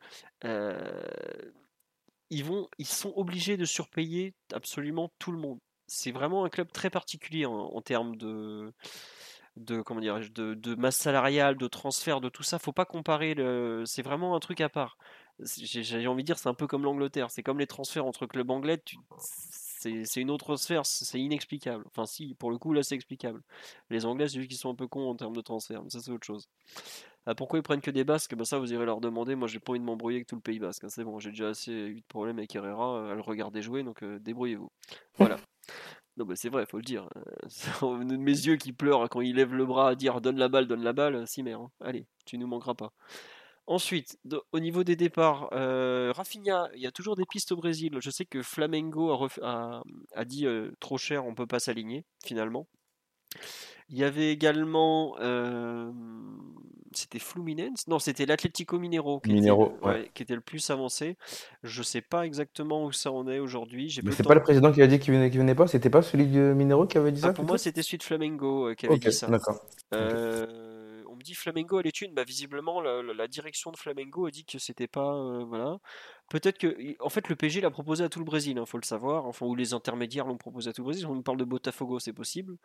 [2.33, 5.59] ils, vont, ils sont obligés de surpayer absolument tout le monde.
[5.86, 8.73] C'est vraiment un club très particulier en, termes de,
[9.57, 12.59] de, comment dirais-je, de, masse salariale, de transfert, de tout ça.
[12.59, 13.34] Faut pas comparer.
[13.84, 14.97] C'est vraiment un truc à part.
[15.41, 17.31] J'ai envie de dire, c'est un peu comme l'Angleterre.
[17.31, 18.83] C'est comme les transferts entre clubs anglais.
[20.05, 20.86] C'est une autre sphère.
[20.86, 21.85] C'est inexplicable.
[21.89, 23.43] Enfin, si, pour le coup, là, c'est explicable.
[23.91, 25.83] Les Anglais, c'est juste qu'ils sont un peu cons en termes de transfert.
[25.83, 26.49] Mais ça, c'est autre chose.
[27.27, 28.35] Ah, pourquoi ils prennent que des Basques?
[28.35, 29.35] Bah, Ça, vous irez leur demander.
[29.36, 30.85] Moi, j'ai pas envie de m'embrouiller avec tout le Pays Basque.
[30.85, 30.89] hein.
[30.91, 33.83] C'est bon, j'ai déjà assez eu de problèmes avec Herrera euh, à le regarder jouer.
[33.85, 34.70] Donc, euh, débrouillez-vous.
[35.19, 35.36] Voilà.
[36.19, 37.09] Non, bah, c'est vrai, faut le dire.
[37.83, 40.67] Euh, Mes yeux qui pleurent quand il lève le bras à dire donne la balle,
[40.69, 41.61] donne la balle, si mère.
[41.61, 41.70] hein.
[41.81, 42.93] Allez, tu nous manqueras pas.
[43.73, 44.18] Ensuite,
[44.52, 47.97] au niveau des départs, euh, Rafinha, il y a toujours des pistes au Brésil.
[48.01, 49.83] Je sais que Flamengo a, ref- a-
[50.15, 52.67] a dit euh, trop cher, on peut pas s'aligner finalement.
[53.89, 55.91] Il y avait également, euh,
[56.92, 59.70] c'était Fluminense, non, c'était l'Atlético Mineiro qui, était, le- ouais.
[59.83, 61.17] ouais, qui était le plus avancé.
[61.62, 63.99] Je sais pas exactement où ça en est aujourd'hui.
[64.02, 65.67] Mais c'est pas le président qui a dit qu'il venait, venait pas?
[65.67, 68.02] C'était pas celui de Minero qui avait dit Ah, ça pour moi, c'était celui de
[68.02, 69.28] Flamengo qui avait dit ça.
[69.28, 69.65] d'accord.
[69.94, 70.72] Euh,
[71.31, 75.15] me Flamengo à l'étude, bah visiblement la, direction de Flamengo a dit que c'était pas
[75.15, 75.78] euh, voilà.
[76.28, 78.84] Peut-être que en fait le PG l'a proposé à tout le Brésil, il faut le
[78.84, 81.07] savoir, enfin ou les intermédiaires l'ont proposé à tout le Brésil.
[81.07, 82.57] On nous parle de Botafogo, c'est possible.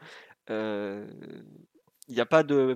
[0.50, 1.08] Euh,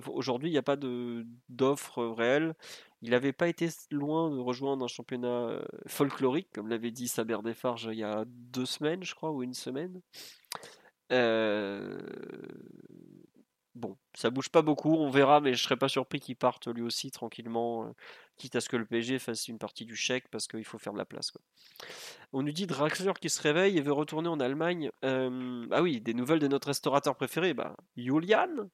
[0.08, 2.54] aujourd'hui, il n'y a pas de d'offre réelle.
[3.02, 7.38] Il n'avait pas été loin de rejoindre un championnat euh, folklorique, comme l'avait dit Saber
[7.42, 10.00] Defarge il y a deux semaines, je crois, ou une semaine.
[13.74, 16.82] Bon, ça bouge pas beaucoup, on verra, mais je serais pas surpris qu'il parte lui
[16.82, 17.92] aussi tranquillement, euh,
[18.36, 20.92] quitte à ce que le PSG fasse une partie du chèque parce qu'il faut faire
[20.92, 21.32] de la place.
[22.34, 24.90] On nous dit Draxler qui se réveille et veut retourner en Allemagne.
[25.04, 28.68] Euh, ah oui, des nouvelles de notre restaurateur préféré, bah, Julian.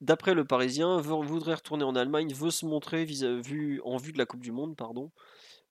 [0.00, 4.26] D'après le Parisien, voudrait retourner en Allemagne, veut se montrer vis en vue de la
[4.26, 5.10] Coupe du Monde, pardon.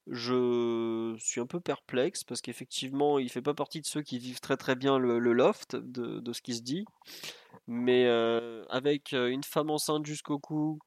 [0.10, 4.40] Je suis un peu perplexe parce qu'effectivement, il fait pas partie de ceux qui vivent
[4.40, 6.86] très très bien le, loft de, ce qui se dit.
[7.68, 10.80] Mais euh, avec euh, une femme enceinte jusqu'au cou,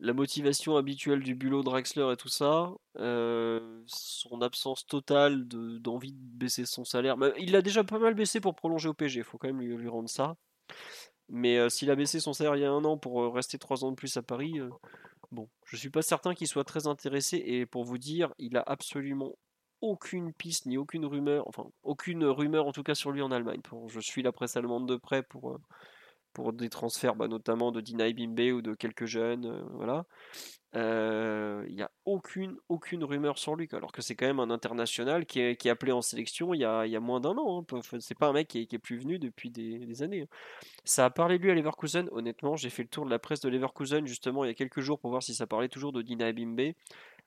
[0.00, 6.12] la motivation habituelle du bulot Draxler et tout ça, euh, son absence totale de- d'envie
[6.12, 7.16] de baisser son salaire.
[7.16, 9.60] Mais il l'a déjà pas mal baissé pour prolonger au PG, il faut quand même
[9.60, 10.34] lui, rendre ça.
[11.28, 13.90] Mais s'il a baissé son salaire il y a un an pour rester trois ans
[13.90, 14.60] de plus à Paris,
[15.30, 17.42] bon, je suis pas certain qu'il soit très intéressé.
[17.44, 19.36] Et pour vous dire, il a absolument
[19.80, 23.60] aucune piste ni aucune rumeur, enfin aucune rumeur en tout cas sur lui en Allemagne.
[23.88, 25.58] Je suis la presse allemande de près pour, euh,
[26.32, 30.04] pour des transferts, bah, notamment de Dinaï Bimbe ou de quelques jeunes, euh, voilà.
[30.76, 34.50] Euh, Il n'y a aucune, aucune rumeur sur lui, alors que c'est quand même un
[34.50, 37.64] international qui est, appelé en sélection il y a, il y a moins d'un an.
[37.70, 37.80] hein.
[38.00, 40.22] C'est pas un mec qui est, plus venu depuis des, années.
[40.22, 40.26] hein.
[40.84, 42.08] Ça a parlé lui à Leverkusen.
[42.12, 44.80] Honnêtement, j'ai fait le tour de la presse de Leverkusen justement il y a quelques
[44.80, 46.74] jours pour voir si ça parlait toujours de Dina Bimbe.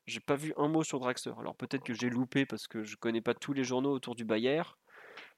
[0.07, 1.33] J'ai pas vu un mot sur Draxler.
[1.39, 4.25] Alors peut-être que j'ai loupé parce que je connais pas tous les journaux autour du
[4.25, 4.63] Bayer.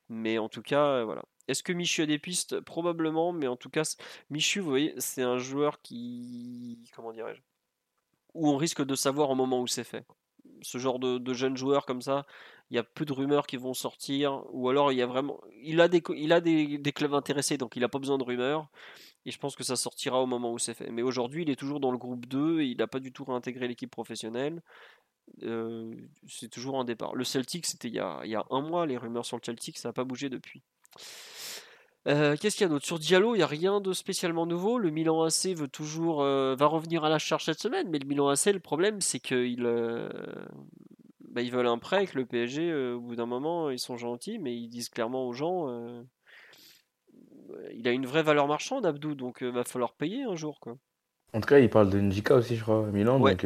[0.10, 1.24] Mais en tout cas, euh, voilà.
[1.48, 2.60] Est-ce que Michu a des pistes?
[2.62, 3.84] Probablement, mais en tout cas,
[4.30, 6.84] Michu, vous voyez, c'est un joueur qui.
[6.96, 7.42] Comment dirais-je?
[8.34, 10.06] Où on risque de savoir au moment où c'est fait.
[10.62, 12.26] ce genre de, jeunes joueurs comme ça,
[12.70, 15.42] il y a peu de rumeurs qui vont sortir, ou alors il y a vraiment,
[15.62, 18.68] il a des, clubs intéressés, donc il n'a pas besoin de rumeurs.
[19.26, 20.90] Et je pense que ça sortira au moment où c'est fait.
[20.90, 23.68] Mais aujourd'hui, il est toujours dans le groupe 2, il n'a pas du tout réintégré
[23.68, 24.64] l'équipe professionnelle.
[25.44, 25.96] Euh,
[26.28, 27.14] c'est toujours un départ.
[27.16, 29.94] Le Celtic, c'était il y a un mois, les rumeurs sur le Celtic, ça n'a
[29.94, 30.64] pas bougé depuis.
[32.08, 32.86] Euh, Qu'est-ce qu'il y a d'autre?
[32.86, 34.80] Sur Diallo, il n'y a rien de spécialement nouveau.
[34.80, 38.08] Le Milan AC veut toujours, euh, va revenir à la charge cette semaine, mais le
[38.08, 40.10] Milan AC, le problème, c'est qu'ils euh,
[41.30, 42.74] bah, ils veulent un prêt avec le PSG.
[42.94, 45.70] au bout d'un moment, ils sont gentils, mais ils disent clairement aux gens,
[47.74, 50.78] il a une vraie valeur marchande, Abdou, donc il va falloir payer un jour, quoi.
[51.34, 53.22] En tout cas, il parle de Njika aussi, je crois, à Milan.
[53.22, 53.36] Ouais.
[53.36, 53.46] Donc,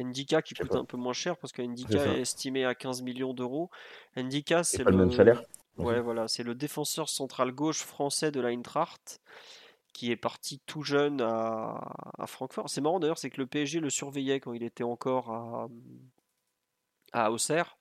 [0.00, 0.78] Ndika qui coûte pas.
[0.78, 3.70] un peu moins cher parce que Ndika est estimé à 15 millions d'euros.
[4.16, 5.42] Ndika, c'est pas le même salaire.
[5.78, 9.20] Ouais, voilà, c'est le défenseur central gauche français de l'Eintracht
[9.92, 11.80] qui est parti tout jeune à,
[12.18, 12.68] à Francfort.
[12.68, 15.68] C'est marrant d'ailleurs, c'est que le PSG le surveillait quand il était encore à,
[17.12, 17.78] à Auxerre.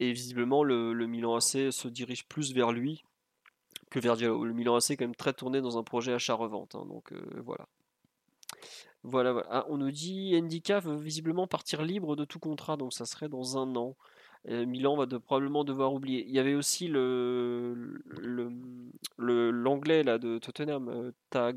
[0.00, 3.04] Et visiblement, le, le Milan AC se dirige plus vers lui
[3.90, 4.44] que vers Diallo.
[4.44, 6.74] Le Milan AC est quand même très tourné dans un projet achat-revente.
[6.74, 7.66] hein, donc euh, voilà.
[9.04, 9.48] Voilà, voilà.
[9.50, 13.28] Ah, on nous dit Ndika veut visiblement partir libre de tout contrat, donc ça serait
[13.28, 13.96] dans un an.
[14.48, 16.24] Euh, Milan va de- probablement devoir oublier.
[16.26, 17.74] Il y avait aussi le
[18.06, 18.52] le-
[19.16, 21.56] le- l'anglais là de Tottenham, euh, Tag,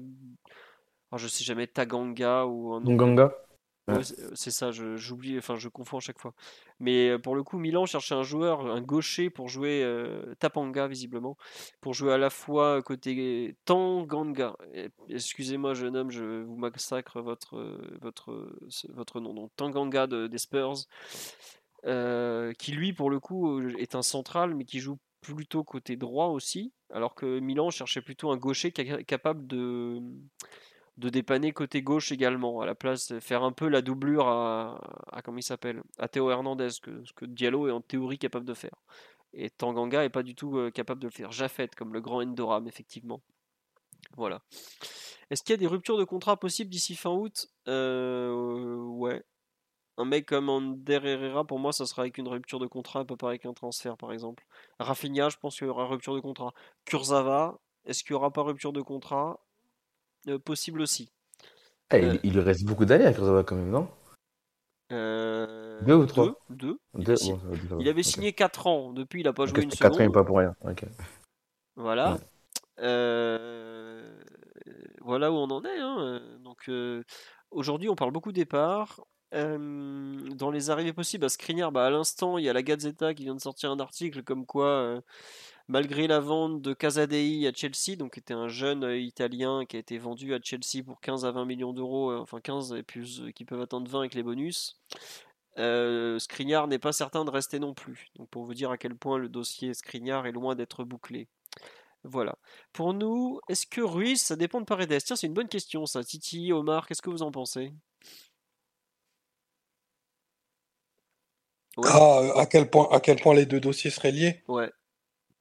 [1.11, 2.91] ah, je sais jamais Taganga ou un nom.
[2.91, 3.31] Nganga
[3.87, 4.03] Ouais, Ouais.
[4.35, 6.33] c'est ça, j'oublie, enfin je confonds à chaque fois.
[6.79, 10.87] Mais euh, pour le coup, Milan cherchait un joueur, un gaucher pour jouer euh, Tapanga
[10.87, 11.35] visiblement,
[11.81, 14.55] pour jouer à la fois côté Tanganga.
[15.09, 17.57] Excusez-moi, jeune homme, je vous massacre votre
[18.01, 18.55] votre
[18.89, 19.33] votre nom.
[19.33, 20.73] Donc Tanganga de- des Spurs,
[21.85, 25.95] euh, qui lui pour le coup euh, est un central, mais qui joue plutôt côté
[25.97, 30.01] droit aussi, alors que Milan cherchait plutôt un gaucher ca- capable de
[30.97, 34.79] de dépanner côté gauche également, à la place de faire un peu la doublure à,
[35.11, 38.45] à comment il s'appelle, à Théo Hernandez, que, ce que Diallo est en théorie capable
[38.45, 38.75] de faire.
[39.33, 41.31] Et Tanganga est pas du tout euh, capable de le faire.
[41.31, 43.21] Jaffet, comme le grand Endoram, effectivement.
[44.17, 44.41] Voilà.
[45.29, 47.47] Est-ce qu'il y a des ruptures de contrat possibles d'ici fin août?
[47.67, 49.23] Euh, Ouais.
[49.97, 53.27] Un mec comme Ander Herrera, pour moi, ça sera avec une rupture de contrat, pas
[53.27, 54.45] avec un transfert, par exemple.
[54.79, 56.53] Rafinha, je pense qu'il y aura rupture de contrat.
[56.85, 59.39] Kurzawa, est-ce qu'il n'y aura pas rupture de contrat?
[60.27, 61.11] Euh, Possible aussi.
[61.89, 62.13] Ah, Euh.
[62.23, 63.89] il, il lui reste beaucoup d'années à Kurzawa quand même, non?
[64.93, 66.25] Euh, Deux ou trois?
[66.25, 66.35] Deux.
[66.59, 66.79] deux.
[66.93, 67.15] Il, Deux-
[67.69, 68.93] bon, il avait signé 4 ans.
[68.93, 70.13] Depuis, il n'a pas joué une c'était quatre ans et seconde.
[70.13, 70.53] pas pour rien.
[71.75, 72.13] Voilà.
[72.13, 72.19] Ouais.
[75.01, 75.79] Voilà où on en est.
[75.79, 76.21] hein.
[76.43, 76.69] Donc
[77.51, 79.01] aujourd'hui, on parle beaucoup départ.
[79.31, 83.23] Dans les arrivées possibles, à Skriniar, bah, à l'instant, il y a la Gazzetta qui
[83.23, 85.01] vient de sortir un article comme quoi,
[85.67, 89.79] malgré la vente de Casadei à Chelsea, donc qui était un jeune Italien qui a
[89.79, 93.45] été vendu à Chelsea pour 15 à 20 millions d'euros, enfin 15 et plus, qui
[93.45, 94.75] peuvent attendre 20 avec les bonus,
[95.55, 98.09] Skriniar n'est pas certain de rester non plus.
[98.15, 101.29] Donc pour vous dire à quel point le dossier Skriniar est loin d'être bouclé.
[102.03, 102.37] Voilà.
[102.73, 105.03] Pour nous, est-ce que Ruiz, ça dépend de Paredes?
[105.05, 106.03] Tiens, c'est une bonne question ça.
[106.03, 107.73] Titi, Omar, qu'est-ce que vous en pensez?
[111.77, 114.43] Ouais, Ah, à quel point, à quel point les deux dossiers seraient liés?
[114.47, 114.69] ouais.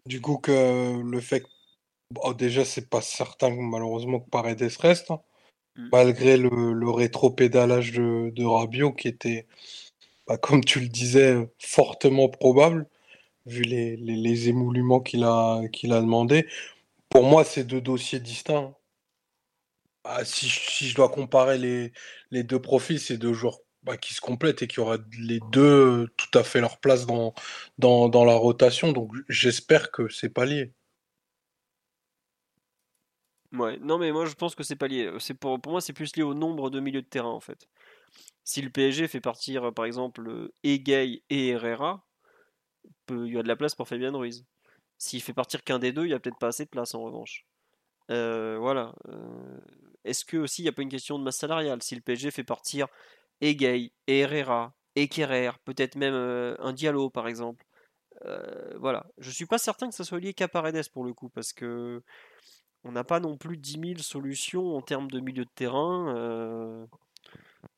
[0.07, 1.49] Du coup, que le fait que,
[2.13, 5.21] bon, déjà, c'est pas certain, malheureusement, que Paredes reste, hein,
[5.77, 5.89] Mm.
[5.93, 9.47] malgré le, le rétro-pédalage de, de Rabiot qui était,
[10.27, 12.89] bah, comme tu le disais, fortement probable,
[13.47, 16.47] vu les, les, les émoluments qu'il a, qu'il a demandé.
[17.09, 18.75] Pour moi, c'est deux dossiers distincts.
[20.05, 21.93] Ah, si, je- si je dois comparer les,
[22.31, 26.09] les deux profils, c'est deux joueurs bah, qui se complètent et qui auraient les deux
[26.17, 27.35] tout à fait leur place dans,
[27.79, 28.93] dans, dans la rotation.
[28.93, 30.73] Donc j'espère que c'est pas lié.
[33.53, 35.11] Ouais, non mais moi je pense que c'est pas lié.
[35.19, 37.69] C'est pour, pour moi c'est plus lié au nombre de milieux de terrain en fait.
[38.45, 42.07] Si le PSG fait partir par exemple Egay et Herrera,
[43.11, 44.47] il y a de la place pour Fabien Ruiz.
[44.99, 47.03] S'il fait partir qu'un des deux, il y a peut-être pas assez de place en
[47.03, 47.47] revanche.
[48.11, 48.95] Euh, voilà.
[49.09, 49.59] Euh,
[50.05, 51.83] Est-ce que aussi il n'y a pas une question de masse salariale?
[51.83, 52.87] Si le PSG fait partir
[53.41, 57.65] Et Herrera et Kerrer, peut-être même euh, un Diallo par exemple.
[58.27, 59.07] Euh, voilà.
[59.19, 62.03] Je suis pas certain que ça soit lié qu'à Paredes pour le coup parce que
[62.85, 66.15] on n'a pas non plus 10 000 solutions en termes de milieu de terrain.
[66.17, 66.87] euh,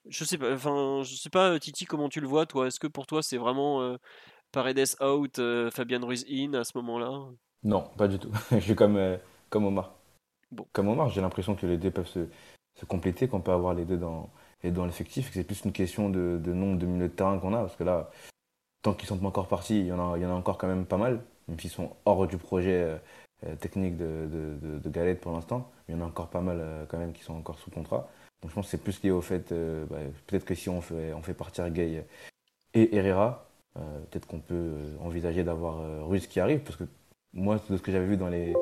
[0.07, 2.67] Je sais pas, enfin, je sais pas, Titi, comment tu le vois, toi?
[2.67, 3.97] Est-ce que pour toi, c'est vraiment
[4.53, 7.29] Paredes out, Fabian Ruiz in à ce moment-là?
[7.65, 8.31] Non, pas du tout.
[8.53, 9.19] Je suis comme,
[9.51, 9.95] comme Omar.
[10.51, 10.67] Bon.
[10.73, 12.29] Comme Omar, j'ai l'impression que les deux peuvent se,
[12.75, 14.31] se compléter, qu'on peut avoir les deux dans,
[14.71, 17.59] deux dans l'effectif, c'est plus une question de, nombre de milieux de terrain qu'on a,
[17.59, 18.11] parce que là,
[18.83, 21.21] tant qu'ils sont pas encore partis, il y en a, encore quand même pas mal,
[21.49, 22.99] même s'ils sont hors du projet
[23.45, 25.71] euh, technique de, Galette pour l'instant.
[25.89, 28.09] Il y en a encore pas mal euh, quand même qui sont encore sous contrat.
[28.43, 30.81] Donc je pense que c'est plus lié au fait, euh, bah, peut-être que si on
[30.81, 32.05] fait, on fait partir Gay
[32.75, 36.85] et Herrera, peut-être qu'on peut envisager d'avoir Ruiz qui arrive, parce que
[37.33, 38.55] moi, de ce que j'avais vu dans les.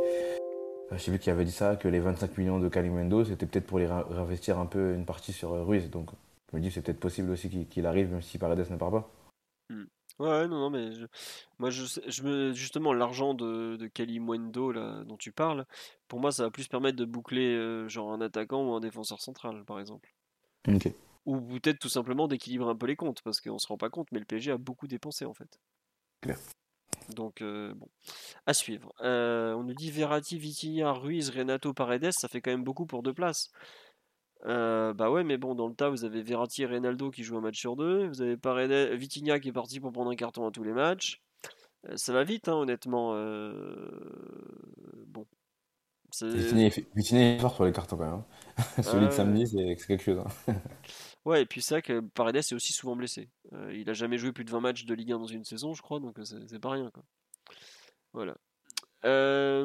[0.97, 3.79] J'ai vu qu'il avait dit ça, que les 25 millions de Calimendo, c'était peut-être pour
[3.79, 5.89] les réinvestir un peu une partie sur Ruiz.
[5.91, 6.11] Donc
[6.51, 9.11] je me dis c'est peut-être possible aussi qu'il arrive, même si Paredes ne part pas.
[9.69, 9.85] Mmh.
[10.19, 10.91] Ouais, non, non, mais
[11.59, 15.65] moi, je, je me, justement, l'argent de, de là, dont tu parles,
[16.09, 19.21] pour moi, ça va plus permettre de boucler euh, genre un attaquant ou un défenseur
[19.23, 20.13] central, par exemple.
[21.25, 24.09] Ou peut-être tout simplement d'équilibrer un peu les comptes, parce qu'on se rend pas compte,
[24.13, 25.59] mais le PSG a beaucoup dépensé, en fait.
[26.21, 26.39] Claire.
[27.15, 27.89] Donc, euh, bon,
[28.47, 28.93] à suivre.
[29.03, 33.03] Euh, on nous dit Verratti, Vitinha, Ruiz, Renato, Paredes, ça fait quand même beaucoup pour
[33.03, 33.51] deux places.
[34.47, 37.39] Euh, bah ouais, mais bon, dans le tas, vous avez Verratti et Reynaldo qui jouent
[37.39, 38.09] un match sur deux.
[38.09, 41.23] Vous avez Paredes, Vitinha qui est parti pour prendre un carton à tous les matchs.
[41.97, 43.13] Ça va vite, hein, honnêtement.
[45.07, 45.27] Bon.
[46.23, 48.23] Vitinha est fort sur les cartons quand même.
[48.59, 48.83] Hein.
[48.83, 50.23] Celui de samedi, c'est quelque chose.
[50.49, 50.55] Hein.
[51.25, 53.29] ouais, et puis c'est vrai que Paredes est aussi souvent blessé.
[53.53, 55.75] Euh, il a jamais joué plus de 20 matchs de Ligue 1 dans une saison,
[55.75, 56.91] je crois, donc c'est pas rien.
[58.13, 58.37] Voilà.
[59.05, 59.65] Euh,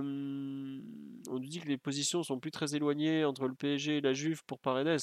[1.30, 4.14] on nous dit que les positions sont plus très éloignées entre le PSG et la
[4.14, 5.00] Juve pour Paredes.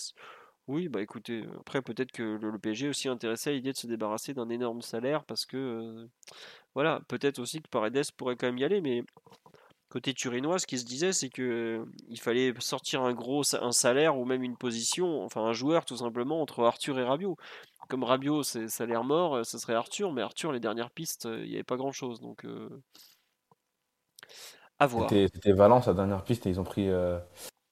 [0.69, 3.89] Oui, bah écoutez, après peut-être que le, PSG est aussi intéressé à l'idée de se
[3.89, 6.07] débarrasser d'un énorme salaire parce que euh,
[6.75, 9.03] voilà, peut-être aussi que Paredes pourrait quand même y aller, mais
[9.93, 13.73] côté turinois, ce qui se disait, c'est que euh, il fallait sortir un gros un
[13.73, 17.37] salaire ou même une position, enfin un joueur tout simplement entre Arthur et Rabiot.
[17.89, 21.55] Comme Rabiot, c'est salaire mort, ce serait Arthur, mais Arthur, les dernières pistes, il n'y
[21.55, 22.47] avait pas grand-chose, donc.
[24.89, 26.89] C'était Valence, la dernière piste, et ils ont pris.
[26.89, 27.19] Euh,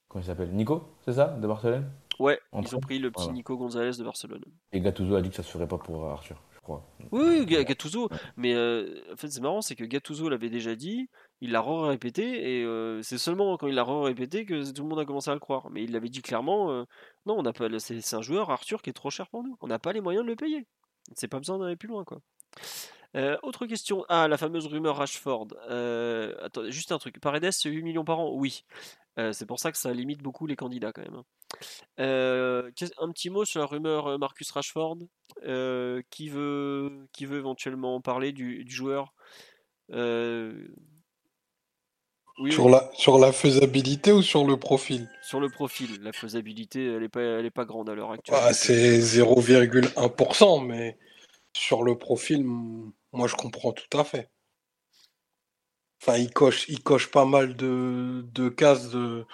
[0.07, 1.89] comment il s'appelle Nico, c'est ça De Barcelone?
[2.19, 4.43] Ouais, ils ont pris le petit Nico Gonzalez de Barcelone.
[4.71, 6.85] Et Gattuso a dit que ça se ferait pas pour Arthur, je crois.
[7.11, 8.09] Oui, Gattuso.
[8.37, 11.09] Mais euh, en fait, c'est marrant, c'est que Gattuso l'avait déjà dit,
[11.41, 14.99] il l'a répété, et euh, c'est seulement quand il l'a répété que tout le monde
[14.99, 15.69] a commencé à le croire.
[15.71, 16.85] Mais il l'avait dit clairement
[17.25, 19.57] non, on pas, c'est un joueur, Arthur, qui est trop cher pour nous.
[19.61, 20.67] On n'a pas les moyens de le payer.
[21.15, 22.21] C'est pas besoin d'aller plus loin, quoi.
[23.15, 24.05] Euh, autre question.
[24.09, 25.47] Ah, la fameuse rumeur Rashford.
[25.69, 27.19] Euh, attends, juste un truc.
[27.19, 28.31] Paredes, c'est 8 millions par an?
[28.33, 28.63] Oui.
[29.19, 31.15] Euh, c'est pour ça que ça limite beaucoup les candidats quand même.
[31.15, 31.25] Hein.
[31.97, 34.99] un petit mot sur la rumeur Marcus Rashford.
[36.09, 39.13] qui, veut, qui veut éventuellement parler du, joueur
[42.49, 45.09] sur, la, sur la faisabilité ou sur le profil?
[45.21, 46.01] Sur le profil.
[46.01, 48.37] La faisabilité, elle n'est pas, elle est pas grande à l'heure actuelle.
[48.41, 50.97] Ah, c'est 0,1%, mais
[51.53, 54.29] sur le profil, moi, je comprends tout à fait.
[56.01, 59.25] Enfin, il coche, il coche pas mal de, de cases de,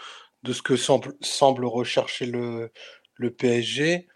[0.43, 2.71] de ce que semble, semble rechercher le,
[3.15, 4.07] le PSG.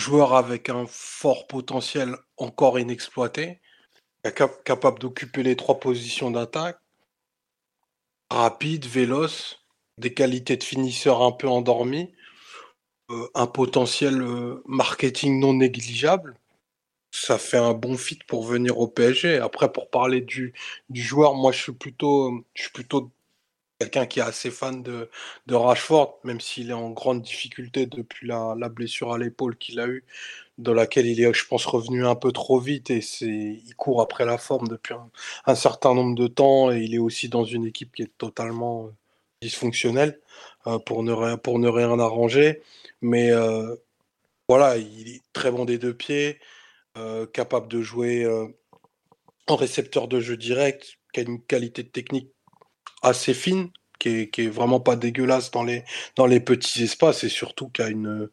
[0.00, 3.60] Joueur avec un fort potentiel encore inexploité,
[4.64, 6.78] capable d'occuper les trois positions d'attaque,
[8.34, 9.64] rapide, véloce,
[9.98, 12.12] des qualités de finisseur un peu endormies,
[13.10, 16.36] euh, un potentiel euh, marketing non négligeable
[17.14, 19.38] ça fait un bon fit pour venir au PSG.
[19.38, 20.52] Après, pour parler du,
[20.92, 23.12] joueur, moi, je suis plutôt, plutôt
[23.78, 25.08] quelqu'un qui est assez fan de,
[25.48, 30.04] Rashford, même s'il est en grande difficulté depuis la blessure à l'épaule qu'il a eue,
[30.58, 34.00] dans laquelle il est, je pense, revenu un peu trop vite et c'est, il court
[34.00, 34.94] après la forme depuis
[35.46, 38.86] un, certain nombre de temps et il est aussi dans une équipe qui est totalement
[38.86, 38.90] euh,
[39.42, 40.20] dysfonctionnelle
[40.66, 42.62] euh, pour, ne rien, pour ne rien arranger.
[43.02, 43.74] Mais euh,
[44.48, 46.40] voilà, il est très bon des deux pieds.
[47.32, 48.24] Capable de jouer
[49.48, 52.30] en récepteur de jeu direct, qui a une qualité de technique
[53.02, 55.82] assez fine, qui est, vraiment pas dégueulasse dans les,
[56.14, 58.30] dans les petits espaces et surtout qui a une.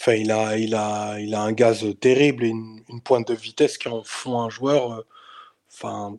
[0.00, 3.78] Enfin, il a, il, a, il a un gaz terrible et une, pointe de vitesse
[3.78, 5.06] qui en font un joueur euh,
[5.72, 6.18] enfin,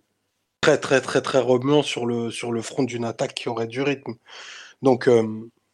[0.62, 3.82] très, très, très, très remuant sur le, sur le front d'une attaque qui aurait du
[3.82, 4.16] rythme.
[4.82, 5.10] Donc,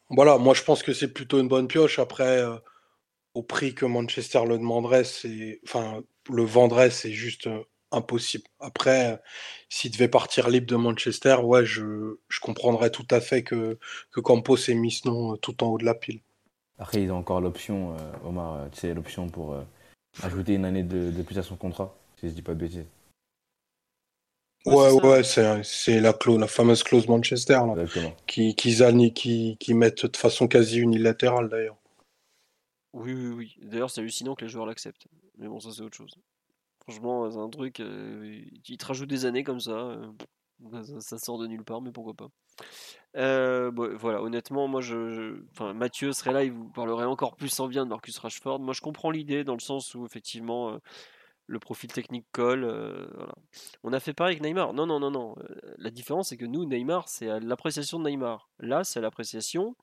[0.09, 1.99] voilà, moi je pense que c'est plutôt une bonne pioche.
[1.99, 2.43] Après,
[3.33, 8.45] au prix que Manchester le demanderait, c'est, enfin, le vendrait, c'est juste euh, impossible.
[8.59, 9.21] Après,
[9.69, 13.79] s'il devait partir libre de Manchester, ouais, je, je comprendrais tout à fait que,
[14.11, 16.21] que Campos ait mis ce nom euh, tout en haut de la pile.
[16.79, 19.55] Après, ils ont encore l'option, euh, Omar, tu sais, l'option pour
[20.23, 22.85] ajouter une année de, plus à son contrat, si je dis pas de bêtises.
[24.65, 27.85] Ouais, ouais, c'est la, clause, la fameuse clause Manchester, là,
[28.27, 31.77] qui, qui, qui, qui mettent de façon quasi unilatérale d'ailleurs.
[32.93, 33.57] Oui, oui, oui.
[33.61, 35.07] D'ailleurs, c'est hallucinant que les joueurs l'acceptent.
[35.37, 36.15] Mais bon, ça, c'est autre chose.
[36.81, 37.79] Franchement, c'est un truc.
[37.79, 40.11] Euh, ils te rajoutent des années comme ça, euh,
[40.99, 42.29] ça, sort de nulle part, mais pourquoi pas.
[43.15, 45.41] Euh, voilà, honnêtement, moi, je,
[45.73, 48.59] Mathieu serait là, il vous parlerait encore plus en bien de Marcus Rashford.
[48.59, 50.79] Moi, je comprends l'idée dans le sens où, effectivement,
[51.47, 52.65] le profil technique colle.
[53.15, 53.33] voilà.
[53.83, 54.73] On a fait pareil avec Neymar.
[54.73, 55.35] Non, non, non, non.
[55.77, 58.49] la différence, c'est que nous, Neymar, c'est à l'appréciation de Neymar.
[58.59, 59.75] Là, c'est à l'appréciation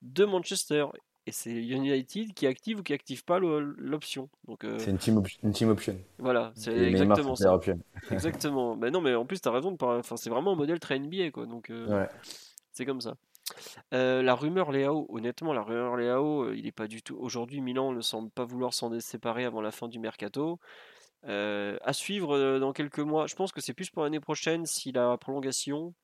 [0.00, 0.86] de Manchester
[1.26, 4.28] et c'est United qui active ou qui active pas l'option.
[4.46, 5.96] Donc euh, C'est une team, une team option.
[6.18, 7.54] voilà, c'est exactement ça.
[7.54, 7.78] option.
[8.10, 8.74] Exactement.
[8.76, 10.98] Mais non, mais en plus, tu as raison de Enfin, c'est vraiment un modèle très
[10.98, 11.46] NBA, quoi.
[11.46, 12.08] Donc, euh, Ouais.
[12.72, 13.14] c'est comme ça.
[13.94, 17.16] Euh, la rumeur Léao, honnêtement, la rumeur Léao, il est pas du tout.
[17.20, 20.58] Aujourd'hui, Milan ne semble pas vouloir s'en séparer avant la fin du mercato.
[21.24, 23.26] À suivre dans quelques mois.
[23.28, 25.94] Je pense que c'est plus pour l'année prochaine si la prolongation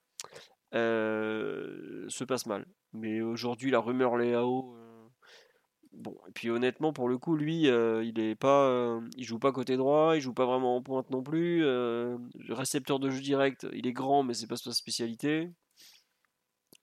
[0.73, 2.67] se passe mal.
[2.93, 4.77] Mais aujourd'hui, la rumeur Léao.
[5.93, 9.39] Bon, et puis honnêtement, pour le coup, lui, euh, il est pas, euh, il joue
[9.39, 11.65] pas côté droit, il joue pas vraiment en pointe non plus.
[11.65, 12.17] euh,
[12.51, 15.51] récepteur de jeu direct, il est grand, mais c'est pas sa spécialité.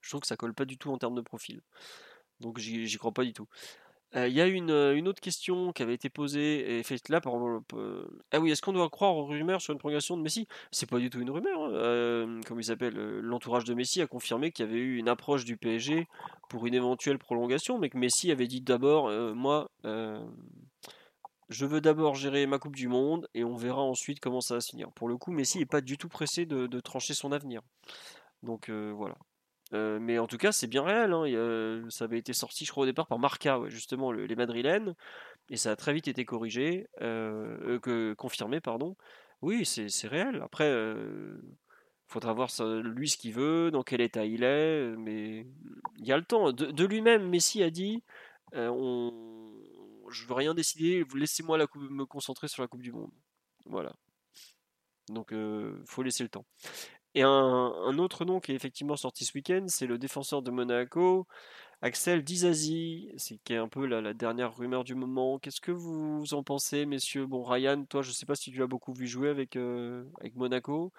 [0.02, 1.62] Je trouve que ça colle pas du tout en termes de profil.
[2.40, 3.48] Donc j'y crois pas du tout.
[4.16, 7.10] Euh, Il y a une, euh, une autre question qui avait été posée et faite
[7.10, 10.22] là par euh, Ah oui, est-ce qu'on doit croire aux rumeurs sur une prolongation de
[10.22, 10.48] Messi?
[10.72, 11.64] C'est pas du tout une rumeur.
[11.64, 12.40] hein.
[12.46, 15.58] Comment il s'appelle L'entourage de Messi a confirmé qu'il y avait eu une approche du
[15.58, 16.08] PSG
[16.50, 19.70] pour une éventuelle prolongation, mais que Messi avait dit d'abord Moi,
[21.50, 24.62] je veux d'abord gérer ma Coupe du Monde et on verra ensuite comment ça va
[24.62, 24.92] se finir.
[24.94, 27.62] Pour le coup, Messi n'est pas du tout pressé de, trancher son avenir.
[28.44, 29.16] Donc voilà.
[29.74, 31.12] Euh, mais en tout cas, c'est bien réel.
[31.14, 31.24] hein.
[31.26, 34.96] A- ça avait été sorti, je crois, au départ par Marca, justement, le- les Madrilènes.
[35.50, 38.96] Et ça a très vite été corrigé, euh, euh, que, confirmé, pardon.
[39.42, 40.42] Oui, c'est réel.
[40.44, 41.38] Après, il
[42.08, 42.50] faudra voir
[42.84, 44.46] lui ce qu'il veut, dans quel état il est.
[44.94, 45.46] euh, Mais
[45.98, 46.52] il y a le temps.
[46.52, 48.04] De, lui-même, Messi a dit
[48.56, 49.14] euh, on...
[50.12, 53.12] Je veux rien décider, laissez-moi me concentrer sur la Coupe du Monde.
[53.66, 53.92] Voilà.
[55.10, 56.46] Donc, il faut laisser le temps.
[57.16, 60.52] Et un, un autre nom qui est effectivement sorti ce week-end, c'est le défenseur de
[60.52, 61.28] Monaco,
[61.82, 65.40] Axel Dizazi, c'est qui est un peu la, la dernière rumeur du moment.
[65.40, 67.28] Qu'est-ce que vous en pensez, messieurs?
[67.28, 70.36] Bon, Ryan, toi, je sais pas si tu l'as beaucoup vu jouer avec, euh, avec
[70.36, 70.94] Monaco.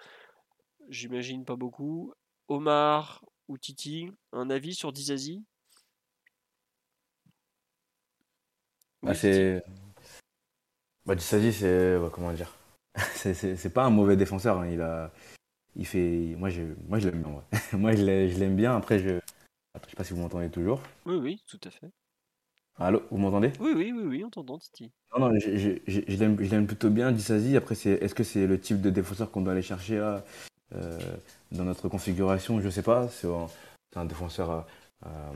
[0.89, 2.13] J'imagine pas beaucoup.
[2.49, 5.43] Omar ou Titi, un avis sur Dizazi?
[9.03, 9.63] Bah, c'est.
[11.05, 11.97] Bah, Dissasi, c'est.
[11.99, 12.53] bah, comment dire?
[13.13, 14.59] C'est- C'est c'est pas un mauvais défenseur.
[14.59, 14.67] hein.
[14.69, 15.11] Il a.
[15.77, 16.35] Il fait.
[16.37, 17.31] Moi, je, moi, je l'aime bien.
[17.31, 17.59] ouais.
[17.77, 18.75] moi, je l'ai- je l'aime bien.
[18.75, 19.19] Après, je.
[19.73, 20.81] Après, je sais pas si vous m'entendez toujours.
[21.05, 21.91] Oui, oui, tout à fait.
[22.79, 23.51] Allô, vous m'entendez?
[23.59, 24.91] Oui, oui, oui, oui, on t'entend, Titi.
[25.17, 27.55] Non, non, je, je, je, je l'aime je l'aime plutôt bien, Dissasi.
[27.55, 30.23] Après, c'est, est-ce que c'est le type de défenseur qu'on doit aller chercher là,
[30.75, 30.99] euh,
[31.51, 32.59] dans notre configuration?
[32.59, 33.07] Je sais pas.
[33.09, 33.27] C'est
[33.95, 34.67] un, défenseur à,
[35.03, 35.31] à-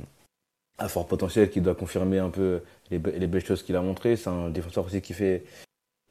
[0.77, 4.15] à fort potentiel qui doit confirmer un peu les, les belles choses qu'il a montrées.
[4.17, 5.45] C'est un défenseur aussi qui fait.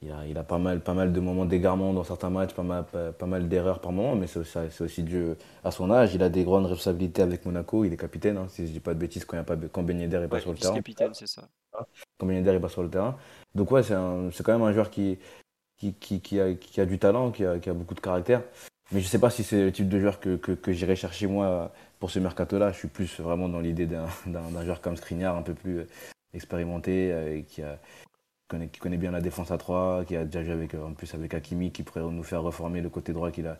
[0.03, 2.63] Il a, il a pas, mal, pas mal de moments d'égarement dans certains matchs, pas
[2.63, 6.15] mal, pas, pas mal d'erreurs par moment, mais c'est aussi, dû à son âge.
[6.15, 7.85] Il a des grandes responsabilités avec Monaco.
[7.85, 9.57] Il est capitaine, hein, si je dis pas de bêtises, quand, il y a pas,
[9.71, 11.47] quand Ben Yedder est pas Ouais, sur le terrain vice-capitaine, c'est ça.
[12.19, 13.19] quand Ben Yedder est pas sur le terrain.
[13.55, 15.19] Donc ouais, c'est quand même un joueur qui,
[15.77, 18.43] qui, qui, qui a, qui a du talent, qui a, qui a beaucoup de caractère.
[18.93, 21.27] Mais je sais pas si c'est le type de joueur que, que, que j'irai chercher
[21.27, 22.73] moi pour ce mercato-là.
[22.73, 25.87] Je suis plus vraiment dans l'idée d'un joueur comme Skriniar, un peu plus
[26.33, 27.79] expérimenté, euh, et qui, a,
[28.51, 30.93] connaît, qui connaît bien la défense à 3, qui a déjà joué avec, euh, en
[30.95, 33.59] plus avec Hakimi, qui pourrait nous faire reformer le côté droit qu'il a,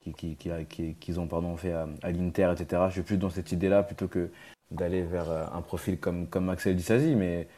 [0.00, 2.88] qui- qui- qui a- qui- qu'ils ont pardon, fait à, à l'Inter, etc.
[2.88, 4.30] Je suis plus dans cette idée-là plutôt que
[4.70, 7.48] d'aller vers euh, un profil comme, comme Axel Dissasi, mais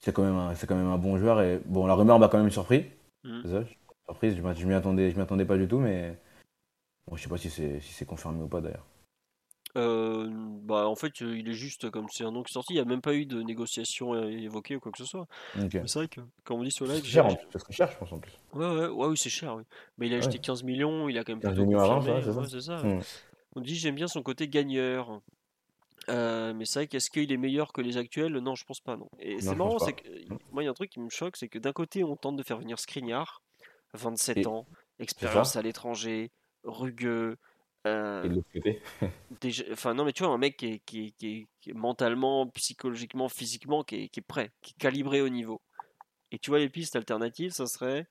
[0.00, 1.42] c'est quand, même un- c'est quand même un bon joueur.
[1.42, 2.86] Et bon, la rumeur m'a quand même surpris.
[3.44, 3.78] Ça, suis
[4.08, 6.18] surprise, je m'y- je m'y attendais, je m'y attendais pas du tout, mais
[7.06, 8.86] bon, je sais pas si c'est si c'est confirmé ou pas d'ailleurs.
[9.76, 12.72] Euh, bah, en fait, euh, il est juste comme c'est un nom qui est sorti.
[12.72, 15.26] Il n'y a même pas eu de négociation euh, évoquée ou quoi que ce soit.
[15.56, 15.74] Ok.
[15.74, 17.58] Mais c'est vrai que, comme on dit sur C'est live, cher, en j'ai- plus, c'est
[17.58, 18.32] très cher, je pense en plus.
[18.54, 19.62] Ouais, ouais, ouais, oui, c'est cher, oui.
[19.98, 20.24] Mais il a Ouais.
[20.26, 22.22] acheté 15 millions, il a quand même 15 plutôt millions avant, confirmé.
[22.22, 22.82] ça, c'est ouais, ça c'est ça.
[22.82, 23.00] Hmm.
[23.56, 25.20] On dit j'aime bien son côté gagneur.
[26.08, 28.32] Euh, mais c'est vrai qu'est-ce qu'il est meilleur que les actuels?
[28.38, 29.08] Non, je pense pas, non.
[29.18, 30.08] Et c'est marrant, c'est que
[30.52, 32.36] moi, il y a un truc qui me choque, c'est que d'un côté, on tente
[32.36, 33.42] de faire venir Skriniar,
[33.94, 34.66] 27 Et- ans,
[35.00, 36.30] expérience à l'étranger,
[36.64, 37.36] rugueux.
[37.86, 38.82] Euh, Et de l'autre côté.
[39.40, 41.70] déjà, enfin non mais tu vois un mec qui est, qui est- qui est- qui
[41.70, 45.60] est mentalement, psychologiquement, physiquement qui est, prêt, qui est calibré au niveau.
[46.32, 48.06] Et tu vois les pistes alternatives, ça serait,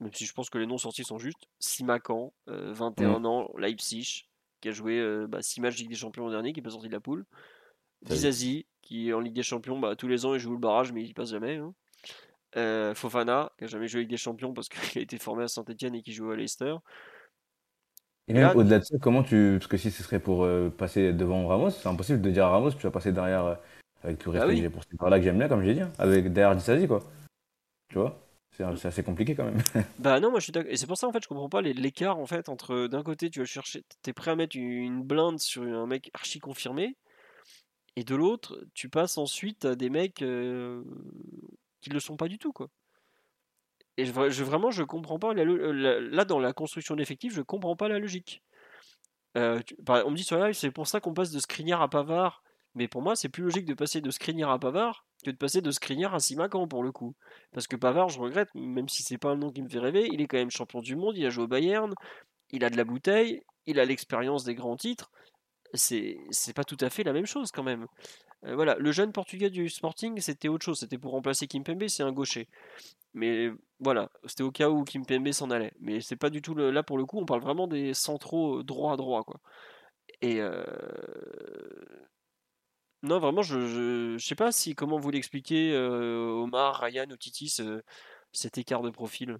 [0.00, 4.24] même si je pense que les noms sortis sont justes, Simakan, euh, 21 ans, Leipzig,
[4.60, 6.64] qui a joué euh, bah, 6 matchs de Ligue des Champions l'an dernier, qui n'est
[6.64, 7.24] pas sorti de la poule.
[8.02, 8.08] Y.
[8.08, 11.02] Dizazi, qui en Ligue des Champions, bah, tous les ans il joue le barrage mais
[11.04, 11.56] il passe jamais.
[11.56, 11.74] hein.
[12.56, 15.48] Euh, Fofana, qui a jamais joué avec des champions parce qu'il a été formé à
[15.48, 16.74] Saint-Etienne et qui joue à Leicester.
[18.30, 19.56] Et même là- au-delà de ça, comment tu.
[19.58, 22.50] Parce que si ce serait pour euh, passer devant Ramos, c'est impossible de dire à
[22.50, 23.54] Ramos, tu vas passer derrière, euh,
[24.02, 24.60] avec tout le Ah respect oui.
[24.60, 26.86] que j'ai pour ces là que j'aime bien, comme j'ai dit, hein, avec derrière Dissasi,
[26.86, 27.00] quoi.
[27.88, 28.18] Tu vois?
[28.56, 29.58] C'est c'est assez compliqué quand même.
[29.98, 30.70] Bah non, moi je suis d'accord.
[30.72, 33.30] Et c'est pour ça en fait je comprends pas l'écart en fait entre d'un côté
[33.30, 36.96] tu vas chercher, t'es prêt à mettre une blinde sur un mec archi confirmé,
[37.96, 40.82] et de l'autre tu passes ensuite à des mecs euh,
[41.80, 42.68] qui le sont pas du tout quoi.
[43.96, 47.76] Et je, je- vraiment je comprends pas euh, là dans la construction d'effectifs je comprends
[47.76, 48.42] pas la logique.
[49.36, 52.42] Euh, on me dit sur live c'est pour ça qu'on passe de Skriniar à Pavard.
[52.76, 55.60] Mais pour moi, c'est plus logique de passer de Skriniar à Pavard que de passer
[55.60, 57.16] de Skriniar à Simakan pour le coup.
[57.52, 60.08] Parce que Pavard, je regrette, même si c'est pas un nom qui me fait rêver,
[60.12, 61.92] il est quand même champion du monde, il a joué au Bayern,
[62.50, 65.10] il a de la bouteille, il a l'expérience des grands titres.
[65.74, 67.86] C'est pas tout à fait la même chose quand même.
[68.44, 72.02] Euh, voilà, le jeune portugais du Sporting, c'était autre chose, c'était pour remplacer Kimpembe, c'est
[72.02, 72.48] un gaucher.
[73.14, 73.50] Mais
[73.80, 75.72] voilà, c'était au cas où Kimpembe s'en allait.
[75.80, 78.94] Mais c'est pas du tout là pour le coup, on parle vraiment des centraux droit
[78.94, 79.40] à droit quoi.
[80.22, 80.64] Et euh,
[83.02, 87.48] non, vraiment, je, je, sais pas si comment vous l'expliquez, euh, Omar, Ryan ou Titi,
[88.32, 89.38] cet écart de profil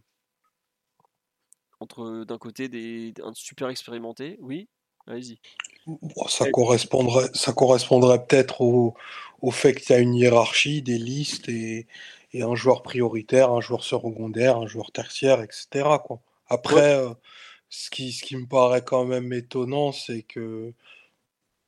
[1.81, 4.69] entre d'un côté des un super expérimenté, oui,
[5.07, 5.39] allez-y.
[6.29, 8.95] ça correspondrait, ça correspondrait peut-être au,
[9.41, 11.87] au, fait qu'il y a une hiérarchie des listes et,
[12.33, 15.89] et, un joueur prioritaire, un joueur secondaire, un joueur tertiaire, etc.
[16.05, 16.21] Quoi.
[16.49, 17.15] Après, euh,
[17.69, 20.75] ce, qui, ce qui me paraît quand même étonnant, c'est que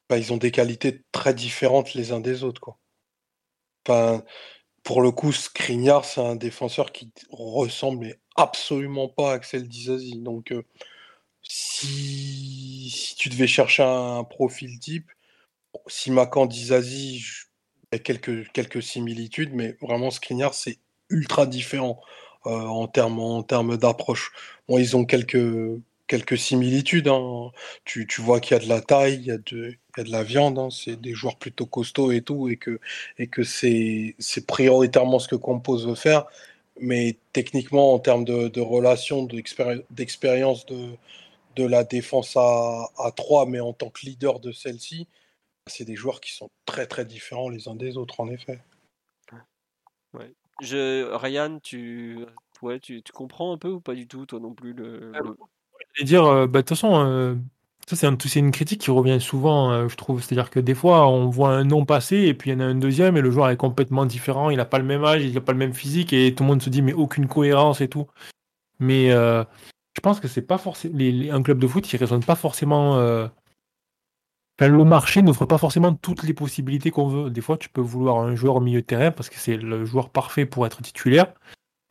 [0.08, 2.60] bah, ils ont des qualités très différentes les uns des autres.
[2.60, 2.78] Quoi.
[3.86, 4.22] Enfin,
[4.82, 10.18] pour le coup, Skriniar, c'est un défenseur qui ressemble absolument pas à Axel Dizazi.
[10.18, 10.64] Donc, euh,
[11.42, 15.10] si, tu devais chercher un, profil type,
[15.86, 17.18] si Macan Dizazi,
[17.92, 20.78] il y a quelques, quelques similitudes, mais vraiment, Skriniar, c'est
[21.10, 22.00] ultra différent
[22.46, 24.32] euh, en termes en termes d'approche.
[24.68, 27.08] Bon, ils ont quelques, quelques similitudes.
[27.08, 27.50] Hein.
[27.84, 30.00] Tu, tu, vois qu'il y a de la taille, il y a de, il y
[30.00, 32.80] a de la viande, hein, c'est des joueurs plutôt costauds et tout, et que,
[33.18, 36.26] et que c'est, c'est prioritairement ce que Compose veut faire.
[36.80, 39.26] Mais techniquement, en termes de, de relations,
[39.90, 40.88] d'expérience de,
[41.56, 45.08] de la défense à, à 3, mais en tant que leader de celle-ci,
[45.66, 48.60] c'est des joueurs qui sont très très différents les uns des autres, en effet.
[50.14, 50.32] Ouais.
[50.60, 52.18] Je, Ryan, tu,
[52.60, 56.04] ouais, tu, tu, comprends un peu ou pas du tout, toi non plus le, le...
[56.04, 57.34] dire, euh, bah, de toute façon, euh,
[57.88, 60.22] ça, c'est un, une critique qui revient souvent, euh, je trouve.
[60.22, 62.64] C'est-à-dire que des fois, on voit un nom passer et puis il y en a
[62.64, 64.50] un deuxième et le joueur est complètement différent.
[64.50, 66.48] Il n'a pas le même âge, il n'a pas le même physique et tout le
[66.48, 68.06] monde se dit, mais aucune cohérence et tout.
[68.78, 69.44] Mais euh,
[70.02, 70.98] pense que c'est pas forcément.
[70.98, 72.96] un club de foot, il ne raisonne pas forcément.
[72.96, 73.28] Euh...
[74.60, 77.30] Le marché n'offre pas forcément toutes les possibilités qu'on veut.
[77.30, 79.84] Des fois, tu peux vouloir un joueur au milieu de terrain parce que c'est le
[79.84, 81.32] joueur parfait pour être titulaire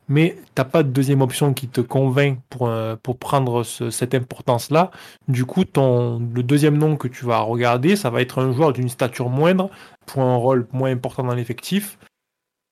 [0.08, 2.70] mais t'as pas de deuxième option qui te convainc pour,
[3.02, 4.90] pour prendre cette importance-là.
[5.28, 8.88] Du coup, le deuxième nom que tu vas regarder, ça va être un joueur d'une
[8.88, 9.70] stature moindre,
[10.06, 11.98] pour un rôle moins important dans l'effectif,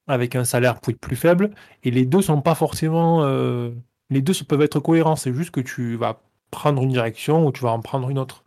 [0.06, 1.50] avec un salaire plus faible.
[1.82, 3.24] Et les deux sont pas forcément.
[3.24, 3.70] Euh,
[4.10, 7.62] les deux peuvent être cohérents, c'est juste que tu vas prendre une direction ou tu
[7.62, 8.44] vas en prendre une autre.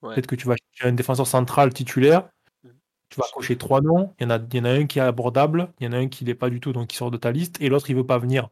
[0.00, 2.28] Peut-être que tu vas chercher un défenseur central titulaire.
[3.10, 5.00] Tu vas cocher trois noms, il y, en a, il y en a un qui
[5.00, 7.10] est abordable, il y en a un qui l'est pas du tout, donc qui sort
[7.10, 8.48] de ta liste, et l'autre il veut pas venir.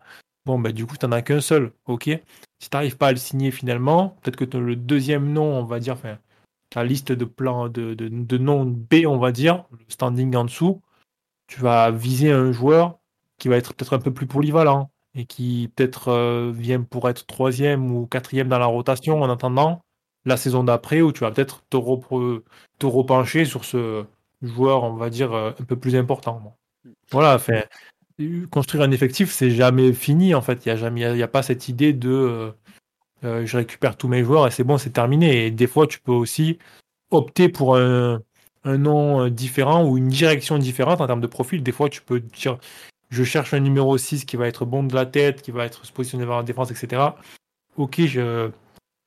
[0.46, 2.10] Bon, ben du coup, tu n'en as qu'un seul, ok.
[2.58, 5.78] Si tu n'arrives pas à le signer finalement, peut-être que le deuxième nom, on va
[5.78, 6.18] dire, enfin,
[6.70, 10.44] ta liste de plans de, de, de noms B, on va dire, le standing en
[10.44, 10.82] dessous,
[11.46, 12.98] tu vas viser un joueur
[13.38, 17.26] qui va être peut-être un peu plus polyvalent et qui peut-être euh, vient pour être
[17.26, 19.80] troisième ou quatrième dans la rotation en attendant
[20.24, 21.76] la saison d'après où tu vas peut-être te,
[22.86, 24.04] repencher sur ce,
[24.42, 26.56] joueur, on va dire, euh, un peu plus important.
[27.10, 27.62] Voilà, enfin,
[28.50, 30.64] construire un effectif, c'est jamais fini en fait.
[30.66, 32.52] Il n'y a, y a pas cette idée de
[33.24, 35.46] euh, je récupère tous mes joueurs et c'est bon, c'est terminé.
[35.46, 36.58] Et des fois, tu peux aussi
[37.10, 38.20] opter pour un,
[38.64, 41.62] un nom différent ou une direction différente en termes de profil.
[41.62, 42.58] Des fois, tu peux dire
[43.10, 45.86] je cherche un numéro 6 qui va être bon de la tête, qui va être
[45.86, 47.02] se positionner vers la défense, etc.
[47.76, 48.00] Ok,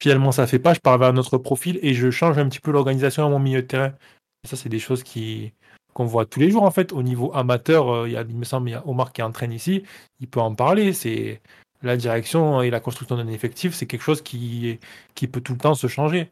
[0.02, 2.60] finalement ça fait pas, je pars vers un autre profil et je change un petit
[2.60, 3.94] peu l'organisation à mon milieu de terrain.
[4.48, 5.54] Ça, c'est des choses qui
[5.94, 7.90] qu'on voit tous les jours en fait au niveau amateur.
[7.90, 9.84] Euh, il, y a, il me semble il y a Omar qui entraîne ici,
[10.20, 10.94] il peut en parler.
[10.94, 11.42] C'est
[11.84, 14.80] la direction et la construction d'un effectif, c'est quelque chose qui,
[15.16, 16.32] qui peut tout le temps se changer.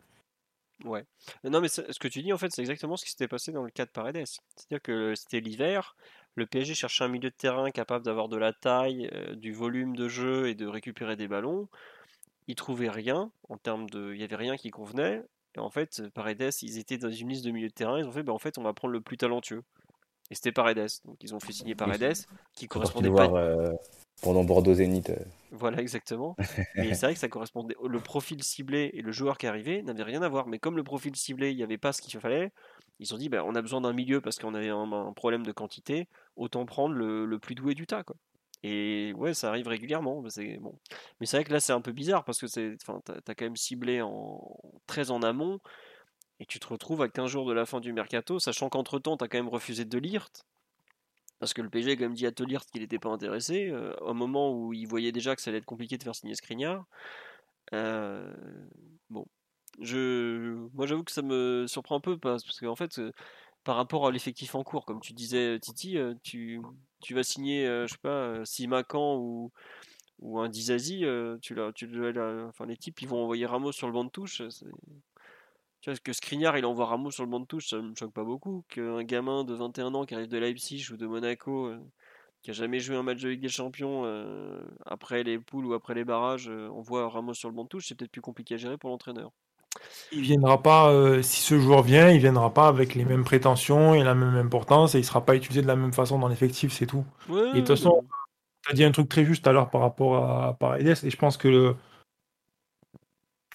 [0.85, 1.03] Ouais.
[1.43, 3.63] Non, mais ce que tu dis, en fait, c'est exactement ce qui s'était passé dans
[3.63, 4.25] le cas de Paredes.
[4.25, 5.95] C'est-à-dire que c'était l'hiver,
[6.39, 9.95] le PSG cherchait un milieu de terrain capable d'avoir de la taille, euh, du volume
[9.95, 11.67] de jeu et de récupérer des ballons.
[12.47, 14.13] Il trouvait rien en termes de.
[14.13, 15.21] Il n'y avait rien qui convenait.
[15.55, 18.11] Et en fait, Paredes, ils étaient dans une liste de milieu de terrain, ils ont
[18.11, 19.63] fait, bah, en fait, on va prendre le plus talentueux.
[20.31, 20.89] Et c'était Paredes.
[21.05, 22.17] Donc ils ont fait signer Paredes,
[22.53, 23.29] qui correspondait pas.
[23.31, 23.73] Euh,
[24.21, 25.09] pendant Bordeaux Zénith.
[25.09, 25.15] Euh.
[25.51, 26.35] Voilà, exactement.
[26.75, 27.75] et c'est vrai que ça correspondait.
[27.83, 30.47] Le profil ciblé et le joueur qui arrivait n'avaient rien à voir.
[30.47, 32.51] Mais comme le profil ciblé, il n'y avait pas ce qu'il fallait,
[32.99, 35.51] ils ont dit bah, on a besoin d'un milieu parce qu'on avait un, problème de
[35.51, 36.07] quantité,
[36.39, 38.03] autant prendre le, plus doué du tas.
[38.03, 38.15] Quoi.
[38.63, 40.21] Et ouais, ça arrive régulièrement.
[40.21, 40.77] Mais bon.
[41.19, 43.35] Mais c'est vrai que là, c'est un peu bizarre parce que c'est, enfin, t'as, as
[43.35, 45.59] quand même ciblé en très en amont
[46.39, 49.17] et tu te retrouves à 15 jours de la fin du mercato, sachant qu'entre temps,
[49.17, 50.45] t'as quand même refusé de Lirt
[51.39, 53.95] parce que le PG a quand même dit à Tolirt qu'il n'était pas intéressé euh,
[54.01, 56.85] au moment où il voyait déjà que ça allait être compliqué de faire signer Skriniar.
[57.73, 58.33] Euh,
[59.09, 59.25] bon,
[59.79, 62.99] je, moi j'avoue que ça me surprend un peu parce, parce qu'en fait,
[63.69, 64.83] par rapport à l'effectif en cours.
[64.83, 66.59] Comme tu disais, Titi, euh, tu,
[67.11, 69.51] vas signer, euh, je sais pas, euh, Simacan ou,
[70.17, 71.71] ou un Dizazi, euh, tu la-
[72.47, 74.41] enfin, les types, ils vont envoyer Ramos sur le banc de touche.
[75.81, 78.11] Tu vois, que Skriniar, il envoie Ramos sur le banc de touche, ça me choque
[78.11, 78.65] pas beaucoup.
[78.69, 81.77] Qu'un gamin de 21 ans qui arrive de Leipzig ou de Monaco, euh,
[82.41, 85.73] qui a jamais joué un match de Ligue des Champions euh, après les poules ou
[85.73, 88.55] après les barrages, euh, envoie Ramos sur le banc de touche, c'est peut-être plus compliqué
[88.55, 89.31] à gérer pour l'entraîneur.
[90.11, 93.93] Il viendra pas, euh, si ce joueur vient, il viendra pas avec les mêmes prétentions
[93.93, 96.71] et la même importance et il sera pas utilisé de la même façon dans l'effectif,
[96.73, 97.05] c'est tout.
[97.29, 98.03] Ouais, Et de toute façon,
[98.63, 101.17] tu as dit un truc très juste à l'heure par rapport à Paredes et je
[101.17, 101.75] pense que le-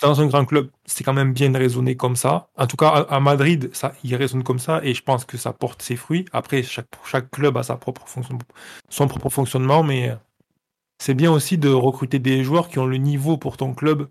[0.02, 2.48] dans un grand club, c'est quand même bien de raisonner comme ça.
[2.56, 5.36] En tout cas, à, à Madrid, ça, il raisonne comme ça et je pense que
[5.36, 6.24] ça porte ses fruits.
[6.32, 8.36] Après, chaque, chaque club a sa propre fonction,
[8.88, 10.16] son propre fonctionnement, mais euh,
[11.00, 14.08] c'est bien aussi de recruter des joueurs qui ont le niveau pour ton club,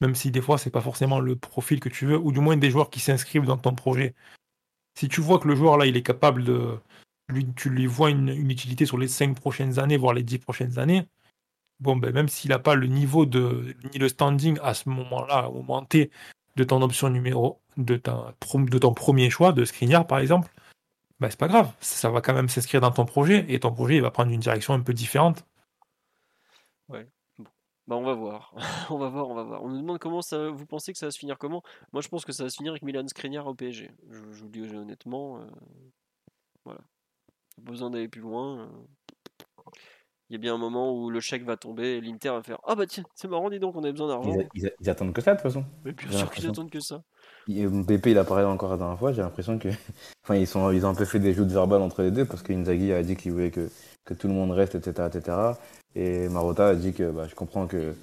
[0.00, 2.56] même si des fois, c'est pas forcément le profil que tu veux, ou du moins
[2.56, 4.14] des joueurs qui s'inscrivent dans ton projet.
[4.94, 6.78] Si tu vois que le joueur là, il est capable de.
[7.56, 11.08] Tu lui vois une, utilité sur les 5 prochaines années, voire les 10 prochaines années,
[11.80, 15.48] bon, ben, même s'il n'a pas le niveau de, ni le standing à ce moment-là,
[15.50, 16.10] au moment T,
[16.56, 20.52] de ton option numéro, de, ton premier choix, de Skriniar par exemple,
[21.20, 21.72] ben, c'est pas grave.
[21.80, 24.40] Ça va quand même s'inscrire dans ton projet et ton projet il va prendre une
[24.40, 25.44] direction un peu différente.
[27.86, 28.52] Bah on va voir.
[28.90, 29.62] on va voir, on va voir.
[29.62, 31.62] On nous demande comment ça vous pensez que ça va se finir comment?
[31.92, 33.90] Moi je pense que ça va se finir avec Milan Skriniar au PSG.
[34.10, 35.38] Je, je vous le dis honnêtement.
[35.40, 35.46] euh,
[36.64, 36.80] voilà.
[37.64, 38.60] Pas besoin d'aller plus loin.
[38.60, 38.66] euh.
[40.28, 42.58] Il y a bien un moment où le chèque va tomber et l'Inter va faire
[42.64, 44.36] Ah bah tiens, c'est marrant, dis donc, on a besoin d'argent.
[44.54, 45.64] Ils, attendent que ça, de toute façon.
[45.84, 47.04] Mais bien sûr qu'ils attendent que ça.
[47.48, 49.68] Et Mbappé, il a parlé encore la dernière fois, j'ai l'impression que.
[50.24, 52.42] Enfin, ils, sont, ils ont un peu fait des joutes verbales entre les deux parce
[52.42, 53.70] que Inzaghi a dit qu'il voulait que,
[54.04, 55.08] que tout le monde reste, etc.
[55.14, 55.36] etc.
[55.96, 57.94] Et Marotta a dit que bah, je comprends que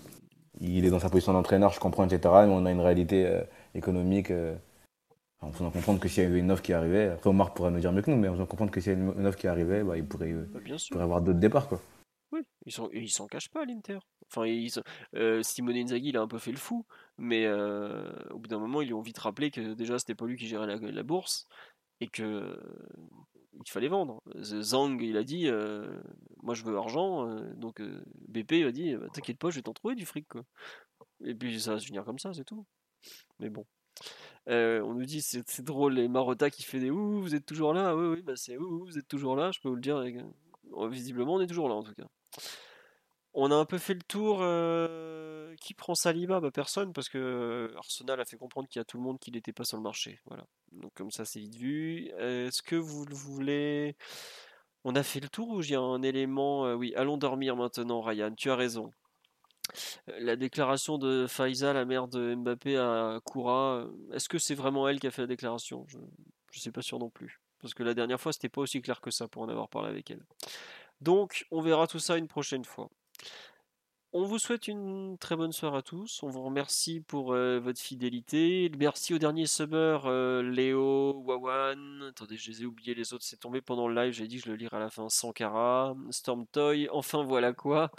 [0.59, 2.19] il est dans sa position d'entraîneur, je comprends, etc.
[2.47, 3.43] Mais on a une réalité euh,
[3.75, 4.31] économique.
[4.31, 4.55] euh,
[5.43, 7.79] on peut comprendre que s'il y avait une offre qui arrivait, après Omar pourra nous
[7.79, 9.47] dire mieux que nous, mais on peut comprendre que s'il y a une, offre qui
[9.47, 10.93] arrivait, bah, il pourrait, euh, bien il sûr.
[10.93, 11.67] pourrait avoir d'autres départs.
[11.67, 11.81] Quoi.
[12.31, 13.99] Oui, ils s'en ils s'en cachent pas, l'Inter.
[14.27, 14.71] Enfin, ils,
[15.15, 16.85] euh, Simone Inzaghi, il a un peu fait le fou,
[17.17, 20.25] mais euh, au bout d'un moment, ils lui ont vite rappelé que déjà, c'était pas
[20.25, 21.45] lui qui gérait la, la bourse
[21.99, 22.57] et que
[23.65, 24.21] il fallait vendre.
[24.35, 26.01] Zhang, il a dit, euh,
[26.41, 29.55] moi je veux argent, euh, donc euh, BP il a dit, bah, t'inquiète pas, je
[29.55, 30.27] vais t'en trouver du fric.
[31.23, 32.65] Et puis ça va se finir comme ça, c'est tout.
[33.39, 33.65] Mais bon.
[34.47, 37.95] On nous dit c'est drôle les Marotta qui fait des ouh vous êtes toujours là
[37.95, 40.03] oui oui bah c'est ouh vous êtes toujours là je peux vous le dire
[40.89, 42.07] visiblement on est toujours là en tout cas
[43.33, 46.39] on a un peu fait le tour euh, qui prend Saliba?
[46.39, 49.19] Bah personne parce que euh, Arsenal a fait comprendre qu'il y a tout le monde
[49.19, 50.19] qui n'était pas sur le marché.
[50.25, 50.45] Voilà.
[50.71, 52.07] Donc comme ça c'est vite vu.
[52.19, 53.95] Est-ce que vous le voulez?
[54.83, 58.33] On a fait le tour ou j'ai un élément euh, oui allons dormir maintenant Ryan
[58.35, 58.91] tu as raison.
[60.19, 64.99] La déclaration de Faiza, la mère de Mbappé à Koura, est-ce que c'est vraiment elle
[64.99, 65.85] qui a fait la déclaration?
[65.87, 66.03] Je ne
[66.51, 67.39] suis pas sûr non plus.
[67.63, 69.89] Parce que la dernière fois, c'était pas aussi clair que ça pour en avoir parlé
[69.89, 70.21] avec elle.
[70.99, 72.89] Donc, on verra tout ça une prochaine fois.
[74.15, 76.21] On vous souhaite une très bonne soirée à tous.
[76.21, 78.71] On vous remercie pour euh, votre fidélité.
[78.77, 82.03] Merci au dernier summer, euh, Léo, Wawan.
[82.09, 84.13] Attendez, je les ai oubliés, les autres, c'est tombé pendant le live.
[84.13, 85.09] J'ai dit que je le lirai à la fin.
[85.09, 87.89] Sankara, Stormtoy, enfin voilà quoi.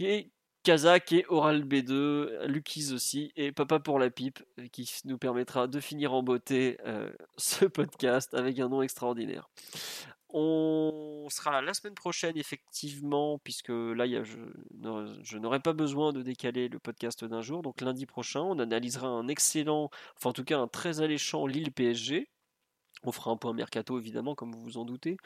[0.00, 0.32] Et
[0.64, 4.40] Kazak et Oral B2, Lukis aussi, et Papa pour la pipe,
[4.72, 9.48] qui nous permettra de finir en beauté euh, ce podcast avec un nom extraordinaire.
[10.30, 14.36] On sera là la semaine prochaine, effectivement, puisque là, il y a- je,
[14.80, 17.62] n'aurai- je n'aurai pas besoin de décaler le podcast d'un jour.
[17.62, 21.72] Donc lundi prochain, on analysera un excellent, enfin en tout cas un très alléchant Lille
[21.72, 22.28] PSG.
[23.04, 25.16] On fera un point mercato, évidemment, comme vous vous en doutez.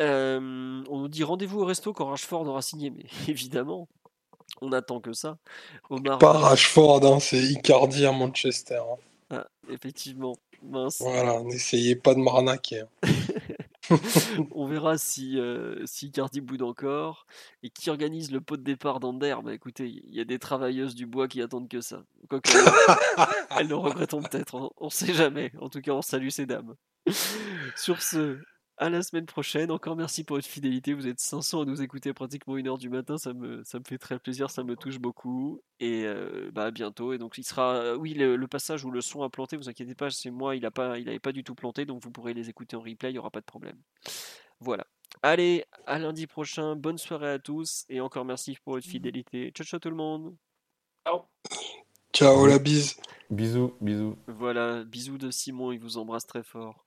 [0.00, 3.88] Euh, on nous dit rendez-vous au resto quand Rashford aura signé, mais évidemment,
[4.60, 5.38] on attend que ça.
[5.88, 8.80] Omar, Pas Rashford, hein, c'est Icardi à Manchester.
[8.90, 8.96] hein.
[9.30, 11.00] Ah, effectivement, mince.
[11.00, 12.80] Voilà, n'essayez pas de m'arnaquer.
[12.80, 12.88] hein.
[14.52, 17.26] On verra si, euh, si Cardi boude encore
[17.62, 19.36] et qui organise le pot de départ d'Ander?
[19.44, 22.04] Bah écoutez, il y a des travailleuses du bois qui attendent que ça.
[23.56, 25.52] Elles le regretteront peut-être, on, on sait jamais.
[25.60, 26.74] En tout cas, on salue ces dames.
[27.76, 28.38] Sur ce,
[28.78, 29.70] à la semaine prochaine.
[29.70, 30.92] Encore merci pour votre fidélité.
[30.94, 33.18] Vous êtes 500 à nous écouter pratiquement une heure du matin.
[33.18, 35.62] Ça me, ça me fait très plaisir, ça me touche beaucoup.
[35.80, 37.12] Et euh, bah, à bientôt.
[37.12, 37.74] Et donc, il sera.
[37.76, 40.56] euh, oui, le, le passage où le son a planté, vous inquiétez pas, c'est moi,
[40.56, 41.84] il n'avait pas, il avait pas du tout planté.
[41.86, 43.78] Donc, vous pourrez les écouter en replay, il n'y aura pas de problème.
[44.60, 44.86] Voilà.
[45.22, 46.76] Allez, à lundi prochain.
[46.76, 47.84] Bonne soirée à tous.
[47.88, 49.50] Et encore merci pour votre fidélité.
[49.54, 50.36] Ciao, ciao tout le monde.
[52.12, 52.96] Ciao la bise.
[53.30, 54.16] Bisous, bisous.
[54.28, 56.85] Voilà, bisous de Simon, il vous embrasse très fort.